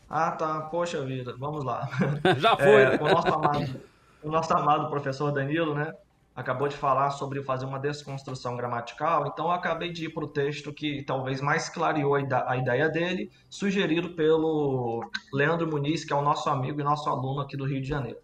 Ah, 0.08 0.30
tá. 0.32 0.62
Poxa 0.62 1.04
vida, 1.04 1.34
vamos 1.38 1.64
lá. 1.64 1.88
Já 2.38 2.56
foi, 2.56 2.82
É, 2.82 2.90
né? 2.90 2.98
o, 3.00 3.08
nosso 3.08 3.28
amado, 3.28 3.80
o 4.22 4.30
nosso 4.30 4.54
amado 4.54 4.88
professor 4.88 5.30
Danilo, 5.32 5.74
né? 5.74 5.92
Acabou 6.34 6.68
de 6.68 6.76
falar 6.76 7.10
sobre 7.10 7.42
fazer 7.42 7.66
uma 7.66 7.80
desconstrução 7.80 8.56
gramatical, 8.56 9.26
então 9.26 9.46
eu 9.46 9.50
acabei 9.50 9.90
de 9.90 10.04
ir 10.04 10.10
para 10.10 10.24
o 10.24 10.28
texto 10.28 10.72
que 10.72 11.02
talvez 11.02 11.40
mais 11.40 11.68
clareou 11.68 12.14
a 12.14 12.56
ideia 12.56 12.88
dele, 12.88 13.28
sugerido 13.50 14.10
pelo 14.10 15.04
Leandro 15.32 15.66
Muniz, 15.68 16.04
que 16.04 16.12
é 16.12 16.16
o 16.16 16.22
nosso 16.22 16.48
amigo 16.48 16.80
e 16.80 16.84
nosso 16.84 17.10
aluno 17.10 17.40
aqui 17.40 17.56
do 17.56 17.64
Rio 17.64 17.82
de 17.82 17.88
Janeiro. 17.88 18.20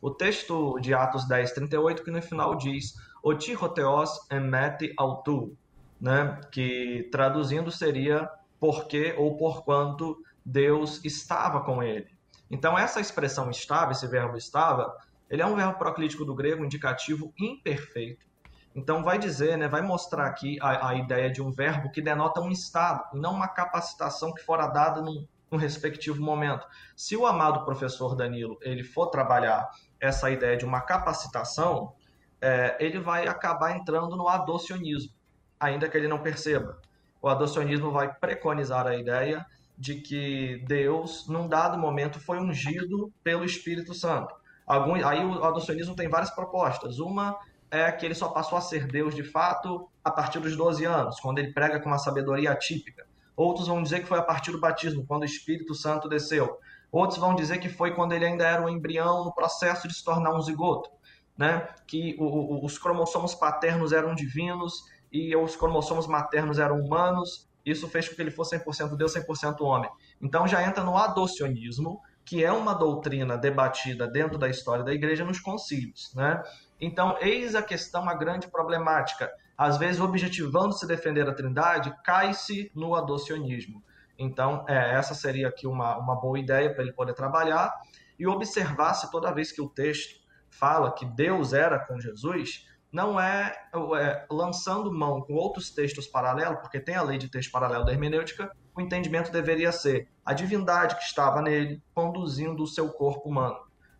O 0.00 0.10
texto 0.12 0.78
de 0.78 0.94
Atos 0.94 1.26
10, 1.26 1.52
38, 1.52 2.04
que 2.04 2.10
no 2.12 2.22
final 2.22 2.54
diz: 2.54 2.94
Oti 3.20 3.52
roteos 3.52 4.10
emete 4.30 4.94
autu, 4.96 5.56
né? 6.00 6.40
que 6.52 7.08
traduzindo 7.10 7.72
seria 7.72 8.30
porque 8.60 9.12
ou 9.18 9.36
porquanto 9.36 10.16
Deus 10.46 11.04
estava 11.04 11.60
com 11.60 11.82
ele. 11.82 12.06
Então, 12.48 12.78
essa 12.78 13.00
expressão 13.00 13.50
estava, 13.50 13.90
esse 13.90 14.06
verbo 14.06 14.36
estava, 14.36 14.96
ele 15.28 15.42
é 15.42 15.46
um 15.46 15.56
verbo 15.56 15.76
proclítico 15.76 16.24
do 16.24 16.36
grego 16.36 16.64
indicativo 16.64 17.34
imperfeito. 17.36 18.24
Então, 18.72 19.02
vai 19.02 19.18
dizer, 19.18 19.58
né, 19.58 19.66
vai 19.66 19.82
mostrar 19.82 20.26
aqui 20.26 20.56
a, 20.62 20.90
a 20.90 20.94
ideia 20.94 21.28
de 21.28 21.42
um 21.42 21.50
verbo 21.50 21.90
que 21.90 22.00
denota 22.00 22.40
um 22.40 22.52
estado, 22.52 23.02
não 23.12 23.32
uma 23.32 23.48
capacitação 23.48 24.32
que 24.32 24.44
fora 24.44 24.68
dada 24.68 25.02
num, 25.02 25.26
num 25.50 25.58
respectivo 25.58 26.22
momento. 26.22 26.64
Se 26.94 27.16
o 27.16 27.26
amado 27.26 27.64
professor 27.64 28.14
Danilo 28.14 28.56
ele 28.62 28.84
for 28.84 29.08
trabalhar 29.08 29.68
essa 29.98 30.30
ideia 30.30 30.56
de 30.56 30.64
uma 30.64 30.80
capacitação, 30.80 31.92
é, 32.40 32.76
ele 32.78 33.00
vai 33.00 33.26
acabar 33.26 33.74
entrando 33.74 34.14
no 34.14 34.28
adocionismo, 34.28 35.12
ainda 35.58 35.88
que 35.88 35.96
ele 35.96 36.06
não 36.06 36.22
perceba. 36.22 36.78
O 37.20 37.28
adocionismo 37.28 37.90
vai 37.90 38.14
preconizar 38.14 38.86
a 38.86 38.94
ideia 38.94 39.44
de 39.76 39.96
que 39.96 40.64
Deus, 40.66 41.28
num 41.28 41.46
dado 41.48 41.78
momento, 41.78 42.18
foi 42.18 42.38
ungido 42.38 43.12
pelo 43.22 43.44
Espírito 43.44 43.92
Santo. 43.94 44.34
Aí 44.66 45.24
o 45.24 45.44
adocionismo 45.44 45.94
tem 45.94 46.08
várias 46.08 46.30
propostas. 46.30 46.98
Uma 46.98 47.38
é 47.70 47.90
que 47.92 48.04
ele 48.04 48.14
só 48.14 48.28
passou 48.28 48.56
a 48.56 48.60
ser 48.60 48.86
Deus 48.86 49.14
de 49.14 49.22
fato 49.22 49.88
a 50.02 50.10
partir 50.10 50.40
dos 50.40 50.56
12 50.56 50.84
anos, 50.84 51.20
quando 51.20 51.38
ele 51.38 51.52
prega 51.52 51.80
com 51.80 51.88
uma 51.88 51.98
sabedoria 51.98 52.52
atípica. 52.52 53.06
Outros 53.36 53.68
vão 53.68 53.82
dizer 53.82 54.00
que 54.00 54.06
foi 54.06 54.18
a 54.18 54.22
partir 54.22 54.50
do 54.50 54.60
batismo, 54.60 55.04
quando 55.06 55.22
o 55.22 55.26
Espírito 55.26 55.74
Santo 55.74 56.08
desceu. 56.08 56.58
Outros 56.90 57.18
vão 57.18 57.34
dizer 57.34 57.58
que 57.58 57.68
foi 57.68 57.94
quando 57.94 58.12
ele 58.12 58.24
ainda 58.24 58.44
era 58.46 58.62
um 58.62 58.68
embrião 58.68 59.24
no 59.24 59.32
processo 59.32 59.86
de 59.86 59.94
se 59.94 60.02
tornar 60.02 60.34
um 60.34 60.40
zigoto, 60.40 60.88
né? 61.36 61.68
Que 61.86 62.16
o, 62.18 62.24
o, 62.24 62.64
os 62.64 62.78
cromossomos 62.78 63.34
paternos 63.34 63.92
eram 63.92 64.14
divinos 64.14 64.84
e 65.12 65.36
os 65.36 65.54
cromossomos 65.56 66.06
maternos 66.06 66.58
eram 66.58 66.80
humanos. 66.80 67.45
Isso 67.66 67.88
fez 67.88 68.08
com 68.08 68.14
que 68.14 68.22
ele 68.22 68.30
fosse 68.30 68.56
100% 68.56 68.96
Deus, 68.96 69.12
100% 69.12 69.60
homem. 69.60 69.90
Então 70.22 70.46
já 70.46 70.62
entra 70.62 70.84
no 70.84 70.96
adocionismo, 70.96 72.00
que 72.24 72.44
é 72.44 72.52
uma 72.52 72.72
doutrina 72.72 73.36
debatida 73.36 74.06
dentro 74.06 74.38
da 74.38 74.48
história 74.48 74.84
da 74.84 74.94
igreja 74.94 75.24
nos 75.24 75.40
concílios, 75.40 76.12
né? 76.14 76.42
Então, 76.80 77.16
eis 77.20 77.54
a 77.54 77.62
questão, 77.62 78.08
a 78.08 78.14
grande 78.14 78.48
problemática. 78.48 79.30
Às 79.56 79.78
vezes, 79.78 80.00
objetivando 80.00 80.74
se 80.74 80.86
defender 80.86 81.26
a 81.28 81.32
trindade, 81.32 81.94
cai-se 82.04 82.70
no 82.74 82.94
adocionismo. 82.94 83.82
Então, 84.18 84.64
é, 84.68 84.94
essa 84.94 85.14
seria 85.14 85.48
aqui 85.48 85.66
uma, 85.66 85.96
uma 85.96 86.14
boa 86.16 86.38
ideia 86.38 86.72
para 86.72 86.82
ele 86.82 86.92
poder 86.92 87.14
trabalhar 87.14 87.72
e 88.18 88.26
observar 88.26 88.94
se 88.94 89.10
toda 89.10 89.32
vez 89.32 89.52
que 89.52 89.62
o 89.62 89.68
texto 89.68 90.20
fala 90.50 90.92
que 90.92 91.04
Deus 91.04 91.52
era 91.52 91.78
com 91.78 92.00
Jesus, 92.00 92.66
não 92.92 93.20
é, 93.20 93.54
é, 93.98 94.26
lançando 94.30 94.92
mão 94.92 95.20
com 95.20 95.34
outros 95.34 95.70
textos 95.70 96.06
paralelos, 96.06 96.60
porque 96.60 96.80
tem 96.80 96.94
a 96.94 97.02
lei 97.02 97.18
de 97.18 97.28
texto 97.28 97.50
paralelo 97.50 97.84
da 97.84 97.92
hermenêutica, 97.92 98.50
o 98.74 98.80
entendimento 98.80 99.30
deveria 99.30 99.72
ser 99.72 100.08
a 100.24 100.32
divindade 100.32 100.96
que 100.96 101.02
estava 101.02 101.42
nele 101.42 101.82
conduzindo 101.94 102.62
o 102.62 102.66
seu 102.66 102.90
corpo 102.90 103.28
humano. 103.28 103.58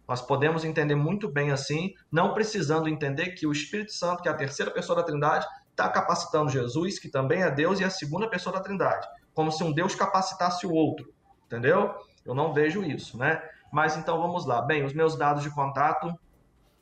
Nós 0.09 0.23
podemos 0.23 0.65
entender 0.65 0.95
muito 0.95 1.29
bem 1.29 1.51
assim, 1.51 1.93
não 2.13 2.33
precisando 2.33 2.89
entender 2.89 3.31
que 3.31 3.47
o 3.47 3.53
Espírito 3.53 3.93
Santo, 3.93 4.23
que 4.23 4.29
é 4.29 4.33
a 4.33 4.37
terceira 4.37 4.71
pessoa 4.71 4.97
da 4.97 5.03
Trindade, 5.03 5.47
está 5.71 5.89
capacitando 5.89 6.49
Jesus, 6.49 6.99
que 6.99 7.09
também 7.09 7.43
é 7.43 7.51
Deus, 7.51 7.81
e 7.81 7.85
a 7.85 7.91
segunda 7.91 8.29
pessoa 8.29 8.55
da 8.55 8.63
Trindade, 8.63 9.07
como 9.35 9.51
se 9.51 9.63
um 9.65 9.73
Deus 9.73 9.95
capacitasse 9.95 10.67
o 10.67 10.73
outro, 10.73 11.13
entendeu? 11.45 11.95
Eu 12.25 12.35
não 12.35 12.53
vejo 12.53 12.83
isso, 12.83 13.19
né? 13.19 13.43
Mas 13.73 13.97
então 13.97 14.21
vamos 14.21 14.47
lá. 14.47 14.63
Bem, 14.63 14.85
os 14.85 14.95
meus 14.95 15.17
dados 15.17 15.43
de 15.43 15.51
contato, 15.51 16.15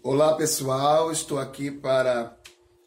Olá 0.02 0.34
pessoal, 0.34 1.12
estou 1.12 1.38
aqui 1.38 1.70
para 1.70 2.39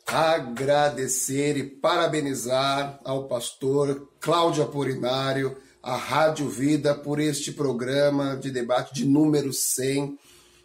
agradecer 0.08 1.58
e 1.58 1.64
parabenizar 1.64 3.00
ao 3.04 3.28
pastor 3.28 4.10
Cláudio 4.20 4.64
Apolinário, 4.64 5.58
a 5.82 5.96
Rádio 5.96 6.48
Vida, 6.48 6.96
por 6.96 7.20
este 7.20 7.52
programa 7.52 8.38
de 8.38 8.52
debate 8.52 8.94
de 8.94 9.06
número 9.06 9.52
100, 9.52 10.18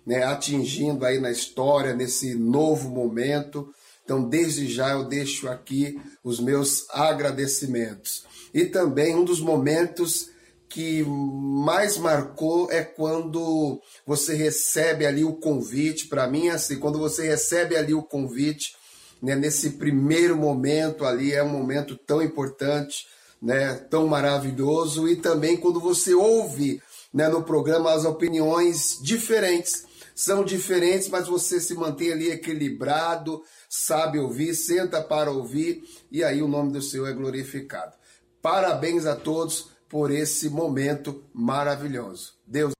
né, 0.07 0.23
atingindo 0.25 1.05
aí 1.05 1.21
na 1.21 1.31
história, 1.31 1.95
nesse 1.95 2.35
novo 2.35 2.89
momento. 2.89 3.73
Então, 4.05 4.27
desde 4.27 4.67
já 4.67 4.91
eu 4.91 5.05
deixo 5.05 5.49
aqui 5.49 6.01
os 6.23 6.41
meus 6.41 6.89
agradecimentos. 6.91 8.25
E 8.55 8.65
também 8.65 9.15
um 9.15 9.25
dos 9.25 9.41
momentos 9.41 10.31
que 10.69 11.03
mais 11.05 11.97
marcou 11.97 12.71
é 12.71 12.83
quando 12.83 13.81
você 14.07 14.35
recebe 14.35 15.05
ali 15.07 15.25
o 15.25 15.35
convite. 15.35 16.07
Para 16.07 16.29
mim, 16.29 16.49
é 16.49 16.53
assim, 16.53 16.79
quando 16.79 16.99
você 16.99 17.27
recebe 17.27 17.77
ali 17.77 17.95
o 17.95 18.03
convite, 18.03 18.78
né, 19.23 19.35
nesse 19.35 19.71
primeiro 19.71 20.37
momento 20.37 21.05
ali, 21.05 21.33
é 21.33 21.43
um 21.43 21.49
momento 21.49 21.97
tão 21.97 22.23
importante, 22.23 23.07
né, 23.41 23.75
tão 23.75 24.07
maravilhoso, 24.07 25.09
e 25.09 25.17
também 25.17 25.57
quando 25.57 25.81
você 25.81 26.15
ouve 26.15 26.83
né, 27.13 27.29
no 27.29 27.43
programa 27.43 27.93
as 27.93 28.05
opiniões 28.05 28.99
diferentes. 29.03 29.87
São 30.15 30.45
diferentes, 30.45 31.09
mas 31.09 31.29
você 31.29 31.61
se 31.61 31.75
mantém 31.75 32.13
ali 32.13 32.31
equilibrado, 32.31 33.43
sabe 33.69 34.19
ouvir, 34.19 34.55
senta 34.55 35.01
para 35.01 35.31
ouvir, 35.31 35.85
e 36.11 36.25
aí 36.25 36.43
o 36.43 36.49
nome 36.49 36.73
do 36.73 36.83
Senhor 36.83 37.07
é 37.07 37.13
glorificado. 37.13 37.95
Parabéns 38.43 39.07
a 39.07 39.15
todos 39.15 39.71
por 39.89 40.11
esse 40.11 40.51
momento 40.51 41.25
maravilhoso. 41.33 42.35
Deus 42.47 42.73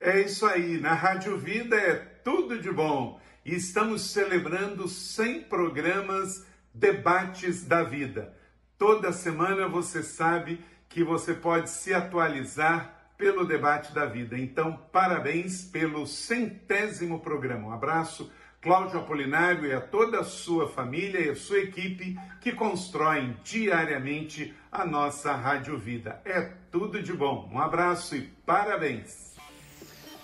É 0.00 0.20
isso 0.20 0.44
aí, 0.46 0.78
na 0.80 0.94
Rádio 0.94 1.38
Vida 1.38 1.76
é 1.76 1.94
tudo 2.24 2.60
de 2.60 2.70
bom. 2.70 3.20
E 3.48 3.54
estamos 3.54 4.10
celebrando 4.10 4.86
100 4.86 5.44
programas 5.44 6.46
Debates 6.74 7.64
da 7.64 7.82
Vida. 7.82 8.36
Toda 8.76 9.10
semana 9.10 9.66
você 9.66 10.02
sabe 10.02 10.62
que 10.86 11.02
você 11.02 11.32
pode 11.32 11.70
se 11.70 11.94
atualizar 11.94 13.14
pelo 13.16 13.46
Debate 13.46 13.94
da 13.94 14.04
Vida. 14.04 14.38
Então, 14.38 14.76
parabéns 14.92 15.64
pelo 15.64 16.06
centésimo 16.06 17.20
programa. 17.20 17.68
Um 17.68 17.72
abraço, 17.72 18.30
Cláudio 18.60 19.00
Apolinário 19.00 19.64
e 19.64 19.72
a 19.72 19.80
toda 19.80 20.20
a 20.20 20.24
sua 20.24 20.68
família 20.68 21.18
e 21.18 21.30
a 21.30 21.34
sua 21.34 21.60
equipe 21.60 22.18
que 22.42 22.52
constroem 22.52 23.34
diariamente 23.42 24.54
a 24.70 24.84
nossa 24.84 25.32
Rádio 25.32 25.78
Vida. 25.78 26.20
É 26.22 26.52
tudo 26.70 27.02
de 27.02 27.14
bom. 27.14 27.48
Um 27.50 27.58
abraço 27.58 28.14
e 28.14 28.20
parabéns. 28.44 29.37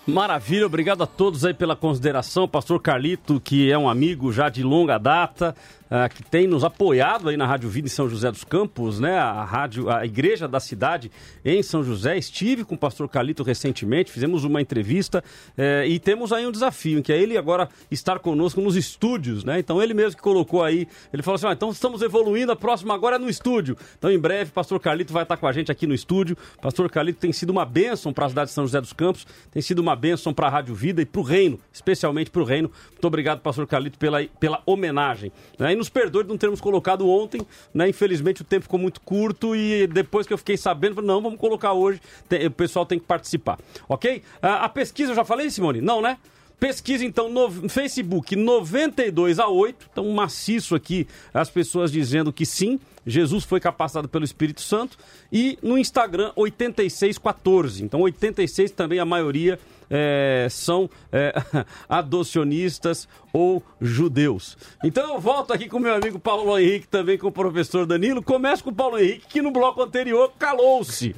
Maravilha, 0.07 0.67
obrigado 0.67 1.01
a 1.01 1.07
todos 1.07 1.43
aí 1.43 1.53
pela 1.53 1.75
consideração. 1.75 2.47
Pastor 2.47 2.79
Carlito, 2.79 3.41
que 3.41 3.71
é 3.71 3.77
um 3.77 3.89
amigo 3.89 4.31
já 4.31 4.49
de 4.49 4.61
longa 4.61 4.99
data, 4.99 5.55
ah, 5.89 6.09
que 6.09 6.23
tem 6.23 6.47
nos 6.47 6.63
apoiado 6.63 7.29
aí 7.29 7.37
na 7.37 7.45
Rádio 7.45 7.69
Vida 7.69 7.87
em 7.87 7.91
São 7.91 8.09
José 8.09 8.31
dos 8.31 8.43
Campos, 8.43 8.99
né? 8.99 9.17
A 9.17 9.43
rádio, 9.43 9.89
a 9.89 10.03
igreja 10.03 10.47
da 10.47 10.59
cidade 10.59 11.11
em 11.43 11.61
São 11.61 11.83
José. 11.83 12.17
Estive 12.17 12.63
com 12.63 12.73
o 12.73 12.77
pastor 12.77 13.07
Carlito 13.07 13.43
recentemente, 13.43 14.11
fizemos 14.11 14.43
uma 14.43 14.59
entrevista 14.59 15.23
eh, 15.55 15.85
e 15.87 15.99
temos 15.99 16.33
aí 16.33 16.47
um 16.47 16.51
desafio, 16.51 17.03
que 17.03 17.13
é 17.13 17.21
ele 17.21 17.37
agora 17.37 17.69
estar 17.91 18.17
conosco 18.17 18.61
nos 18.61 18.75
estúdios, 18.75 19.43
né? 19.43 19.59
Então 19.59 19.81
ele 19.81 19.93
mesmo 19.93 20.15
que 20.15 20.23
colocou 20.23 20.63
aí, 20.63 20.87
ele 21.13 21.21
falou 21.21 21.35
assim: 21.35 21.47
ah, 21.47 21.53
então 21.53 21.69
estamos 21.69 22.01
evoluindo, 22.01 22.51
a 22.51 22.55
próxima 22.55 22.95
agora 22.95 23.17
é 23.17 23.19
no 23.19 23.29
estúdio. 23.29 23.77
Então 23.97 24.09
em 24.09 24.17
breve, 24.17 24.51
pastor 24.51 24.79
Carlito 24.79 25.13
vai 25.13 25.21
estar 25.21 25.37
com 25.37 25.45
a 25.45 25.51
gente 25.51 25.71
aqui 25.71 25.85
no 25.85 25.93
estúdio. 25.93 26.35
Pastor 26.59 26.89
Carlito 26.89 27.19
tem 27.19 27.31
sido 27.31 27.51
uma 27.51 27.65
bênção 27.65 28.11
para 28.11 28.25
a 28.25 28.29
cidade 28.29 28.49
de 28.49 28.53
São 28.53 28.65
José 28.65 28.81
dos 28.81 28.93
Campos, 28.93 29.27
tem 29.51 29.61
sido 29.61 29.79
uma 29.79 29.95
bênção 29.95 30.33
para 30.33 30.47
a 30.47 30.49
Rádio 30.49 30.73
Vida 30.73 30.99
e 31.01 31.05
para 31.05 31.21
o 31.21 31.23
Reino, 31.23 31.59
especialmente 31.71 32.31
para 32.31 32.41
o 32.41 32.45
Reino. 32.45 32.71
Muito 32.91 33.05
obrigado, 33.05 33.41
pastor 33.41 33.67
Carlito, 33.67 33.99
pela, 33.99 34.23
pela 34.39 34.63
homenagem. 34.65 35.31
Né? 35.59 35.74
E 35.75 35.77
nos 35.77 35.89
perdoe 35.89 36.23
de 36.23 36.29
não 36.29 36.37
termos 36.37 36.61
colocado 36.61 37.07
ontem, 37.07 37.41
né? 37.73 37.89
Infelizmente 37.89 38.41
o 38.41 38.45
tempo 38.45 38.63
ficou 38.63 38.79
muito 38.79 39.01
curto 39.01 39.53
e 39.53 39.85
depois 39.87 40.25
que 40.25 40.31
eu 40.31 40.37
fiquei 40.37 40.55
sabendo, 40.55 41.01
não, 41.01 41.21
vamos 41.21 41.37
colocar 41.37 41.73
hoje, 41.73 42.01
o 42.45 42.51
pessoal 42.51 42.85
tem 42.85 42.97
que 42.97 43.05
participar, 43.05 43.59
ok? 43.89 44.23
Ah, 44.41 44.63
a 44.63 44.69
pesquisa, 44.69 45.11
eu 45.11 45.15
já 45.15 45.25
falei, 45.25 45.49
Simone? 45.49 45.81
Não, 45.81 46.01
né? 46.01 46.17
Pesquisa, 46.57 47.03
então, 47.03 47.29
no 47.29 47.69
Facebook, 47.69 48.33
92 48.33 49.39
a 49.39 49.47
8. 49.49 49.89
Então, 49.91 50.09
maciço 50.11 50.73
aqui, 50.73 51.05
as 51.33 51.49
pessoas 51.49 51.91
dizendo 51.91 52.31
que 52.31 52.45
sim. 52.45 52.79
Jesus 53.05 53.43
foi 53.43 53.59
capacitado 53.59 54.07
pelo 54.07 54.23
Espírito 54.23 54.61
Santo. 54.61 54.97
E 55.31 55.59
no 55.61 55.77
Instagram, 55.77 56.31
8614. 56.35 57.83
Então, 57.83 57.99
86 57.99 58.71
também 58.71 58.99
a 58.99 59.05
maioria 59.05 59.59
é, 59.89 60.47
são 60.49 60.89
é, 61.11 61.33
adocionistas 61.87 63.07
ou 63.33 63.61
judeus. 63.81 64.57
Então 64.83 65.13
eu 65.13 65.19
volto 65.19 65.51
aqui 65.51 65.67
com 65.67 65.79
meu 65.79 65.93
amigo 65.93 66.19
Paulo 66.19 66.57
Henrique, 66.57 66.87
também 66.87 67.17
com 67.17 67.27
o 67.27 67.31
professor 67.31 67.85
Danilo. 67.85 68.23
Começo 68.23 68.63
com 68.63 68.69
o 68.69 68.75
Paulo 68.75 68.97
Henrique, 68.97 69.27
que 69.27 69.41
no 69.41 69.51
bloco 69.51 69.81
anterior 69.81 70.31
calou-se. 70.39 71.15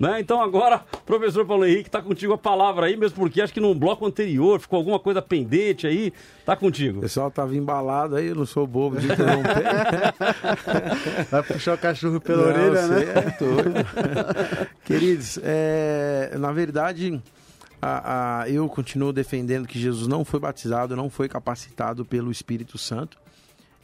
Né? 0.00 0.18
Então 0.18 0.40
agora, 0.40 0.82
professor 1.04 1.44
Paulo 1.44 1.66
Henrique, 1.66 1.90
está 1.90 2.00
contigo 2.00 2.32
a 2.32 2.38
palavra 2.38 2.86
aí, 2.86 2.96
mesmo 2.96 3.18
porque 3.18 3.42
acho 3.42 3.52
que 3.52 3.60
no 3.60 3.74
bloco 3.74 4.06
anterior 4.06 4.58
ficou 4.58 4.78
alguma 4.78 4.98
coisa 4.98 5.20
pendente 5.20 5.86
aí. 5.86 6.10
Tá 6.46 6.56
contigo. 6.56 7.00
O 7.00 7.02
pessoal 7.02 7.30
tava 7.30 7.54
embalado 7.54 8.16
aí, 8.16 8.28
eu 8.28 8.34
não 8.34 8.46
sou 8.46 8.66
bobo 8.66 8.98
de 8.98 9.04
interromper. 9.12 9.62
Vai 11.30 11.42
puxar 11.42 11.74
o 11.74 11.78
cachorro 11.78 12.18
pela 12.18 12.44
não, 12.44 12.48
orelha, 12.48 12.86
né? 12.86 13.04
É. 13.14 14.66
Queridos, 14.86 15.38
é, 15.42 16.34
na 16.38 16.50
verdade, 16.50 17.20
eu 18.48 18.68
continuo 18.68 19.12
defendendo 19.12 19.66
que 19.66 19.78
Jesus 19.78 20.06
não 20.06 20.24
foi 20.24 20.40
batizado, 20.40 20.94
não 20.96 21.08
foi 21.08 21.28
capacitado 21.28 22.04
pelo 22.04 22.30
Espírito 22.30 22.76
Santo. 22.76 23.18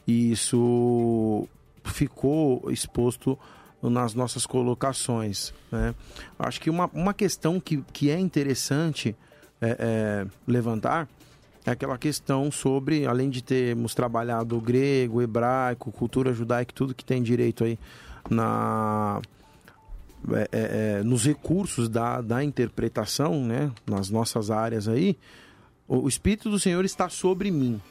E 0.05 0.31
isso 0.31 1.47
ficou 1.83 2.71
exposto 2.71 3.37
nas 3.81 4.13
nossas 4.13 4.45
colocações. 4.45 5.53
Né? 5.71 5.93
Acho 6.39 6.61
que 6.61 6.69
uma, 6.69 6.89
uma 6.93 7.13
questão 7.13 7.59
que, 7.59 7.83
que 7.93 8.09
é 8.09 8.19
interessante 8.19 9.15
é, 9.61 9.77
é, 9.79 10.27
levantar 10.47 11.07
é 11.65 11.71
aquela 11.71 11.97
questão 11.97 12.49
sobre, 12.49 13.05
além 13.05 13.29
de 13.29 13.43
termos 13.43 13.93
trabalhado 13.93 14.59
grego, 14.61 15.21
hebraico, 15.21 15.91
cultura 15.91 16.31
judaica, 16.33 16.71
tudo 16.73 16.95
que 16.95 17.03
tem 17.03 17.21
direito 17.21 17.65
aí 17.65 17.77
na, 18.29 19.21
é, 20.31 20.39
é, 20.39 20.47
é, 20.99 21.03
nos 21.03 21.25
recursos 21.25 21.87
da, 21.87 22.21
da 22.21 22.43
interpretação, 22.43 23.43
né, 23.45 23.71
nas 23.85 24.09
nossas 24.09 24.51
áreas 24.51 24.87
aí, 24.87 25.17
o 25.87 26.07
Espírito 26.07 26.49
do 26.49 26.59
Senhor 26.59 26.83
está 26.83 27.07
sobre 27.07 27.49
mim. 27.49 27.81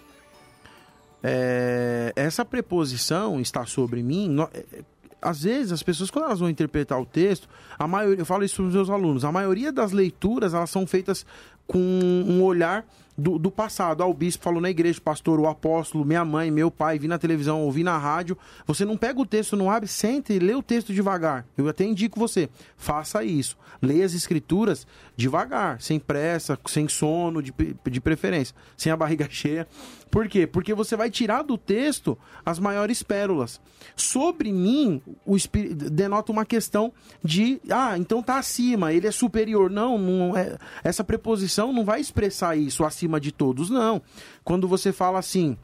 É, 1.23 2.13
essa 2.15 2.45
preposição 2.45 3.41
está 3.41 3.65
sobre 3.65 4.03
mim, 4.03 4.29
no, 4.29 4.45
é, 4.53 4.83
às 5.21 5.43
vezes 5.43 5.73
as 5.73 5.83
pessoas 5.83 6.11
quando 6.11 6.27
elas 6.27 6.41
vão 6.41 6.51
interpretar 6.51 7.01
o 7.01 7.07
texto, 7.07 7.49
a 7.79 7.87
maioria, 7.87 8.21
eu 8.21 8.27
falo 8.27 8.45
isso 8.45 8.57
para 8.57 8.67
os 8.67 8.75
meus 8.75 8.91
alunos, 8.91 9.25
a 9.25 9.33
maioria 9.33 9.73
das 9.73 9.93
leituras 9.93 10.55
elas 10.55 10.71
são 10.71 10.87
feitas 10.87 11.25
com 11.67 11.79
um 11.79 12.43
olhar 12.43 12.87
do, 13.17 13.39
do 13.39 13.51
passado. 13.51 14.03
Ah, 14.03 14.07
o 14.07 14.15
bispo 14.15 14.45
falou 14.45 14.61
na 14.61 14.71
igreja, 14.71 14.99
o 14.99 15.03
pastor, 15.03 15.41
o 15.41 15.47
apóstolo, 15.47 16.05
minha 16.05 16.25
mãe, 16.25 16.51
meu 16.51 16.71
pai, 16.71 16.99
vi 16.99 17.09
na 17.09 17.19
televisão, 17.19 17.63
ouvi 17.63 17.83
na 17.83 17.97
rádio. 17.97 18.37
Você 18.67 18.85
não 18.85 18.97
pega 18.97 19.21
o 19.21 19.27
texto, 19.27 19.57
não 19.57 19.71
abre, 19.71 19.89
sente 19.89 20.33
e 20.33 20.39
lê 20.39 20.55
o 20.55 20.63
texto 20.63 20.93
devagar. 20.93 21.47
Eu 21.57 21.69
até 21.69 21.85
indico 21.85 22.19
você, 22.19 22.49
faça 22.77 23.25
isso. 23.25 23.57
Leia 23.81 24.05
as 24.05 24.15
escrituras 24.15 24.87
devagar, 25.17 25.81
sem 25.81 25.99
pressa, 25.99 26.59
sem 26.67 26.87
sono, 26.89 27.43
de, 27.43 27.53
de 27.91 28.01
preferência, 28.01 28.55
sem 28.77 28.93
a 28.93 28.97
barriga 28.97 29.27
cheia. 29.31 29.67
Por 30.11 30.29
quê? 30.29 30.47
Porque 30.47 30.75
você 30.75 30.95
vai 30.95 31.11
tirar 31.11 31.43
do 31.43 31.57
texto 31.57 32.17
as 32.45 32.59
maiores 32.59 33.03
pérolas. 33.03 33.61
Sobre 33.97 34.53
mim, 34.53 35.03
o 35.25 35.37
espírito 35.37 35.91
denota 35.91 36.31
uma 36.31 36.45
questão 36.45 36.93
de, 37.25 37.61
ah, 37.71 37.97
então 37.99 38.23
tá 38.23 38.39
acima, 38.39 38.93
ele 38.93 39.07
é 39.07 39.11
superior. 39.11 39.71
Não, 39.71 39.99
não 39.99 40.37
é, 40.37 40.57
essa 40.85 41.03
preposição 41.03 41.73
não 41.73 41.85
vai 41.85 42.01
expressar 42.01 42.57
isso 42.57 42.85
acima 42.85 43.19
de 43.19 43.33
todos, 43.33 43.71
não. 43.71 44.01
Quando 44.45 44.69
você 44.69 44.93
fala 44.93 45.19
assim, 45.19 45.57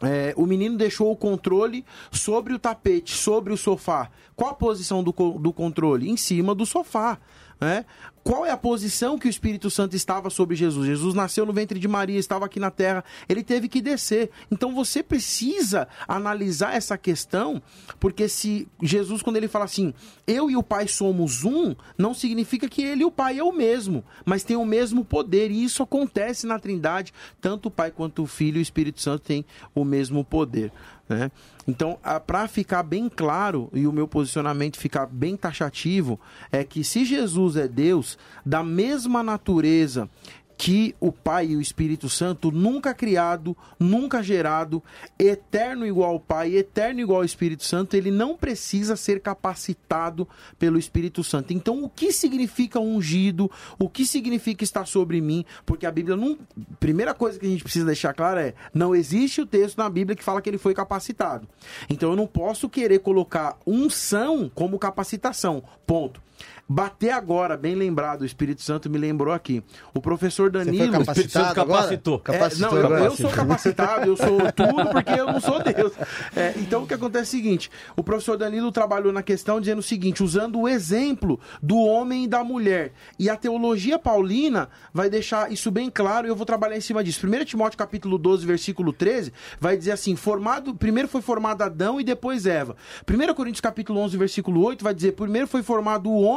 é, 0.00 0.32
o 0.36 0.46
menino 0.46 0.76
deixou 0.76 1.10
o 1.10 1.16
controle 1.16 1.84
sobre 2.10 2.54
o 2.54 2.58
tapete, 2.58 3.16
sobre 3.16 3.52
o 3.52 3.56
sofá. 3.56 4.10
Qual 4.36 4.50
a 4.50 4.54
posição 4.54 5.02
do, 5.02 5.12
do 5.12 5.52
controle? 5.52 6.08
Em 6.08 6.16
cima 6.16 6.54
do 6.54 6.64
sofá. 6.64 7.18
Né? 7.60 7.84
Qual 8.28 8.44
é 8.44 8.50
a 8.50 8.58
posição 8.58 9.18
que 9.18 9.26
o 9.26 9.30
Espírito 9.30 9.70
Santo 9.70 9.96
estava 9.96 10.28
sobre 10.28 10.54
Jesus? 10.54 10.86
Jesus 10.86 11.14
nasceu 11.14 11.46
no 11.46 11.52
ventre 11.54 11.78
de 11.78 11.88
Maria, 11.88 12.18
estava 12.18 12.44
aqui 12.44 12.60
na 12.60 12.70
terra, 12.70 13.02
ele 13.26 13.42
teve 13.42 13.68
que 13.68 13.80
descer. 13.80 14.28
Então 14.50 14.74
você 14.74 15.02
precisa 15.02 15.88
analisar 16.06 16.74
essa 16.74 16.98
questão, 16.98 17.62
porque 17.98 18.28
se 18.28 18.68
Jesus, 18.82 19.22
quando 19.22 19.38
ele 19.38 19.48
fala 19.48 19.64
assim, 19.64 19.94
eu 20.26 20.50
e 20.50 20.58
o 20.58 20.62
Pai 20.62 20.86
somos 20.86 21.42
um, 21.42 21.74
não 21.96 22.12
significa 22.12 22.68
que 22.68 22.82
ele 22.82 23.00
e 23.00 23.06
o 23.06 23.10
Pai 23.10 23.38
é 23.38 23.42
o 23.42 23.50
mesmo, 23.50 24.04
mas 24.26 24.44
tem 24.44 24.58
o 24.58 24.64
mesmo 24.66 25.06
poder, 25.06 25.50
e 25.50 25.64
isso 25.64 25.82
acontece 25.82 26.46
na 26.46 26.58
Trindade, 26.58 27.14
tanto 27.40 27.68
o 27.68 27.70
Pai 27.70 27.90
quanto 27.90 28.24
o 28.24 28.26
Filho 28.26 28.58
e 28.58 28.60
o 28.60 28.62
Espírito 28.62 29.00
Santo 29.00 29.22
têm 29.22 29.42
o 29.74 29.86
mesmo 29.86 30.22
poder. 30.22 30.70
Né? 31.08 31.30
Então, 31.66 31.98
para 32.26 32.46
ficar 32.46 32.82
bem 32.82 33.08
claro 33.08 33.70
e 33.72 33.86
o 33.86 33.92
meu 33.92 34.06
posicionamento 34.06 34.76
ficar 34.76 35.06
bem 35.06 35.36
taxativo, 35.36 36.20
é 36.52 36.62
que 36.62 36.84
se 36.84 37.04
Jesus 37.04 37.56
é 37.56 37.66
Deus, 37.66 38.17
da 38.44 38.62
mesma 38.62 39.22
natureza 39.22 40.08
que 40.58 40.96
o 40.98 41.12
Pai 41.12 41.46
e 41.46 41.56
o 41.56 41.60
Espírito 41.60 42.08
Santo, 42.08 42.50
nunca 42.50 42.92
criado, 42.92 43.56
nunca 43.78 44.20
gerado, 44.20 44.82
eterno 45.16 45.86
igual 45.86 46.14
ao 46.14 46.20
Pai, 46.20 46.56
eterno 46.56 47.00
igual 47.00 47.20
ao 47.20 47.24
Espírito 47.24 47.64
Santo, 47.64 47.94
ele 47.94 48.10
não 48.10 48.36
precisa 48.36 48.96
ser 48.96 49.20
capacitado 49.20 50.28
pelo 50.58 50.76
Espírito 50.76 51.22
Santo. 51.22 51.52
Então, 51.52 51.84
o 51.84 51.88
que 51.88 52.10
significa 52.10 52.80
ungido? 52.80 53.48
O 53.78 53.88
que 53.88 54.04
significa 54.04 54.64
estar 54.64 54.84
sobre 54.84 55.20
mim? 55.20 55.44
Porque 55.64 55.86
a 55.86 55.92
Bíblia 55.92 56.16
não. 56.16 56.36
Primeira 56.80 57.14
coisa 57.14 57.38
que 57.38 57.46
a 57.46 57.48
gente 57.48 57.62
precisa 57.62 57.86
deixar 57.86 58.12
claro 58.12 58.40
é: 58.40 58.52
não 58.74 58.96
existe 58.96 59.40
o 59.40 59.46
texto 59.46 59.78
na 59.78 59.88
Bíblia 59.88 60.16
que 60.16 60.24
fala 60.24 60.42
que 60.42 60.50
ele 60.50 60.58
foi 60.58 60.74
capacitado. 60.74 61.46
Então, 61.88 62.10
eu 62.10 62.16
não 62.16 62.26
posso 62.26 62.68
querer 62.68 62.98
colocar 62.98 63.56
unção 63.64 64.50
como 64.52 64.76
capacitação. 64.76 65.62
Ponto. 65.86 66.27
Bater 66.70 67.10
agora, 67.10 67.56
bem 67.56 67.74
lembrado, 67.74 68.22
o 68.22 68.24
Espírito 68.26 68.60
Santo 68.60 68.90
me 68.90 68.98
lembrou 68.98 69.32
aqui. 69.32 69.62
O 69.94 70.02
professor 70.02 70.50
Danilo. 70.50 70.76
Você 70.76 70.90
foi 70.90 70.98
capacitado 70.98 71.54
capacitou. 71.54 72.16
É, 72.16 72.18
capacitou 72.18 72.82
não, 72.82 72.90
eu, 72.90 73.04
eu, 73.04 73.16
sou 73.16 73.30
capacitado, 73.30 74.06
eu 74.06 74.16
sou 74.16 74.38
tudo 74.52 74.90
porque 74.90 75.12
eu 75.12 75.26
não 75.26 75.40
sou 75.40 75.62
Deus. 75.62 75.92
É, 76.36 76.52
então 76.58 76.82
o 76.82 76.86
que 76.86 76.92
acontece 76.92 77.36
é 77.36 77.38
o 77.38 77.42
seguinte: 77.42 77.70
o 77.96 78.04
professor 78.04 78.36
Danilo 78.36 78.70
trabalhou 78.70 79.12
na 79.12 79.22
questão 79.22 79.60
dizendo 79.60 79.78
o 79.78 79.82
seguinte, 79.82 80.22
usando 80.22 80.60
o 80.60 80.68
exemplo 80.68 81.40
do 81.62 81.78
homem 81.78 82.24
e 82.24 82.28
da 82.28 82.44
mulher. 82.44 82.92
E 83.18 83.30
a 83.30 83.36
teologia 83.36 83.98
paulina 83.98 84.68
vai 84.92 85.08
deixar 85.08 85.50
isso 85.50 85.70
bem 85.70 85.90
claro 85.90 86.26
e 86.26 86.30
eu 86.30 86.36
vou 86.36 86.44
trabalhar 86.44 86.76
em 86.76 86.82
cima 86.82 87.02
disso. 87.02 87.26
1 87.26 87.46
Timóteo 87.46 87.78
capítulo 87.78 88.18
12, 88.18 88.44
versículo 88.44 88.92
13, 88.92 89.32
vai 89.58 89.74
dizer 89.74 89.92
assim: 89.92 90.14
formado, 90.16 90.74
primeiro 90.74 91.08
foi 91.08 91.22
formado 91.22 91.62
Adão 91.62 91.98
e 91.98 92.04
depois 92.04 92.44
Eva. 92.44 92.76
1 93.08 93.34
Coríntios 93.34 93.62
capítulo 93.62 94.00
11, 94.00 94.18
versículo 94.18 94.62
8, 94.62 94.84
vai 94.84 94.94
dizer: 94.94 95.12
primeiro 95.12 95.46
foi 95.46 95.62
formado 95.62 96.10
o 96.10 96.20
homem 96.20 96.27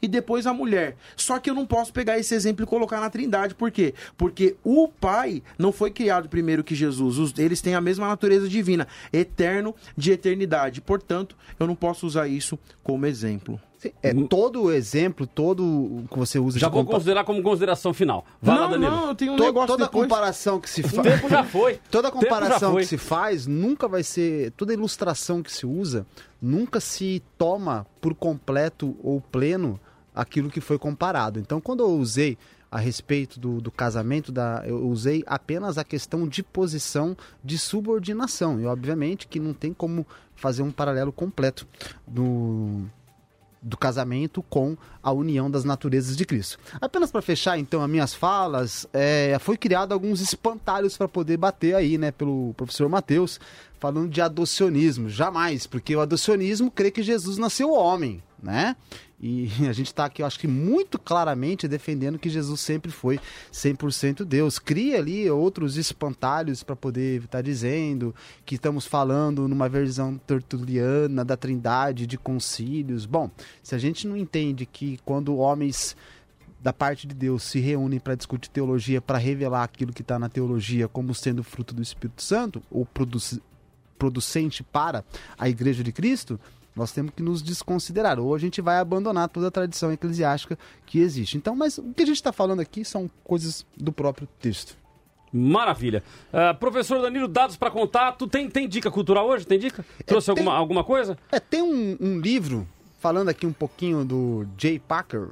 e 0.00 0.08
depois 0.08 0.46
a 0.46 0.52
mulher. 0.52 0.96
Só 1.16 1.38
que 1.38 1.48
eu 1.48 1.54
não 1.54 1.66
posso 1.66 1.92
pegar 1.92 2.18
esse 2.18 2.34
exemplo 2.34 2.64
e 2.64 2.66
colocar 2.66 3.00
na 3.00 3.10
Trindade. 3.10 3.54
Por 3.54 3.70
quê? 3.70 3.94
Porque 4.16 4.56
o 4.64 4.88
Pai 4.88 5.42
não 5.58 5.72
foi 5.72 5.90
criado 5.90 6.28
primeiro 6.28 6.64
que 6.64 6.74
Jesus. 6.74 7.32
Eles 7.38 7.60
têm 7.60 7.74
a 7.74 7.80
mesma 7.80 8.08
natureza 8.08 8.48
divina, 8.48 8.86
eterno 9.12 9.74
de 9.96 10.12
eternidade. 10.12 10.80
Portanto, 10.80 11.36
eu 11.58 11.66
não 11.66 11.74
posso 11.74 12.06
usar 12.06 12.28
isso 12.28 12.58
como 12.82 13.06
exemplo. 13.06 13.60
É 14.02 14.14
todo 14.14 14.62
o 14.64 14.72
exemplo, 14.72 15.26
todo 15.26 15.62
o 15.64 16.04
que 16.10 16.18
você 16.18 16.38
usa. 16.38 16.58
Já 16.58 16.68
vou 16.68 16.82
compa... 16.82 16.94
considerar 16.94 17.24
como 17.24 17.42
consideração 17.42 17.92
final. 17.92 18.24
Vai 18.40 18.54
não, 18.54 18.62
lá, 18.62 18.70
Danilo. 18.70 18.90
Não, 18.90 19.08
eu 19.08 19.14
tenho 19.14 19.32
um 19.32 19.36
negócio 19.36 19.68
Toda 19.68 19.84
depois... 19.84 20.04
comparação 20.04 20.60
que 20.60 20.70
se 20.70 20.82
faz. 20.82 20.96
O 20.96 21.02
tempo 21.02 21.28
já 21.28 21.44
foi. 21.44 21.78
Toda 21.90 22.10
comparação 22.10 22.76
que 22.76 22.86
se 22.86 22.96
faz 22.96 23.46
nunca 23.46 23.86
vai 23.86 24.02
ser. 24.02 24.50
Toda 24.52 24.72
ilustração 24.72 25.42
que 25.42 25.52
se 25.52 25.66
usa 25.66 26.06
nunca 26.40 26.80
se 26.80 27.22
toma 27.36 27.86
por 28.00 28.14
completo 28.14 28.96
ou 29.02 29.20
pleno 29.20 29.78
aquilo 30.14 30.50
que 30.50 30.60
foi 30.60 30.78
comparado. 30.78 31.38
Então, 31.38 31.60
quando 31.60 31.80
eu 31.80 31.90
usei 31.90 32.38
a 32.70 32.78
respeito 32.78 33.38
do, 33.38 33.60
do 33.60 33.70
casamento, 33.70 34.32
da, 34.32 34.62
eu 34.66 34.88
usei 34.88 35.22
apenas 35.26 35.78
a 35.78 35.84
questão 35.84 36.26
de 36.26 36.42
posição 36.42 37.16
de 37.44 37.58
subordinação. 37.58 38.60
E, 38.60 38.66
obviamente, 38.66 39.26
que 39.26 39.38
não 39.38 39.52
tem 39.52 39.72
como 39.72 40.06
fazer 40.34 40.62
um 40.62 40.70
paralelo 40.70 41.12
completo 41.12 41.66
do, 42.06 42.82
do 43.66 43.76
casamento 43.76 44.42
com 44.44 44.76
a 45.02 45.10
união 45.10 45.50
das 45.50 45.64
naturezas 45.64 46.16
de 46.16 46.24
Cristo. 46.24 46.56
Apenas 46.80 47.10
para 47.10 47.20
fechar 47.20 47.58
então 47.58 47.82
as 47.82 47.90
minhas 47.90 48.14
falas, 48.14 48.86
é, 48.92 49.36
foi 49.40 49.56
criado 49.56 49.92
alguns 49.92 50.20
espantalhos 50.20 50.96
para 50.96 51.08
poder 51.08 51.36
bater 51.36 51.74
aí, 51.74 51.98
né, 51.98 52.12
pelo 52.12 52.54
professor 52.54 52.88
Mateus, 52.88 53.40
falando 53.80 54.08
de 54.08 54.20
adocionismo. 54.20 55.08
Jamais, 55.08 55.66
porque 55.66 55.96
o 55.96 56.00
adocionismo 56.00 56.70
crê 56.70 56.92
que 56.92 57.02
Jesus 57.02 57.38
nasceu 57.38 57.72
homem, 57.72 58.22
né? 58.42 58.76
E 59.20 59.48
a 59.68 59.72
gente 59.72 59.86
está 59.86 60.04
aqui, 60.04 60.22
eu 60.22 60.26
acho 60.26 60.38
que 60.38 60.46
muito 60.46 60.98
claramente 60.98 61.66
defendendo 61.66 62.18
que 62.18 62.28
Jesus 62.28 62.60
sempre 62.60 62.90
foi 62.90 63.18
100% 63.52 64.24
Deus. 64.24 64.58
Cria 64.58 64.98
ali 64.98 65.30
outros 65.30 65.76
espantalhos 65.76 66.62
para 66.62 66.76
poder 66.76 67.22
estar 67.22 67.38
tá 67.38 67.42
dizendo 67.42 68.14
que 68.44 68.56
estamos 68.56 68.86
falando 68.86 69.48
numa 69.48 69.68
versão 69.68 70.18
tertuliana 70.18 71.24
da 71.24 71.36
Trindade, 71.36 72.06
de 72.06 72.18
concílios. 72.18 73.06
Bom, 73.06 73.30
se 73.62 73.74
a 73.74 73.78
gente 73.78 74.06
não 74.06 74.16
entende 74.16 74.66
que 74.66 74.98
quando 75.04 75.36
homens 75.36 75.96
da 76.60 76.72
parte 76.72 77.06
de 77.06 77.14
Deus 77.14 77.44
se 77.44 77.60
reúnem 77.60 78.00
para 78.00 78.14
discutir 78.14 78.50
teologia, 78.50 79.00
para 79.00 79.18
revelar 79.18 79.62
aquilo 79.62 79.92
que 79.92 80.02
está 80.02 80.18
na 80.18 80.28
teologia 80.28 80.88
como 80.88 81.14
sendo 81.14 81.44
fruto 81.44 81.74
do 81.74 81.82
Espírito 81.82 82.22
Santo, 82.22 82.62
ou 82.70 82.84
produzir 82.84 83.40
producente 83.98 84.62
para 84.62 85.04
a 85.38 85.48
Igreja 85.48 85.82
de 85.82 85.92
Cristo, 85.92 86.38
nós 86.76 86.92
temos 86.92 87.12
que 87.16 87.22
nos 87.22 87.42
desconsiderar, 87.42 88.20
ou 88.20 88.34
a 88.34 88.38
gente 88.38 88.60
vai 88.60 88.76
abandonar 88.78 89.28
toda 89.30 89.48
a 89.48 89.50
tradição 89.50 89.90
eclesiástica 89.90 90.58
que 90.84 90.98
existe. 91.00 91.36
Então, 91.38 91.56
mas 91.56 91.78
o 91.78 91.94
que 91.94 92.02
a 92.02 92.06
gente 92.06 92.16
está 92.16 92.32
falando 92.32 92.60
aqui 92.60 92.84
são 92.84 93.10
coisas 93.24 93.64
do 93.76 93.90
próprio 93.90 94.28
texto. 94.38 94.76
Maravilha. 95.32 96.02
Uh, 96.32 96.56
professor 96.58 97.02
Danilo, 97.02 97.26
dados 97.28 97.56
para 97.56 97.70
contato. 97.70 98.26
Tem, 98.26 98.48
tem 98.48 98.68
dica 98.68 98.90
cultural 98.90 99.26
hoje? 99.28 99.46
Tem 99.46 99.58
dica? 99.58 99.84
Trouxe 100.06 100.30
É, 100.30 100.34
tem- 100.34 100.42
alguma, 100.42 100.56
alguma 100.56 100.84
coisa? 100.84 101.18
É, 101.32 101.40
tem 101.40 101.62
um, 101.62 101.96
um 102.00 102.18
livro, 102.20 102.66
falando 102.98 103.28
aqui 103.28 103.46
um 103.46 103.52
pouquinho 103.52 104.04
do 104.04 104.46
Jay 104.56 104.78
Packer, 104.78 105.28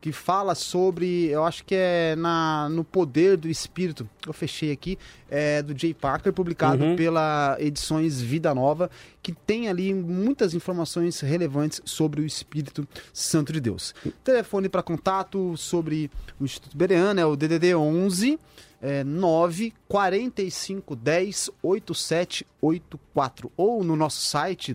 que 0.00 0.12
fala 0.12 0.54
sobre, 0.54 1.26
eu 1.26 1.44
acho 1.44 1.64
que 1.64 1.74
é 1.74 2.14
na, 2.16 2.68
no 2.68 2.84
poder 2.84 3.36
do 3.36 3.48
espírito. 3.48 4.08
Eu 4.26 4.32
fechei 4.32 4.70
aqui, 4.70 4.96
é 5.28 5.60
do 5.62 5.76
Jay 5.76 5.92
Packer, 5.92 6.32
publicado 6.32 6.84
Uhum. 6.84 6.96
pela 6.96 7.56
Edições 7.58 8.20
Vida 8.20 8.54
Nova, 8.54 8.90
que 9.22 9.32
tem 9.32 9.68
ali 9.68 9.92
muitas 9.92 10.54
informações 10.54 11.20
relevantes 11.20 11.80
sobre 11.84 12.20
o 12.20 12.24
Espírito 12.26 12.86
Santo 13.12 13.52
de 13.52 13.60
Deus. 13.60 13.94
Telefone 14.22 14.68
para 14.68 14.82
contato 14.82 15.56
sobre 15.56 16.10
o 16.40 16.44
Instituto 16.44 16.76
Bereano 16.76 17.20
é 17.20 17.26
o 17.26 17.34
DDD 17.34 17.74
11 17.74 18.38
é 18.80 19.02
9 19.02 19.74
45 19.88 20.94
10 20.94 21.50
8784 21.62 23.50
ou 23.56 23.82
no 23.82 23.96
nosso 23.96 24.20
site 24.20 24.72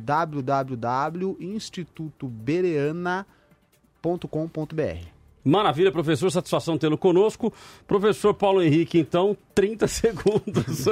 Maravilha, 5.44 5.92
professor. 5.92 6.32
Satisfação 6.32 6.78
tê-lo 6.78 6.98
conosco. 6.98 7.52
Professor 7.86 8.34
Paulo 8.34 8.62
Henrique, 8.62 8.98
então, 8.98 9.36
30 9.54 9.88
segundos. 9.88 10.86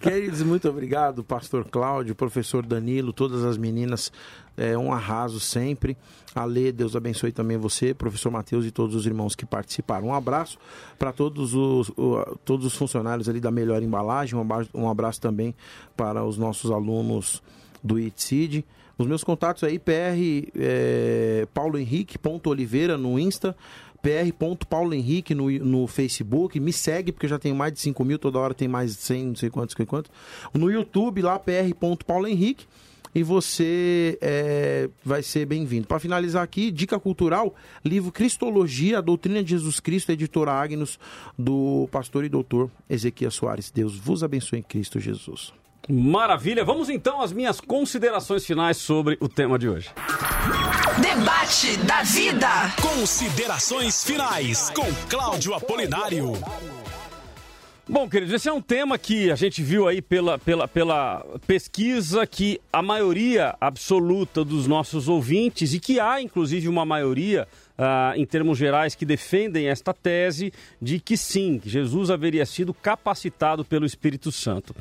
Queridos, 0.00 0.42
muito 0.42 0.68
obrigado, 0.68 1.22
pastor 1.22 1.64
Cláudio, 1.64 2.14
professor 2.14 2.66
Danilo, 2.66 3.12
todas 3.12 3.44
as 3.44 3.56
meninas. 3.56 4.12
É 4.56 4.76
um 4.76 4.92
arraso 4.92 5.38
sempre. 5.38 5.96
Ale, 6.34 6.72
Deus 6.72 6.96
abençoe 6.96 7.30
também 7.30 7.56
você, 7.56 7.94
professor 7.94 8.30
Matheus 8.30 8.64
e 8.64 8.70
todos 8.70 8.94
os 8.94 9.06
irmãos 9.06 9.34
que 9.36 9.46
participaram. 9.46 10.08
Um 10.08 10.14
abraço 10.14 10.58
para 10.98 11.12
todos 11.12 11.54
os, 11.54 11.90
todos 12.44 12.66
os 12.66 12.74
funcionários 12.74 13.28
ali 13.28 13.40
da 13.40 13.50
Melhor 13.50 13.82
Embalagem. 13.82 14.36
Um 14.36 14.42
abraço, 14.42 14.70
um 14.74 14.88
abraço 14.88 15.20
também 15.20 15.54
para 15.96 16.24
os 16.24 16.36
nossos 16.36 16.70
alunos 16.70 17.42
do 17.82 17.98
ITCID. 17.98 18.64
Os 18.98 19.06
meus 19.06 19.24
contatos 19.24 19.64
aí, 19.64 19.78
PR 19.78 20.50
é, 20.54 21.46
Paulo 21.52 21.78
Henrique 21.78 22.18
Oliveira 22.46 22.96
no 22.96 23.18
Insta, 23.18 23.56
PR 24.02 24.32
Paulo 24.68 24.92
Henrique 24.92 25.34
no, 25.34 25.48
no 25.50 25.86
Facebook. 25.86 26.58
Me 26.58 26.72
segue, 26.72 27.12
porque 27.12 27.28
já 27.28 27.38
tenho 27.38 27.54
mais 27.54 27.72
de 27.72 27.80
5 27.80 28.04
mil, 28.04 28.18
toda 28.18 28.38
hora 28.38 28.52
tem 28.52 28.68
mais 28.68 28.96
de 28.96 29.02
100, 29.02 29.24
não 29.26 29.36
sei 29.36 29.48
quantos, 29.48 29.74
sei 29.76 29.86
quanto. 29.86 30.10
No 30.52 30.70
YouTube, 30.70 31.22
lá, 31.22 31.38
PR 31.38 31.72
Paulo 32.04 32.26
Henrique. 32.26 32.66
E 33.14 33.22
você 33.22 34.18
é, 34.22 34.88
vai 35.04 35.22
ser 35.22 35.44
bem-vindo. 35.44 35.86
Para 35.86 36.00
finalizar 36.00 36.42
aqui, 36.42 36.70
dica 36.70 36.98
cultural: 36.98 37.54
livro 37.84 38.10
Cristologia, 38.10 38.98
a 38.98 39.00
doutrina 39.02 39.44
de 39.44 39.50
Jesus 39.50 39.80
Cristo, 39.80 40.10
editora 40.10 40.52
Agnos, 40.52 40.98
do 41.38 41.86
pastor 41.92 42.24
e 42.24 42.30
doutor 42.30 42.70
Ezequias 42.88 43.34
Soares. 43.34 43.70
Deus 43.70 43.98
vos 43.98 44.24
abençoe 44.24 44.60
em 44.60 44.62
Cristo 44.62 44.98
Jesus. 44.98 45.52
Maravilha. 45.88 46.64
Vamos 46.64 46.88
então 46.88 47.20
às 47.20 47.32
minhas 47.32 47.60
considerações 47.60 48.46
finais 48.46 48.76
sobre 48.76 49.16
o 49.20 49.28
tema 49.28 49.58
de 49.58 49.68
hoje. 49.68 49.90
Debate 51.00 51.76
da 51.78 52.02
vida. 52.02 52.48
Considerações 52.80 54.04
finais 54.04 54.70
com 54.70 54.86
Cláudio 55.08 55.54
Apolinário. 55.54 56.32
Bom, 57.88 58.08
queridos, 58.08 58.32
esse 58.32 58.48
é 58.48 58.52
um 58.52 58.60
tema 58.60 58.96
que 58.96 59.30
a 59.30 59.34
gente 59.34 59.60
viu 59.60 59.88
aí 59.88 60.00
pela, 60.00 60.38
pela, 60.38 60.68
pela 60.68 61.26
pesquisa 61.46 62.24
que 62.24 62.60
a 62.72 62.80
maioria 62.80 63.56
absoluta 63.60 64.44
dos 64.44 64.68
nossos 64.68 65.08
ouvintes, 65.08 65.74
e 65.74 65.80
que 65.80 65.98
há 65.98 66.22
inclusive 66.22 66.68
uma 66.68 66.84
maioria 66.84 67.48
ah, 67.78 68.12
em 68.16 68.24
termos 68.24 68.58
gerais 68.58 68.94
que 68.94 69.04
defendem 69.04 69.68
esta 69.68 69.92
tese 69.92 70.52
de 70.80 71.00
que 71.00 71.16
sim, 71.16 71.60
Jesus 71.64 72.10
haveria 72.10 72.46
sido 72.46 72.72
capacitado 72.72 73.64
pelo 73.64 73.86
Espírito 73.86 74.30
Santo. 74.30 74.74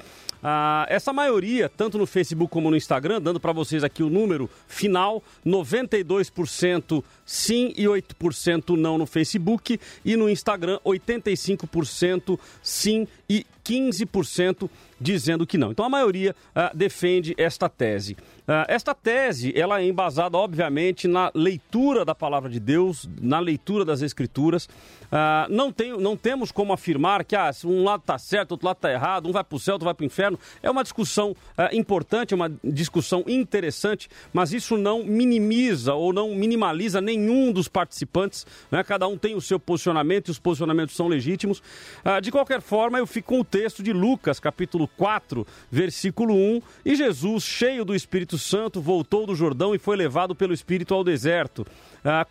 Ah, 0.43 0.87
essa 0.89 1.13
maioria, 1.13 1.69
tanto 1.69 1.99
no 1.99 2.07
Facebook 2.07 2.51
como 2.51 2.71
no 2.71 2.75
Instagram, 2.75 3.21
dando 3.21 3.39
para 3.39 3.51
vocês 3.51 3.83
aqui 3.83 4.01
o 4.01 4.09
número 4.09 4.49
final: 4.67 5.21
92% 5.45 7.03
sim 7.23 7.73
e 7.77 7.83
8% 7.83 8.75
não 8.75 8.97
no 8.97 9.05
Facebook, 9.05 9.79
e 10.03 10.15
no 10.15 10.29
Instagram, 10.29 10.79
85% 10.83 12.39
sim 12.63 13.07
e 13.29 13.45
15% 13.65 14.69
dizendo 15.01 15.47
que 15.47 15.57
não. 15.57 15.71
Então 15.71 15.83
a 15.83 15.89
maioria 15.89 16.35
ah, 16.53 16.71
defende 16.73 17.33
esta 17.37 17.67
tese. 17.67 18.15
Ah, 18.47 18.65
esta 18.67 18.93
tese 18.93 19.51
ela 19.57 19.81
é 19.81 19.85
embasada, 19.85 20.37
obviamente, 20.37 21.07
na 21.07 21.31
leitura 21.33 22.05
da 22.05 22.13
palavra 22.13 22.49
de 22.49 22.59
Deus, 22.59 23.09
na 23.19 23.39
leitura 23.39 23.83
das 23.83 24.01
Escrituras. 24.03 24.69
Ah, 25.11 25.47
não, 25.49 25.71
tem, 25.71 25.97
não 25.97 26.15
temos 26.15 26.51
como 26.51 26.71
afirmar 26.71 27.25
que 27.25 27.35
ah, 27.35 27.49
um 27.65 27.83
lado 27.83 28.01
está 28.01 28.17
certo, 28.19 28.51
outro 28.51 28.67
lado 28.67 28.77
está 28.77 28.91
errado, 28.91 29.27
um 29.27 29.31
vai 29.31 29.43
para 29.43 29.55
o 29.55 29.59
céu, 29.59 29.73
outro 29.73 29.85
vai 29.85 29.93
para 29.93 30.03
o 30.03 30.05
inferno. 30.05 30.39
É 30.61 30.69
uma 30.69 30.83
discussão 30.83 31.35
importante, 31.71 32.33
é 32.33 32.35
uma 32.35 32.51
discussão 32.63 33.23
interessante, 33.27 34.07
mas 34.31 34.53
isso 34.53 34.77
não 34.77 35.03
minimiza 35.03 35.93
ou 35.93 36.13
não 36.13 36.35
minimaliza 36.35 37.01
nenhum 37.01 37.51
dos 37.51 37.67
participantes. 37.67 38.45
Né? 38.69 38.83
Cada 38.83 39.07
um 39.07 39.17
tem 39.17 39.35
o 39.35 39.41
seu 39.41 39.59
posicionamento 39.59 40.27
e 40.27 40.31
os 40.31 40.39
posicionamentos 40.39 40.95
são 40.95 41.07
legítimos. 41.07 41.61
De 42.21 42.31
qualquer 42.31 42.61
forma, 42.61 42.97
eu 42.97 43.07
fico 43.07 43.31
com 43.31 43.39
o 43.39 43.45
texto 43.51 43.83
de 43.83 43.91
Lucas, 43.91 44.39
capítulo 44.39 44.87
4, 44.87 45.45
versículo 45.69 46.33
1. 46.33 46.61
E 46.85 46.95
Jesus, 46.95 47.43
cheio 47.43 47.83
do 47.83 47.93
Espírito 47.93 48.37
Santo, 48.37 48.81
voltou 48.81 49.27
do 49.27 49.35
Jordão 49.35 49.75
e 49.75 49.79
foi 49.79 49.97
levado 49.97 50.33
pelo 50.33 50.53
Espírito 50.53 50.93
ao 50.93 51.03
deserto. 51.03 51.67
Ah, 52.03 52.25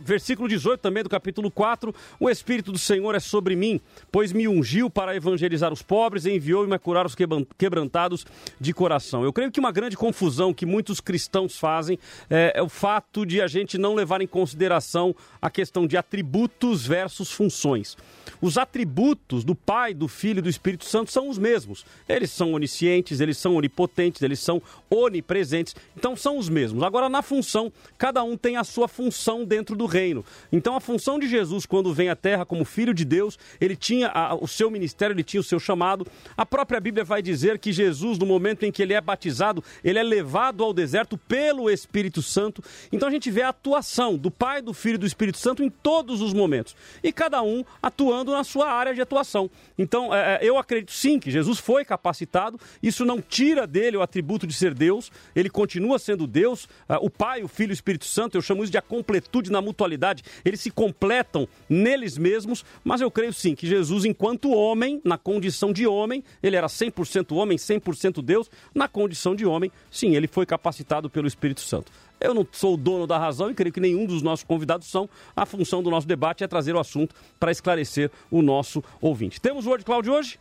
Versículo 0.00 0.48
18 0.48 0.80
também 0.80 1.02
do 1.02 1.08
capítulo 1.08 1.50
4: 1.50 1.94
O 2.18 2.30
Espírito 2.30 2.70
do 2.70 2.78
Senhor 2.78 3.14
é 3.14 3.20
sobre 3.20 3.56
mim, 3.56 3.80
pois 4.12 4.32
me 4.32 4.46
ungiu 4.46 4.88
para 4.88 5.16
evangelizar 5.16 5.72
os 5.72 5.82
pobres 5.82 6.24
e 6.24 6.30
enviou-me 6.30 6.74
a 6.74 6.78
curar 6.78 7.06
os 7.06 7.14
quebran- 7.14 7.44
quebrantados 7.58 8.24
de 8.60 8.72
coração. 8.72 9.24
Eu 9.24 9.32
creio 9.32 9.50
que 9.50 9.60
uma 9.60 9.72
grande 9.72 9.96
confusão 9.96 10.54
que 10.54 10.64
muitos 10.64 11.00
cristãos 11.00 11.58
fazem 11.58 11.98
é, 12.28 12.52
é 12.56 12.62
o 12.62 12.68
fato 12.68 13.26
de 13.26 13.40
a 13.40 13.46
gente 13.46 13.78
não 13.78 13.94
levar 13.94 14.20
em 14.20 14.26
consideração 14.26 15.14
a 15.40 15.50
questão 15.50 15.86
de 15.86 15.96
atributos 15.96 16.86
versus 16.86 17.32
funções. 17.32 17.96
Os 18.40 18.56
atributos 18.56 19.44
do 19.44 19.54
Pai, 19.54 19.92
do 19.92 20.06
Filho 20.08 20.38
e 20.38 20.42
do 20.42 20.48
Espírito 20.48 20.84
Santo 20.84 21.10
são 21.10 21.28
os 21.28 21.38
mesmos. 21.38 21.84
Eles 22.08 22.30
são 22.30 22.52
oniscientes, 22.52 23.20
eles 23.20 23.36
são 23.38 23.56
onipotentes, 23.56 24.22
eles 24.22 24.38
são 24.38 24.62
onipresentes. 24.88 25.74
Então 25.96 26.16
são 26.16 26.38
os 26.38 26.48
mesmos. 26.48 26.82
Agora, 26.82 27.08
na 27.08 27.22
função, 27.22 27.72
cada 27.98 28.22
um 28.22 28.36
tem 28.36 28.56
a 28.56 28.64
sua 28.64 28.88
função 28.88 29.44
dentro 29.44 29.79
do 29.80 29.86
reino. 29.86 30.22
Então, 30.52 30.76
a 30.76 30.80
função 30.80 31.18
de 31.18 31.26
Jesus, 31.26 31.64
quando 31.64 31.92
vem 31.94 32.10
à 32.10 32.16
Terra 32.16 32.44
como 32.44 32.64
Filho 32.64 32.92
de 32.92 33.04
Deus, 33.04 33.38
ele 33.60 33.74
tinha 33.74 34.08
a- 34.08 34.34
o 34.34 34.46
seu 34.46 34.70
ministério, 34.70 35.14
ele 35.14 35.24
tinha 35.24 35.40
o 35.40 35.44
seu 35.44 35.58
chamado. 35.58 36.06
A 36.36 36.44
própria 36.44 36.78
Bíblia 36.78 37.02
vai 37.02 37.22
dizer 37.22 37.58
que 37.58 37.72
Jesus, 37.72 38.18
no 38.18 38.26
momento 38.26 38.64
em 38.64 38.70
que 38.70 38.82
ele 38.82 38.92
é 38.92 39.00
batizado, 39.00 39.64
ele 39.82 39.98
é 39.98 40.02
levado 40.02 40.62
ao 40.62 40.74
deserto 40.74 41.16
pelo 41.16 41.70
Espírito 41.70 42.20
Santo. 42.20 42.62
Então, 42.92 43.08
a 43.08 43.10
gente 43.10 43.30
vê 43.30 43.42
a 43.42 43.48
atuação 43.48 44.16
do 44.18 44.30
Pai, 44.30 44.60
do 44.60 44.74
Filho 44.74 44.96
e 44.96 44.98
do 44.98 45.06
Espírito 45.06 45.38
Santo 45.38 45.62
em 45.62 45.70
todos 45.70 46.20
os 46.20 46.32
momentos. 46.34 46.76
E 47.02 47.10
cada 47.12 47.42
um 47.42 47.64
atuando 47.82 48.32
na 48.32 48.44
sua 48.44 48.70
área 48.70 48.94
de 48.94 49.00
atuação. 49.00 49.50
Então, 49.78 50.14
é, 50.14 50.34
é, 50.34 50.38
eu 50.42 50.58
acredito 50.58 50.92
sim 50.92 51.18
que 51.18 51.30
Jesus 51.30 51.58
foi 51.58 51.84
capacitado. 51.86 52.60
Isso 52.82 53.04
não 53.04 53.20
tira 53.20 53.66
dele 53.66 53.96
o 53.96 54.02
atributo 54.02 54.46
de 54.46 54.52
ser 54.52 54.74
Deus. 54.74 55.10
Ele 55.34 55.48
continua 55.48 55.98
sendo 55.98 56.26
Deus. 56.26 56.68
Ah, 56.88 56.98
o 57.00 57.08
Pai, 57.08 57.42
o 57.42 57.48
Filho 57.48 57.70
e 57.70 57.72
o 57.72 57.80
Espírito 57.80 58.04
Santo, 58.04 58.36
eu 58.36 58.42
chamo 58.42 58.62
isso 58.62 58.70
de 58.72 58.76
a 58.78 58.82
completude 58.82 59.50
na 59.50 59.62
mutualidade. 59.70 60.22
Eles 60.44 60.60
se 60.60 60.70
completam 60.70 61.48
neles 61.68 62.18
mesmos. 62.18 62.64
Mas 62.84 63.00
eu 63.00 63.10
creio 63.10 63.32
sim 63.32 63.54
que 63.54 63.66
Jesus, 63.66 64.04
enquanto 64.04 64.50
homem, 64.50 65.00
na 65.04 65.16
condição 65.16 65.72
de 65.72 65.86
homem, 65.86 66.22
ele 66.42 66.56
era 66.56 66.66
100% 66.66 67.34
homem, 67.34 67.56
100% 67.56 68.22
Deus. 68.22 68.50
Na 68.74 68.88
condição 68.88 69.34
de 69.34 69.46
homem, 69.46 69.70
sim, 69.90 70.14
ele 70.14 70.26
foi 70.26 70.44
capacitado 70.44 71.08
pelo 71.08 71.26
Espírito 71.26 71.60
Santo. 71.60 71.90
Eu 72.20 72.34
não 72.34 72.46
sou 72.52 72.74
o 72.74 72.76
dono 72.76 73.06
da 73.06 73.18
razão 73.18 73.50
e 73.50 73.54
creio 73.54 73.72
que 73.72 73.80
nenhum 73.80 74.04
dos 74.04 74.20
nossos 74.20 74.44
convidados 74.44 74.88
são. 74.88 75.08
A 75.34 75.46
função 75.46 75.82
do 75.82 75.90
nosso 75.90 76.06
debate 76.06 76.44
é 76.44 76.46
trazer 76.46 76.74
o 76.74 76.78
assunto 76.78 77.14
para 77.38 77.50
esclarecer 77.50 78.10
o 78.30 78.42
nosso 78.42 78.84
ouvinte. 79.00 79.40
Temos 79.40 79.64
o 79.64 79.70
Word 79.70 79.84
Cloud 79.84 80.10
hoje? 80.10 80.38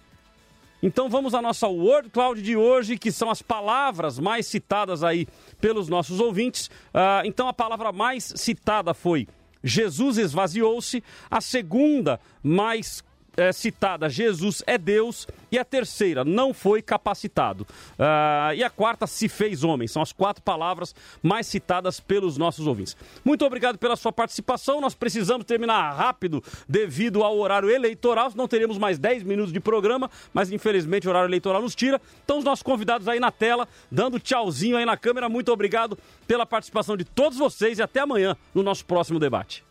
Então 0.82 1.10
vamos 1.10 1.34
à 1.34 1.42
nossa 1.42 1.68
Word 1.68 2.10
Cloud 2.10 2.42
de 2.42 2.56
hoje, 2.56 2.98
que 2.98 3.12
são 3.12 3.30
as 3.30 3.42
palavras 3.42 4.18
mais 4.18 4.48
citadas 4.48 5.04
aí 5.04 5.28
pelos 5.60 5.90
nossos 5.90 6.20
ouvintes. 6.20 6.70
Ah, 6.94 7.22
então 7.26 7.48
a 7.48 7.54
palavra 7.54 7.92
mais 7.92 8.34
citada 8.36 8.94
foi 8.94 9.28
Jesus 9.64 10.18
esvaziou-se. 10.18 11.04
A 11.30 11.42
segunda 11.42 12.20
mais 12.42 13.04
é, 13.40 13.54
citada, 13.54 14.10
Jesus 14.10 14.62
é 14.68 14.78
Deus. 14.78 15.26
E 15.52 15.58
a 15.58 15.66
terceira, 15.66 16.24
não 16.24 16.54
foi 16.54 16.82
capacitado. 16.82 17.66
Ah, 17.98 18.52
e 18.54 18.64
a 18.64 18.70
quarta, 18.70 19.08
se 19.08 19.28
fez 19.28 19.64
homem. 19.64 19.88
São 19.88 20.02
as 20.02 20.12
quatro 20.12 20.44
palavras 20.44 20.94
mais 21.24 21.48
citadas 21.48 22.00
pelos 22.00 22.38
nossos 22.38 22.68
ouvintes. 22.68 22.96
Muito 23.24 23.44
obrigado 23.46 23.78
pela 23.78 23.96
sua 23.96 24.12
participação. 24.12 24.80
Nós 24.80 24.94
precisamos 24.94 25.46
terminar 25.46 25.92
rápido 25.94 26.44
devido 26.68 27.24
ao 27.24 27.38
horário 27.40 27.70
eleitoral. 27.70 28.32
Não 28.36 28.48
teremos 28.48 28.78
mais 28.78 29.00
10 29.00 29.24
minutos 29.24 29.52
de 29.52 29.60
programa, 29.60 30.12
mas 30.34 30.52
infelizmente 30.52 31.08
o 31.08 31.10
horário 31.10 31.30
eleitoral 31.30 31.62
nos 31.62 31.74
tira. 31.74 32.00
Então, 32.24 32.38
os 32.38 32.44
nossos 32.44 32.62
convidados 32.62 33.08
aí 33.08 33.20
na 33.20 33.32
tela, 33.32 33.68
dando 33.90 34.20
tchauzinho 34.20 34.78
aí 34.78 34.86
na 34.86 34.98
câmera. 34.98 35.30
Muito 35.30 35.52
obrigado 35.52 35.98
pela 36.28 36.46
participação 36.46 36.96
de 36.96 37.06
todos 37.06 37.38
vocês 37.38 37.80
e 37.80 37.82
até 37.82 38.02
amanhã 38.02 38.36
no 38.54 38.62
nosso 38.62 38.86
próximo 38.86 39.18
debate. 39.18 39.64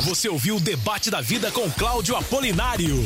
Você 0.00 0.28
ouviu 0.28 0.56
o 0.56 0.60
Debate 0.60 1.10
da 1.10 1.20
Vida 1.20 1.50
com 1.50 1.70
Cláudio 1.70 2.16
Apolinário. 2.16 3.04